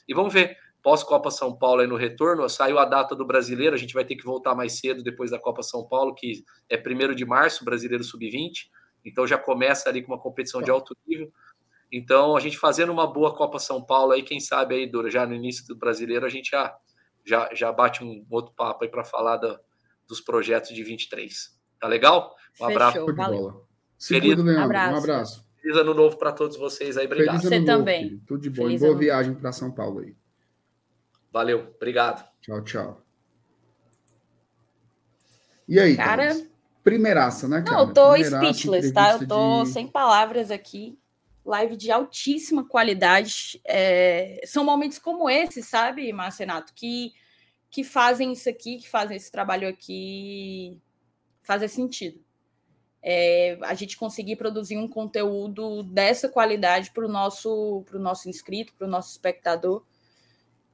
E 0.08 0.14
vamos 0.14 0.34
ver, 0.34 0.58
pós-Copa 0.82 1.30
São 1.30 1.56
Paulo 1.56 1.82
aí 1.82 1.88
no 1.88 1.96
retorno, 1.96 2.48
saiu 2.50 2.80
a 2.80 2.86
data 2.86 3.16
do 3.16 3.26
brasileiro, 3.26 3.76
a 3.76 3.80
gente 3.80 3.94
vai 3.94 4.06
ter 4.06 4.16
que 4.16 4.26
voltar 4.26 4.56
mais 4.56 4.80
cedo 4.80 5.04
depois 5.04 5.32
da 5.32 5.40
Copa 5.40 5.62
São 5.62 5.86
Paulo, 5.86 6.16
que 6.16 6.44
é 6.70 6.78
1 6.78 7.14
de 7.16 7.26
março, 7.26 7.66
brasileiro 7.66 8.04
sub-20. 8.04 8.70
Então 9.06 9.26
já 9.26 9.38
começa 9.38 9.90
ali 9.90 10.02
com 10.02 10.12
uma 10.12 10.20
competição 10.20 10.62
de 10.62 10.72
alto 10.72 10.96
nível. 11.08 11.32
Então, 11.92 12.36
a 12.36 12.40
gente 12.40 12.58
fazendo 12.58 12.92
uma 12.92 13.08
boa 13.08 13.36
Copa 13.36 13.58
São 13.58 13.82
Paulo 13.82 14.12
aí, 14.12 14.22
quem 14.22 14.40
sabe 14.40 14.76
aí, 14.76 14.86
Dura, 14.86 15.10
já 15.10 15.26
no 15.26 15.34
início 15.34 15.66
do 15.68 15.76
brasileiro, 15.76 16.26
a 16.26 16.30
gente 16.30 16.52
já, 16.52 16.78
já, 17.26 17.50
já 17.54 17.72
bate 17.72 18.04
um 18.04 18.26
outro 18.30 18.54
papo 18.54 18.84
aí 18.84 18.90
para 18.90 19.04
falar 19.04 19.38
da, 19.38 19.60
dos 20.08 20.22
projetos 20.22 20.74
de 20.74 20.84
23. 20.84 21.58
Tá 21.80 21.88
legal? 21.88 22.36
Um 22.62 22.68
Fechou, 22.68 22.72
abraço. 22.72 23.16
Valeu. 23.16 23.68
Feliz, 24.00 24.36
cuida, 24.36 24.52
um 24.52 24.64
abraço. 24.64 24.94
Um 24.94 24.98
abraço. 24.98 25.50
Feliz 25.62 25.78
ano 25.78 25.94
novo 25.94 26.18
para 26.18 26.32
todos 26.32 26.58
vocês 26.58 26.98
aí. 26.98 27.06
Obrigado. 27.06 27.42
Você 27.42 27.64
também. 27.64 28.10
Filho. 28.10 28.22
Tudo 28.28 28.42
de 28.42 28.50
bom. 28.50 28.64
Feliz 28.64 28.82
e 28.82 28.86
boa 28.86 28.98
viagem 28.98 29.34
para 29.34 29.52
São 29.52 29.72
Paulo 29.72 30.00
aí. 30.00 30.16
Valeu. 31.32 31.74
Obrigado. 31.76 32.28
Tchau, 32.42 32.64
tchau. 32.64 33.02
E 35.68 35.80
aí, 35.80 35.96
cara? 35.96 36.30
Thaís? 36.30 36.50
Primeiraça, 36.84 37.48
né, 37.48 37.62
cara? 37.62 37.78
Não, 37.78 37.88
eu 37.88 37.94
tô 37.94 38.24
speechless, 38.24 38.92
tá? 38.92 39.14
Eu 39.14 39.28
tô 39.28 39.64
de... 39.64 39.70
sem 39.70 39.88
palavras 39.88 40.50
aqui. 40.50 40.98
Live 41.46 41.78
de 41.78 41.92
altíssima 41.92 42.68
qualidade. 42.68 43.62
É... 43.66 44.42
São 44.46 44.64
momentos 44.64 45.00
como 45.00 45.30
esse, 45.30 45.64
sabe, 45.64 46.12
Marcenato, 46.14 46.74
que, 46.74 47.14
que 47.70 47.84
fazem 47.84 48.34
isso 48.34 48.50
aqui, 48.50 48.78
que 48.78 48.90
fazem 48.90 49.18
esse 49.18 49.32
trabalho 49.32 49.68
aqui 49.68 50.78
fazer 51.44 51.68
sentido. 51.68 52.20
É... 53.02 53.58
a 53.62 53.74
gente 53.74 53.98
conseguir 53.98 54.36
produzir 54.36 54.78
um 54.78 54.88
conteúdo 54.88 55.84
dessa 55.84 56.28
qualidade 56.30 56.92
para 56.92 57.06
o 57.06 57.10
nosso, 57.10 57.84
nosso 57.94 58.30
inscrito, 58.30 58.74
para 58.74 58.88
o 58.88 58.90
nosso 58.90 59.12
espectador. 59.12 59.84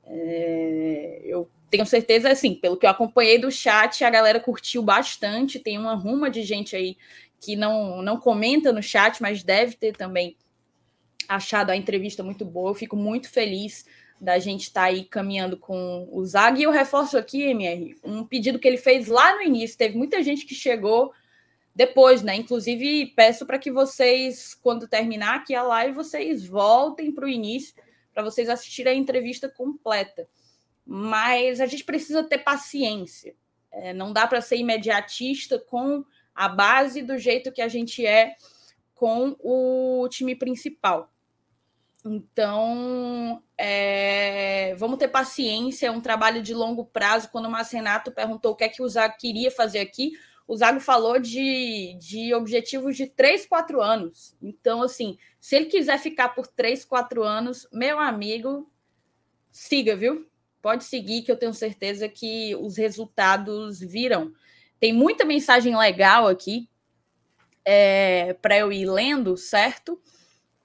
É... 0.03 1.21
eu 1.23 1.49
tenho 1.69 1.85
certeza, 1.85 2.29
assim, 2.29 2.55
pelo 2.55 2.77
que 2.77 2.85
eu 2.85 2.89
acompanhei 2.89 3.37
do 3.37 3.51
chat, 3.51 4.03
a 4.03 4.09
galera 4.09 4.39
curtiu 4.39 4.81
bastante. 4.81 5.59
Tem 5.59 5.77
uma 5.77 5.95
ruma 5.95 6.29
de 6.29 6.41
gente 6.43 6.75
aí 6.75 6.97
que 7.39 7.55
não, 7.55 8.01
não 8.01 8.17
comenta 8.17 8.71
no 8.71 8.81
chat, 8.81 9.21
mas 9.21 9.43
deve 9.43 9.75
ter 9.75 9.95
também 9.95 10.37
achado 11.27 11.69
a 11.69 11.75
entrevista 11.75 12.23
muito 12.23 12.45
boa. 12.45 12.71
Eu 12.71 12.75
fico 12.75 12.95
muito 12.95 13.29
feliz 13.29 13.85
da 14.19 14.39
gente 14.39 14.63
estar 14.63 14.81
tá 14.81 14.87
aí 14.87 15.03
caminhando 15.03 15.57
com 15.57 16.07
o 16.11 16.25
Zag. 16.25 16.59
E 16.59 16.63
eu 16.63 16.71
reforço 16.71 17.17
aqui, 17.17 17.43
MR, 17.43 17.97
um 18.03 18.25
pedido 18.25 18.59
que 18.59 18.67
ele 18.67 18.77
fez 18.77 19.07
lá 19.07 19.35
no 19.35 19.41
início. 19.41 19.77
Teve 19.77 19.97
muita 19.97 20.23
gente 20.23 20.45
que 20.45 20.55
chegou 20.55 21.11
depois, 21.75 22.21
né? 22.21 22.35
Inclusive, 22.35 23.07
peço 23.15 23.45
para 23.45 23.59
que 23.59 23.71
vocês, 23.71 24.53
quando 24.53 24.87
terminar 24.87 25.35
aqui 25.35 25.53
a 25.53 25.63
live, 25.63 25.95
vocês 25.95 26.45
voltem 26.45 27.11
para 27.11 27.25
o 27.25 27.29
início 27.29 27.75
para 28.13 28.23
vocês 28.23 28.47
assistirem 28.47 28.93
a 28.93 28.95
entrevista 28.95 29.49
completa 29.49 30.25
mas 30.85 31.59
a 31.59 31.65
gente 31.65 31.83
precisa 31.83 32.23
ter 32.23 32.39
paciência. 32.39 33.35
É, 33.71 33.91
não 33.91 34.13
dá 34.13 34.27
para 34.27 34.39
ser 34.39 34.57
imediatista 34.57 35.57
com 35.57 36.05
a 36.33 36.47
base 36.47 37.01
do 37.01 37.17
jeito 37.17 37.51
que 37.51 37.61
a 37.61 37.67
gente 37.67 38.05
é 38.05 38.35
com 38.93 39.35
o 39.39 40.07
time 40.09 40.35
principal. 40.35 41.11
Então, 42.07 43.41
é, 43.57 44.75
vamos 44.75 44.99
ter 44.99 45.07
paciência, 45.07 45.87
é 45.87 45.91
um 45.91 45.99
trabalho 45.99 46.39
de 46.39 46.53
longo 46.53 46.85
prazo. 46.85 47.29
Quando 47.31 47.47
o 47.47 47.51
Marcenato 47.51 48.11
perguntou 48.11 48.51
o 48.51 48.55
que 48.55 48.63
é 48.63 48.69
que 48.69 48.83
o 48.83 48.87
Zago 48.87 49.15
queria 49.17 49.49
fazer 49.49 49.79
aqui, 49.79 50.11
o 50.47 50.55
Zago 50.55 50.79
falou 50.79 51.17
de, 51.17 51.97
de 51.99 52.31
objetivos 52.35 52.95
de 52.95 53.07
3, 53.07 53.47
4 53.47 53.81
anos. 53.81 54.37
Então, 54.39 54.83
assim, 54.83 55.17
se 55.39 55.55
ele 55.55 55.65
quiser 55.65 55.97
ficar 55.97 56.29
por 56.29 56.45
3, 56.45 56.85
4 56.85 57.23
anos, 57.23 57.67
meu 57.73 57.99
amigo, 57.99 58.71
siga, 59.51 59.95
viu? 59.95 60.29
Pode 60.61 60.83
seguir, 60.83 61.23
que 61.23 61.31
eu 61.31 61.37
tenho 61.37 61.55
certeza 61.55 62.07
que 62.07 62.55
os 62.57 62.77
resultados 62.77 63.79
virão. 63.79 64.31
Tem 64.79 64.93
muita 64.93 65.25
mensagem 65.25 65.75
legal 65.75 66.27
aqui 66.27 66.69
é, 67.63 68.33
para 68.33 68.55
eu 68.59 68.71
ir 68.71 68.85
lendo, 68.85 69.35
certo? 69.35 69.99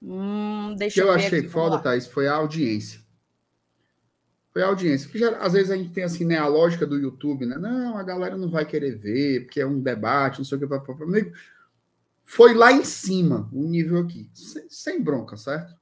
Hum, 0.01 0.75
deixa 0.77 1.01
o 1.01 1.03
que 1.03 1.09
eu, 1.09 1.13
eu 1.13 1.13
achei 1.13 1.39
aqui, 1.39 1.49
foda, 1.49 1.77
Thaís, 1.77 2.07
foi 2.07 2.27
a 2.27 2.33
audiência. 2.33 2.99
Foi 4.51 4.63
a 4.63 4.67
audiência. 4.67 5.07
Porque 5.07 5.19
já, 5.19 5.37
às 5.37 5.53
vezes 5.53 5.71
a 5.71 5.77
gente 5.77 5.93
tem 5.93 6.03
assim, 6.03 6.25
né, 6.25 6.37
a 6.37 6.47
lógica 6.47 6.85
do 6.85 6.97
YouTube, 6.97 7.45
né? 7.45 7.57
Não, 7.57 7.97
a 7.97 8.03
galera 8.03 8.37
não 8.37 8.49
vai 8.49 8.65
querer 8.65 8.97
ver, 8.97 9.45
porque 9.45 9.61
é 9.61 9.65
um 9.65 9.79
debate, 9.79 10.39
não 10.39 10.45
sei 10.45 10.57
o 10.57 10.67
que. 10.67 11.03
Amigo, 11.03 11.31
foi 12.25 12.53
lá 12.53 12.71
em 12.71 12.83
cima 12.83 13.49
o 13.53 13.63
nível 13.63 13.99
aqui. 13.99 14.29
Sem, 14.33 14.69
sem 14.69 15.01
bronca, 15.01 15.37
certo? 15.37 15.73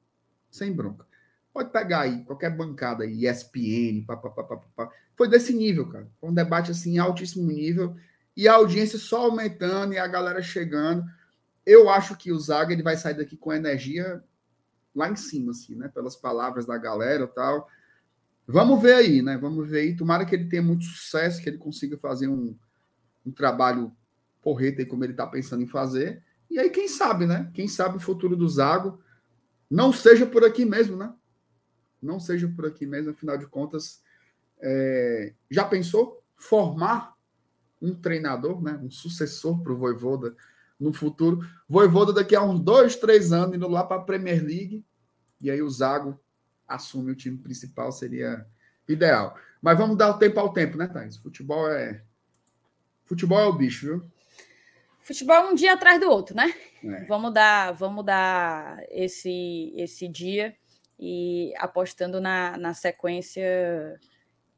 Sem 0.52 0.72
bronca. 0.72 1.08
Pode 1.52 1.72
pegar 1.72 2.02
aí 2.02 2.24
qualquer 2.26 2.56
bancada 2.56 3.04
aí, 3.04 3.26
ESPN, 3.26 4.06
papapá. 4.06 4.92
Foi 5.16 5.28
desse 5.28 5.54
nível, 5.54 5.90
cara. 5.90 6.08
Foi 6.20 6.30
um 6.30 6.34
debate 6.34 6.72
assim, 6.72 6.98
altíssimo 6.98 7.48
nível. 7.48 7.96
E 8.38 8.48
a 8.48 8.54
audiência 8.54 9.00
só 9.00 9.26
aumentando 9.26 9.94
e 9.94 9.98
a 9.98 10.08
galera 10.08 10.42
chegando. 10.42 11.04
Eu 11.70 11.90
acho 11.90 12.18
que 12.18 12.32
o 12.32 12.40
Zaga 12.40 12.74
ele 12.74 12.84
vai 12.84 12.98
sair 12.98 13.16
daqui 13.16 13.38
com 13.38 13.54
energia 13.54 14.24
lá 14.96 15.10
em 15.10 15.16
cima, 15.16 15.52
assim, 15.52 15.76
né? 15.76 15.88
Pelas 15.88 16.16
palavras 16.16 16.66
da 16.66 16.78
galera 16.78 17.26
e 17.26 17.28
tal. 17.28 17.68
Vamos 18.48 18.82
ver 18.82 18.94
aí, 18.96 19.22
né? 19.22 19.38
Vamos 19.38 19.70
ver 19.70 19.80
aí. 19.82 19.96
Tomara 19.96 20.26
que 20.26 20.36
ele 20.36 20.50
tenha 20.50 20.64
muito 20.64 20.86
sucesso, 20.86 21.42
que 21.42 21.50
ele 21.50 21.58
consiga 21.58 21.98
fazer 21.98 22.28
um, 22.28 22.58
um 23.26 23.32
trabalho 23.32 23.96
porreta 24.42 24.82
aí, 24.82 24.86
como 24.86 25.04
ele 25.04 25.14
está 25.14 25.28
pensando 25.28 25.64
em 25.64 25.68
fazer. 25.68 26.24
E 26.50 26.58
aí, 26.58 26.70
quem 26.70 26.88
sabe, 26.88 27.26
né? 27.26 27.52
Quem 27.54 27.68
sabe 27.68 27.98
o 27.98 28.00
futuro 28.00 28.36
do 28.36 28.48
Zago 28.50 29.00
não 29.70 29.94
seja 29.94 30.26
por 30.26 30.44
aqui 30.44 30.66
mesmo, 30.66 30.98
né? 30.98 31.14
não 32.02 32.20
seja 32.20 32.48
por 32.48 32.66
aqui 32.66 32.86
mesmo, 32.86 33.12
afinal 33.12 33.38
de 33.38 33.48
contas, 33.48 34.02
é, 34.60 35.34
já 35.50 35.66
pensou 35.66 36.24
formar 36.36 37.16
um 37.82 37.94
treinador, 37.94 38.62
né, 38.62 38.80
um 38.84 38.90
sucessor 38.90 39.62
para 39.62 39.72
o 39.72 39.78
Voivoda 39.78 40.36
no 40.80 40.94
futuro? 40.94 41.42
Voivoda 41.68 42.14
daqui 42.14 42.36
a 42.36 42.44
uns 42.44 42.60
dois, 42.60 42.96
três 42.96 43.32
anos 43.34 43.56
indo 43.56 43.68
lá 43.68 43.84
para 43.84 43.98
a 44.02 44.04
Premier 44.04 44.44
League 44.44 44.86
e 45.42 45.50
aí 45.50 45.62
o 45.62 45.70
Zago 45.70 46.20
assume 46.68 47.12
o 47.12 47.16
time 47.16 47.38
principal, 47.38 47.92
seria 47.92 48.46
ideal. 48.88 49.36
Mas 49.62 49.78
vamos 49.78 49.98
dar 49.98 50.10
o 50.10 50.18
tempo 50.18 50.40
ao 50.40 50.54
tempo, 50.54 50.78
né, 50.78 50.88
Thais? 50.88 51.18
Futebol 51.18 51.70
é 51.70 52.04
futebol 53.06 53.40
é 53.40 53.46
o 53.46 53.54
bicho, 53.54 53.86
viu? 53.86 54.12
Futebol 55.02 55.36
é 55.36 55.50
um 55.50 55.56
dia 55.56 55.74
atrás 55.74 56.00
do 56.00 56.10
outro, 56.10 56.36
né? 56.36 56.54
É. 56.84 57.06
Vamos 57.06 57.34
dar, 57.34 57.72
vamos 57.74 58.06
dar 58.06 58.80
esse 58.90 59.74
esse 59.76 60.08
dia 60.08 60.56
e 61.00 61.54
apostando 61.58 62.20
na, 62.20 62.58
na 62.58 62.74
sequência 62.74 64.00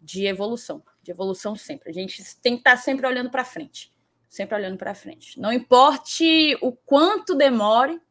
de 0.02 0.26
evolução, 0.26 0.84
de 1.04 1.12
evolução 1.12 1.56
sempre. 1.56 1.90
A 1.90 1.94
gente 1.94 2.24
tem 2.38 2.54
que 2.54 2.62
estar 2.62 2.76
sempre 2.78 3.06
olhando 3.06 3.30
para 3.30 3.46
frente, 3.46 3.91
sempre 4.32 4.56
olhando 4.56 4.78
para 4.78 4.96
frente. 4.96 5.38
Não 5.38 5.52
importe 5.52 6.58
o 6.62 6.72
quanto 6.72 7.36
demore 7.36 8.02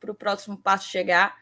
para 0.00 0.10
o 0.10 0.14
próximo 0.14 0.56
passo 0.56 0.88
chegar, 0.88 1.36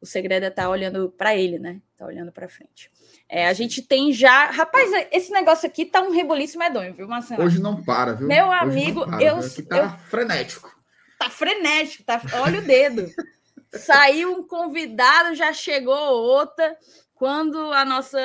o 0.00 0.04
segredo 0.04 0.42
é 0.42 0.48
estar 0.48 0.68
olhando 0.68 1.08
para 1.08 1.36
ele, 1.36 1.60
né? 1.60 1.80
Tá 1.96 2.04
olhando 2.04 2.32
para 2.32 2.48
frente. 2.48 2.90
É, 3.28 3.46
a 3.46 3.52
gente 3.52 3.82
tem 3.82 4.12
já. 4.12 4.50
Rapaz, 4.50 4.90
esse 5.12 5.30
negócio 5.30 5.64
aqui 5.64 5.84
tá 5.84 6.02
um 6.02 6.10
reboliço 6.10 6.58
medonho, 6.58 6.92
viu, 6.92 7.06
Marcelo? 7.06 7.44
Hoje 7.44 7.60
não 7.60 7.80
para, 7.84 8.14
viu? 8.14 8.26
Meu 8.26 8.50
amigo, 8.50 9.06
para, 9.06 9.22
eu. 9.22 9.36
Aqui 9.36 9.62
tá 9.62 9.76
eu, 9.76 10.08
frenético. 10.08 10.76
Tá 11.20 11.30
frenético, 11.30 12.02
tá. 12.02 12.20
Olha 12.42 12.58
o 12.58 12.62
dedo. 12.62 13.08
Saiu 13.78 14.32
um 14.32 14.44
convidado, 14.44 15.36
já 15.36 15.52
chegou 15.52 15.94
outra. 15.94 16.76
Quando 17.22 17.72
a 17.72 17.84
nossa 17.84 18.18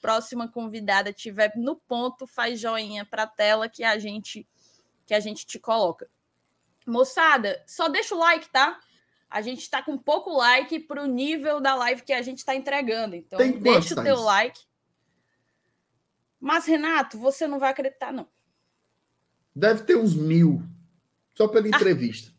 próxima 0.00 0.48
convidada 0.48 1.10
estiver 1.10 1.52
no 1.54 1.76
ponto, 1.76 2.26
faz 2.26 2.58
joinha 2.58 3.04
para 3.04 3.22
a 3.22 3.26
tela 3.28 3.68
que 3.68 3.84
a 3.84 3.96
gente 3.96 4.44
que 5.06 5.14
a 5.14 5.20
gente 5.20 5.46
te 5.46 5.56
coloca. 5.60 6.10
Moçada, 6.84 7.62
só 7.64 7.88
deixa 7.88 8.16
o 8.16 8.18
like, 8.18 8.50
tá? 8.50 8.80
A 9.30 9.40
gente 9.40 9.60
está 9.60 9.80
com 9.80 9.96
pouco 9.96 10.36
like 10.36 10.80
para 10.80 11.00
o 11.00 11.06
nível 11.06 11.60
da 11.60 11.76
live 11.76 12.02
que 12.02 12.12
a 12.12 12.22
gente 12.22 12.38
está 12.38 12.56
entregando. 12.56 13.14
Então, 13.14 13.38
Tem 13.38 13.56
deixa 13.56 13.94
o 13.94 14.02
teu 14.02 14.18
like. 14.18 14.60
Mas, 16.40 16.66
Renato, 16.66 17.16
você 17.16 17.46
não 17.46 17.60
vai 17.60 17.70
acreditar, 17.70 18.12
não. 18.12 18.26
Deve 19.54 19.84
ter 19.84 19.94
uns 19.94 20.16
mil. 20.16 20.60
Só 21.36 21.46
pela 21.46 21.66
ah. 21.66 21.68
entrevista. 21.68 22.32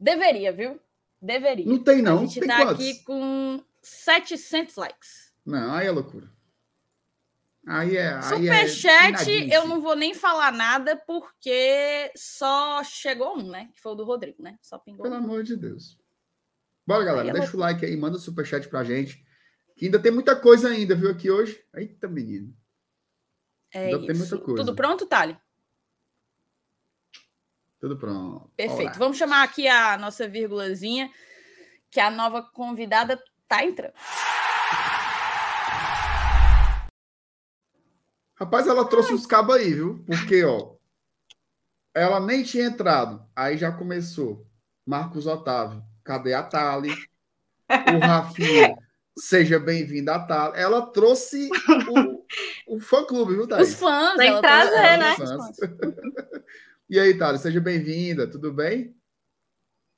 Deveria, 0.00 0.52
viu? 0.52 0.80
Deveria. 1.20 1.64
Não 1.64 1.78
tem, 1.78 2.02
não. 2.02 2.18
A 2.18 2.20
gente 2.22 2.40
tem 2.40 2.48
tá 2.48 2.56
quantos? 2.56 2.74
aqui 2.74 3.04
com 3.04 3.62
700 3.82 4.76
likes. 4.76 5.32
Não, 5.44 5.74
aí 5.74 5.86
é 5.86 5.90
loucura. 5.90 6.30
Aí 7.66 7.96
é. 7.96 8.20
Superchat, 8.22 9.30
é 9.30 9.56
eu 9.56 9.68
não 9.68 9.80
vou 9.80 9.94
nem 9.94 10.14
falar 10.14 10.52
nada, 10.52 10.96
porque 10.96 12.10
só 12.16 12.82
chegou 12.82 13.38
um, 13.38 13.50
né? 13.50 13.68
Que 13.72 13.80
foi 13.80 13.92
o 13.92 13.94
do 13.94 14.04
Rodrigo, 14.04 14.42
né? 14.42 14.58
Só 14.60 14.78
pingou. 14.78 15.02
Pelo 15.02 15.14
um. 15.14 15.18
amor 15.18 15.44
de 15.44 15.56
Deus. 15.56 15.98
Bora, 16.86 17.04
galera. 17.04 17.28
É 17.30 17.32
deixa 17.32 17.56
o 17.56 17.60
like 17.60 17.84
aí, 17.84 17.96
manda 17.96 18.16
o 18.16 18.20
superchat 18.20 18.68
pra 18.68 18.82
gente. 18.82 19.24
Que 19.76 19.86
ainda 19.86 20.00
tem 20.00 20.10
muita 20.10 20.34
coisa 20.34 20.68
ainda, 20.68 20.94
viu, 20.94 21.10
aqui 21.10 21.30
hoje. 21.30 21.64
Eita, 21.74 22.08
menino. 22.08 22.54
É 23.72 23.86
ainda 23.86 23.98
isso. 23.98 24.06
tem 24.06 24.16
muita 24.16 24.38
coisa. 24.38 24.64
Tudo 24.64 24.74
pronto, 24.74 25.06
Thali? 25.06 25.38
Tudo 27.80 27.96
pronto. 27.96 28.50
Perfeito. 28.56 28.90
Olá. 28.90 28.98
Vamos 28.98 29.16
chamar 29.16 29.44
aqui 29.44 29.68
a 29.68 29.96
nossa 29.96 30.28
vírgulazinha, 30.28 31.10
que 31.90 32.00
a 32.00 32.10
nova 32.10 32.42
convidada 32.42 33.22
tá 33.52 33.64
entrando. 33.66 33.92
Rapaz, 38.34 38.66
ela 38.66 38.88
trouxe 38.88 39.12
uns 39.12 39.26
cabos 39.26 39.56
aí, 39.56 39.74
viu? 39.74 40.02
Porque, 40.06 40.42
ó, 40.42 40.74
ela 41.94 42.18
nem 42.18 42.42
tinha 42.42 42.64
entrado, 42.64 43.24
aí 43.36 43.58
já 43.58 43.70
começou. 43.70 44.46
Marcos 44.86 45.26
Otávio, 45.26 45.82
cadê 46.02 46.32
a 46.32 46.42
Tali? 46.42 46.92
O 47.68 47.98
Rafinha, 48.00 48.74
seja 49.16 49.60
bem-vinda 49.60 50.14
a 50.14 50.26
Tali. 50.26 50.58
Ela 50.58 50.86
trouxe 50.86 51.50
o, 52.66 52.74
o 52.76 52.80
fã-clube, 52.80 53.34
viu, 53.34 53.46
Thaís? 53.46 53.68
Os 53.68 53.74
fãs. 53.74 54.16
Tem 54.16 54.34
que 54.34 54.40
trazer, 54.40 54.98
né? 54.98 55.14
e 56.88 56.98
aí, 56.98 57.16
Tali, 57.16 57.38
seja 57.38 57.60
bem-vinda, 57.60 58.26
tudo 58.26 58.52
bem? 58.52 58.96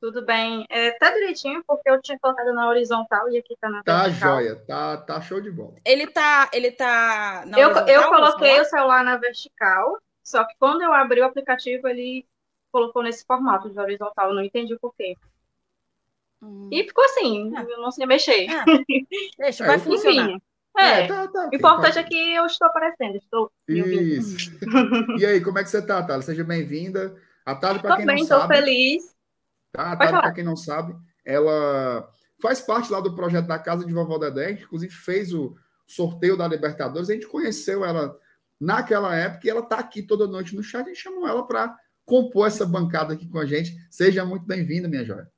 Tudo 0.04 0.22
bem. 0.22 0.66
É, 0.68 0.90
tá 0.98 1.10
direitinho, 1.12 1.64
porque 1.66 1.88
eu 1.88 1.98
tinha 2.02 2.18
colocado 2.18 2.52
na 2.52 2.68
horizontal 2.68 3.26
e 3.30 3.38
aqui 3.38 3.56
tá 3.58 3.70
na 3.70 3.82
Tá 3.82 4.02
vertical. 4.02 4.36
joia, 4.36 4.56
tá, 4.66 4.98
tá 4.98 5.18
show 5.22 5.40
de 5.40 5.50
bola. 5.50 5.76
Ele 5.82 6.06
tá, 6.06 6.50
ele 6.52 6.70
tá 6.72 7.42
na 7.46 7.58
eu, 7.58 7.70
eu 7.70 8.08
coloquei 8.10 8.60
o 8.60 8.66
celular 8.66 9.02
na 9.02 9.16
vertical, 9.16 9.98
só 10.22 10.44
que 10.44 10.54
quando 10.58 10.82
eu 10.82 10.92
abri 10.92 11.22
o 11.22 11.24
aplicativo, 11.24 11.88
ele 11.88 12.26
colocou 12.70 13.02
nesse 13.02 13.24
formato 13.24 13.70
de 13.70 13.80
horizontal, 13.80 14.28
eu 14.28 14.34
não 14.34 14.44
entendi 14.44 14.74
o 14.74 14.78
porquê. 14.78 15.16
Hum. 16.42 16.68
E 16.70 16.84
ficou 16.84 17.02
assim, 17.06 17.56
é. 17.56 17.62
eu 17.62 17.80
não 17.80 17.90
sei 17.90 18.04
mexer. 18.04 18.46
É. 18.46 18.62
Deixa, 19.40 19.64
vai 19.64 19.78
funcionar. 19.78 20.36
É, 20.76 21.00
é 21.00 21.06
tá, 21.06 21.28
tá, 21.28 21.48
o 21.50 21.56
importante 21.56 21.94
tá. 21.94 22.00
é 22.00 22.04
que 22.04 22.34
eu 22.34 22.44
estou 22.44 22.68
aparecendo, 22.68 23.16
estou 23.16 23.50
Isso. 23.66 24.52
e 25.18 25.24
aí, 25.24 25.40
como 25.40 25.58
é 25.58 25.64
que 25.64 25.70
você 25.70 25.80
tá, 25.80 26.02
Thalia? 26.02 26.20
Seja 26.20 26.44
bem-vinda. 26.44 27.16
A 27.46 27.54
Thalia, 27.54 27.80
para 27.80 27.96
quem 27.96 28.04
bem, 28.04 28.16
não 28.16 28.26
sabe... 28.26 28.42
Estou 28.42 28.56
feliz. 28.56 29.13
Tá? 29.74 29.90
A 29.90 29.96
para 29.96 30.32
quem 30.32 30.44
não 30.44 30.54
sabe, 30.54 30.94
ela 31.24 32.08
faz 32.40 32.60
parte 32.60 32.92
lá 32.92 33.00
do 33.00 33.14
projeto 33.14 33.48
da 33.48 33.58
Casa 33.58 33.84
de 33.84 33.92
Vovó 33.92 34.18
Dedé, 34.18 34.52
inclusive 34.52 34.92
fez 34.92 35.34
o 35.34 35.56
sorteio 35.84 36.36
da 36.36 36.46
Libertadores. 36.46 37.10
A 37.10 37.14
gente 37.14 37.26
conheceu 37.26 37.84
ela 37.84 38.16
naquela 38.60 39.16
época 39.16 39.44
e 39.44 39.50
ela 39.50 39.60
está 39.60 39.78
aqui 39.80 40.00
toda 40.00 40.28
noite 40.28 40.54
no 40.54 40.62
chat. 40.62 40.84
A 40.84 40.88
gente 40.88 41.02
chamou 41.02 41.26
ela 41.26 41.44
para 41.44 41.76
compor 42.06 42.46
essa 42.46 42.64
bancada 42.64 43.14
aqui 43.14 43.28
com 43.28 43.38
a 43.38 43.46
gente. 43.46 43.74
Seja 43.90 44.24
muito 44.24 44.46
bem-vinda, 44.46 44.88
minha 44.88 45.04
joia. 45.04 45.28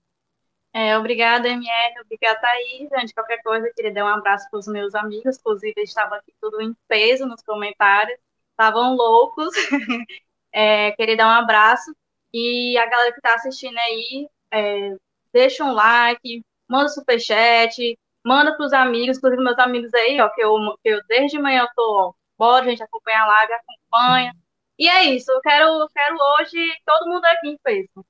É, 0.74 0.98
obrigada, 0.98 1.48
MR, 1.48 2.00
obrigada, 2.04 2.38
Thaís. 2.38 2.90
Gente, 2.90 3.14
qualquer 3.14 3.42
coisa, 3.42 3.72
queria 3.74 3.94
dar 3.94 4.04
um 4.04 4.08
abraço 4.08 4.46
para 4.50 4.58
os 4.58 4.66
meus 4.66 4.94
amigos, 4.94 5.38
inclusive 5.38 5.72
eles 5.74 5.88
estavam 5.88 6.18
aqui 6.18 6.34
tudo 6.38 6.60
em 6.60 6.76
peso 6.86 7.24
nos 7.24 7.40
comentários, 7.40 8.18
estavam 8.50 8.94
loucos. 8.94 9.54
é, 10.52 10.92
queria 10.92 11.16
dar 11.16 11.28
um 11.28 11.42
abraço. 11.42 11.90
E 12.38 12.76
a 12.76 12.84
galera 12.84 13.12
que 13.12 13.18
está 13.18 13.34
assistindo 13.34 13.78
aí, 13.78 14.28
é, 14.52 14.94
deixa 15.32 15.64
um 15.64 15.72
like, 15.72 16.44
manda 16.68 16.86
superchat, 16.90 17.98
manda 18.22 18.54
para 18.54 18.66
os 18.66 18.74
amigos, 18.74 19.16
inclusive 19.16 19.42
meus 19.42 19.58
amigos 19.58 19.94
aí, 19.94 20.20
ó, 20.20 20.28
que 20.28 20.42
eu, 20.42 20.54
que 20.82 20.90
eu 20.90 21.00
desde 21.08 21.38
manhã 21.38 21.62
eu 21.62 21.68
tô, 21.74 22.14
bora, 22.36 22.66
gente, 22.66 22.82
acompanha 22.82 23.22
a 23.22 23.26
live, 23.26 23.52
acompanha. 23.54 24.32
E 24.78 24.86
é 24.86 25.04
isso, 25.04 25.32
eu 25.32 25.40
quero, 25.40 25.66
eu 25.66 25.88
quero 25.88 26.14
hoje 26.14 26.58
todo 26.84 27.08
mundo 27.08 27.24
aqui 27.24 27.58
peso. 27.62 28.04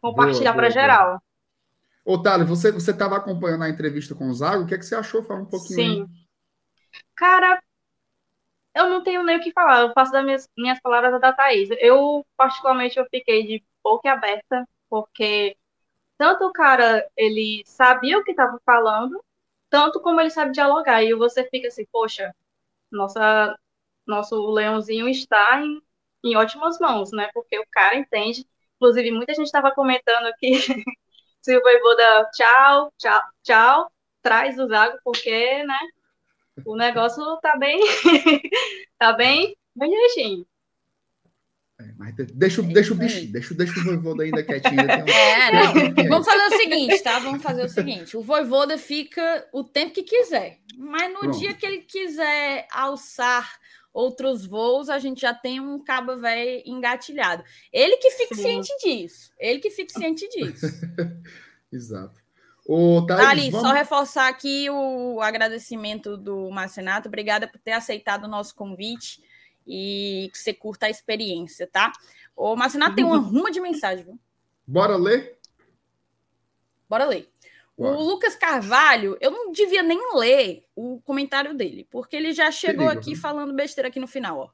Compartilhar 0.00 0.54
para 0.54 0.70
geral. 0.70 1.20
Ô, 2.06 2.16
Thales, 2.22 2.48
você 2.48 2.70
estava 2.70 3.18
acompanhando 3.18 3.64
a 3.64 3.68
entrevista 3.68 4.14
com 4.14 4.30
o 4.30 4.34
Zago, 4.34 4.62
o 4.62 4.66
que, 4.66 4.74
é 4.74 4.78
que 4.78 4.86
você 4.86 4.94
achou? 4.94 5.22
Fala 5.22 5.40
um 5.40 5.44
pouquinho 5.44 5.74
Sim. 5.74 6.00
Aí. 6.00 6.06
Cara, 7.14 7.62
eu 8.78 8.88
não 8.90 9.02
tenho 9.02 9.22
nem 9.24 9.38
o 9.38 9.42
que 9.42 9.52
falar, 9.52 9.82
eu 9.82 9.92
faço 9.92 10.12
das 10.12 10.24
minhas, 10.24 10.48
minhas 10.56 10.80
palavras 10.80 11.20
da 11.20 11.32
Thaís. 11.32 11.68
Eu, 11.80 12.26
particularmente, 12.36 12.98
eu 12.98 13.06
fiquei 13.10 13.46
de 13.46 13.64
boca 13.82 14.10
aberta, 14.12 14.68
porque 14.88 15.56
tanto 16.18 16.46
o 16.46 16.52
cara, 16.52 17.06
ele 17.16 17.62
sabia 17.66 18.18
o 18.18 18.24
que 18.24 18.32
estava 18.32 18.60
falando, 18.66 19.22
tanto 19.70 20.00
como 20.00 20.20
ele 20.20 20.30
sabe 20.30 20.52
dialogar. 20.52 21.02
E 21.04 21.14
você 21.14 21.48
fica 21.50 21.68
assim, 21.68 21.86
poxa, 21.92 22.34
nossa, 22.90 23.58
nosso 24.06 24.36
leãozinho 24.52 25.08
está 25.08 25.60
em, 25.62 25.82
em 26.24 26.36
ótimas 26.36 26.78
mãos, 26.80 27.12
né? 27.12 27.30
Porque 27.34 27.58
o 27.58 27.66
cara 27.70 27.96
entende. 27.96 28.46
Inclusive, 28.76 29.10
muita 29.12 29.34
gente 29.34 29.46
estava 29.46 29.72
comentando 29.74 30.32
que 30.38 30.52
se 31.42 31.56
o 31.56 31.62
Voivoda 31.62 32.30
tchau, 32.32 32.92
tchau, 32.98 33.22
tchau, 33.42 33.92
traz 34.22 34.58
o 34.58 34.66
Zago, 34.68 34.98
porque, 35.04 35.64
né? 35.64 35.78
O 36.64 36.76
negócio 36.76 37.22
tá 37.40 37.56
bem, 37.56 37.80
tá 38.98 39.12
bem, 39.12 39.56
bem 39.74 39.90
direitinho. 39.90 40.46
É, 41.80 41.92
mas 41.96 42.14
deixa, 42.34 42.60
deixa 42.62 42.92
o 42.92 42.96
bicho, 42.96 43.30
deixa, 43.30 43.54
deixa 43.54 43.78
o 43.78 43.84
Voivoda 43.84 44.24
ainda 44.24 44.42
quietinho. 44.42 44.82
É, 45.08 45.52
não. 45.52 46.08
Vamos 46.08 46.26
fazer 46.26 46.54
o 46.54 46.58
seguinte, 46.58 47.02
tá? 47.02 47.18
Vamos 47.20 47.42
fazer 47.42 47.64
o 47.64 47.68
seguinte. 47.68 48.16
O 48.16 48.22
Voivoda 48.22 48.76
fica 48.76 49.46
o 49.52 49.62
tempo 49.62 49.94
que 49.94 50.02
quiser. 50.02 50.58
Mas 50.76 51.12
no 51.12 51.20
Pronto. 51.20 51.38
dia 51.38 51.54
que 51.54 51.64
ele 51.64 51.78
quiser 51.78 52.66
alçar 52.72 53.58
outros 53.92 54.44
voos, 54.44 54.88
a 54.88 54.98
gente 54.98 55.20
já 55.20 55.32
tem 55.32 55.60
um 55.60 55.82
cabo 55.82 56.16
velho 56.16 56.62
engatilhado. 56.66 57.44
Ele 57.72 57.96
que 57.96 58.10
fique 58.10 58.34
Sim. 58.34 58.42
ciente 58.42 58.72
disso. 58.82 59.32
Ele 59.38 59.60
que 59.60 59.70
fique 59.70 59.92
ciente 59.92 60.28
disso. 60.28 60.66
Exato. 61.72 62.27
O 62.70 63.00
Thaís, 63.06 63.26
Ali, 63.26 63.50
vamos... 63.50 63.66
só 63.66 63.72
reforçar 63.72 64.28
aqui 64.28 64.68
o 64.68 65.22
agradecimento 65.22 66.18
do 66.18 66.50
Marcenato. 66.50 67.08
Obrigada 67.08 67.48
por 67.48 67.58
ter 67.58 67.72
aceitado 67.72 68.24
o 68.24 68.28
nosso 68.28 68.54
convite 68.54 69.22
e 69.66 70.28
que 70.30 70.38
você 70.38 70.52
curta 70.52 70.84
a 70.84 70.90
experiência, 70.90 71.66
tá? 71.66 71.90
O 72.36 72.54
Marcenato 72.54 72.94
tem 72.94 73.06
uma 73.06 73.16
ruma 73.16 73.50
de 73.50 73.58
mensagem, 73.58 74.04
viu? 74.04 74.20
Bora 74.66 74.96
ler? 74.96 75.38
Bora 76.86 77.06
ler. 77.06 77.30
Bora. 77.74 77.96
O 77.96 78.02
Lucas 78.02 78.36
Carvalho, 78.36 79.16
eu 79.18 79.30
não 79.30 79.50
devia 79.50 79.82
nem 79.82 79.98
ler 80.14 80.66
o 80.76 81.00
comentário 81.06 81.54
dele, 81.54 81.88
porque 81.90 82.16
ele 82.16 82.34
já 82.34 82.50
chegou 82.50 82.86
aqui 82.86 83.12
né? 83.12 83.16
falando 83.16 83.54
besteira 83.54 83.88
aqui 83.88 83.98
no 83.98 84.06
final, 84.06 84.40
ó. 84.40 84.50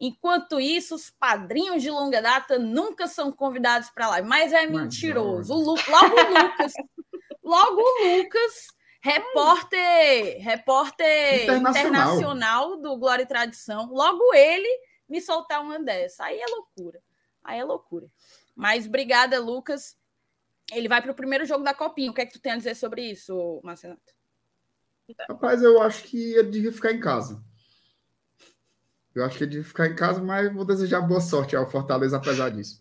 Enquanto 0.00 0.58
isso, 0.58 0.96
os 0.96 1.10
padrinhos 1.10 1.80
de 1.80 1.90
longa 1.90 2.20
data 2.20 2.58
nunca 2.58 3.06
são 3.06 3.30
convidados 3.30 3.88
para 3.90 4.08
live, 4.08 4.26
mas 4.26 4.52
é 4.52 4.66
mentiroso. 4.66 5.54
O 5.54 5.58
Lu... 5.58 5.74
Logo 5.88 6.14
o 6.16 6.42
Lucas 6.42 6.72
Logo 7.50 7.82
o 7.82 8.16
Lucas, 8.16 8.68
repórter, 9.02 10.40
repórter 10.40 11.42
internacional. 11.42 11.88
internacional. 11.88 12.76
do 12.76 12.96
Glória 12.96 13.24
e 13.24 13.26
Tradição, 13.26 13.90
logo 13.90 14.32
ele 14.32 14.68
me 15.08 15.20
soltar 15.20 15.60
uma 15.60 15.80
dessa. 15.80 16.26
Aí 16.26 16.38
é 16.38 16.46
loucura. 16.46 17.02
Aí 17.42 17.58
é 17.58 17.64
loucura. 17.64 18.06
Mas 18.54 18.86
obrigada, 18.86 19.40
Lucas. 19.40 19.98
Ele 20.70 20.86
vai 20.86 21.02
para 21.02 21.10
o 21.10 21.14
primeiro 21.14 21.44
jogo 21.44 21.64
da 21.64 21.74
Copinha. 21.74 22.12
O 22.12 22.14
que 22.14 22.20
é 22.20 22.26
que 22.26 22.34
tu 22.34 22.40
tem 22.40 22.52
a 22.52 22.56
dizer 22.56 22.76
sobre 22.76 23.02
isso, 23.02 23.60
Marcenato? 23.64 24.14
Rapaz, 25.28 25.60
eu 25.60 25.82
acho 25.82 26.04
que 26.04 26.34
ele 26.34 26.50
devia 26.50 26.72
ficar 26.72 26.92
em 26.92 27.00
casa. 27.00 27.42
Eu 29.12 29.24
acho 29.24 29.36
que 29.36 29.42
ele 29.42 29.50
devia 29.50 29.66
ficar 29.66 29.88
em 29.88 29.96
casa, 29.96 30.22
mas 30.22 30.54
vou 30.54 30.64
desejar 30.64 31.00
boa 31.00 31.20
sorte 31.20 31.56
ao 31.56 31.68
Fortaleza 31.68 32.16
apesar 32.16 32.50
disso. 32.50 32.78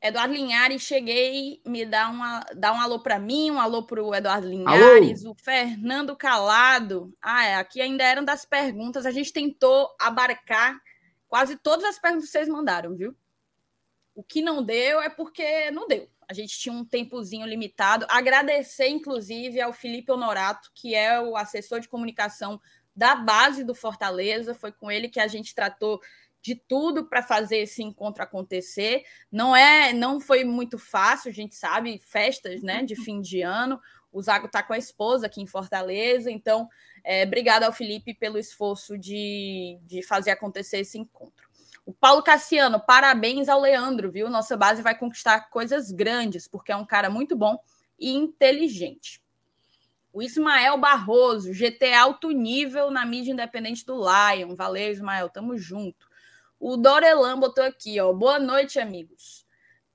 Eduardo 0.00 0.32
Linhares, 0.32 0.82
cheguei, 0.82 1.60
me 1.66 1.84
dá, 1.84 2.08
uma, 2.08 2.40
dá 2.54 2.72
um 2.72 2.80
alô 2.80 3.00
para 3.00 3.18
mim, 3.18 3.50
um 3.50 3.60
alô 3.60 3.82
para 3.82 4.02
o 4.02 4.14
Eduardo 4.14 4.46
Linhares, 4.46 5.24
alô. 5.24 5.32
o 5.32 5.34
Fernando 5.34 6.16
Calado. 6.16 7.12
Ah, 7.20 7.44
é, 7.44 7.54
aqui 7.56 7.80
ainda 7.80 8.04
eram 8.04 8.24
das 8.24 8.44
perguntas, 8.44 9.04
a 9.04 9.10
gente 9.10 9.32
tentou 9.32 9.88
abarcar 9.98 10.80
quase 11.26 11.56
todas 11.56 11.84
as 11.84 11.98
perguntas 11.98 12.26
que 12.26 12.32
vocês 12.32 12.48
mandaram, 12.48 12.94
viu? 12.94 13.14
O 14.14 14.22
que 14.22 14.40
não 14.40 14.62
deu 14.62 15.00
é 15.00 15.08
porque 15.08 15.70
não 15.72 15.86
deu. 15.86 16.08
A 16.28 16.34
gente 16.34 16.58
tinha 16.58 16.72
um 16.72 16.84
tempozinho 16.84 17.46
limitado. 17.46 18.04
Agradecer, 18.08 18.88
inclusive, 18.88 19.60
ao 19.60 19.72
Felipe 19.72 20.12
Honorato, 20.12 20.70
que 20.74 20.94
é 20.94 21.20
o 21.20 21.36
assessor 21.36 21.80
de 21.80 21.88
comunicação 21.88 22.60
da 22.94 23.14
base 23.14 23.64
do 23.64 23.74
Fortaleza. 23.74 24.54
Foi 24.54 24.70
com 24.70 24.90
ele 24.90 25.08
que 25.08 25.20
a 25.20 25.26
gente 25.26 25.54
tratou 25.54 26.00
de 26.48 26.54
tudo 26.54 27.04
para 27.04 27.22
fazer 27.22 27.58
esse 27.58 27.82
encontro 27.82 28.22
acontecer. 28.22 29.04
Não 29.30 29.54
é, 29.54 29.92
não 29.92 30.18
foi 30.18 30.44
muito 30.44 30.78
fácil, 30.78 31.28
a 31.28 31.34
gente 31.34 31.54
sabe, 31.54 31.98
festas, 31.98 32.62
né, 32.62 32.82
de 32.82 32.96
fim 32.96 33.20
de 33.20 33.42
ano. 33.42 33.78
O 34.10 34.22
Zago 34.22 34.46
está 34.46 34.62
com 34.62 34.72
a 34.72 34.78
esposa 34.78 35.26
aqui 35.26 35.42
em 35.42 35.46
Fortaleza, 35.46 36.30
então, 36.30 36.66
é, 37.04 37.24
obrigado 37.24 37.64
ao 37.64 37.72
Felipe 37.72 38.14
pelo 38.14 38.38
esforço 38.38 38.96
de, 38.96 39.78
de 39.82 40.02
fazer 40.02 40.30
acontecer 40.30 40.78
esse 40.78 40.96
encontro. 40.96 41.46
O 41.84 41.92
Paulo 41.92 42.22
Cassiano, 42.22 42.80
parabéns 42.80 43.46
ao 43.46 43.60
Leandro, 43.60 44.10
viu? 44.10 44.30
Nossa 44.30 44.56
base 44.56 44.80
vai 44.80 44.96
conquistar 44.96 45.50
coisas 45.50 45.92
grandes, 45.92 46.48
porque 46.48 46.72
é 46.72 46.76
um 46.76 46.86
cara 46.86 47.10
muito 47.10 47.36
bom 47.36 47.58
e 47.98 48.14
inteligente. 48.14 49.22
O 50.10 50.22
Ismael 50.22 50.78
Barroso, 50.78 51.52
GT 51.52 51.92
alto 51.92 52.30
nível 52.30 52.90
na 52.90 53.04
mídia 53.04 53.32
independente 53.32 53.84
do 53.84 53.96
Lion. 53.96 54.54
Valeu, 54.54 54.90
Ismael, 54.90 55.28
tamo 55.28 55.56
junto. 55.58 56.07
O 56.60 56.76
Dorelan 56.76 57.38
botou 57.38 57.62
aqui, 57.62 58.00
ó. 58.00 58.12
Boa 58.12 58.40
noite, 58.40 58.80
amigos. 58.80 59.46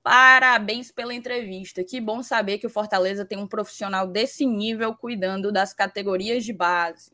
Parabéns 0.02 0.90
pela 0.90 1.12
entrevista. 1.12 1.84
Que 1.84 2.00
bom 2.00 2.22
saber 2.22 2.56
que 2.58 2.66
o 2.66 2.70
Fortaleza 2.70 3.24
tem 3.24 3.36
um 3.36 3.46
profissional 3.46 4.06
desse 4.06 4.46
nível 4.46 4.94
cuidando 4.94 5.52
das 5.52 5.74
categorias 5.74 6.42
de 6.42 6.54
base. 6.54 7.12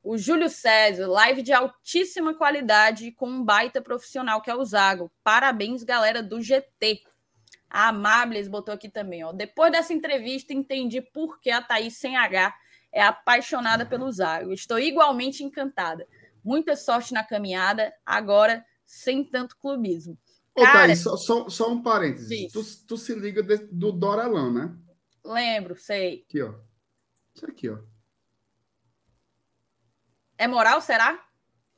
O 0.00 0.16
Júlio 0.16 0.48
César, 0.48 1.08
live 1.08 1.42
de 1.42 1.52
altíssima 1.52 2.34
qualidade 2.34 3.10
com 3.10 3.26
um 3.26 3.44
baita 3.44 3.82
profissional 3.82 4.40
que 4.40 4.50
é 4.50 4.54
o 4.54 4.64
Zago. 4.64 5.10
Parabéns, 5.24 5.82
galera 5.82 6.22
do 6.22 6.40
GT. 6.40 7.02
A 7.68 7.88
Amables 7.88 8.46
botou 8.46 8.72
aqui 8.72 8.88
também, 8.88 9.24
ó. 9.24 9.32
Depois 9.32 9.72
dessa 9.72 9.92
entrevista, 9.92 10.52
entendi 10.52 11.00
por 11.00 11.40
que 11.40 11.50
a 11.50 11.60
Thaís 11.60 11.96
sem 11.96 12.16
H 12.16 12.54
é 12.92 13.02
apaixonada 13.02 13.84
pelo 13.84 14.12
Zago. 14.12 14.52
Estou 14.52 14.78
igualmente 14.78 15.42
encantada. 15.42 16.06
Muita 16.44 16.76
sorte 16.76 17.12
na 17.12 17.24
caminhada. 17.24 17.92
Agora 18.06 18.64
sem 18.86 19.24
tanto 19.24 19.56
clubismo. 19.56 20.18
Ô, 20.54 20.62
Cara, 20.62 20.86
Thaís, 20.86 21.00
só, 21.00 21.16
só, 21.16 21.48
só 21.48 21.72
um 21.72 21.82
parênteses. 21.82 22.52
Tu, 22.52 22.86
tu, 22.86 22.96
se 22.96 23.14
liga 23.14 23.42
de, 23.42 23.56
do 23.66 23.90
Dorelão, 23.90 24.52
né? 24.52 24.76
Lembro, 25.24 25.76
sei. 25.76 26.24
Aqui, 26.28 26.42
ó. 26.42 26.54
Isso 27.34 27.46
aqui, 27.46 27.68
ó. 27.68 27.78
É 30.38 30.46
moral, 30.46 30.80
será? 30.80 31.26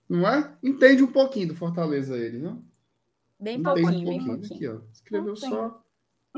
Não 0.09 0.29
é? 0.29 0.57
Entende 0.63 1.03
um 1.03 1.11
pouquinho 1.11 1.49
do 1.49 1.55
Fortaleza 1.55 2.17
ele, 2.17 2.39
viu? 2.39 2.65
Bem 3.39 3.63
pouquinho, 3.63 3.89
um 3.89 3.93
pouquinho, 3.93 4.07
bem 4.07 4.27
pouquinho. 4.27 4.55
Aqui, 4.55 4.69
ó. 4.69 4.93
Escreveu 4.93 5.37
só, 5.37 5.83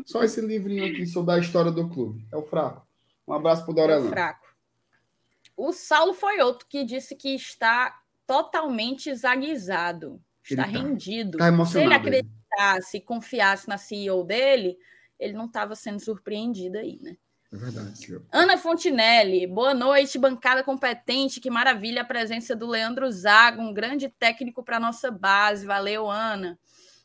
só 0.06 0.22
esse 0.22 0.40
livrinho 0.40 0.84
aqui 0.84 1.06
sobre 1.06 1.34
a 1.34 1.38
história 1.38 1.72
do 1.72 1.88
clube. 1.88 2.26
É 2.32 2.36
o 2.36 2.42
fraco. 2.42 2.86
Um 3.26 3.32
abraço 3.32 3.64
pro 3.64 3.74
Dorelão. 3.74 4.04
É 4.04 4.08
o 4.08 4.10
fraco. 4.10 4.46
O 5.56 5.72
Saulo 5.72 6.14
foi 6.14 6.40
outro 6.40 6.66
que 6.68 6.84
disse 6.84 7.16
que 7.16 7.34
está 7.34 8.00
totalmente 8.26 9.12
zaguizado. 9.14 10.22
Está 10.54 10.64
tá. 10.64 10.68
rendido. 10.68 11.38
Tá. 11.38 11.64
Se 11.66 11.80
ele 11.80 11.94
acreditasse 11.94 12.96
e 12.96 13.00
confiasse 13.00 13.68
na 13.68 13.78
CEO 13.78 14.24
dele, 14.24 14.76
ele 15.18 15.32
não 15.32 15.46
estava 15.46 15.74
sendo 15.74 16.00
surpreendido 16.00 16.78
aí, 16.78 16.98
né? 17.02 17.16
É 17.50 17.56
verdade, 17.56 17.98
senhor. 17.98 18.22
Ana 18.30 18.58
Fontinelli, 18.58 19.46
boa 19.46 19.72
noite, 19.72 20.18
bancada 20.18 20.62
competente. 20.62 21.40
Que 21.40 21.50
maravilha 21.50 22.02
a 22.02 22.04
presença 22.04 22.54
do 22.54 22.66
Leandro 22.66 23.10
Zago, 23.10 23.62
um 23.62 23.72
grande 23.72 24.08
técnico 24.10 24.62
para 24.62 24.78
nossa 24.78 25.10
base. 25.10 25.64
Valeu, 25.64 26.10
Ana. 26.10 26.58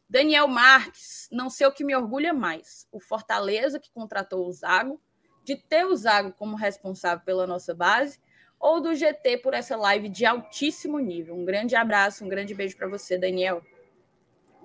Daniel 0.10 0.48
Marques, 0.48 1.30
não 1.32 1.49
sei 1.49 1.65
o 1.65 1.72
que 1.72 1.84
me 1.84 1.95
orgulha 1.95 2.34
mais: 2.34 2.86
o 2.91 2.99
Fortaleza, 2.99 3.80
que 3.80 3.91
contratou 3.94 4.45
o 4.45 4.52
Zago, 4.52 5.02
de 5.45 5.56
ter 5.56 5.86
o 5.86 5.95
Zago 5.95 6.34
como 6.34 6.57
responsável 6.57 7.24
pela 7.24 7.48
nossa 7.48 7.74
base, 7.74 8.20
ou 8.64 8.80
do 8.80 8.95
GT 8.95 9.40
por 9.40 9.53
essa 9.53 9.76
live 9.76 10.07
de 10.07 10.26
altíssimo 10.26 10.98
nível. 10.98 11.35
Um 11.35 11.44
grande 11.44 11.76
abraço, 11.76 12.23
um 12.23 12.30
grande 12.30 12.56
beijo 12.56 12.77
para 12.77 12.88
você, 12.88 13.18
Daniel. 13.18 13.61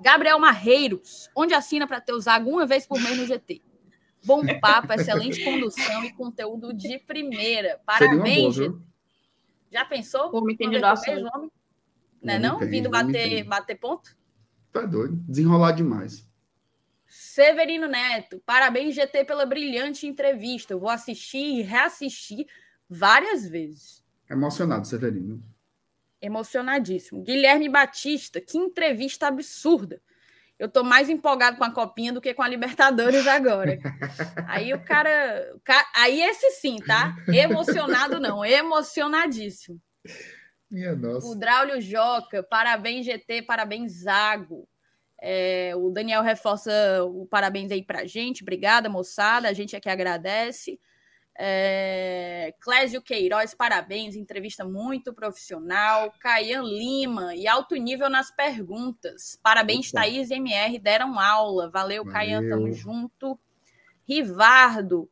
Gabriel 0.00 0.38
Marreiros, 0.38 1.28
onde 1.34 1.52
assina 1.52 1.84
para 1.84 2.00
ter 2.00 2.12
o 2.12 2.20
Zago 2.20 2.48
uma 2.48 2.64
vez 2.64 2.86
por 2.86 3.00
mês 3.00 3.18
no 3.18 3.26
GT? 3.26 3.60
Bom 4.24 4.42
papo, 4.60 4.92
excelente 4.92 5.42
condução 5.42 6.04
e 6.04 6.12
conteúdo 6.12 6.72
de 6.72 7.00
primeira. 7.00 7.80
Parabéns. 7.84 8.56
Boa, 8.56 8.80
Já 9.72 9.84
pensou? 9.84 10.30
Vou 10.30 10.44
me 10.44 10.52
entender 10.52 10.78
nossa. 10.78 11.16
Não 11.16 11.50
é 12.32 12.38
não? 12.38 12.60
não? 12.60 12.68
Vindo 12.68 12.88
bater, 12.88 13.42
bater 13.42 13.80
ponto? 13.80 14.16
Tá 14.70 14.82
doido. 14.82 15.16
Desenrolar 15.26 15.72
demais. 15.72 16.24
Severino 17.08 17.88
Neto, 17.88 18.40
parabéns, 18.46 18.94
GT, 18.94 19.24
pela 19.24 19.44
brilhante 19.44 20.06
entrevista. 20.06 20.72
Eu 20.72 20.78
vou 20.78 20.90
assistir 20.90 21.58
e 21.58 21.62
reassistir 21.62 22.46
várias 22.88 23.48
vezes. 23.48 24.04
Emocionado, 24.28 24.86
Severino. 24.86 25.42
Emocionadíssimo. 26.20 27.22
Guilherme 27.22 27.68
Batista, 27.68 28.40
que 28.40 28.58
entrevista 28.58 29.28
absurda. 29.28 30.00
Eu 30.58 30.68
tô 30.68 30.82
mais 30.82 31.08
empolgado 31.08 31.56
com 31.56 31.62
a 31.62 31.70
copinha 31.70 32.12
do 32.12 32.20
que 32.20 32.34
com 32.34 32.42
a 32.42 32.48
Libertadores 32.48 33.26
agora. 33.28 33.78
Aí 34.48 34.74
o 34.74 34.80
cara, 34.82 35.52
o 35.54 35.60
cara, 35.60 35.86
aí 35.94 36.20
esse 36.20 36.50
sim, 36.52 36.78
tá? 36.84 37.14
Emocionado 37.28 38.18
não, 38.18 38.44
emocionadíssimo. 38.44 39.80
Minha 40.68 40.96
nossa. 40.96 41.28
O 41.28 41.34
Draulio 41.36 41.80
Joca, 41.80 42.42
parabéns 42.42 43.06
GT, 43.06 43.42
parabéns 43.42 44.02
Zago. 44.02 44.68
É, 45.20 45.74
o 45.76 45.90
Daniel 45.90 46.22
reforça 46.22 47.04
o 47.04 47.26
parabéns 47.26 47.70
aí 47.70 47.82
pra 47.82 48.04
gente. 48.04 48.42
Obrigada, 48.42 48.88
moçada. 48.88 49.48
A 49.48 49.52
gente 49.52 49.76
é 49.76 49.80
que 49.80 49.88
agradece. 49.88 50.78
É, 51.40 52.52
Clésio 52.60 53.00
Queiroz, 53.00 53.54
parabéns, 53.54 54.16
entrevista 54.16 54.64
muito 54.64 55.12
profissional. 55.12 56.12
Caian 56.18 56.62
Lima, 56.62 57.36
e 57.36 57.46
alto 57.46 57.76
nível 57.76 58.10
nas 58.10 58.28
perguntas. 58.34 59.38
Parabéns, 59.40 59.88
Opa. 59.90 60.00
Thaís 60.00 60.30
e 60.30 60.34
MR, 60.34 60.80
deram 60.80 61.18
aula. 61.20 61.70
Valeu, 61.70 62.04
Valeu. 62.04 62.12
Caian, 62.12 62.48
tamo 62.48 62.72
junto. 62.72 63.38
Rivardo, 64.08 65.08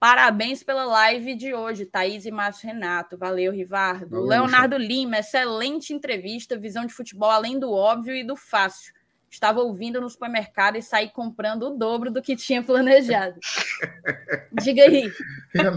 parabéns 0.00 0.62
pela 0.62 0.84
live 0.84 1.34
de 1.34 1.52
hoje, 1.52 1.84
Thaís 1.84 2.24
e 2.24 2.30
Márcio 2.30 2.68
Renato. 2.68 3.18
Valeu, 3.18 3.52
Rivardo. 3.52 4.10
Valeu, 4.10 4.26
Leonardo 4.26 4.78
Lima, 4.78 5.18
excelente 5.18 5.92
entrevista, 5.92 6.56
visão 6.56 6.86
de 6.86 6.94
futebol 6.94 7.30
além 7.30 7.58
do 7.58 7.70
óbvio 7.70 8.14
e 8.14 8.24
do 8.24 8.36
fácil 8.36 8.93
estava 9.34 9.60
ouvindo 9.60 10.00
no 10.00 10.08
supermercado 10.08 10.76
e 10.76 10.82
saí 10.82 11.10
comprando 11.10 11.64
o 11.64 11.76
dobro 11.76 12.10
do 12.10 12.22
que 12.22 12.36
tinha 12.36 12.62
planejado. 12.62 13.38
Diga 14.62 14.84
aí. 14.84 15.12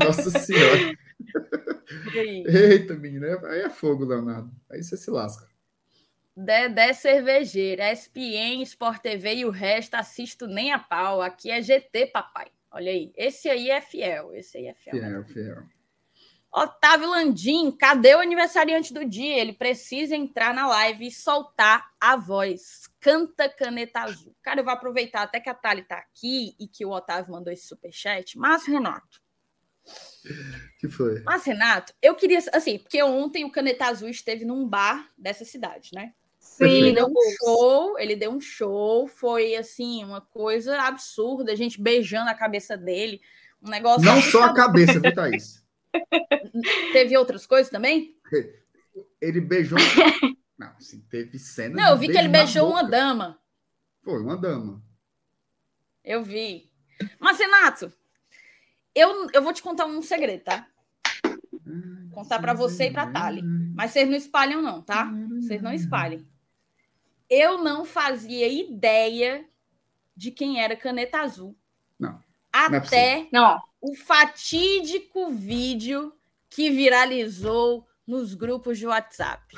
Nossa 0.04 0.30
Senhora. 0.32 0.98
Diga 2.06 2.22
aí. 2.22 2.44
Eita, 2.48 2.94
menina, 2.94 3.40
aí 3.48 3.62
é 3.62 3.70
fogo, 3.70 4.06
Leonardo. 4.06 4.52
Aí 4.72 4.82
você 4.84 4.96
se 4.96 5.10
lasca. 5.10 5.48
Dedé 6.36 6.94
Cervejeira, 6.94 7.92
SPN, 7.92 8.62
Sport 8.62 9.02
TV 9.02 9.38
e 9.38 9.46
o 9.46 9.50
resto 9.50 9.96
assisto 9.96 10.46
nem 10.46 10.72
a 10.72 10.78
pau. 10.78 11.22
Aqui 11.22 11.50
é 11.50 11.62
GT, 11.62 12.08
papai. 12.08 12.48
Olha 12.72 12.92
aí. 12.92 13.12
Esse 13.18 13.50
aí 13.50 13.72
é 13.72 13.82
fiel. 13.82 14.34
Esse 14.36 14.58
aí 14.60 14.68
é 14.68 14.74
fiel. 14.76 14.96
Fiel, 14.96 15.24
fiel. 15.26 15.78
Otávio 16.52 17.10
Landim, 17.10 17.72
cadê 17.72 18.16
o 18.16 18.20
aniversariante 18.20 18.94
do 18.94 19.06
dia? 19.06 19.38
Ele 19.40 19.54
precisa 19.54 20.16
entrar 20.16 20.54
na 20.54 20.68
live 20.68 21.08
e 21.08 21.12
soltar 21.12 21.92
a 22.00 22.16
voz. 22.16 22.87
Canta 23.00 23.48
caneta 23.48 24.02
azul. 24.02 24.36
Cara, 24.42 24.60
eu 24.60 24.64
vou 24.64 24.74
aproveitar 24.74 25.22
até 25.24 25.40
que 25.40 25.50
a 25.50 25.54
Thali 25.54 25.84
tá 25.84 25.98
aqui 25.98 26.56
e 26.60 26.68
que 26.68 26.86
o 26.86 26.90
Otávio 26.90 27.32
mandou 27.32 27.54
esse 27.54 27.68
superchat. 27.68 28.38
Mas, 28.38 28.66
Renato. 28.66 29.22
que 30.80 30.90
foi? 30.90 31.22
Mas, 31.24 31.44
Renato, 31.44 31.94
eu 32.02 32.16
queria. 32.16 32.40
Assim, 32.54 32.80
porque 32.80 33.02
ontem 33.04 33.46
o 33.46 33.52
Caneta 33.52 33.86
Azul 33.86 34.10
esteve 34.10 34.46
num 34.46 34.68
bar 34.68 35.10
dessa 35.18 35.46
cidade, 35.46 35.92
né? 35.94 36.14
Sim, 36.40 36.66
ele 36.66 36.94
deu 36.94 37.08
um 37.08 37.38
show, 37.38 38.00
ele 38.00 38.16
deu 38.16 38.32
um 38.32 38.42
show, 38.42 39.06
foi 39.06 39.56
assim, 39.56 40.04
uma 40.04 40.22
coisa 40.22 40.82
absurda, 40.82 41.52
a 41.52 41.56
gente 41.56 41.80
beijando 41.80 42.30
a 42.30 42.34
cabeça 42.34 42.76
dele, 42.76 43.22
um 43.62 43.70
negócio. 43.70 44.04
Não 44.04 44.20
só 44.22 44.46
a 44.46 44.54
cabeça, 44.54 45.00
viu, 45.00 45.14
Thaís? 45.14 45.64
Teve 46.94 47.16
outras 47.16 47.46
coisas 47.46 47.70
também? 47.70 48.16
Ele 49.22 49.40
beijou. 49.40 49.78
Não, 50.58 50.70
assim, 50.78 51.02
teve 51.10 51.38
cena. 51.38 51.76
Não, 51.76 51.90
eu 51.92 51.98
vi 51.98 52.08
que 52.08 52.18
ele 52.18 52.30
beijou 52.30 52.70
uma 52.70 52.84
dama. 52.84 53.40
Foi, 54.02 54.22
uma 54.22 54.38
dama. 54.38 54.82
Eu 56.04 56.24
vi. 56.24 56.72
Mas, 57.20 57.38
Renato, 57.38 57.94
eu, 58.96 59.30
eu 59.32 59.42
vou 59.42 59.54
te 59.54 59.62
contar 59.62 59.86
um 59.86 60.02
segredo, 60.02 60.44
tá? 60.44 60.68
contar 62.18 62.40
para 62.40 62.54
você 62.54 62.86
e 62.86 62.92
para 62.92 63.12
Tali. 63.12 63.44
Mas 63.76 63.92
vocês 63.92 64.10
não 64.10 64.16
espalham, 64.16 64.60
não, 64.60 64.82
tá? 64.82 65.12
Vocês 65.40 65.62
não 65.62 65.72
espalhem. 65.72 66.28
Eu 67.30 67.60
não 67.60 67.86
fazia 67.86 68.48
ideia 68.48 69.46
de 70.16 70.32
quem 70.32 70.60
era 70.60 70.76
Caneta 70.76 71.20
Azul. 71.20 71.56
Não. 72.00 72.20
Até 72.52 73.28
não, 73.32 73.58
é 73.58 73.60
o 73.80 73.94
fatídico 73.94 75.30
vídeo 75.30 76.12
que 76.50 76.72
viralizou 76.72 77.88
nos 78.08 78.34
grupos 78.34 78.80
de 78.80 78.88
WhatsApp. 78.88 79.56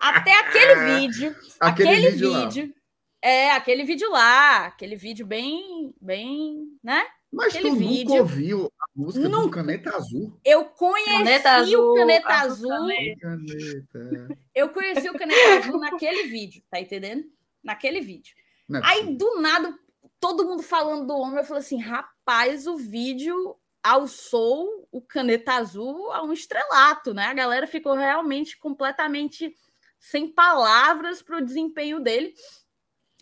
Até 0.00 0.32
aquele 0.32 0.74
vídeo, 0.98 1.36
aquele, 1.60 1.88
aquele 1.90 2.10
vídeo, 2.10 2.32
vídeo 2.32 2.74
é 3.22 3.50
aquele 3.50 3.84
vídeo 3.84 4.10
lá, 4.10 4.66
aquele 4.66 4.96
vídeo 4.96 5.26
bem, 5.26 5.94
bem, 6.00 6.78
né? 6.82 7.06
Mas 7.30 7.54
aquele 7.54 7.70
tu 7.70 7.76
vídeo, 7.76 8.08
nunca 8.08 8.22
ouviu 8.22 8.72
a 8.80 8.84
música 8.96 9.28
nunca. 9.28 9.42
do 9.42 9.50
Caneta 9.50 9.96
Azul? 9.96 10.40
Eu 10.44 10.64
conheci 10.64 11.10
caneta 11.10 11.50
azul, 11.52 11.92
o 11.92 11.94
Caneta 11.94 12.28
Azul. 12.28 12.88
Caneta. 13.20 14.38
Eu 14.54 14.68
conheci 14.70 15.08
o 15.08 15.18
Caneta 15.18 15.58
Azul 15.58 15.78
naquele 15.78 16.24
vídeo, 16.24 16.62
tá 16.68 16.80
entendendo? 16.80 17.24
Naquele 17.62 18.00
vídeo. 18.00 18.34
É 18.72 18.80
Aí, 18.82 19.14
do 19.14 19.40
nada, 19.40 19.78
todo 20.18 20.44
mundo 20.44 20.62
falando 20.62 21.06
do 21.06 21.16
homem, 21.16 21.38
eu 21.38 21.44
falei 21.44 21.62
assim, 21.62 21.78
rapaz, 21.78 22.66
o 22.66 22.76
vídeo 22.76 23.56
alçou 23.82 24.88
o 24.90 25.00
caneta 25.00 25.54
azul 25.54 26.12
a 26.12 26.22
um 26.22 26.32
estrelato, 26.32 27.14
né? 27.14 27.26
A 27.26 27.34
galera 27.34 27.66
ficou 27.66 27.94
realmente 27.94 28.58
completamente 28.58 29.54
sem 30.00 30.26
palavras 30.26 31.22
para 31.22 31.36
o 31.36 31.44
desempenho 31.44 32.00
dele. 32.00 32.34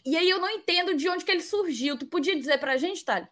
E 0.06 0.16
aí 0.16 0.30
eu 0.30 0.40
não 0.40 0.48
entendo 0.48 0.94
de 0.94 1.08
onde 1.08 1.24
que 1.24 1.30
ele 1.30 1.42
surgiu. 1.42 1.98
Tu 1.98 2.06
podia 2.06 2.34
dizer 2.36 2.58
para 2.58 2.72
a 2.72 2.76
gente, 2.76 3.04
Thali? 3.04 3.26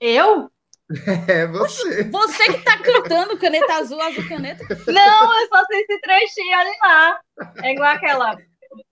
Eu? 0.00 0.50
É 1.28 1.46
você. 1.46 2.02
Você 2.10 2.44
que 2.52 2.64
tá 2.64 2.76
cantando 2.78 3.38
caneta 3.38 3.74
azul, 3.74 4.00
azul 4.00 4.26
caneta. 4.28 4.64
Não, 4.88 5.40
eu 5.40 5.48
só 5.48 5.64
sei 5.66 5.82
esse 5.82 6.00
trechinho 6.00 6.58
ali 6.58 6.76
lá. 6.82 7.20
É 7.62 7.72
igual 7.72 7.92
aquela. 7.92 8.36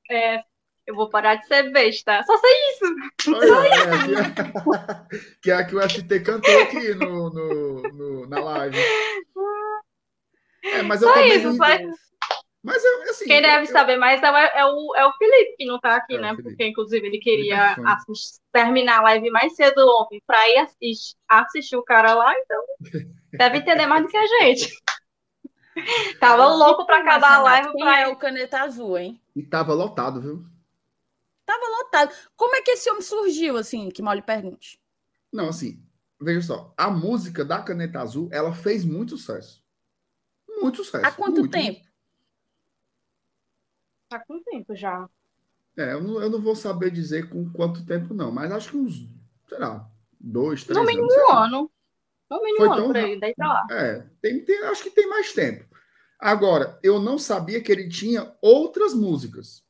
É, 0.09 0.45
eu 0.87 0.95
vou 0.95 1.11
parar 1.11 1.35
de 1.35 1.47
ser 1.49 1.73
besta. 1.73 2.23
Só 2.23 2.39
sei 2.39 2.51
isso. 2.71 3.35
Olha, 3.35 3.75
é, 4.15 5.19
que, 5.43 5.51
é, 5.51 5.55
a 5.55 5.65
que 5.65 5.75
o 5.75 5.83
FT 5.91 6.21
cantou 6.21 6.63
aqui 6.63 6.95
no, 6.95 7.31
no, 7.31 7.83
no 7.83 8.27
na 8.29 8.39
live. 8.39 8.79
É, 10.63 10.83
mas 10.83 11.03
eu 11.03 11.09
só 11.09 11.15
também 11.15 11.37
isso, 11.37 11.49
não... 11.49 11.57
só... 11.57 11.65
Mas 12.69 12.85
eu, 12.85 13.03
assim, 13.11 13.25
Quem 13.25 13.41
deve 13.41 13.63
eu... 13.63 13.73
saber 13.73 13.97
mais 13.97 14.23
é, 14.23 14.27
é, 14.27 14.65
o, 14.67 14.95
é 14.95 15.07
o 15.07 15.13
Felipe, 15.15 15.57
que 15.57 15.65
não 15.65 15.77
está 15.77 15.97
aqui, 15.97 16.17
é 16.17 16.21
né? 16.21 16.37
Porque, 16.37 16.69
inclusive, 16.69 17.07
ele 17.07 17.19
queria 17.19 17.75
assistir, 17.87 18.41
terminar 18.53 18.99
a 18.99 19.03
live 19.05 19.31
mais 19.31 19.57
cedo 19.57 19.89
ontem 19.99 20.23
para 20.27 20.47
ir 20.51 20.59
assistir, 20.59 21.17
assistir 21.27 21.77
o 21.77 21.83
cara 21.83 22.13
lá, 22.13 22.31
então 22.39 22.63
deve 23.33 23.59
entender 23.59 23.87
mais 23.87 24.03
do 24.03 24.09
que 24.09 24.19
a 24.19 24.27
gente. 24.27 24.71
Tava 26.21 26.47
louco 26.47 26.85
para 26.85 26.99
acabar 26.99 27.37
a 27.37 27.43
live. 27.43 27.73
Quem 27.73 27.85
pra... 27.85 28.01
é 28.01 28.09
o 28.09 28.17
Caneta 28.17 28.61
Azul, 28.61 28.99
hein? 28.99 29.19
E 29.35 29.43
tava 29.43 29.73
lotado, 29.73 30.21
viu? 30.21 30.45
Tava 31.47 31.65
lotado. 31.79 32.15
Como 32.37 32.55
é 32.55 32.61
que 32.61 32.73
esse 32.73 32.91
homem 32.91 33.01
surgiu, 33.01 33.57
assim, 33.57 33.89
que 33.89 34.03
mal 34.03 34.15
lhe 34.15 34.21
pergunte? 34.21 34.79
Não, 35.33 35.49
assim, 35.49 35.83
veja 36.21 36.43
só. 36.43 36.75
A 36.77 36.91
música 36.91 37.45
da 37.45 37.63
Caneta 37.63 38.01
Azul, 38.01 38.29
ela 38.31 38.53
fez 38.53 38.85
muito 38.85 39.17
sucesso. 39.17 39.65
Muito 40.61 40.85
sucesso. 40.85 41.07
Há 41.07 41.13
quanto 41.13 41.41
muito, 41.41 41.53
tempo? 41.53 41.88
Tá 44.09 44.19
com 44.21 44.43
tempo 44.43 44.75
já. 44.75 45.09
É, 45.77 45.93
eu 45.93 46.03
não, 46.03 46.21
eu 46.23 46.31
não 46.31 46.41
vou 46.41 46.57
saber 46.57 46.91
dizer 46.91 47.29
com 47.29 47.51
quanto 47.53 47.85
tempo, 47.85 48.13
não, 48.15 48.33
mas 48.33 48.51
acho 48.51 48.71
que 48.71 48.77
uns, 48.77 49.07
sei 49.47 49.59
lá, 49.59 49.89
dois, 50.19 50.65
três 50.65 50.77
No 50.79 50.85
mínimo 50.85 51.05
anos. 51.13 51.17
um 51.29 51.33
ano. 51.33 51.71
No 52.31 52.43
mínimo 52.43 52.59
Foi 52.59 52.69
um 52.69 52.73
ano, 52.73 52.93
tão 52.93 53.19
daí 53.21 53.35
pra 53.35 53.49
lá. 53.49 53.67
É, 53.71 54.07
tem, 54.21 54.45
tem- 54.45 54.65
acho 54.65 54.83
que 54.83 54.91
tem 54.91 55.09
mais 55.09 55.33
tempo. 55.33 55.65
Agora, 56.19 56.79
eu 56.83 56.99
não 56.99 57.17
sabia 57.19 57.63
que 57.63 57.71
ele 57.71 57.89
tinha 57.89 58.35
outras 58.43 58.93
músicas. 58.93 59.65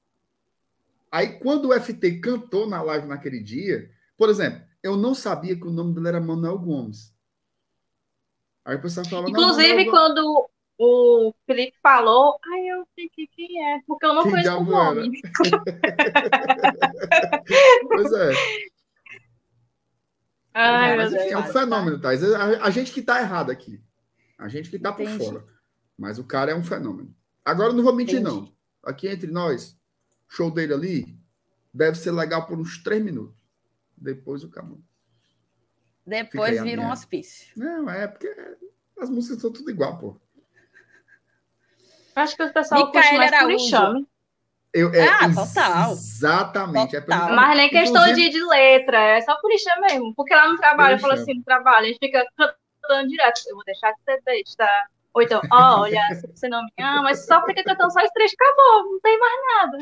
Aí, 1.10 1.38
quando 1.38 1.68
o 1.68 1.72
FT 1.74 2.20
cantou 2.20 2.66
na 2.66 2.80
live 2.82 3.06
naquele 3.06 3.40
dia, 3.40 3.90
por 4.16 4.28
exemplo, 4.28 4.62
eu 4.82 4.96
não 4.96 5.14
sabia 5.14 5.56
que 5.56 5.66
o 5.66 5.70
nome 5.70 5.94
dele 5.94 6.08
era 6.08 6.20
Manuel 6.20 6.58
Gomes. 6.58 7.14
Aí 8.64 8.76
o 8.76 8.80
pessoal 8.82 9.04
não, 9.10 9.28
Inclusive, 9.28 9.68
Manuel 9.68 9.84
Gomes. 9.84 9.90
quando 9.90 10.50
o 10.78 11.34
Felipe 11.44 11.76
falou, 11.82 12.38
ai, 12.52 12.68
eu 12.68 12.86
sei 12.94 13.08
que 13.08 13.26
quem 13.26 13.74
é, 13.74 13.80
porque 13.86 14.06
eu 14.06 14.14
não 14.14 14.22
Quem 14.22 14.30
conheço 14.30 14.58
o 14.58 14.64
nome. 14.64 15.20
Pois 17.88 18.12
é. 18.12 18.32
Ai, 20.54 20.96
mas 20.96 21.12
enfim, 21.12 21.30
é 21.30 21.38
um 21.38 21.46
fenômeno, 21.46 22.00
Thais. 22.00 22.22
A, 22.22 22.64
a 22.64 22.70
gente 22.70 22.92
que 22.92 23.02
tá 23.02 23.20
errado 23.20 23.50
aqui. 23.50 23.82
A 24.38 24.48
gente 24.48 24.70
que 24.70 24.78
tá 24.78 24.92
por 24.92 25.02
Entendi. 25.02 25.24
fora. 25.24 25.44
Mas 25.96 26.18
o 26.18 26.24
cara 26.24 26.52
é 26.52 26.54
um 26.54 26.62
fenômeno. 26.62 27.14
Agora, 27.44 27.70
eu 27.70 27.74
não 27.74 27.82
vou 27.82 27.94
mentir, 27.94 28.20
Entendi. 28.20 28.36
não. 28.36 28.52
Aqui 28.84 29.08
entre 29.08 29.30
nós, 29.30 29.72
o 30.28 30.32
show 30.32 30.50
dele 30.50 30.74
ali 30.74 31.18
deve 31.72 31.98
ser 31.98 32.12
legal 32.12 32.46
por 32.46 32.58
uns 32.58 32.82
três 32.82 33.02
minutos. 33.02 33.36
Depois 33.96 34.44
o 34.44 34.50
caminho. 34.50 34.84
Depois 36.06 36.58
aí 36.58 36.62
vira 36.62 36.82
um 36.82 36.90
hospício. 36.90 37.52
Não, 37.56 37.90
é 37.90 38.06
porque 38.06 38.32
as 39.00 39.10
músicas 39.10 39.40
são 39.40 39.52
tudo 39.52 39.70
igual, 39.70 39.98
pô. 39.98 40.20
Acho 42.18 42.36
que 42.36 42.42
o 42.42 42.52
pessoal 42.52 42.82
curte 42.90 42.96
Micaele 42.98 43.18
mais 43.18 43.30
por 43.30 43.36
Araújo. 43.36 43.54
enxame. 43.64 44.06
Eu, 44.74 44.92
é 44.92 45.08
Ah, 45.08 45.30
total. 45.34 45.92
Exatamente. 45.92 46.96
É 46.96 47.00
Total. 47.00 47.20
pelo- 47.26 47.36
Mas 47.36 47.56
nem 47.56 47.70
questão 47.70 48.02
Inclusive- 48.02 48.30
de, 48.30 48.38
de 48.38 48.44
letra, 48.44 48.98
é 48.98 49.20
só 49.22 49.34
por 49.40 49.50
enxame 49.50 49.80
mesmo. 49.82 50.14
Porque 50.14 50.34
lá 50.34 50.48
no 50.48 50.56
trabalho, 50.58 50.94
eu 50.96 50.98
falo 50.98 51.14
assim, 51.14 51.34
no 51.34 51.42
trabalho, 51.42 51.84
a 51.86 51.88
gente 51.88 51.98
fica 51.98 52.24
cantando 52.36 53.08
direto. 53.08 53.40
Eu 53.48 53.54
vou 53.56 53.64
deixar 53.64 53.92
de 53.92 54.02
ser 54.04 54.20
besta. 54.24 54.68
Ou 55.14 55.22
então, 55.22 55.40
olha, 55.50 56.00
se 56.20 56.26
você 56.28 56.48
não 56.48 56.62
me 56.62 56.84
ama, 56.84 57.02
mas 57.04 57.24
só 57.24 57.40
porque 57.40 57.62
cantando 57.64 57.90
só 57.92 58.00
esse 58.00 58.12
trecho 58.12 58.34
acabou, 58.38 58.92
não 58.92 59.00
tem 59.00 59.18
mais 59.18 59.40
nada. 59.56 59.78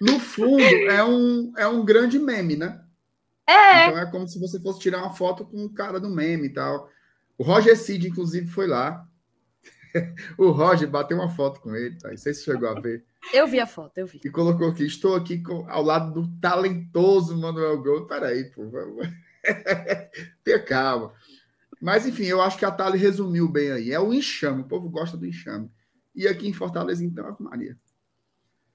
No 0.00 0.18
fundo, 0.18 0.62
é 0.62 1.04
um, 1.04 1.52
é 1.56 1.66
um 1.68 1.84
grande 1.84 2.18
meme, 2.18 2.56
né? 2.56 2.80
É, 3.48 3.86
Então 3.86 3.98
é 3.98 4.10
como 4.10 4.26
se 4.26 4.40
você 4.40 4.60
fosse 4.60 4.80
tirar 4.80 4.98
uma 4.98 5.14
foto 5.14 5.44
com 5.44 5.64
o 5.66 5.72
cara 5.72 6.00
do 6.00 6.08
meme 6.10 6.46
e 6.48 6.52
tal. 6.52 6.88
O 7.38 7.44
Roger 7.44 7.76
Cid, 7.76 8.08
inclusive, 8.08 8.46
foi 8.48 8.66
lá. 8.66 9.05
o 10.38 10.50
Roger 10.50 10.88
bateu 10.88 11.16
uma 11.16 11.28
foto 11.30 11.60
com 11.60 11.74
ele, 11.74 11.96
tá? 11.98 12.10
Não 12.10 12.16
sei 12.16 12.34
se 12.34 12.44
chegou 12.44 12.68
a 12.68 12.80
ver. 12.80 13.04
Eu 13.32 13.46
vi 13.46 13.58
a 13.60 13.66
foto, 13.66 13.98
eu 13.98 14.06
vi. 14.06 14.20
E 14.24 14.30
colocou 14.30 14.68
aqui: 14.68 14.84
estou 14.86 15.14
aqui 15.14 15.42
com- 15.42 15.68
ao 15.68 15.82
lado 15.82 16.12
do 16.20 16.28
talentoso 16.40 17.36
Manuel 17.36 17.82
Gold. 17.82 18.06
Peraí, 18.06 18.44
pô. 18.50 18.68
vamos- 18.68 19.08
Tenha 20.44 20.62
calma. 20.62 21.12
Mas, 21.80 22.06
enfim, 22.06 22.24
eu 22.24 22.40
acho 22.40 22.58
que 22.58 22.64
a 22.64 22.70
Thali 22.70 22.98
resumiu 22.98 23.48
bem 23.48 23.70
aí. 23.70 23.92
É 23.92 24.00
o 24.00 24.12
enxame, 24.12 24.62
o 24.62 24.66
povo 24.66 24.88
gosta 24.88 25.16
do 25.16 25.26
enxame. 25.26 25.70
E 26.14 26.26
aqui 26.26 26.48
em 26.48 26.52
Fortaleza, 26.52 27.04
então, 27.04 27.26
Ave 27.26 27.42
Maria. 27.42 27.76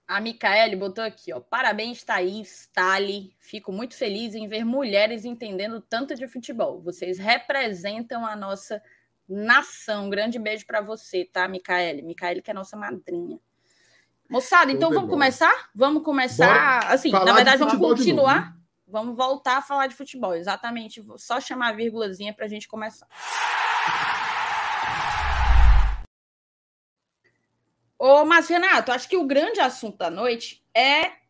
A 0.07 0.19
Micaele 0.19 0.75
botou 0.75 1.03
aqui, 1.03 1.31
ó. 1.33 1.39
Parabéns, 1.39 2.03
Thaís, 2.03 2.69
Tali. 2.73 3.33
Fico 3.39 3.71
muito 3.71 3.95
feliz 3.95 4.35
em 4.35 4.47
ver 4.47 4.65
mulheres 4.65 5.23
entendendo 5.25 5.79
tanto 5.81 6.13
de 6.15 6.27
futebol. 6.27 6.81
Vocês 6.81 7.17
representam 7.17 8.25
a 8.25 8.35
nossa 8.35 8.81
nação. 9.31 10.05
Um 10.05 10.09
grande 10.09 10.37
beijo 10.37 10.65
para 10.65 10.81
você, 10.81 11.25
tá, 11.25 11.47
Micaele? 11.47 12.01
Micaele, 12.01 12.41
que 12.41 12.51
é 12.51 12.53
nossa 12.53 12.75
madrinha. 12.75 13.39
Moçada, 14.29 14.71
então 14.71 14.91
vamos 14.91 15.09
começar? 15.09 15.69
Vamos 15.75 16.03
começar. 16.03 16.85
assim, 16.91 17.11
Falar 17.11 17.25
na 17.25 17.31
de 17.31 17.35
verdade, 17.37 17.57
vamos 17.59 17.77
continuar. 17.77 18.35
novo, 18.35 18.47
né? 18.47 18.57
Vamos 18.87 19.15
voltar 19.17 19.57
a 19.57 19.61
falar 19.61 19.87
de 19.87 19.95
futebol, 19.95 20.35
exatamente. 20.35 20.99
Vou 21.01 21.17
só 21.17 21.39
chamar 21.39 21.69
a 21.69 21.73
vírgulazinha 21.73 22.33
para 22.33 22.45
a 22.45 22.49
gente 22.49 22.67
começar. 22.67 23.07
Ô, 27.97 28.25
mas 28.25 28.47
Renato, 28.47 28.91
acho 28.91 29.07
que 29.07 29.15
o 29.15 29.27
grande 29.27 29.59
assunto 29.59 29.97
da 29.97 30.09
noite 30.09 30.65
é 30.75 31.20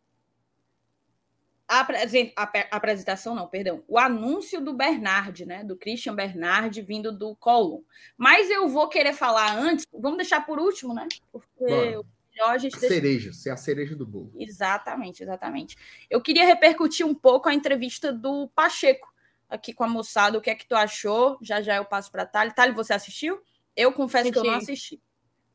a, 1.79 2.43
a 2.71 2.75
apresentação, 2.75 3.33
não, 3.33 3.47
perdão, 3.47 3.81
o 3.87 3.97
anúncio 3.97 4.59
do 4.59 4.73
Bernard, 4.73 5.45
né? 5.45 5.63
Do 5.63 5.77
Christian 5.77 6.13
Bernard 6.13 6.81
vindo 6.81 7.11
do 7.11 7.35
Colum. 7.37 7.83
Mas 8.17 8.49
eu 8.49 8.67
vou 8.67 8.89
querer 8.89 9.13
falar 9.13 9.57
antes, 9.57 9.85
vamos 9.93 10.17
deixar 10.17 10.45
por 10.45 10.59
último, 10.59 10.93
né? 10.93 11.07
Porque 11.31 11.63
o 11.95 12.05
melhor 12.29 12.55
a 12.55 12.57
gente 12.57 12.75
A 12.75 12.79
deixa 12.79 12.93
cereja, 12.95 13.33
ser 13.33 13.49
a 13.51 13.57
cereja 13.57 13.95
do 13.95 14.05
bolo. 14.05 14.31
Exatamente, 14.37 15.23
exatamente. 15.23 15.77
Eu 16.09 16.21
queria 16.21 16.45
repercutir 16.45 17.05
um 17.05 17.15
pouco 17.15 17.47
a 17.47 17.53
entrevista 17.53 18.11
do 18.11 18.49
Pacheco 18.49 19.11
aqui 19.49 19.73
com 19.73 19.83
a 19.83 19.87
moçada. 19.87 20.37
O 20.37 20.41
que 20.41 20.49
é 20.49 20.55
que 20.55 20.67
tu 20.67 20.75
achou? 20.75 21.37
Já 21.41 21.61
já 21.61 21.75
eu 21.77 21.85
passo 21.85 22.11
para 22.11 22.25
Thali. 22.25 22.53
Thali, 22.53 22.73
você 22.73 22.93
assistiu? 22.93 23.41
Eu 23.75 23.93
confesso 23.93 24.31
que 24.31 24.37
eu 24.37 24.43
não 24.43 24.55
assisti. 24.55 25.01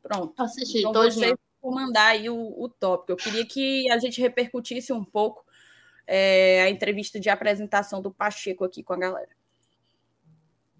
Pronto. 0.02 0.40
assisti, 0.42 0.78
Então 0.78 0.92
todinho. 0.92 1.28
você 1.28 1.34
vou 1.60 1.74
mandar 1.74 2.06
aí 2.08 2.30
o, 2.30 2.36
o 2.36 2.68
tópico. 2.68 3.12
Eu 3.12 3.16
queria 3.16 3.44
que 3.46 3.90
a 3.90 3.98
gente 3.98 4.20
repercutisse 4.20 4.92
um 4.92 5.04
pouco 5.04 5.45
é, 6.06 6.62
a 6.62 6.70
entrevista 6.70 7.18
de 7.18 7.28
apresentação 7.28 8.00
do 8.00 8.10
Pacheco 8.10 8.64
aqui 8.64 8.82
com 8.82 8.92
a 8.92 8.98
galera. 8.98 9.30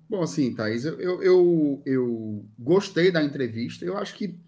Bom, 0.09 0.23
assim, 0.23 0.55
Thaís, 0.55 0.85
eu, 0.85 1.01
eu, 1.01 1.23
eu, 1.23 1.83
eu 1.85 2.47
gostei 2.59 3.11
da 3.11 3.23
entrevista. 3.23 3.85
Eu 3.85 3.99
acho 3.99 4.15
que 4.15 4.39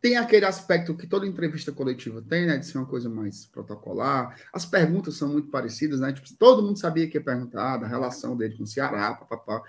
tem 0.00 0.16
aquele 0.16 0.46
aspecto 0.46 0.96
que 0.96 1.06
toda 1.06 1.26
entrevista 1.26 1.70
coletiva 1.70 2.22
tem, 2.22 2.46
né? 2.46 2.56
De 2.56 2.64
ser 2.64 2.78
uma 2.78 2.86
coisa 2.86 3.08
mais 3.08 3.44
protocolar. 3.44 4.40
As 4.52 4.64
perguntas 4.64 5.16
são 5.16 5.28
muito 5.28 5.50
parecidas, 5.50 6.00
né? 6.00 6.12
Tipo, 6.12 6.32
todo 6.38 6.62
mundo 6.62 6.78
sabia 6.78 7.06
que 7.06 7.18
ia 7.18 7.24
perguntar 7.24 7.76
da 7.76 7.86
relação 7.86 8.36
dele 8.36 8.56
com 8.56 8.62
o 8.62 8.66
Ceará, 8.66 9.14
papapá. 9.14 9.62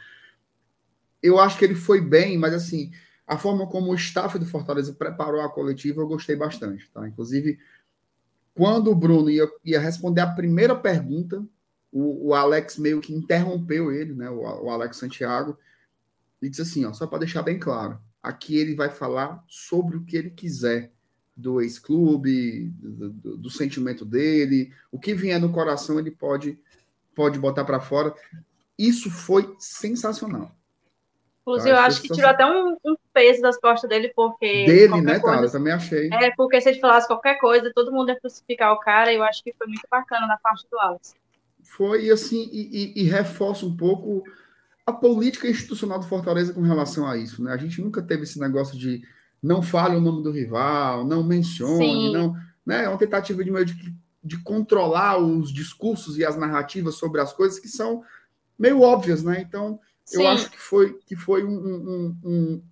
Eu 1.21 1.37
acho 1.37 1.57
que 1.57 1.65
ele 1.65 1.75
foi 1.75 1.99
bem, 1.99 2.37
mas 2.37 2.53
assim, 2.53 2.91
a 3.27 3.37
forma 3.37 3.67
como 3.67 3.91
o 3.91 3.95
staff 3.95 4.39
do 4.39 4.45
Fortaleza 4.45 4.93
preparou 4.93 5.41
a 5.41 5.49
coletiva, 5.49 6.01
eu 6.01 6.07
gostei 6.07 6.37
bastante, 6.37 6.89
tá? 6.91 7.05
Inclusive, 7.05 7.59
quando 8.53 8.91
o 8.91 8.95
Bruno 8.95 9.29
ia, 9.29 9.47
ia 9.63 9.79
responder 9.79 10.21
a 10.21 10.31
primeira 10.31 10.75
pergunta, 10.75 11.43
o, 11.91 12.29
o 12.29 12.33
Alex 12.33 12.77
meio 12.77 13.01
que 13.01 13.13
interrompeu 13.13 13.91
ele, 13.91 14.13
né? 14.13 14.29
O, 14.29 14.65
o 14.65 14.69
Alex 14.69 14.97
Santiago, 14.97 15.57
e 16.41 16.49
disse 16.49 16.61
assim: 16.61 16.85
ó, 16.85 16.93
só 16.93 17.07
para 17.07 17.19
deixar 17.19 17.41
bem 17.43 17.59
claro, 17.59 17.99
aqui 18.21 18.57
ele 18.57 18.75
vai 18.75 18.89
falar 18.89 19.43
sobre 19.47 19.97
o 19.97 20.03
que 20.03 20.15
ele 20.17 20.29
quiser 20.29 20.91
do 21.35 21.61
ex-clube, 21.61 22.69
do, 22.77 23.09
do, 23.09 23.37
do 23.37 23.49
sentimento 23.49 24.05
dele, 24.05 24.71
o 24.91 24.99
que 24.99 25.13
vier 25.13 25.39
no 25.39 25.51
coração 25.51 25.97
ele 25.97 26.11
pode 26.11 26.59
pode 27.15 27.39
botar 27.39 27.65
para 27.65 27.79
fora. 27.79 28.13
Isso 28.77 29.09
foi 29.11 29.55
sensacional. 29.59 30.55
Inclusive, 31.41 31.69
eu 31.71 31.75
Tá, 31.75 31.85
acho 31.85 31.99
foi 31.99 32.09
que 32.09 32.15
tirou 32.15 32.29
até 32.29 32.45
um, 32.45 32.77
um 32.85 32.95
peso 33.13 33.41
das 33.41 33.57
costas 33.59 33.89
dele, 33.89 34.11
porque. 34.15 34.65
Dele, 34.65 35.01
né, 35.01 35.19
coisa- 35.19 35.35
cara? 35.35 35.45
Eu 35.47 35.51
também 35.51 35.73
achei. 35.73 36.09
É, 36.13 36.31
porque 36.35 36.59
se 36.61 36.69
ele 36.69 36.79
falasse 36.79 37.07
qualquer 37.07 37.39
coisa, 37.39 37.71
todo 37.73 37.91
mundo 37.91 38.09
ia 38.09 38.19
crucificar 38.19 38.73
o 38.73 38.79
cara, 38.79 39.11
e 39.11 39.15
eu 39.15 39.23
acho 39.23 39.43
que 39.43 39.53
foi 39.57 39.67
muito 39.67 39.87
bacana 39.89 40.27
da 40.27 40.37
parte 40.37 40.65
do 40.71 40.79
Alex. 40.79 41.13
Foi 41.63 42.09
assim, 42.09 42.49
e, 42.51 42.93
e- 42.95 43.01
e 43.01 43.03
reforça 43.03 43.65
um 43.65 43.75
pouco 43.75 44.23
a 44.85 44.91
política 44.91 45.47
institucional 45.47 45.99
do 45.99 46.07
Fortaleza 46.07 46.53
com 46.53 46.61
relação 46.61 47.07
a 47.07 47.15
isso, 47.17 47.43
né? 47.43 47.53
A 47.53 47.57
gente 47.57 47.81
nunca 47.81 48.01
teve 48.01 48.23
esse 48.23 48.39
negócio 48.39 48.77
de 48.77 49.01
não 49.41 49.61
fale 49.61 49.95
o 49.95 50.01
nome 50.01 50.23
do 50.23 50.31
rival, 50.31 51.05
não 51.05 51.23
mencione, 51.23 51.77
Sim. 51.85 52.13
não, 52.13 52.35
né? 52.65 52.85
É 52.85 52.89
uma 52.89 52.97
tentativa 52.97 53.43
de 53.43 53.51
meio 53.51 53.65
de, 53.65 53.95
de 54.23 54.37
controlar 54.43 55.17
os 55.17 55.51
discursos 55.53 56.17
e 56.17 56.25
as 56.25 56.35
narrativas 56.35 56.95
sobre 56.95 57.21
as 57.21 57.31
coisas 57.31 57.59
que 57.59 57.67
são 57.67 58.03
meio 58.57 58.81
óbvias, 58.81 59.23
né? 59.23 59.41
Então, 59.41 59.79
eu 60.11 60.21
Sim. 60.21 60.27
acho 60.27 60.51
que 60.51 60.59
foi 60.59 60.93
que 61.05 61.15
foi 61.15 61.43
um- 61.43 61.49
um- 61.57 62.17
um- 62.23 62.63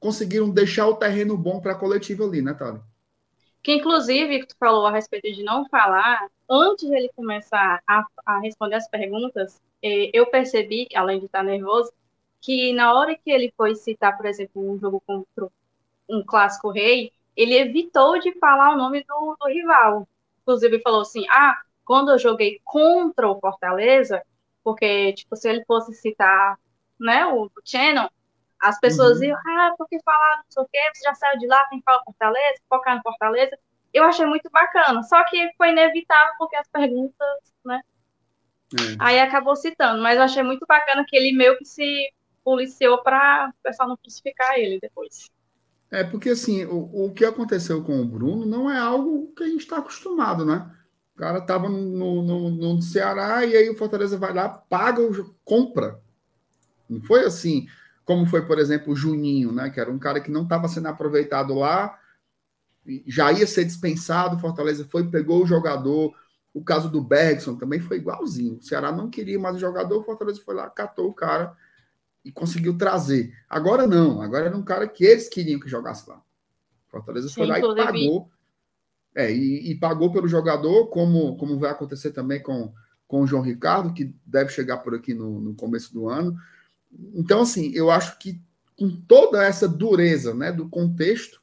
conseguiram 0.00 0.50
deixar 0.50 0.86
o 0.86 0.96
terreno 0.96 1.36
bom 1.36 1.60
para 1.60 1.72
a 1.72 1.78
coletiva 1.78 2.24
ali, 2.24 2.42
né, 2.42 2.54
Thali? 2.54 2.80
Que 3.62 3.72
inclusive, 3.72 4.40
que 4.40 4.46
tu 4.46 4.56
falou 4.58 4.86
a 4.86 4.92
respeito 4.92 5.32
de 5.32 5.42
não 5.42 5.68
falar, 5.68 6.28
antes 6.48 6.88
de 6.88 6.94
ele 6.94 7.10
começar 7.16 7.82
a, 7.86 8.04
a 8.24 8.38
responder 8.38 8.76
as 8.76 8.88
perguntas, 8.88 9.60
eh, 9.82 10.10
eu 10.12 10.26
percebi, 10.26 10.86
além 10.94 11.18
de 11.18 11.26
estar 11.26 11.42
nervoso, 11.42 11.92
que 12.40 12.72
na 12.72 12.94
hora 12.94 13.16
que 13.16 13.30
ele 13.30 13.52
foi 13.56 13.74
citar, 13.74 14.16
por 14.16 14.26
exemplo, 14.26 14.70
um 14.70 14.78
jogo 14.78 15.02
contra 15.04 15.48
um 16.08 16.22
clássico 16.24 16.70
rei, 16.70 17.12
ele 17.36 17.54
evitou 17.56 18.18
de 18.20 18.32
falar 18.38 18.74
o 18.74 18.76
nome 18.78 19.04
do, 19.04 19.36
do 19.40 19.48
rival. 19.48 20.08
Inclusive, 20.42 20.80
falou 20.80 21.00
assim: 21.02 21.26
ah, 21.30 21.60
quando 21.84 22.12
eu 22.12 22.18
joguei 22.18 22.60
contra 22.64 23.28
o 23.28 23.40
Fortaleza, 23.40 24.22
porque, 24.62 25.12
tipo, 25.14 25.36
se 25.36 25.48
ele 25.48 25.64
fosse 25.64 25.92
citar 25.94 26.58
né, 26.98 27.26
o, 27.26 27.46
o 27.46 27.50
Shannon, 27.64 28.08
As 28.60 28.80
pessoas 28.80 29.18
uhum. 29.18 29.24
iam, 29.24 29.38
ah, 29.38 29.74
porque 29.76 30.00
falar 30.04 30.36
não 30.38 30.44
sei 30.48 30.62
o 30.62 30.68
quê, 30.72 30.78
você 30.94 31.04
já 31.04 31.14
saiu 31.14 31.38
de 31.38 31.46
lá, 31.46 31.64
tem 31.66 31.78
que 31.78 31.84
falar 31.84 32.02
Fortaleza, 32.04 32.62
focar 32.68 32.96
no 32.96 33.02
Fortaleza. 33.02 33.58
Eu 33.92 34.04
achei 34.04 34.26
muito 34.26 34.50
bacana, 34.50 35.02
só 35.02 35.22
que 35.24 35.50
foi 35.56 35.70
inevitável 35.70 36.34
porque 36.38 36.56
as 36.56 36.68
perguntas, 36.68 37.28
né? 37.64 37.80
É. 38.74 38.96
Aí 38.98 39.20
acabou 39.20 39.54
citando, 39.54 40.02
mas 40.02 40.16
eu 40.16 40.22
achei 40.22 40.42
muito 40.42 40.66
bacana 40.66 41.04
que 41.06 41.16
ele 41.16 41.36
meio 41.36 41.56
que 41.56 41.64
se 41.64 42.10
policiou 42.44 43.02
para 43.02 43.48
o 43.48 43.62
pessoal 43.62 43.88
não 43.88 43.96
crucificar 43.96 44.58
ele 44.58 44.78
depois. 44.80 45.30
É, 45.90 46.02
porque 46.02 46.30
assim, 46.30 46.64
o, 46.64 47.06
o 47.06 47.12
que 47.12 47.24
aconteceu 47.24 47.82
com 47.82 48.00
o 48.00 48.04
Bruno 48.04 48.44
não 48.44 48.70
é 48.70 48.76
algo 48.76 49.32
que 49.36 49.44
a 49.44 49.46
gente 49.46 49.60
está 49.60 49.78
acostumado, 49.78 50.44
né? 50.44 50.70
O 51.14 51.18
cara 51.18 51.38
estava 51.38 51.68
no, 51.68 52.22
no, 52.22 52.50
no, 52.50 52.82
Ceará 52.82 53.44
e 53.46 53.56
aí 53.56 53.70
o 53.70 53.76
Fortaleza 53.76 54.18
vai 54.18 54.34
lá, 54.34 54.48
paga, 54.48 55.00
compra. 55.44 56.00
Não 56.88 57.00
foi 57.00 57.24
assim, 57.24 57.66
como 58.06 58.24
foi, 58.24 58.46
por 58.46 58.58
exemplo, 58.58 58.92
o 58.92 58.96
Juninho, 58.96 59.50
né? 59.50 59.68
Que 59.68 59.80
era 59.80 59.90
um 59.90 59.98
cara 59.98 60.20
que 60.20 60.30
não 60.30 60.44
estava 60.44 60.68
sendo 60.68 60.86
aproveitado 60.86 61.52
lá, 61.52 61.98
já 63.04 63.32
ia 63.32 63.46
ser 63.46 63.64
dispensado, 63.64 64.36
o 64.36 64.38
Fortaleza 64.38 64.86
foi, 64.88 65.10
pegou 65.10 65.42
o 65.42 65.46
jogador. 65.46 66.14
O 66.54 66.62
caso 66.62 66.88
do 66.88 67.02
Bergson 67.02 67.56
também 67.56 67.80
foi 67.80 67.98
igualzinho. 67.98 68.58
O 68.58 68.62
Ceará 68.62 68.92
não 68.92 69.10
queria 69.10 69.38
mais 69.38 69.56
o 69.56 69.58
jogador, 69.58 69.98
o 69.98 70.04
Fortaleza 70.04 70.40
foi 70.42 70.54
lá, 70.54 70.70
catou 70.70 71.08
o 71.08 71.12
cara 71.12 71.54
e 72.24 72.30
conseguiu 72.30 72.78
trazer. 72.78 73.34
Agora 73.50 73.88
não, 73.88 74.22
agora 74.22 74.46
era 74.46 74.56
um 74.56 74.62
cara 74.62 74.86
que 74.86 75.04
eles 75.04 75.28
queriam 75.28 75.58
que 75.58 75.68
jogasse 75.68 76.08
lá. 76.08 76.22
Fortaleza 76.88 77.28
Sim, 77.28 77.34
foi 77.34 77.46
lá 77.46 77.58
e 77.58 77.62
pagou. 77.62 78.30
É, 79.16 79.32
e, 79.32 79.72
e, 79.72 79.74
pagou 79.74 80.12
pelo 80.12 80.28
jogador, 80.28 80.88
como, 80.88 81.36
como 81.38 81.58
vai 81.58 81.70
acontecer 81.70 82.12
também 82.12 82.40
com, 82.40 82.72
com 83.08 83.22
o 83.22 83.26
João 83.26 83.42
Ricardo, 83.42 83.92
que 83.92 84.14
deve 84.24 84.50
chegar 84.50 84.78
por 84.78 84.94
aqui 84.94 85.14
no, 85.14 85.40
no 85.40 85.54
começo 85.54 85.92
do 85.92 86.06
ano. 86.08 86.36
Então, 87.14 87.42
assim, 87.42 87.70
eu 87.74 87.90
acho 87.90 88.18
que 88.18 88.40
com 88.76 88.90
toda 88.90 89.44
essa 89.44 89.66
dureza 89.66 90.34
né, 90.34 90.52
do 90.52 90.68
contexto, 90.68 91.40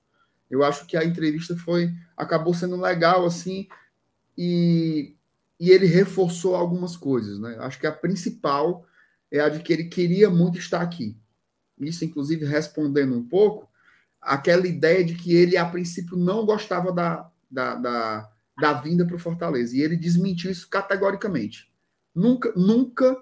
eu 0.49 0.63
acho 0.63 0.85
que 0.85 0.95
a 0.95 1.03
entrevista 1.03 1.55
foi 1.57 1.91
acabou 2.15 2.53
sendo 2.53 2.79
legal, 2.79 3.25
assim, 3.25 3.67
e, 4.37 5.15
e 5.59 5.71
ele 5.71 5.87
reforçou 5.87 6.55
algumas 6.55 6.95
coisas. 6.95 7.39
Né? 7.39 7.57
Acho 7.59 7.79
que 7.79 7.87
a 7.87 7.91
principal 7.91 8.85
é 9.31 9.39
a 9.39 9.49
de 9.49 9.59
que 9.59 9.73
ele 9.73 9.85
queria 9.85 10.29
muito 10.29 10.59
estar 10.59 10.81
aqui. 10.81 11.17
Isso, 11.79 12.05
inclusive, 12.05 12.45
respondendo 12.45 13.15
um 13.15 13.27
pouco 13.27 13.67
aquela 14.21 14.67
ideia 14.67 15.03
de 15.03 15.15
que 15.15 15.33
ele, 15.33 15.57
a 15.57 15.65
princípio, 15.65 16.15
não 16.15 16.45
gostava 16.45 16.93
da, 16.93 17.29
da, 17.49 17.75
da, 17.75 18.31
da 18.59 18.73
vinda 18.73 19.05
para 19.05 19.15
o 19.15 19.19
Fortaleza. 19.19 19.75
E 19.75 19.81
ele 19.81 19.97
desmentiu 19.97 20.51
isso 20.51 20.69
categoricamente. 20.69 21.71
Nunca, 22.13 22.53
nunca 22.55 23.21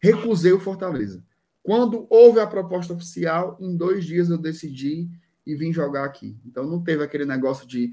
recusei 0.00 0.52
o 0.52 0.60
Fortaleza. 0.60 1.22
Quando 1.62 2.06
houve 2.10 2.40
a 2.40 2.46
proposta 2.46 2.92
oficial, 2.92 3.56
em 3.60 3.76
dois 3.76 4.04
dias 4.04 4.30
eu 4.30 4.38
decidi 4.38 5.08
e 5.46 5.54
vim 5.54 5.72
jogar 5.72 6.04
aqui. 6.04 6.36
Então 6.44 6.66
não 6.66 6.82
teve 6.82 7.04
aquele 7.04 7.24
negócio 7.24 7.66
de 7.66 7.92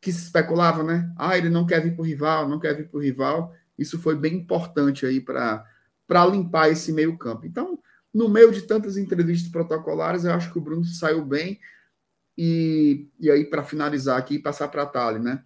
que 0.00 0.12
se 0.12 0.24
especulava, 0.24 0.82
né? 0.82 1.12
Ah, 1.16 1.36
ele 1.36 1.48
não 1.48 1.66
quer 1.66 1.82
vir 1.82 1.94
para 1.94 2.02
o 2.02 2.06
rival, 2.06 2.48
não 2.48 2.58
quer 2.58 2.76
vir 2.76 2.88
para 2.88 2.98
o 2.98 3.02
rival. 3.02 3.54
Isso 3.76 3.98
foi 3.98 4.16
bem 4.16 4.34
importante 4.34 5.06
aí 5.06 5.20
para 5.20 5.64
limpar 6.30 6.70
esse 6.70 6.92
meio 6.92 7.16
campo. 7.16 7.46
Então, 7.46 7.78
no 8.12 8.28
meio 8.28 8.50
de 8.52 8.62
tantas 8.62 8.96
entrevistas 8.96 9.50
protocolares, 9.50 10.24
eu 10.24 10.32
acho 10.32 10.52
que 10.52 10.58
o 10.58 10.62
Bruno 10.62 10.84
saiu 10.84 11.24
bem. 11.24 11.60
E, 12.36 13.08
e 13.18 13.30
aí, 13.30 13.44
para 13.44 13.64
finalizar 13.64 14.18
aqui 14.18 14.34
e 14.34 14.42
passar 14.42 14.68
para 14.68 14.82
a 14.82 14.86
Thali, 14.86 15.18
né? 15.18 15.42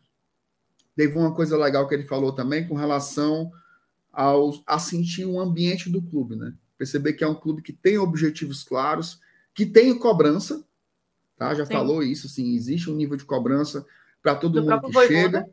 Teve 0.94 1.18
uma 1.18 1.34
coisa 1.34 1.56
legal 1.56 1.88
que 1.88 1.94
ele 1.94 2.04
falou 2.04 2.32
também 2.32 2.68
com 2.68 2.74
relação 2.74 3.50
ao, 4.12 4.52
a 4.66 4.78
sentir 4.78 5.24
o 5.24 5.40
ambiente 5.40 5.88
do 5.88 6.02
clube, 6.02 6.36
né? 6.36 6.54
Perceber 6.82 7.12
que 7.12 7.22
é 7.22 7.28
um 7.28 7.34
clube 7.36 7.62
que 7.62 7.72
tem 7.72 7.96
objetivos 7.96 8.64
claros, 8.64 9.20
que 9.54 9.64
tem 9.64 9.96
cobrança, 9.96 10.64
tá? 11.36 11.54
Já 11.54 11.64
Sim. 11.64 11.74
falou 11.74 12.02
isso, 12.02 12.28
sim, 12.28 12.56
existe 12.56 12.90
um 12.90 12.96
nível 12.96 13.16
de 13.16 13.24
cobrança 13.24 13.86
para 14.20 14.34
todo 14.34 14.60
do 14.60 14.68
mundo 14.68 14.90
que 14.90 15.06
chega. 15.06 15.48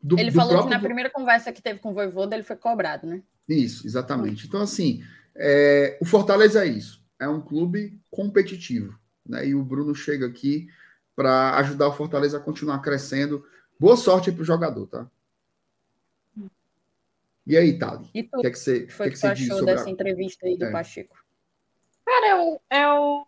Do, 0.00 0.16
ele 0.16 0.30
do 0.30 0.36
falou 0.36 0.52
próprio... 0.52 0.68
que 0.68 0.76
na 0.76 0.80
primeira 0.80 1.10
conversa 1.10 1.50
que 1.52 1.60
teve 1.60 1.80
com 1.80 1.90
o 1.90 1.92
Voivoda, 1.92 2.36
ele 2.36 2.44
foi 2.44 2.54
cobrado, 2.54 3.04
né? 3.04 3.20
Isso, 3.48 3.84
exatamente. 3.84 4.46
Então, 4.46 4.62
assim, 4.62 5.02
é, 5.34 5.98
o 6.00 6.04
Fortaleza 6.04 6.64
é 6.64 6.68
isso. 6.68 7.04
É 7.18 7.26
um 7.26 7.40
clube 7.40 8.00
competitivo. 8.08 8.96
Né? 9.26 9.48
E 9.48 9.56
o 9.56 9.64
Bruno 9.64 9.92
chega 9.92 10.24
aqui 10.24 10.68
para 11.16 11.56
ajudar 11.56 11.88
o 11.88 11.92
Fortaleza 11.94 12.36
a 12.36 12.40
continuar 12.40 12.78
crescendo. 12.78 13.44
Boa 13.76 13.96
sorte 13.96 14.30
para 14.30 14.42
o 14.42 14.46
jogador, 14.46 14.86
tá? 14.86 15.10
E 17.46 17.56
aí, 17.56 17.78
Thali? 17.78 18.06
O 18.06 18.40
que 18.40 18.46
é 18.46 18.50
que 18.50 18.58
você, 18.58 18.86
que, 18.86 19.02
é 19.02 19.04
que, 19.04 19.10
que 19.10 19.16
você 19.16 19.26
achou 19.28 19.64
dessa 19.64 19.86
a... 19.86 19.90
entrevista 19.90 20.46
aí 20.46 20.56
do 20.56 20.66
é. 20.66 20.72
Pacheco? 20.72 21.16
Cara, 22.04 22.28
eu, 22.28 22.60
eu. 22.70 23.26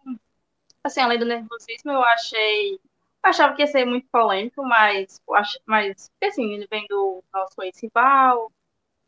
Assim, 0.84 1.01
além 1.01 1.18
do 1.18 1.24
nervosismo, 1.24 1.93
eu 1.93 2.02
achei. 2.02 2.74
Eu 2.74 3.30
achava 3.30 3.55
que 3.55 3.62
ia 3.62 3.66
ser 3.68 3.84
muito 3.84 4.09
polêmico, 4.10 4.64
mas, 4.64 5.22
mas 5.64 6.10
assim, 6.22 6.55
ele 6.55 6.66
vem 6.68 6.86
do 6.89 7.22
nosso 7.32 7.62
ex-rival, 7.62 8.51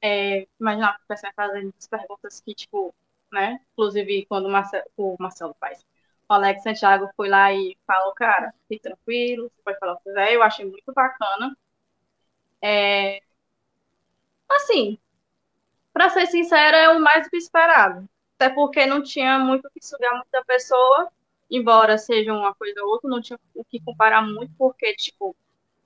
é, 0.00 0.46
imaginar 0.60 0.96
que 0.96 1.04
o 1.04 1.06
pessoal 1.08 1.32
fazendo 1.34 1.74
as 1.76 1.88
perguntas 1.88 2.40
que, 2.40 2.54
tipo, 2.54 2.94
né? 3.32 3.60
Inclusive, 3.72 4.26
quando 4.26 4.46
o 4.46 4.50
Marcelo, 4.50 4.84
o 4.96 5.16
Marcelo 5.18 5.56
faz. 5.60 5.84
O 6.28 6.32
Alex 6.34 6.62
Santiago 6.62 7.10
foi 7.16 7.28
lá 7.28 7.52
e 7.52 7.76
falou, 7.86 8.14
cara, 8.14 8.54
fique 8.68 8.82
tranquilo, 8.82 9.50
você 9.50 9.62
pode 9.62 9.78
falar 9.78 9.94
o 9.94 9.96
que 9.98 10.04
quiser. 10.04 10.32
Eu 10.32 10.42
achei 10.42 10.64
muito 10.64 10.92
bacana. 10.92 11.56
É... 12.62 13.20
Assim, 14.54 14.98
para 15.92 16.08
ser 16.10 16.26
sincera, 16.26 16.76
é 16.76 16.88
o 16.90 17.00
mais 17.00 17.28
do 17.30 17.36
esperado. 17.36 18.08
Até 18.36 18.48
porque 18.50 18.86
não 18.86 19.02
tinha 19.02 19.38
muito 19.38 19.68
que 19.70 19.84
sugar 19.84 20.14
muita 20.14 20.44
pessoa, 20.44 21.08
embora 21.50 21.98
seja 21.98 22.32
uma 22.32 22.54
coisa 22.54 22.82
ou 22.82 22.90
outra, 22.90 23.08
não 23.08 23.20
tinha 23.20 23.38
o 23.54 23.64
que 23.64 23.80
comparar 23.80 24.22
muito, 24.22 24.52
porque, 24.58 24.94
tipo, 24.94 25.36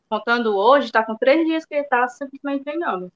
contando 0.09 0.57
hoje, 0.57 0.87
está 0.87 1.05
com 1.05 1.17
três 1.17 1.47
dias 1.47 1.65
que 1.65 1.75
ele 1.75 1.83
está 1.83 2.09
simplesmente 2.09 2.65
treinando. 2.65 3.13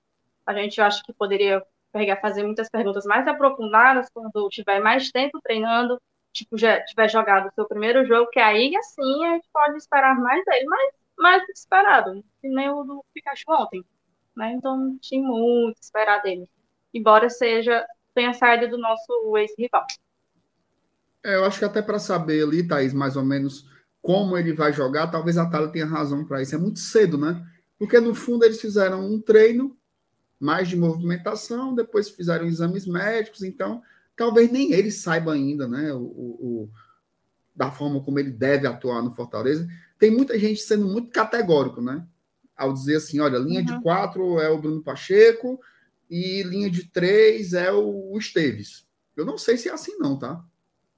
A 0.46 0.54
gente 0.54 0.80
acha 0.80 1.02
que 1.02 1.12
poderia 1.12 1.64
pegar, 1.92 2.16
fazer 2.16 2.42
muitas 2.42 2.68
perguntas 2.70 3.04
mais 3.04 3.26
aprofundadas 3.26 4.08
quando 4.10 4.48
tiver 4.48 4.80
mais 4.80 5.10
tempo 5.10 5.40
treinando, 5.40 6.00
tipo, 6.32 6.56
já 6.58 6.82
tiver 6.84 7.08
jogado 7.08 7.48
o 7.48 7.54
seu 7.54 7.66
primeiro 7.66 8.04
jogo, 8.04 8.30
que 8.30 8.40
aí, 8.40 8.76
assim, 8.76 9.26
a 9.26 9.34
gente 9.34 9.48
pode 9.52 9.76
esperar 9.76 10.14
mais 10.16 10.44
dele, 10.44 10.66
mas 10.66 10.94
mais 11.18 11.48
esperado, 11.50 12.24
que 12.40 12.48
nem 12.48 12.68
o 12.70 12.82
do 12.84 13.04
Pikachu 13.14 13.50
ontem, 13.50 13.84
né? 14.36 14.52
Então, 14.52 14.76
não 14.76 14.98
tinha 14.98 15.26
muito 15.26 15.80
esperar 15.80 16.22
dele. 16.22 16.48
Embora 16.92 17.28
seja, 17.30 17.86
tenha 18.14 18.32
saído 18.34 18.68
do 18.68 18.78
nosso 18.78 19.36
ex-rival. 19.36 19.86
É, 21.24 21.36
eu 21.36 21.44
acho 21.44 21.58
que 21.58 21.64
até 21.64 21.80
para 21.80 21.98
saber 21.98 22.42
ali, 22.42 22.66
Thaís, 22.66 22.92
mais 22.92 23.16
ou 23.16 23.24
menos 23.24 23.70
como 24.00 24.36
ele 24.36 24.52
vai 24.52 24.72
jogar, 24.72 25.06
talvez 25.06 25.38
a 25.38 25.48
Thalia 25.48 25.70
tenha 25.70 25.86
razão 25.86 26.24
para 26.24 26.42
isso. 26.42 26.54
É 26.54 26.58
muito 26.58 26.80
cedo, 26.80 27.16
né? 27.16 27.46
Porque 27.78 27.98
no 28.00 28.14
fundo 28.14 28.44
eles 28.44 28.60
fizeram 28.60 29.04
um 29.06 29.20
treino 29.20 29.76
mais 30.42 30.68
de 30.68 30.76
movimentação, 30.76 31.72
depois 31.72 32.10
fizeram 32.10 32.46
exames 32.46 32.84
médicos, 32.84 33.44
então 33.44 33.80
talvez 34.16 34.50
nem 34.50 34.72
ele 34.72 34.90
saiba 34.90 35.32
ainda, 35.32 35.68
né, 35.68 35.92
o, 35.92 36.00
o, 36.00 36.70
da 37.54 37.70
forma 37.70 38.02
como 38.02 38.18
ele 38.18 38.32
deve 38.32 38.66
atuar 38.66 39.02
no 39.02 39.12
Fortaleza. 39.12 39.68
Tem 40.00 40.10
muita 40.10 40.36
gente 40.36 40.60
sendo 40.60 40.86
muito 40.86 41.10
categórico, 41.10 41.80
né, 41.80 42.04
ao 42.56 42.72
dizer 42.72 42.96
assim, 42.96 43.20
olha, 43.20 43.38
linha 43.38 43.60
uhum. 43.60 43.66
de 43.66 43.82
quatro 43.82 44.38
é 44.38 44.48
o 44.50 44.58
Bruno 44.58 44.82
Pacheco 44.82 45.60
e 46.08 46.42
linha 46.42 46.70
de 46.70 46.88
três 46.88 47.52
é 47.52 47.72
o, 47.72 48.12
o 48.12 48.18
Esteves. 48.18 48.86
Eu 49.16 49.24
não 49.24 49.36
sei 49.36 49.56
se 49.56 49.68
é 49.68 49.72
assim 49.72 49.96
não, 49.98 50.18
tá? 50.18 50.44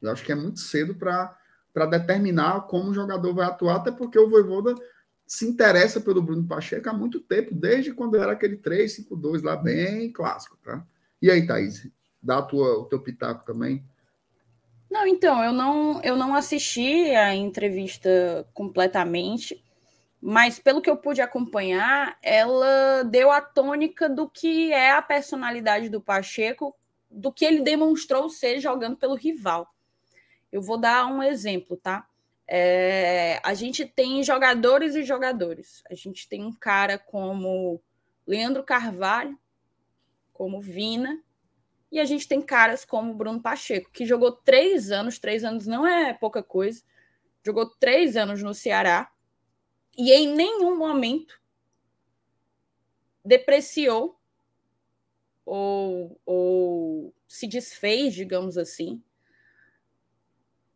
Eu 0.01 0.11
acho 0.11 0.25
que 0.25 0.33
é 0.33 0.35
muito 0.35 0.61
cedo 0.61 0.95
para 0.95 1.87
determinar 1.87 2.63
como 2.63 2.91
o 2.91 2.95
jogador 2.95 3.35
vai 3.35 3.47
atuar, 3.47 3.77
até 3.77 3.91
porque 3.91 4.19
o 4.19 4.29
Voivoda 4.29 4.75
se 5.27 5.47
interessa 5.47 6.01
pelo 6.01 6.23
Bruno 6.23 6.47
Pacheco 6.47 6.89
há 6.89 6.93
muito 6.93 7.19
tempo, 7.21 7.55
desde 7.55 7.93
quando 7.93 8.17
era 8.17 8.33
aquele 8.33 8.57
3-5-2 8.59 9.43
lá, 9.43 9.57
bem 9.57 10.13
clássico, 10.13 10.59
tá? 10.63 10.85
E 11.21 11.31
aí, 11.31 11.47
Thaís, 11.47 11.89
dá 12.23 12.43
tua, 12.43 12.79
o 12.79 12.85
teu 12.85 13.01
pitaco 13.01 13.45
também. 13.45 13.83
Não, 14.91 15.07
então, 15.07 15.43
eu 15.43 15.53
não, 15.53 16.03
eu 16.03 16.17
não 16.17 16.35
assisti 16.35 17.11
a 17.15 17.35
entrevista 17.35 18.47
completamente, 18.53 19.64
mas 20.27 20.59
pelo 20.59 20.81
que 20.81 20.89
eu 20.89 20.97
pude 20.97 21.21
acompanhar, 21.21 22.17
ela 22.23 23.03
deu 23.03 23.31
a 23.31 23.43
tônica 23.43 24.09
do 24.09 24.27
que 24.27 24.73
é 24.73 24.93
a 24.93 25.03
personalidade 25.03 25.91
do 25.91 26.01
Pacheco, 26.01 26.75
do 27.11 27.31
que 27.31 27.45
ele 27.45 27.61
demonstrou 27.61 28.31
ser 28.31 28.59
jogando 28.59 28.97
pelo 28.97 29.17
rival. 29.17 29.69
Eu 30.51 30.63
vou 30.63 30.79
dar 30.79 31.07
um 31.09 31.23
exemplo, 31.23 31.77
tá? 31.77 32.09
É, 32.49 33.39
a 33.45 33.53
gente 33.53 33.85
tem 33.85 34.23
jogadores 34.23 34.95
e 34.95 35.03
jogadores. 35.03 35.83
A 35.91 35.95
gente 35.95 36.27
tem 36.27 36.43
um 36.43 36.55
cara 36.55 36.97
como 36.97 37.79
Leandro 38.27 38.65
Carvalho, 38.65 39.39
como 40.33 40.59
Vina, 40.59 41.23
e 41.93 42.01
a 42.01 42.05
gente 42.07 42.27
tem 42.27 42.41
caras 42.41 42.83
como 42.83 43.13
Bruno 43.13 43.43
Pacheco, 43.43 43.91
que 43.93 44.07
jogou 44.07 44.33
três 44.33 44.91
anos, 44.91 45.19
três 45.19 45.45
anos 45.45 45.67
não 45.67 45.87
é 45.87 46.15
pouca 46.15 46.43
coisa, 46.43 46.83
jogou 47.45 47.69
três 47.79 48.17
anos 48.17 48.43
no 48.43 48.55
Ceará, 48.55 49.11
e 49.97 50.13
em 50.13 50.35
nenhum 50.35 50.77
momento 50.77 51.41
depreciou 53.25 54.19
ou, 55.45 56.21
ou 56.25 57.15
se 57.27 57.47
desfez, 57.47 58.15
digamos 58.15 58.57
assim, 58.59 59.03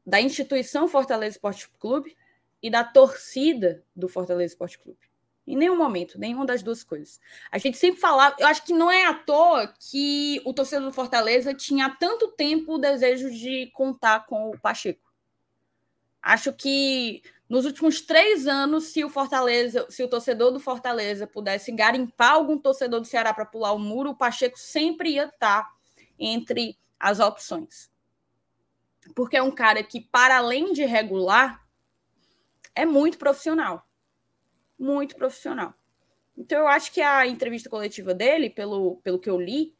da 0.04 0.20
instituição 0.20 0.88
Fortaleza 0.88 1.36
Esporte 1.36 1.68
Clube 1.78 2.16
e 2.62 2.70
da 2.70 2.82
torcida 2.82 3.84
do 3.94 4.08
Fortaleza 4.08 4.54
Esporte 4.54 4.78
Clube. 4.78 4.98
Em 5.46 5.56
nenhum 5.56 5.76
momento, 5.76 6.18
nenhuma 6.18 6.44
das 6.44 6.62
duas 6.62 6.84
coisas. 6.84 7.20
A 7.50 7.56
gente 7.56 7.78
sempre 7.78 8.00
falava, 8.00 8.36
eu 8.38 8.46
acho 8.46 8.64
que 8.64 8.72
não 8.72 8.90
é 8.90 9.06
à 9.06 9.14
toa 9.14 9.72
que 9.80 10.42
o 10.44 10.52
torcedor 10.52 10.88
do 10.88 10.94
Fortaleza 10.94 11.54
tinha 11.54 11.86
há 11.86 11.90
tanto 11.90 12.28
tempo 12.32 12.74
o 12.74 12.78
desejo 12.78 13.30
de 13.30 13.70
contar 13.72 14.26
com 14.26 14.50
o 14.50 14.58
Pacheco. 14.58 15.10
Acho 16.20 16.52
que 16.52 17.22
nos 17.48 17.64
últimos 17.64 18.02
três 18.02 18.46
anos, 18.46 18.84
se 18.84 19.02
o 19.02 19.08
Fortaleza, 19.08 19.86
se 19.88 20.02
o 20.02 20.08
torcedor 20.08 20.52
do 20.52 20.60
Fortaleza 20.60 21.26
pudesse 21.26 21.72
garimpar 21.72 22.32
algum 22.32 22.58
torcedor 22.58 23.00
do 23.00 23.06
Ceará 23.06 23.32
para 23.32 23.46
pular 23.46 23.72
o 23.72 23.78
muro, 23.78 24.10
o 24.10 24.16
Pacheco 24.16 24.58
sempre 24.58 25.12
ia 25.12 25.24
estar 25.24 25.66
entre 26.18 26.78
as 27.00 27.20
opções. 27.20 27.90
Porque 29.14 29.36
é 29.36 29.42
um 29.42 29.50
cara 29.50 29.82
que, 29.82 30.00
para 30.00 30.36
além 30.36 30.74
de 30.74 30.84
regular, 30.84 31.66
é 32.74 32.84
muito 32.84 33.16
profissional. 33.16 33.88
Muito 34.78 35.16
profissional. 35.16 35.72
Então, 36.36 36.58
eu 36.58 36.68
acho 36.68 36.92
que 36.92 37.00
a 37.00 37.26
entrevista 37.26 37.70
coletiva 37.70 38.12
dele, 38.12 38.50
pelo, 38.50 38.96
pelo 38.98 39.18
que 39.18 39.30
eu 39.30 39.40
li, 39.40 39.74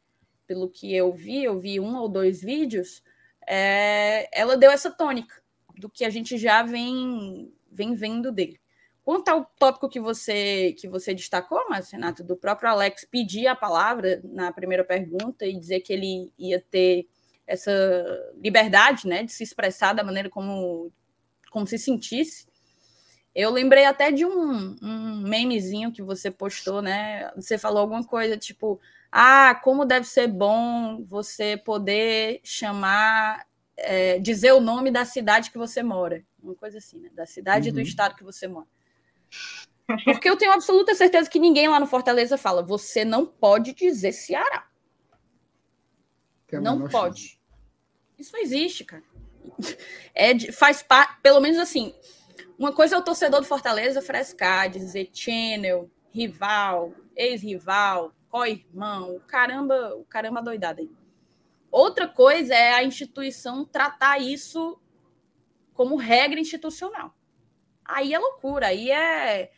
pelo 0.47 0.67
que 0.67 0.95
eu 0.95 1.13
vi, 1.13 1.43
eu 1.43 1.59
vi 1.59 1.79
um 1.79 1.95
ou 1.97 2.09
dois 2.09 2.41
vídeos, 2.41 3.03
é, 3.47 4.27
ela 4.37 4.57
deu 4.57 4.71
essa 4.71 4.89
tônica 4.89 5.39
do 5.77 5.87
que 5.87 6.03
a 6.03 6.09
gente 6.09 6.37
já 6.37 6.63
vem 6.63 7.53
vem 7.71 7.93
vendo 7.93 8.31
dele. 8.31 8.59
Quanto 9.03 9.29
ao 9.29 9.45
tópico 9.57 9.89
que 9.89 9.99
você 9.99 10.73
que 10.73 10.87
você 10.87 11.13
destacou, 11.13 11.65
mas 11.69 11.89
Renato, 11.91 12.23
do 12.23 12.37
próprio 12.37 12.69
Alex 12.69 13.05
pedir 13.09 13.47
a 13.47 13.55
palavra 13.55 14.21
na 14.23 14.51
primeira 14.51 14.83
pergunta 14.83 15.45
e 15.45 15.59
dizer 15.59 15.79
que 15.79 15.91
ele 15.91 16.31
ia 16.37 16.63
ter 16.69 17.07
essa 17.47 17.71
liberdade, 18.35 19.07
né, 19.07 19.23
de 19.23 19.31
se 19.31 19.43
expressar 19.43 19.93
da 19.93 20.03
maneira 20.03 20.29
como 20.29 20.91
como 21.49 21.65
se 21.65 21.79
sentisse. 21.79 22.47
Eu 23.33 23.51
lembrei 23.51 23.85
até 23.85 24.11
de 24.11 24.25
um, 24.25 24.75
um 24.81 25.21
memezinho 25.21 25.91
que 25.91 26.01
você 26.01 26.29
postou, 26.29 26.81
né? 26.81 27.31
Você 27.35 27.57
falou 27.57 27.79
alguma 27.79 28.03
coisa 28.03 28.37
tipo, 28.37 28.79
ah, 29.11 29.55
como 29.63 29.85
deve 29.85 30.05
ser 30.05 30.27
bom 30.27 31.03
você 31.05 31.57
poder 31.57 32.41
chamar, 32.43 33.45
é, 33.81 34.19
dizer 34.19 34.53
o 34.53 34.61
nome 34.61 34.91
da 34.91 35.05
cidade 35.05 35.51
que 35.51 35.57
você 35.57 35.83
mora 35.83 36.23
uma 36.41 36.55
coisa 36.55 36.77
assim, 36.77 36.99
né? 36.99 37.09
Da 37.13 37.25
cidade 37.25 37.69
uhum. 37.69 37.73
e 37.73 37.75
do 37.75 37.81
estado 37.81 38.15
que 38.15 38.23
você 38.23 38.47
mora. 38.47 38.67
Porque 40.03 40.29
eu 40.29 40.37
tenho 40.37 40.51
absoluta 40.51 40.93
certeza 40.95 41.29
que 41.29 41.39
ninguém 41.39 41.67
lá 41.67 41.79
no 41.79 41.87
Fortaleza 41.87 42.37
fala, 42.37 42.61
você 42.61 43.03
não 43.03 43.25
pode 43.25 43.73
dizer 43.73 44.11
Ceará. 44.11 44.67
Não 46.51 46.87
pode. 46.87 47.21
Chance. 47.21 47.39
Isso 48.17 48.33
não 48.33 48.41
existe, 48.41 48.83
cara. 48.83 49.03
É, 50.13 50.37
faz 50.51 50.83
parte, 50.83 51.21
pelo 51.21 51.39
menos 51.39 51.57
assim, 51.57 51.93
uma 52.57 52.73
coisa 52.73 52.95
é 52.95 52.97
o 52.97 53.03
torcedor 53.03 53.39
do 53.39 53.47
Fortaleza 53.47 54.01
frescar, 54.01 54.69
dizer 54.69 55.09
channel, 55.13 55.89
rival, 56.11 56.93
ex-rival, 57.15 58.13
co-irmão, 58.29 59.15
o 59.15 59.19
caramba, 59.21 59.95
o 59.95 60.03
caramba 60.03 60.41
doidado 60.41 60.81
aí. 60.81 60.89
Outra 61.71 62.07
coisa 62.07 62.53
é 62.53 62.73
a 62.73 62.83
instituição 62.83 63.63
tratar 63.63 64.19
isso 64.19 64.81
como 65.73 65.95
regra 65.95 66.39
institucional. 66.39 67.15
Aí 67.85 68.13
é 68.13 68.19
loucura, 68.19 68.67
aí 68.67 68.91
é, 68.91 69.51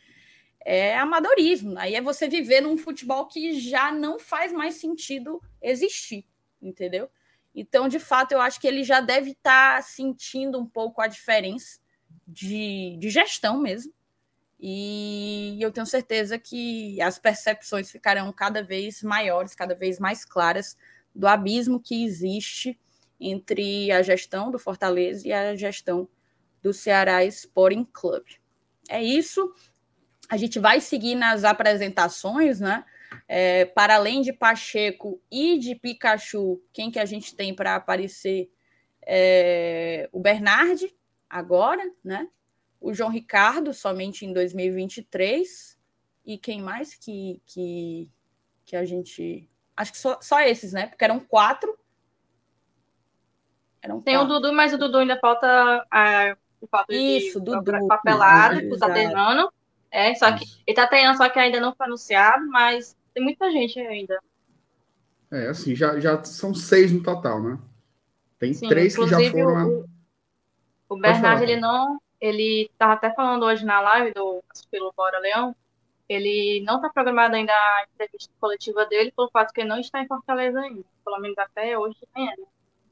é 0.64 0.96
amadorismo, 0.96 1.78
aí 1.78 1.94
é 1.94 2.00
você 2.00 2.28
viver 2.28 2.60
num 2.60 2.76
futebol 2.76 3.26
que 3.26 3.58
já 3.58 3.90
não 3.90 4.18
faz 4.18 4.52
mais 4.52 4.74
sentido 4.76 5.42
existir, 5.60 6.26
entendeu? 6.60 7.10
Então, 7.54 7.88
de 7.88 7.98
fato, 7.98 8.32
eu 8.32 8.40
acho 8.40 8.60
que 8.60 8.66
ele 8.66 8.82
já 8.82 9.00
deve 9.00 9.32
estar 9.32 9.76
tá 9.76 9.82
sentindo 9.82 10.58
um 10.58 10.66
pouco 10.66 11.02
a 11.02 11.06
diferença 11.06 11.78
de, 12.26 12.96
de 12.98 13.10
gestão 13.10 13.58
mesmo. 13.58 13.92
E 14.58 15.58
eu 15.60 15.72
tenho 15.72 15.84
certeza 15.84 16.38
que 16.38 17.00
as 17.02 17.18
percepções 17.18 17.90
ficarão 17.90 18.32
cada 18.32 18.62
vez 18.62 19.02
maiores, 19.02 19.54
cada 19.54 19.74
vez 19.74 19.98
mais 19.98 20.24
claras 20.24 20.76
do 21.14 21.26
abismo 21.26 21.80
que 21.80 22.04
existe 22.04 22.78
entre 23.20 23.90
a 23.92 24.02
gestão 24.02 24.50
do 24.50 24.58
Fortaleza 24.58 25.26
e 25.26 25.32
a 25.32 25.54
gestão 25.54 26.08
do 26.62 26.72
Ceará 26.72 27.24
Sporting 27.24 27.84
Club. 27.92 28.24
É 28.88 29.02
isso. 29.02 29.52
A 30.28 30.36
gente 30.36 30.58
vai 30.58 30.80
seguir 30.80 31.14
nas 31.14 31.44
apresentações, 31.44 32.60
né? 32.60 32.84
É, 33.28 33.66
para 33.66 33.96
além 33.96 34.22
de 34.22 34.32
Pacheco 34.32 35.20
e 35.30 35.58
de 35.58 35.74
Pikachu, 35.74 36.62
quem 36.72 36.90
que 36.90 36.98
a 36.98 37.04
gente 37.04 37.34
tem 37.34 37.54
para 37.54 37.76
aparecer? 37.76 38.50
É, 39.04 40.08
o 40.12 40.20
Bernardi, 40.20 40.94
agora, 41.28 41.82
né? 42.02 42.28
O 42.80 42.92
João 42.94 43.10
Ricardo, 43.10 43.72
somente 43.72 44.24
em 44.24 44.32
2023. 44.32 45.78
E 46.24 46.38
quem 46.38 46.62
mais 46.62 46.94
que, 46.94 47.42
que, 47.46 48.10
que 48.64 48.76
a 48.76 48.84
gente. 48.84 49.48
Acho 49.76 49.92
que 49.92 49.98
só, 49.98 50.18
só 50.20 50.40
esses, 50.40 50.72
né? 50.72 50.86
Porque 50.86 51.04
eram 51.04 51.20
quatro 51.20 51.76
eram 53.82 54.00
Tem 54.00 54.14
quatro. 54.16 54.30
o 54.30 54.40
Dudu, 54.40 54.54
mas 54.54 54.72
o 54.72 54.78
Dudu 54.78 54.98
ainda 54.98 55.18
falta 55.18 55.84
a, 55.90 56.36
o 56.60 56.66
fato 56.68 56.92
Isso, 56.92 57.40
de 57.40 57.46
Dudu. 57.46 57.88
papelado, 57.88 58.60
que 58.60 58.78
tá 58.78 58.88
treinando. 58.88 59.52
É, 59.90 60.14
só 60.14 60.32
que 60.32 60.44
ele 60.66 60.74
tá 60.74 60.86
treinando, 60.86 61.18
só 61.18 61.28
que 61.28 61.38
ainda 61.38 61.60
não 61.60 61.74
foi 61.74 61.86
anunciado, 61.86 62.46
mas 62.46 62.96
tem 63.12 63.22
muita 63.22 63.50
gente 63.50 63.78
ainda. 63.80 64.18
É, 65.30 65.48
assim, 65.48 65.74
já, 65.74 65.98
já 65.98 66.22
são 66.24 66.54
seis 66.54 66.92
no 66.92 67.02
total, 67.02 67.42
né? 67.42 67.58
Tem 68.38 68.54
Sim, 68.54 68.68
três 68.68 68.96
que 68.96 69.06
já 69.06 69.18
foram. 69.30 69.84
O, 70.88 70.94
o 70.94 70.96
Bernardo, 70.96 71.42
ele 71.42 71.56
não. 71.56 72.00
Ele 72.20 72.70
tava 72.78 72.92
até 72.92 73.12
falando 73.12 73.44
hoje 73.44 73.64
na 73.64 73.80
live 73.80 74.12
do 74.14 74.42
pelo 74.70 74.92
Bora 74.96 75.18
Leão. 75.18 75.54
Ele 76.12 76.62
não 76.64 76.76
está 76.76 76.88
programado 76.90 77.34
ainda 77.34 77.52
a 77.52 77.86
entrevista 77.92 78.32
coletiva 78.40 78.86
dele 78.86 79.12
pelo 79.16 79.30
fato 79.30 79.52
que 79.52 79.60
ele 79.60 79.68
não 79.68 79.80
está 79.80 80.02
em 80.02 80.06
Fortaleza 80.06 80.60
ainda. 80.60 80.84
Pelo 81.04 81.20
menos 81.20 81.38
até 81.38 81.78
hoje 81.78 81.96
de 82.00 82.08
manhã. 82.14 82.32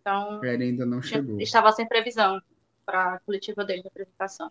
Então. 0.01 0.45
Ele 0.45 0.65
ainda 0.65 0.87
não 0.87 1.03
chegou. 1.03 1.41
Estava 1.41 1.73
sem 1.73 1.87
previsão 1.87 2.41
para 2.85 3.15
a 3.15 3.21
coletiva 3.21 3.65
dele 3.65 3.83
de 3.83 3.89
apresentação. 3.89 4.51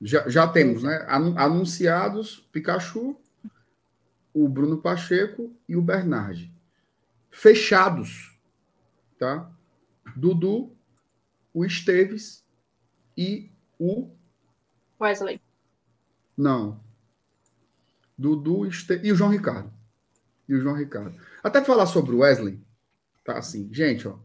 Já, 0.00 0.28
já 0.28 0.46
temos, 0.46 0.82
né? 0.82 1.06
Anunciados 1.08 2.40
Pikachu, 2.52 3.18
o 4.32 4.48
Bruno 4.48 4.78
Pacheco 4.78 5.54
e 5.68 5.76
o 5.76 5.82
Bernardi. 5.82 6.52
Fechados, 7.30 8.38
tá? 9.18 9.50
Dudu, 10.14 10.76
o 11.52 11.64
Esteves 11.64 12.44
e 13.16 13.50
o 13.78 14.10
Wesley. 15.00 15.40
Não. 16.36 16.80
Dudu 18.16 18.66
Este... 18.66 19.00
e 19.02 19.12
o 19.12 19.16
João 19.16 19.30
Ricardo. 19.30 19.70
E 20.48 20.54
o 20.54 20.60
João 20.60 20.76
Ricardo. 20.76 21.14
Até 21.42 21.62
falar 21.62 21.86
sobre 21.86 22.14
o 22.14 22.18
Wesley, 22.18 22.60
tá 23.24 23.38
assim, 23.38 23.68
gente, 23.72 24.06
ó. 24.06 24.16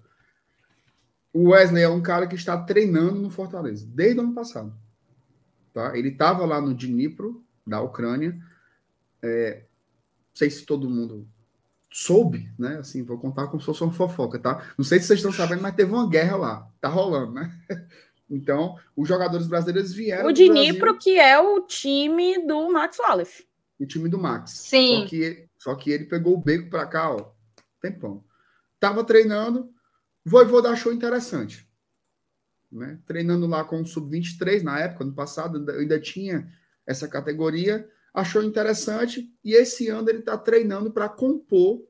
O 1.33 1.49
Wesley 1.49 1.83
é 1.83 1.89
um 1.89 2.01
cara 2.01 2.27
que 2.27 2.35
está 2.35 2.61
treinando 2.61 3.19
no 3.19 3.29
Fortaleza 3.29 3.87
desde 3.87 4.19
o 4.19 4.23
ano 4.23 4.33
passado. 4.33 4.73
Tá? 5.73 5.97
Ele 5.97 6.09
estava 6.09 6.45
lá 6.45 6.59
no 6.59 6.73
Dnipro, 6.73 7.43
da 7.65 7.81
Ucrânia. 7.81 8.37
É, 9.21 9.61
não 9.61 10.35
sei 10.35 10.49
se 10.49 10.65
todo 10.65 10.89
mundo 10.89 11.27
soube, 11.89 12.51
né? 12.57 12.77
Assim, 12.77 13.03
vou 13.03 13.17
contar 13.17 13.47
como 13.47 13.59
se 13.59 13.65
fosse 13.65 13.83
uma 13.83 13.93
fofoca, 13.93 14.39
tá? 14.39 14.73
Não 14.77 14.83
sei 14.83 14.99
se 14.99 15.07
vocês 15.07 15.19
estão 15.19 15.31
sabendo, 15.31 15.61
mas 15.61 15.75
teve 15.75 15.91
uma 15.91 16.09
guerra 16.09 16.35
lá. 16.37 16.71
Tá 16.79 16.89
rolando, 16.89 17.33
né? 17.33 17.51
Então, 18.33 18.77
os 18.95 19.09
jogadores 19.09 19.45
brasileiros 19.45 19.91
vieram. 19.91 20.29
O 20.29 20.31
Dnipro, 20.31 20.97
que 20.97 21.19
é 21.19 21.37
o 21.37 21.59
time 21.67 22.47
do 22.47 22.71
Max 22.71 22.97
Wallace. 22.97 23.45
O 23.81 23.87
time 23.87 24.07
do 24.07 24.19
Max. 24.19 24.51
Sim. 24.51 25.01
Só 25.01 25.05
que, 25.07 25.49
só 25.57 25.75
que 25.75 25.91
ele 25.91 26.05
pegou 26.05 26.35
o 26.35 26.41
beco 26.41 26.69
para 26.69 26.85
cá, 26.85 27.15
ó. 27.15 27.31
Tempão. 27.81 28.23
Tava 28.79 29.03
treinando, 29.03 29.73
Voivoda 30.23 30.69
achou 30.69 30.93
interessante. 30.93 31.67
Né? 32.71 32.99
Treinando 33.05 33.47
lá 33.47 33.63
com 33.63 33.81
o 33.81 33.85
Sub-23 33.85 34.61
na 34.61 34.79
época, 34.79 35.03
no 35.03 35.13
passado, 35.13 35.69
ainda 35.71 35.99
tinha 35.99 36.47
essa 36.85 37.07
categoria, 37.07 37.89
achou 38.13 38.43
interessante 38.43 39.33
e 39.43 39.53
esse 39.53 39.89
ano 39.89 40.09
ele 40.09 40.19
está 40.19 40.37
treinando 40.37 40.91
para 40.91 41.09
compor 41.09 41.83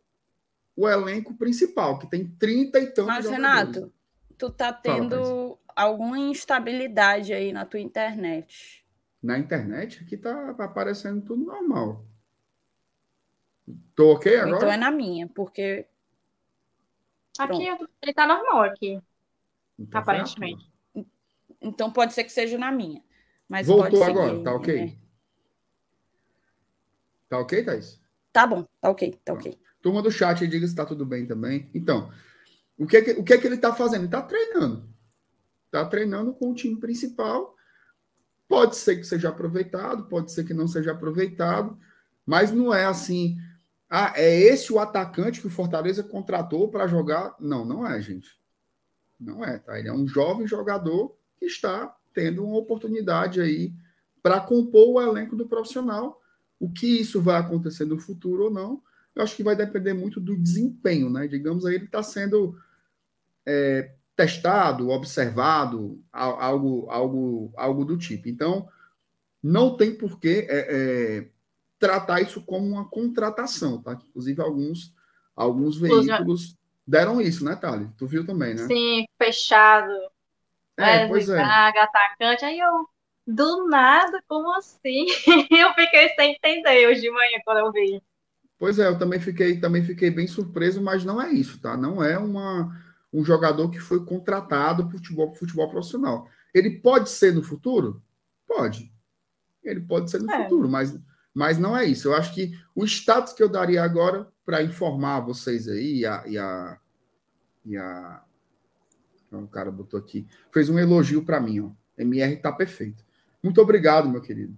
o 0.76 0.88
elenco 0.88 1.36
principal, 1.36 2.00
que 2.00 2.10
tem 2.10 2.26
30 2.26 2.80
e 2.80 2.88
tantos 2.88 3.06
Mas, 3.06 3.30
Renato, 3.30 3.92
tu 4.38 4.50
tá 4.50 4.72
tendo 4.72 5.18
Fala, 5.18 5.58
alguma 5.76 6.18
instabilidade 6.18 7.34
aí 7.34 7.52
na 7.52 7.66
tua 7.66 7.80
internet. 7.80 8.81
Na 9.22 9.38
internet? 9.38 10.03
Aqui 10.03 10.18
tá 10.18 10.56
aparecendo 10.60 11.22
tudo 11.23 11.43
normal. 11.43 12.06
Tô 13.95 14.14
ok 14.14 14.35
agora? 14.38 14.57
Então 14.57 14.72
é 14.72 14.77
na 14.77 14.89
minha, 14.89 15.27
porque 15.27 15.88
Aqui 17.38 17.68
ele 18.02 18.14
tá 18.14 18.27
normal 18.27 18.64
aqui. 18.64 19.02
Então, 19.80 19.99
aparentemente. 19.99 20.69
Então 21.61 21.91
pode 21.91 22.14
ser 22.14 22.23
que 22.23 22.31
seja 22.31 22.57
na 22.57 22.72
minha. 22.72 23.02
Mas 23.48 23.68
Voltou 23.68 24.03
agora, 24.03 24.43
tá 24.43 24.53
ok? 24.53 24.85
Né? 24.85 24.98
Tá 27.30 27.39
ok, 27.39 27.64
Thaís? 27.64 28.02
Tá 28.31 28.45
bom, 28.45 28.65
tá 28.80 28.89
ok, 28.89 29.19
tá 29.23 29.34
ok. 29.34 29.60
Turma 29.81 30.02
do 30.02 30.11
chat, 30.11 30.45
diga 30.48 30.68
se 30.68 30.76
tá 30.76 30.85
tudo 30.85 31.06
bem 31.06 31.26
também. 31.26 31.69
Então, 31.73 32.11
o 32.77 32.85
que 32.85 32.98
é 32.98 33.02
que, 33.02 33.11
o 33.11 33.23
que, 33.23 33.34
é 33.34 33.38
que 33.38 33.48
ele 33.48 33.57
tá 33.57 33.73
fazendo? 33.73 34.03
Ele 34.03 34.11
tá 34.11 34.22
treinando. 34.22 34.89
Está 35.65 35.85
treinando 35.85 36.34
com 36.34 36.52
o 36.52 36.53
time 36.53 36.80
principal. 36.80 37.56
Pode 38.52 38.76
ser 38.76 38.98
que 38.98 39.06
seja 39.06 39.30
aproveitado, 39.30 40.10
pode 40.10 40.30
ser 40.30 40.44
que 40.44 40.53
não 40.53 40.68
seja 40.68 40.91
aproveitado, 40.91 41.80
mas 42.26 42.52
não 42.52 42.73
é 42.73 42.84
assim. 42.84 43.38
Ah, 43.90 44.11
é 44.14 44.41
esse 44.41 44.73
o 44.73 44.78
atacante 44.78 45.40
que 45.40 45.48
o 45.48 45.49
Fortaleza 45.49 46.03
contratou 46.03 46.68
para 46.68 46.86
jogar? 46.86 47.34
Não, 47.40 47.64
não 47.64 47.88
é, 47.88 48.02
gente. 48.02 48.38
Não 49.18 49.41
é, 49.41 49.57
tá? 49.57 49.80
Ele 49.80 49.88
é 49.88 49.94
um 49.94 50.06
jovem 50.06 50.45
jogador 50.45 51.15
que 51.40 51.45
está 51.45 51.95
tendo 52.14 52.44
uma 52.44 52.57
oportunidade 52.57 53.40
aí 53.40 53.73
para 54.22 54.41
compor 54.41 54.95
o 54.95 55.02
elenco 55.02 55.34
do 55.34 55.48
profissional. 55.48 56.22
O 56.60 56.69
que 56.69 56.99
isso 56.99 57.22
vai 57.22 57.40
acontecer 57.40 57.86
no 57.86 57.98
futuro 57.98 58.44
ou 58.44 58.52
não, 58.52 58.84
eu 59.15 59.23
acho 59.23 59.34
que 59.34 59.44
vai 59.44 59.56
depender 59.56 59.94
muito 59.94 60.19
do 60.19 60.36
desempenho, 60.36 61.10
né? 61.10 61.26
Digamos 61.26 61.65
aí, 61.65 61.76
ele 61.76 61.86
está 61.86 62.03
sendo 62.03 62.60
é, 63.45 63.94
testado, 64.22 64.89
observado, 64.89 65.99
algo, 66.11 66.88
algo, 66.91 67.53
algo 67.57 67.85
do 67.85 67.98
tipo. 67.98 68.30
Então, 68.30 68.69
não 69.41 69.76
tem 69.76 69.95
por 69.95 70.19
que 70.19 70.48
é, 70.48 70.68
é, 70.69 71.27
tratar 71.80 72.22
isso 72.22 72.45
como 72.45 72.68
uma 72.68 72.88
contratação, 72.88 73.81
tá? 73.81 73.93
Inclusive, 73.93 74.39
alguns, 74.39 74.93
alguns 75.35 75.80
veículos 75.80 76.56
deram 76.85 77.19
isso, 77.19 77.43
né, 77.43 77.56
Thali? 77.56 77.89
Tu 77.98 78.06
viu 78.06 78.23
também, 78.23 78.53
né? 78.53 78.68
Sim, 78.68 79.06
fechado. 79.18 79.91
É, 80.77 81.07
pois 81.07 81.27
é. 81.27 81.41
atacante, 81.41 82.45
aí 82.45 82.60
eu, 82.60 82.88
do 83.26 83.68
nada, 83.68 84.23
como 84.27 84.56
assim? 84.56 85.06
eu 85.49 85.73
fiquei 85.73 86.10
sem 86.10 86.34
entender 86.34 86.88
hoje 86.88 87.02
de 87.02 87.10
manhã 87.10 87.39
quando 87.43 87.57
eu 87.57 87.72
vi. 87.72 88.02
Pois 88.60 88.77
é, 88.77 88.88
eu 88.88 88.99
também 88.99 89.19
fiquei, 89.19 89.60
também 89.60 89.84
fiquei 89.84 90.11
bem 90.11 90.27
surpreso, 90.27 90.80
mas 90.80 91.03
não 91.03 91.19
é 91.19 91.31
isso, 91.31 91.60
tá? 91.60 91.76
Não 91.76 92.03
é 92.03 92.18
uma, 92.19 92.72
um 93.14 93.24
jogador 93.24 93.70
que 93.70 93.80
foi 93.80 94.06
contratado 94.06 94.88
para 94.88 94.98
futebol, 94.98 95.36
futebol 95.36 95.70
profissional. 95.70 96.28
Ele 96.54 96.70
pode 96.70 97.10
ser 97.10 97.34
no 97.34 97.44
futuro? 97.44 98.02
Pode. 98.48 98.92
Ele 99.64 99.82
pode 99.82 100.10
ser 100.10 100.20
no 100.20 100.32
é. 100.32 100.44
futuro, 100.44 100.70
mas, 100.70 100.98
mas 101.34 101.58
não 101.58 101.76
é 101.78 101.86
isso. 101.86 102.08
Eu 102.08 102.16
acho 102.16 102.34
que 102.34 102.58
o 102.76 102.84
status 102.86 103.34
que 103.34 103.44
eu 103.44 103.50
daria 103.50 103.84
agora 103.84 104.28
para 104.46 104.64
informar 104.64 105.20
vocês 105.22 105.68
aí, 105.68 106.00
e 106.00 106.06
a, 106.06 106.24
e 106.28 106.38
a, 106.38 106.80
e 107.66 107.78
a. 107.78 108.24
O 109.32 109.48
cara 109.48 109.72
botou 109.72 109.98
aqui, 109.98 110.28
fez 110.52 110.68
um 110.70 110.78
elogio 110.78 111.24
para 111.24 111.40
mim, 111.40 111.62
ó. 111.62 111.70
MR 111.98 112.36
tá 112.38 112.52
perfeito. 112.52 113.04
Muito 113.42 113.62
obrigado, 113.62 114.10
meu 114.10 114.22
querido. 114.22 114.58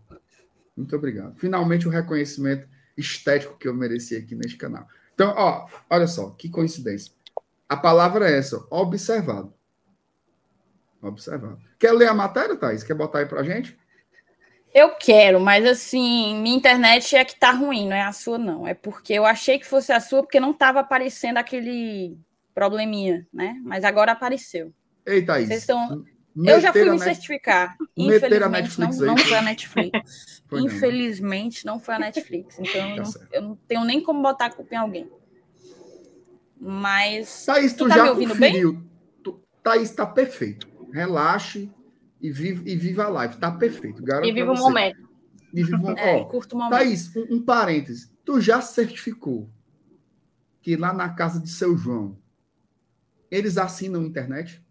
Muito 0.76 0.96
obrigado. 0.96 1.36
Finalmente 1.38 1.88
o 1.88 1.92
reconhecimento 1.92 2.68
estético 2.98 3.58
que 3.58 3.68
eu 3.68 3.74
mereci 3.74 4.16
aqui 4.16 4.34
neste 4.34 4.58
canal. 4.58 4.88
Então, 5.14 5.34
ó, 5.38 5.68
olha 5.90 6.08
só, 6.08 6.32
que 6.32 6.50
coincidência. 6.50 7.12
A 7.74 7.78
palavra 7.78 8.30
é 8.30 8.38
essa, 8.38 8.64
observado. 8.70 9.52
Observado. 11.02 11.58
Quer 11.80 11.91
ler 11.91 12.08
a 12.08 12.14
matéria, 12.14 12.56
Thaís? 12.56 12.84
Quer 12.84 12.94
botar 12.94 13.18
aí 13.18 13.26
pra 13.26 13.41
gente? 13.41 13.76
Eu 14.72 14.91
quero, 14.91 15.40
mas 15.40 15.66
assim, 15.66 16.40
minha 16.40 16.56
internet 16.56 17.16
é 17.16 17.26
que 17.26 17.40
tá 17.40 17.50
ruim, 17.50 17.88
não 17.88 17.95
é 17.95 18.04
a 18.04 18.12
sua, 18.12 18.38
não. 18.38 18.68
É 18.68 18.76
porque 18.76 19.14
eu 19.14 19.26
achei 19.26 19.58
que 19.58 19.66
fosse 19.66 19.91
a 19.91 20.00
sua, 20.00 20.22
porque 20.22 20.40
não 20.40 20.54
tava 20.54 20.82
aparecendo 20.82 21.38
aquele 21.38 22.16
probleminha, 22.54 23.28
né? 23.34 23.60
Mas 23.66 23.84
agora 23.84 24.12
apareceu. 24.12 24.72
Ei, 25.04 25.26
Thaís. 25.26 25.48
Vocês 25.48 25.62
estão 25.62 26.06
eu 26.36 26.62
já 26.62 26.72
fui 26.72 26.84
me 26.84 26.91
net... 26.91 27.04
certificar. 27.04 27.76
Infelizmente, 27.98 28.80
não, 28.80 28.90
não, 29.02 29.18
foi 29.18 29.38
a 29.38 29.41
Netflix. 29.41 30.44
foi 30.48 30.62
Infelizmente, 30.62 31.66
não. 31.66 31.74
não 31.74 31.80
foi 31.80 31.95
a 31.95 32.00
Netflix. 32.00 32.60
Então, 32.60 32.72
tá 32.72 32.80
eu, 32.80 33.04
não, 33.04 33.14
eu, 33.32 33.41
não, 33.41 33.56
tenho 33.68 33.84
nem 33.84 34.00
como 34.00 34.22
botar 34.22 34.45
a 34.45 34.52
culpa 34.52 34.76
em 34.76 34.78
alguém. 34.78 35.10
Mas. 36.64 37.45
Thaís, 37.45 37.73
tu, 37.73 37.85
tu 37.85 37.90
tá 37.90 37.95
já 37.95 38.03
me 38.03 38.10
ouvindo 38.10 38.30
conferiu. 38.30 38.73
bem? 38.73 38.90
Tu, 39.22 39.44
Thaís, 39.61 39.91
tá 39.91 40.06
perfeito. 40.06 40.68
Relaxe 40.94 41.69
e 42.22 42.31
viva, 42.31 42.64
e 42.65 42.76
viva 42.76 43.03
a 43.03 43.10
live. 43.10 43.38
Tá 43.38 43.52
perfeito. 43.52 44.02
Garanto 44.02 44.27
e 44.27 44.31
viva 44.31 44.53
o 44.53 44.57
momento. 44.57 45.10
E 45.53 45.64
viva 45.64 45.91
é, 45.98 46.15
Ó, 46.15 46.26
curto 46.26 46.56
momento. 46.56 46.72
Thaís, 46.72 47.14
um, 47.15 47.35
um 47.35 47.44
parêntese. 47.44 48.10
Tu 48.23 48.40
já 48.40 48.61
certificou 48.61 49.49
que 50.61 50.77
lá 50.77 50.94
na 50.94 51.10
casa 51.10 51.41
de 51.41 51.49
seu 51.49 51.77
João 51.77 52.18
eles 53.30 53.57
assinam 53.57 54.06
internet? 54.06 54.64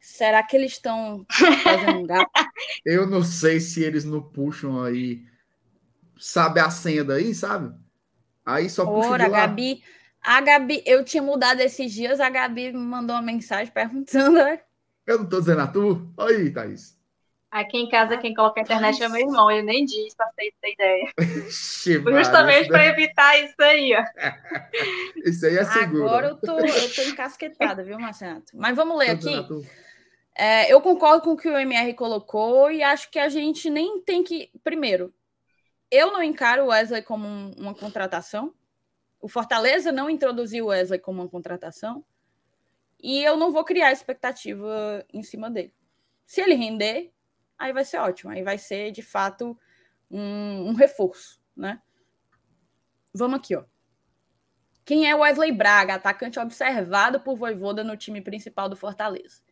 Será 0.00 0.42
que 0.42 0.56
eles 0.56 0.72
estão 0.72 1.26
fazendo 1.62 1.98
um 1.98 2.06
gato? 2.06 2.30
Eu 2.86 3.06
não 3.06 3.22
sei 3.22 3.60
se 3.60 3.82
eles 3.82 4.04
não 4.04 4.22
puxam 4.22 4.82
aí. 4.82 5.26
Sabe 6.18 6.60
a 6.60 6.70
senha 6.70 7.04
daí, 7.04 7.34
sabe? 7.34 7.76
Aí 8.46 8.70
só 8.70 8.86
puxa 8.86 9.08
Ora, 9.10 9.24
de 9.24 9.30
lá. 9.30 9.40
Gabi, 9.40 9.82
a 10.22 10.40
Gabi, 10.40 10.82
eu 10.86 11.04
tinha 11.04 11.22
mudado 11.22 11.60
esses 11.60 11.92
dias, 11.92 12.20
a 12.20 12.30
Gabi 12.30 12.72
me 12.72 12.78
mandou 12.78 13.16
uma 13.16 13.22
mensagem 13.22 13.72
perguntando. 13.72 14.36
Né? 14.36 14.60
Eu 15.06 15.18
não 15.18 15.28
tô 15.28 15.40
dizendo 15.40 15.62
a 15.62 15.66
tu? 15.66 16.12
Aí, 16.16 16.50
Thaís. 16.50 16.96
Aqui 17.50 17.78
em 17.78 17.88
casa, 17.88 18.18
quem 18.18 18.34
coloca 18.34 18.60
a 18.60 18.62
internet 18.62 19.02
é 19.02 19.08
meu 19.08 19.20
irmão. 19.20 19.50
Eu 19.50 19.64
nem 19.64 19.84
disse 19.84 20.16
pra 20.16 20.26
vocês 20.34 20.52
terem 20.60 20.74
ideia. 20.74 21.12
Justamente 22.20 22.68
para 22.68 22.86
evitar 22.86 23.38
isso 23.38 23.54
aí, 23.60 23.94
ó. 23.94 24.04
Isso 25.24 25.46
aí 25.46 25.56
é 25.56 25.64
seguro. 25.64 26.04
Agora 26.04 26.26
eu 26.28 26.36
tô, 26.36 26.58
eu 26.58 26.94
tô 26.94 27.02
encasquetada, 27.02 27.82
viu, 27.82 27.98
Marcelo? 27.98 28.42
Mas 28.52 28.76
vamos 28.76 28.98
ler 28.98 29.10
aqui. 29.10 29.32
É, 30.36 30.70
eu 30.70 30.80
concordo 30.82 31.22
com 31.22 31.30
o 31.30 31.36
que 31.36 31.48
o 31.48 31.56
MR 31.56 31.94
colocou 31.94 32.70
e 32.70 32.82
acho 32.82 33.10
que 33.10 33.18
a 33.18 33.28
gente 33.28 33.70
nem 33.70 34.02
tem 34.02 34.22
que. 34.22 34.50
Primeiro, 34.62 35.14
eu 35.90 36.12
não 36.12 36.22
encaro 36.22 36.64
o 36.64 36.68
Wesley 36.68 37.02
como 37.02 37.26
um, 37.26 37.52
uma 37.56 37.74
contratação. 37.74 38.54
O 39.20 39.28
Fortaleza 39.28 39.92
não 39.92 40.10
introduziu 40.10 40.66
o 40.66 40.68
Wesley 40.68 40.98
como 40.98 41.22
uma 41.22 41.28
contratação. 41.28 42.04
E 43.02 43.22
eu 43.22 43.36
não 43.36 43.52
vou 43.52 43.64
criar 43.64 43.92
expectativa 43.92 45.04
em 45.12 45.22
cima 45.22 45.50
dele. 45.50 45.74
Se 46.24 46.40
ele 46.40 46.54
render, 46.54 47.12
aí 47.58 47.72
vai 47.72 47.84
ser 47.84 47.98
ótimo. 47.98 48.30
Aí 48.30 48.42
vai 48.42 48.58
ser, 48.58 48.90
de 48.90 49.02
fato, 49.02 49.58
um, 50.10 50.70
um 50.70 50.74
reforço, 50.74 51.40
né? 51.54 51.80
Vamos 53.14 53.38
aqui, 53.38 53.56
ó. 53.56 53.64
Quem 54.84 55.08
é 55.08 55.14
Wesley 55.14 55.50
Braga, 55.50 55.94
atacante 55.94 56.38
observado 56.38 57.20
por 57.20 57.36
Voivoda 57.36 57.82
no 57.82 57.96
time 57.96 58.20
principal 58.20 58.68
do 58.68 58.76
Fortaleza? 58.76 59.42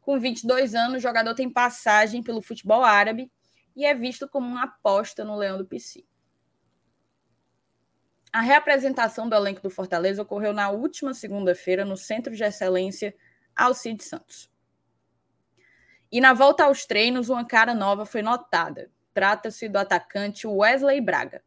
Com 0.00 0.18
22 0.18 0.74
anos, 0.74 0.96
o 0.96 1.00
jogador 1.00 1.34
tem 1.34 1.50
passagem 1.50 2.22
pelo 2.22 2.40
futebol 2.40 2.82
árabe 2.82 3.30
e 3.80 3.84
é 3.86 3.94
visto 3.94 4.28
como 4.28 4.46
uma 4.46 4.64
aposta 4.64 5.24
no 5.24 5.34
Leão 5.34 5.56
do 5.56 5.64
PC. 5.64 6.04
A 8.30 8.42
reapresentação 8.42 9.26
do 9.26 9.34
elenco 9.34 9.62
do 9.62 9.70
Fortaleza 9.70 10.20
ocorreu 10.20 10.52
na 10.52 10.68
última 10.68 11.14
segunda-feira 11.14 11.82
no 11.82 11.96
Centro 11.96 12.36
de 12.36 12.44
Excelência 12.44 13.14
Alcide 13.56 14.04
Santos. 14.04 14.50
E 16.12 16.20
na 16.20 16.34
volta 16.34 16.64
aos 16.64 16.84
treinos, 16.84 17.30
uma 17.30 17.46
cara 17.46 17.72
nova 17.72 18.04
foi 18.04 18.20
notada. 18.20 18.90
Trata-se 19.14 19.66
do 19.66 19.78
atacante 19.78 20.46
Wesley 20.46 21.00
Braga. 21.00 21.42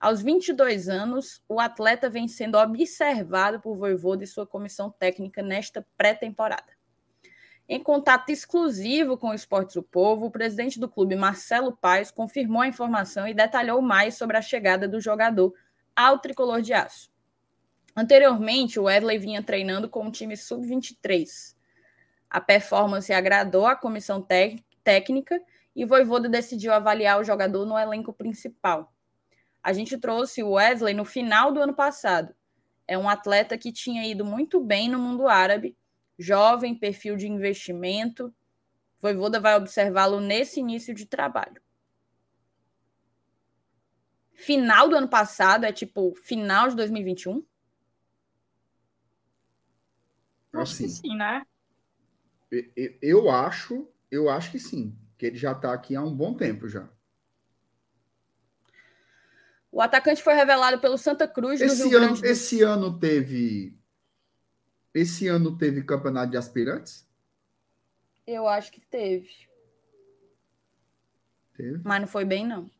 Aos 0.00 0.20
22 0.20 0.88
anos, 0.88 1.40
o 1.48 1.60
atleta 1.60 2.10
vem 2.10 2.26
sendo 2.26 2.58
observado 2.58 3.60
por 3.60 3.76
Voivoda 3.76 4.24
e 4.24 4.26
sua 4.26 4.46
comissão 4.46 4.90
técnica 4.90 5.40
nesta 5.40 5.86
pré-temporada. 5.96 6.75
Em 7.68 7.82
contato 7.82 8.30
exclusivo 8.30 9.18
com 9.18 9.30
o 9.30 9.34
Esportes 9.34 9.74
do 9.74 9.82
Povo, 9.82 10.26
o 10.26 10.30
presidente 10.30 10.78
do 10.78 10.88
clube, 10.88 11.16
Marcelo 11.16 11.76
Paes, 11.76 12.12
confirmou 12.12 12.62
a 12.62 12.68
informação 12.68 13.26
e 13.26 13.34
detalhou 13.34 13.82
mais 13.82 14.14
sobre 14.14 14.36
a 14.36 14.42
chegada 14.42 14.86
do 14.86 15.00
jogador 15.00 15.52
ao 15.94 16.20
tricolor 16.20 16.62
de 16.62 16.72
aço. 16.72 17.10
Anteriormente, 17.96 18.78
o 18.78 18.84
Wesley 18.84 19.18
vinha 19.18 19.42
treinando 19.42 19.88
com 19.88 20.06
o 20.06 20.12
time 20.12 20.36
sub-23. 20.36 21.56
A 22.30 22.40
performance 22.40 23.12
agradou 23.12 23.66
à 23.66 23.74
comissão 23.74 24.24
técnica 24.84 25.40
e 25.74 25.84
Voivoda 25.84 26.28
decidiu 26.28 26.72
avaliar 26.72 27.20
o 27.20 27.24
jogador 27.24 27.66
no 27.66 27.76
elenco 27.76 28.12
principal. 28.12 28.92
A 29.60 29.72
gente 29.72 29.98
trouxe 29.98 30.40
o 30.40 30.52
Wesley 30.52 30.94
no 30.94 31.04
final 31.04 31.50
do 31.50 31.60
ano 31.60 31.74
passado. 31.74 32.32
É 32.86 32.96
um 32.96 33.08
atleta 33.08 33.58
que 33.58 33.72
tinha 33.72 34.06
ido 34.06 34.24
muito 34.24 34.60
bem 34.60 34.88
no 34.88 35.00
mundo 35.00 35.26
árabe 35.26 35.76
jovem, 36.18 36.74
perfil 36.74 37.16
de 37.16 37.26
investimento. 37.26 38.34
Voivoda 38.98 39.38
vai 39.38 39.56
observá-lo 39.56 40.20
nesse 40.20 40.60
início 40.60 40.94
de 40.94 41.06
trabalho. 41.06 41.60
Final 44.32 44.88
do 44.88 44.96
ano 44.96 45.08
passado 45.08 45.64
é 45.64 45.72
tipo 45.72 46.14
final 46.14 46.68
de 46.68 46.76
2021? 46.76 47.44
Acho 50.52 50.76
que 50.76 50.88
sim, 50.88 51.16
né? 51.16 51.42
Eu 53.02 53.30
acho, 53.30 53.88
eu 54.10 54.30
acho 54.30 54.50
que 54.50 54.58
sim, 54.58 54.96
que 55.18 55.26
ele 55.26 55.36
já 55.36 55.52
está 55.52 55.72
aqui 55.72 55.94
há 55.96 56.02
um 56.02 56.14
bom 56.14 56.34
tempo 56.34 56.68
já. 56.68 56.88
O 59.70 59.80
atacante 59.80 60.22
foi 60.22 60.34
revelado 60.34 60.78
pelo 60.78 60.96
Santa 60.96 61.28
Cruz 61.28 61.60
esse 61.60 61.94
ano. 61.94 62.24
Esse 62.24 62.62
ano 62.62 62.98
teve 62.98 63.78
esse 64.96 65.28
ano 65.28 65.56
teve 65.56 65.82
campeonato 65.82 66.30
de 66.30 66.36
aspirantes? 66.36 67.06
Eu 68.26 68.48
acho 68.48 68.72
que 68.72 68.80
teve. 68.80 69.30
Teve? 71.54 71.80
Mas 71.84 72.00
não 72.00 72.08
foi 72.08 72.24
bem, 72.24 72.46
não. 72.46 72.70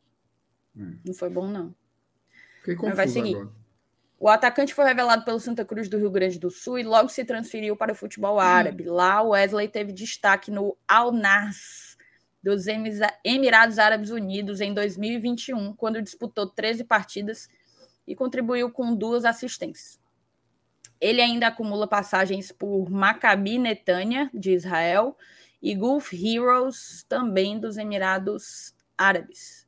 Hum. 0.75 0.97
Não 1.05 1.13
foi 1.13 1.29
bom, 1.29 1.47
não. 1.47 1.73
Fiquei 2.59 2.75
confuso 2.75 2.95
vai 2.95 3.07
seguir. 3.07 3.35
agora. 3.35 3.55
O 4.19 4.27
atacante 4.27 4.73
foi 4.73 4.85
revelado 4.85 5.23
pelo 5.23 5.39
Santa 5.39 5.63
Cruz 5.63 5.87
do 5.87 5.97
Rio 5.97 6.09
Grande 6.09 6.39
do 6.39 6.49
Sul 6.49 6.79
e 6.79 6.83
logo 6.83 7.07
se 7.07 7.23
transferiu 7.23 7.77
para 7.77 7.91
o 7.91 7.95
futebol 7.95 8.39
árabe. 8.39 8.89
Hum. 8.89 8.93
Lá, 8.93 9.21
Wesley 9.21 9.67
teve 9.67 9.93
destaque 9.93 10.49
no 10.49 10.75
Al 10.87 11.11
Nas 11.11 11.95
dos 12.41 12.65
Emirados 13.23 13.77
Árabes 13.77 14.09
Unidos 14.09 14.59
em 14.61 14.73
2021, 14.73 15.73
quando 15.73 16.01
disputou 16.01 16.47
13 16.47 16.83
partidas 16.83 17.47
e 18.07 18.15
contribuiu 18.15 18.71
com 18.71 18.95
duas 18.95 19.25
assistências. 19.25 19.99
Ele 20.99 21.21
ainda 21.21 21.47
acumula 21.47 21.87
passagens 21.87 22.51
por 22.51 22.89
Maccabi 22.89 23.57
Netanya, 23.57 24.29
de 24.33 24.51
Israel, 24.51 25.15
e 25.61 25.75
Gulf 25.75 26.13
Heroes, 26.13 27.05
também 27.07 27.59
dos 27.59 27.77
Emirados 27.77 28.73
Árabes. 28.97 29.67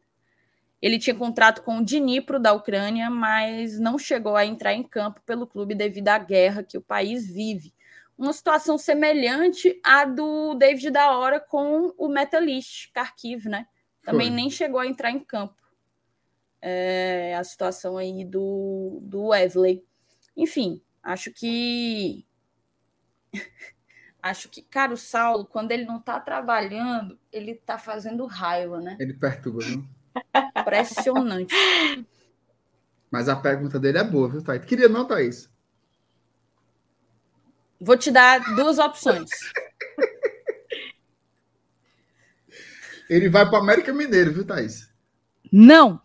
Ele 0.81 0.97
tinha 0.97 1.15
contrato 1.15 1.61
com 1.61 1.79
o 1.79 1.83
Dnipro 1.83 2.39
da 2.39 2.53
Ucrânia, 2.53 3.09
mas 3.09 3.77
não 3.79 3.99
chegou 3.99 4.35
a 4.35 4.45
entrar 4.45 4.73
em 4.73 4.83
campo 4.83 5.21
pelo 5.25 5.45
clube 5.45 5.75
devido 5.75 6.07
à 6.07 6.17
guerra 6.17 6.63
que 6.63 6.77
o 6.77 6.81
país 6.81 7.27
vive. 7.29 7.73
Uma 8.17 8.33
situação 8.33 8.77
semelhante 8.77 9.79
à 9.83 10.05
do 10.05 10.53
David 10.53 10.91
da 10.91 11.17
Hora 11.17 11.39
com 11.39 11.93
o 11.97 12.07
Metalist 12.07 12.91
Kharkiv, 12.93 13.47
né? 13.47 13.67
Também 14.01 14.27
Foi. 14.27 14.35
nem 14.35 14.49
chegou 14.49 14.79
a 14.79 14.87
entrar 14.87 15.11
em 15.11 15.19
campo. 15.19 15.55
É, 16.61 17.35
a 17.37 17.43
situação 17.43 17.97
aí 17.97 18.25
do, 18.25 18.99
do 19.01 19.27
Wesley. 19.27 19.83
Enfim, 20.35 20.81
acho 21.11 21.31
que. 21.31 22.25
acho 24.21 24.49
que, 24.49 24.61
cara, 24.61 24.93
o 24.93 24.97
Saulo, 24.97 25.45
quando 25.45 25.71
ele 25.71 25.85
não 25.85 25.99
tá 25.99 26.19
trabalhando, 26.19 27.17
ele 27.31 27.55
tá 27.55 27.77
fazendo 27.77 28.25
raiva, 28.25 28.79
né? 28.79 28.95
Ele 28.99 29.13
perturba, 29.13 29.59
viu? 29.59 29.87
Impressionante. 30.55 31.53
Mas 33.09 33.27
a 33.27 33.35
pergunta 33.35 33.79
dele 33.79 33.97
é 33.97 34.03
boa, 34.03 34.29
viu, 34.29 34.43
Thaís? 34.43 34.63
Queria 34.65 34.87
não, 34.87 35.07
Thaís? 35.07 35.49
Vou 37.81 37.97
te 37.97 38.11
dar 38.11 38.55
duas 38.55 38.77
opções. 38.77 39.29
Ele 43.09 43.27
vai 43.27 43.49
para 43.49 43.57
América 43.57 43.91
Mineiro, 43.91 44.31
viu, 44.31 44.45
Thaís? 44.45 44.87
Não. 45.51 45.99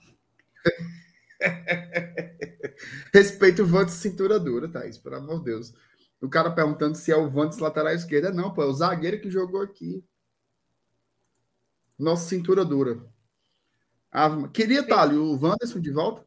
Respeito 3.13 3.63
o 3.63 3.67
Vantes 3.67 3.95
cintura 3.95 4.39
dura, 4.39 4.69
Thaís, 4.69 4.99
pelo 4.99 5.17
amor 5.17 5.39
de 5.39 5.47
Deus. 5.47 5.73
O 6.21 6.29
cara 6.29 6.51
perguntando 6.51 6.97
se 6.97 7.13
é 7.13 7.17
o 7.17 7.31
Vantes 7.31 7.59
lateral 7.59 7.93
esquerda. 7.93 8.33
Não, 8.33 8.53
pô, 8.53 8.63
é 8.63 8.67
o 8.67 8.73
zagueiro 8.73 9.21
que 9.21 9.31
jogou 9.31 9.63
aqui. 9.63 10.05
Nossa 11.99 12.29
cintura 12.29 12.65
dura. 12.65 13.05
Ah, 14.11 14.49
queria 14.49 14.81
estar 14.81 15.03
ali 15.03 15.17
o 15.17 15.37
Wanderson 15.37 15.81
de 15.81 15.91
volta. 15.91 16.25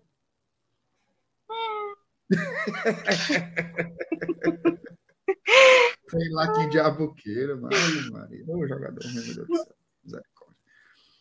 Sei 6.10 6.30
lá 6.32 6.54
que 6.54 6.70
diabo 6.70 7.14
queira, 7.16 7.56
mas 7.56 8.10
Maria. 8.12 8.44
Ô, 8.48 8.68
jogador, 8.68 9.04
meu 9.14 9.24
Deus 9.24 9.36
do 9.36 9.56
céu. 9.56 9.77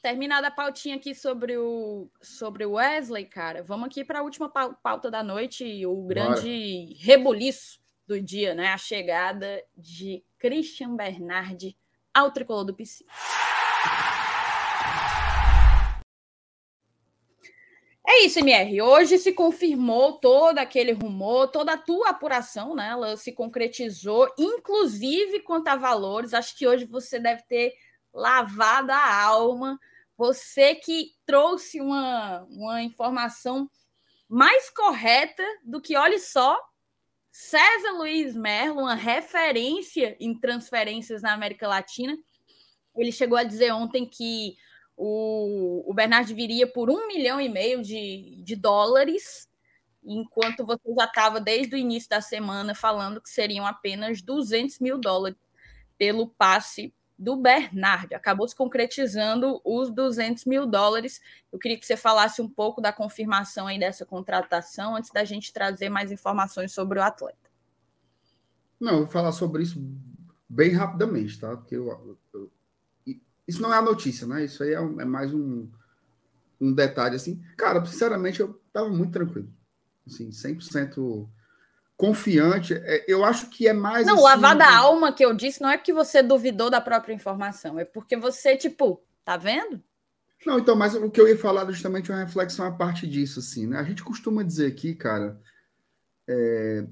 Terminada 0.07 0.47
a 0.47 0.53
pautinha 0.53 0.95
aqui 0.95 1.16
sobre 1.16 1.59
o, 1.59 2.09
sobre 2.23 2.65
o 2.65 2.74
Wesley, 2.74 3.24
cara, 3.24 3.65
vamos 3.65 3.87
aqui 3.87 4.05
para 4.05 4.20
a 4.20 4.23
última 4.23 4.49
pauta 4.49 5.11
da 5.11 5.20
noite, 5.20 5.85
o 5.85 6.01
grande 6.03 6.87
Bora. 6.87 7.01
rebuliço 7.01 7.81
do 8.07 8.20
dia, 8.20 8.55
né? 8.55 8.69
A 8.69 8.78
chegada 8.78 9.61
de 9.77 10.23
Christian 10.39 10.95
Bernardi 10.95 11.77
ao 12.15 12.31
tricolor 12.31 12.65
do 12.65 12.73
PC. 12.73 13.05
É 18.07 18.24
isso, 18.24 18.39
MR. 18.39 18.81
Hoje 18.83 19.19
se 19.19 19.33
confirmou 19.33 20.20
todo 20.20 20.59
aquele 20.59 20.93
rumor, 20.93 21.49
toda 21.49 21.73
a 21.73 21.78
tua 21.78 22.11
apuração, 22.11 22.77
né? 22.77 22.91
Ela 22.91 23.16
se 23.16 23.33
concretizou, 23.33 24.33
inclusive 24.39 25.41
quanto 25.41 25.66
a 25.66 25.74
valores. 25.74 26.33
Acho 26.33 26.57
que 26.57 26.65
hoje 26.65 26.85
você 26.85 27.19
deve 27.19 27.43
ter 27.43 27.74
lavado 28.15 28.93
a 28.93 29.24
alma. 29.24 29.81
Você 30.17 30.75
que 30.75 31.13
trouxe 31.27 31.81
uma, 31.81 32.43
uma 32.51 32.83
informação 32.83 33.71
mais 34.29 34.71
correta 34.71 35.43
do 35.65 35.81
que, 35.81 35.97
olhe 35.97 36.19
só, 36.19 36.59
César 37.31 37.93
Luiz 37.99 38.35
Merlo, 38.35 38.81
uma 38.81 38.95
referência 38.95 40.17
em 40.19 40.39
transferências 40.39 41.21
na 41.21 41.35
América 41.35 41.69
Latina. 41.69 42.17
Ele 42.97 43.13
chegou 43.13 43.37
a 43.37 43.45
dizer 43.45 43.73
ontem 43.73 44.09
que 44.09 44.57
o, 44.97 45.85
o 45.89 45.93
Bernard 45.93 46.33
viria 46.33 46.67
por 46.67 46.89
um 46.89 47.07
milhão 47.07 47.39
e 47.39 47.49
meio 47.49 47.83
de, 47.83 48.43
de 48.43 48.57
dólares, 48.57 49.51
enquanto 50.03 50.65
você 50.65 50.95
já 50.95 51.05
estava 51.05 51.39
desde 51.39 51.75
o 51.75 51.79
início 51.79 52.09
da 52.09 52.23
semana 52.23 52.75
falando 52.75 53.21
que 53.21 53.29
seriam 53.29 53.67
apenas 53.67 54.23
200 54.23 54.79
mil 54.79 54.99
dólares 54.99 55.39
pelo 55.99 56.29
passe 56.29 56.95
do 57.19 57.37
Bernard. 57.37 58.15
Acabou 58.15 58.47
se 58.47 58.55
concretizando 58.55 59.61
os 59.65 59.91
200 59.91 60.45
mil 60.45 60.67
dólares. 60.67 61.21
Eu 61.53 61.59
queria 61.59 61.79
que 61.79 61.87
você 61.87 61.97
falasse 61.97 62.43
um 62.43 62.49
pouco 62.49 62.81
da 62.81 62.93
confirmação 62.93 63.67
aí 63.67 63.79
dessa 63.79 64.05
contratação, 64.05 64.97
antes 64.97 65.11
da 65.11 65.25
gente 65.25 65.53
trazer 65.53 65.89
mais 65.89 66.13
informações 66.13 66.73
sobre 66.73 66.99
o 66.99 67.03
atleta. 67.03 67.37
Não, 68.79 68.93
eu 68.93 68.99
vou 68.99 69.07
falar 69.07 69.33
sobre 69.33 69.63
isso 69.63 69.83
bem 70.49 70.73
rapidamente, 70.73 71.41
tá? 71.41 71.57
Porque 71.57 71.77
eu, 71.77 72.19
eu, 72.35 72.51
isso 73.49 73.63
não 73.63 73.73
é 73.73 73.79
a 73.79 73.83
notícia, 73.83 74.27
né? 74.27 74.45
Isso 74.45 74.63
aí 74.63 74.75
é, 74.75 74.77
é 74.77 75.05
mais 75.05 75.33
um, 75.33 75.69
um 76.61 76.73
detalhe, 76.73 77.17
assim. 77.17 77.43
Cara, 77.57 77.85
sinceramente, 77.85 78.41
eu 78.41 78.61
estava 78.67 78.89
muito 78.89 79.13
tranquilo. 79.13 79.49
Assim, 80.07 80.29
100% 80.29 81.29
confiante. 81.97 82.74
É, 82.74 83.05
eu 83.09 83.24
acho 83.24 83.48
que 83.48 83.66
é 83.66 83.73
mais. 83.73 84.06
Não, 84.06 84.14
assim, 84.14 84.24
lavar 84.24 84.56
da 84.56 84.77
alma 84.77 85.12
que 85.12 85.24
eu 85.24 85.35
disse 85.35 85.60
não 85.60 85.70
é 85.70 85.78
porque 85.78 85.93
você 85.93 86.23
duvidou 86.23 86.70
da 86.70 86.81
própria 86.81 87.14
informação, 87.14 87.78
é 87.78 87.85
porque 87.85 88.16
você, 88.16 88.56
tipo, 88.56 89.02
tá 89.24 89.36
vendo? 89.36 89.82
Não, 90.44 90.59
então, 90.59 90.77
mas 90.77 90.94
o 90.94 91.10
que 91.10 91.20
eu 91.20 91.27
ia 91.27 91.39
falar 91.39 91.70
justamente 91.73 92.10
é 92.10 92.14
uma 92.14 92.24
reflexão 92.24 92.66
a 92.66 92.70
parte 92.70 93.06
disso, 93.06 93.40
assim, 93.40 93.66
né? 93.66 93.78
A 93.78 93.82
gente 93.82 94.05
costuma 94.05 94.43
dizer 94.43 94.66
aqui, 94.66 94.94
cara, 94.94 95.40
é... 96.28 96.86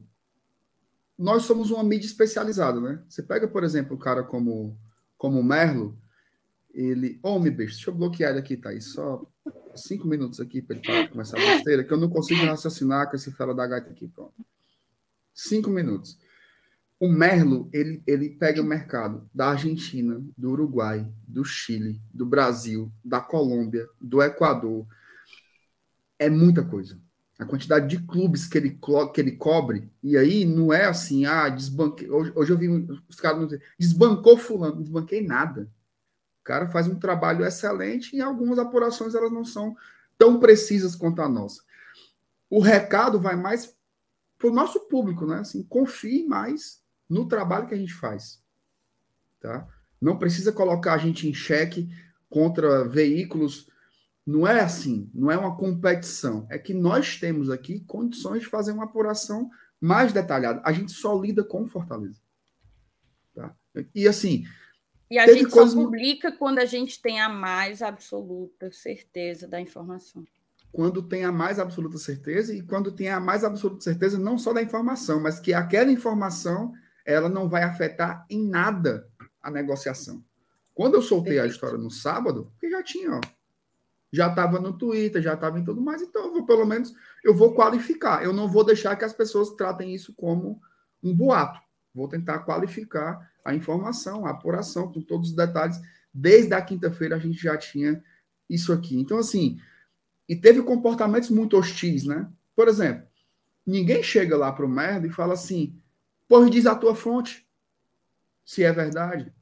nós 1.16 1.44
somos 1.44 1.70
uma 1.70 1.85
mídia 1.85 2.06
especializada, 2.06 2.81
né? 2.81 3.02
Você 3.09 3.22
pega, 3.22 3.47
por 3.47 3.62
exemplo, 3.62 3.94
um 3.94 3.98
cara 3.98 4.24
como, 4.24 4.76
como 5.16 5.39
o 5.39 5.44
Merlo, 5.44 5.97
ele. 6.72 7.20
Homem, 7.22 7.52
oh, 7.52 7.56
besta, 7.56 7.76
deixa 7.76 7.90
eu 7.90 7.94
bloquear 7.94 8.31
ele 8.31 8.40
aqui, 8.40 8.56
Thaís. 8.56 8.93
Só 8.93 9.24
cinco 9.76 10.09
minutos 10.09 10.40
aqui 10.40 10.62
para 10.62 10.76
ele 10.76 10.86
parar 10.86 11.02
de 11.02 11.10
começar 11.10 11.36
a 11.36 11.55
besteira, 11.55 11.85
que 11.85 11.93
eu 11.93 11.98
não 11.98 12.09
consigo 12.09 12.44
raciocinar 12.44 13.09
com 13.09 13.16
esse 13.16 13.31
fela 13.32 13.55
da 13.55 13.66
gaita 13.66 13.90
aqui. 13.90 14.09
Pronto. 14.09 14.35
Cinco 15.35 15.69
minutos. 15.69 16.19
O 16.98 17.09
Merlo, 17.09 17.69
ele, 17.73 18.02
ele 18.06 18.31
pega 18.31 18.62
o 18.62 18.65
mercado 18.65 19.28
da 19.35 19.51
Argentina, 19.51 20.23
do 20.39 20.52
Uruguai, 20.52 21.06
do 21.27 21.44
Chile, 21.44 22.01
do 22.12 22.24
Brasil, 22.24 22.90
da 23.05 23.20
Colômbia, 23.20 23.86
do 24.01 24.23
Equador. 24.23 24.86
É 26.19 26.31
muita 26.31 26.65
coisa. 26.65 26.98
A 27.39 27.44
quantidade 27.44 27.89
de 27.89 28.01
clubes 28.06 28.47
que 28.47 28.56
ele, 28.56 28.78
que 29.12 29.20
ele 29.20 29.32
cobre, 29.32 29.90
e 30.02 30.16
aí 30.16 30.44
não 30.44 30.73
é 30.73 30.85
assim, 30.85 31.27
ah, 31.27 31.48
desbanquei. 31.48 32.09
Hoje, 32.09 32.32
hoje 32.35 32.52
eu 32.52 32.56
vi 32.56 32.69
os 33.09 33.16
caras 33.16 33.59
desbancou 33.77 34.39
fulano, 34.39 34.77
não 34.77 34.82
desbanquei 34.82 35.20
nada 35.20 35.69
cara 36.44 36.69
faz 36.69 36.86
um 36.86 36.94
trabalho 36.94 37.44
excelente 37.44 38.15
e 38.15 38.20
algumas 38.20 38.59
apurações 38.59 39.15
elas 39.15 39.32
não 39.32 39.44
são 39.44 39.74
tão 40.19 40.39
precisas 40.39 40.94
quanto 40.94 41.23
a 41.23 41.28
nossa. 41.28 41.62
O 42.51 42.61
recado 42.61 43.19
vai 43.19 43.35
mais 43.35 43.74
para 44.39 44.48
o 44.48 44.55
nosso 44.55 44.81
público, 44.89 45.27
né? 45.27 45.39
Assim, 45.39 45.62
confie 45.62 46.27
mais 46.27 46.82
no 47.09 47.27
trabalho 47.27 47.66
que 47.66 47.74
a 47.74 47.78
gente 47.78 47.94
faz, 47.94 48.43
tá? 49.40 49.66
Não 50.01 50.19
precisa 50.19 50.52
colocar 50.52 50.94
a 50.94 50.98
gente 50.98 51.28
em 51.28 51.35
xeque 51.35 51.89
contra 52.28 52.86
veículos. 52.86 53.69
Não 54.27 54.47
é 54.47 54.61
assim, 54.61 55.11
não 55.15 55.31
é 55.31 55.36
uma 55.36 55.56
competição. 55.56 56.47
É 56.51 56.59
que 56.59 56.74
nós 56.74 57.19
temos 57.19 57.51
aqui 57.51 57.81
condições 57.81 58.40
de 58.40 58.48
fazer 58.48 58.73
uma 58.73 58.85
apuração 58.85 59.51
mais 59.81 60.12
detalhada. 60.12 60.61
A 60.65 60.73
gente 60.73 60.93
só 60.93 61.19
lida 61.19 61.44
com 61.44 61.69
Fortaleza. 61.69 62.20
Tá? 63.35 63.55
E 63.94 64.06
assim, 64.06 64.44
e 65.11 65.19
a 65.19 65.27
gente 65.27 65.51
só 65.51 65.70
publica 65.70 66.32
quando 66.32 66.59
a 66.59 66.65
gente 66.65 67.01
tem 67.01 67.20
a 67.20 67.28
mais 67.28 67.82
absoluta 67.82 68.73
certeza 68.73 69.47
da 69.47 69.61
informação. 69.61 70.27
Quando 70.75 71.05
tem 71.05 71.25
a 71.25 71.31
mais 71.31 71.61
absoluta 71.61 71.99
certeza 71.99 72.53
e 72.53 72.61
quando 72.61 72.91
tem 72.91 73.09
a 73.09 73.21
mais 73.21 73.45
absoluta 73.45 73.81
certeza 73.81 74.19
não 74.19 74.37
só 74.37 74.53
da 74.53 74.61
informação, 74.61 75.21
mas 75.21 75.39
que 75.39 75.55
aquela 75.55 75.93
informação 75.93 76.73
ela 77.07 77.29
não 77.29 77.49
vai 77.49 77.63
afetar 77.63 78.27
em 78.29 78.45
nada 78.45 79.09
a 79.41 79.53
negociação. 79.53 80.21
Quando 80.75 80.95
eu 80.95 81.03
soltei 81.03 81.39
a 81.39 81.47
história 81.47 81.79
no 81.79 81.93
sábado, 81.93 82.53
que 82.59 82.69
já 82.69 82.83
tinha, 82.83 83.13
ó, 83.13 83.21
já 84.13 84.27
estava 84.27 84.59
no 84.59 84.77
Twitter, 84.77 85.23
já 85.23 85.35
estava 85.35 85.61
em 85.61 85.65
tudo 85.65 85.81
mais, 85.81 86.03
então 86.03 86.25
eu 86.25 86.33
vou, 86.33 86.45
pelo 86.45 86.67
menos 86.67 86.93
eu 87.23 87.33
vou 87.33 87.55
qualificar. 87.55 88.25
Eu 88.25 88.33
não 88.33 88.49
vou 88.49 88.65
deixar 88.65 88.97
que 88.97 89.05
as 89.05 89.13
pessoas 89.13 89.51
tratem 89.51 89.95
isso 89.95 90.13
como 90.17 90.61
um 91.01 91.15
boato. 91.15 91.61
Vou 91.95 92.09
tentar 92.09 92.41
qualificar 92.41 93.31
a 93.45 93.55
informação, 93.55 94.27
a 94.27 94.31
apuração, 94.31 94.91
com 94.91 95.01
todos 95.01 95.31
os 95.31 95.37
detalhes. 95.37 95.81
Desde 96.13 96.53
a 96.53 96.61
quinta-feira 96.61 97.15
a 97.15 97.21
gente 97.21 97.41
já 97.41 97.57
tinha 97.57 98.03
isso 98.51 98.73
aqui. 98.73 98.99
Então, 98.99 99.19
assim, 99.19 99.61
e 100.29 100.37
teve 100.37 100.63
comportamentos 100.63 101.31
muito 101.31 101.57
hostis, 101.57 102.05
né? 102.05 102.31
Por 102.55 102.69
exemplo, 102.69 103.07
Ninguém 103.67 104.03
chega 104.03 104.37
lá 104.37 104.53
para 104.53 104.67
o 104.67 104.69
merda 104.69 105.07
e 105.07 105.11
fala 105.11 105.35
assim, 105.35 105.81
pois 106.29 106.51
diz 106.51 106.67
a 106.67 106.75
tua 106.75 106.95
fonte, 106.95 107.49
se 108.45 108.63
é 108.63 108.73
verdade. 108.73 109.33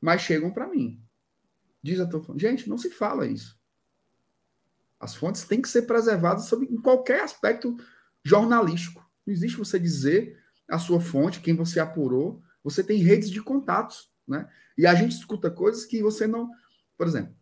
Mas 0.00 0.22
chegam 0.22 0.50
para 0.50 0.66
mim. 0.66 1.00
Diz 1.82 2.00
a 2.00 2.06
tua 2.06 2.22
fonte. 2.22 2.40
Gente, 2.40 2.68
não 2.68 2.76
se 2.76 2.90
fala 2.90 3.26
isso. 3.26 3.58
As 4.98 5.14
fontes 5.14 5.44
têm 5.44 5.62
que 5.62 5.68
ser 5.68 5.82
preservadas 5.82 6.46
sobre, 6.46 6.66
em 6.66 6.80
qualquer 6.80 7.22
aspecto 7.22 7.76
jornalístico. 8.24 9.08
Não 9.24 9.32
existe 9.32 9.56
você 9.56 9.78
dizer 9.78 10.36
a 10.68 10.78
sua 10.78 11.00
fonte, 11.00 11.40
quem 11.40 11.54
você 11.54 11.78
apurou. 11.78 12.42
Você 12.64 12.82
tem 12.82 12.98
redes 12.98 13.30
de 13.30 13.40
contatos, 13.40 14.10
né? 14.26 14.48
E 14.76 14.86
a 14.86 14.94
gente 14.94 15.12
escuta 15.12 15.50
coisas 15.50 15.86
que 15.86 16.02
você 16.02 16.26
não. 16.26 16.50
Por 16.96 17.06
exemplo, 17.06 17.34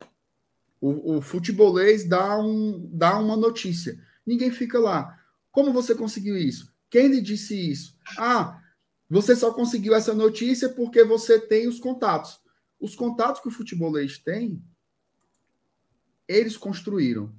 o, 0.86 1.16
o 1.16 1.20
futebolês 1.20 2.08
dá, 2.08 2.38
um, 2.38 2.88
dá 2.92 3.18
uma 3.18 3.36
notícia. 3.36 3.98
Ninguém 4.24 4.52
fica 4.52 4.78
lá. 4.78 5.18
Como 5.50 5.72
você 5.72 5.94
conseguiu 5.94 6.36
isso? 6.36 6.72
Quem 6.88 7.08
lhe 7.08 7.20
disse 7.20 7.70
isso? 7.70 7.98
Ah, 8.16 8.62
você 9.10 9.34
só 9.34 9.52
conseguiu 9.52 9.94
essa 9.96 10.14
notícia 10.14 10.68
porque 10.68 11.02
você 11.02 11.40
tem 11.40 11.66
os 11.66 11.80
contatos. 11.80 12.38
Os 12.78 12.94
contatos 12.94 13.40
que 13.40 13.48
o 13.48 13.50
futebolês 13.50 14.18
tem, 14.18 14.62
eles 16.28 16.56
construíram. 16.56 17.34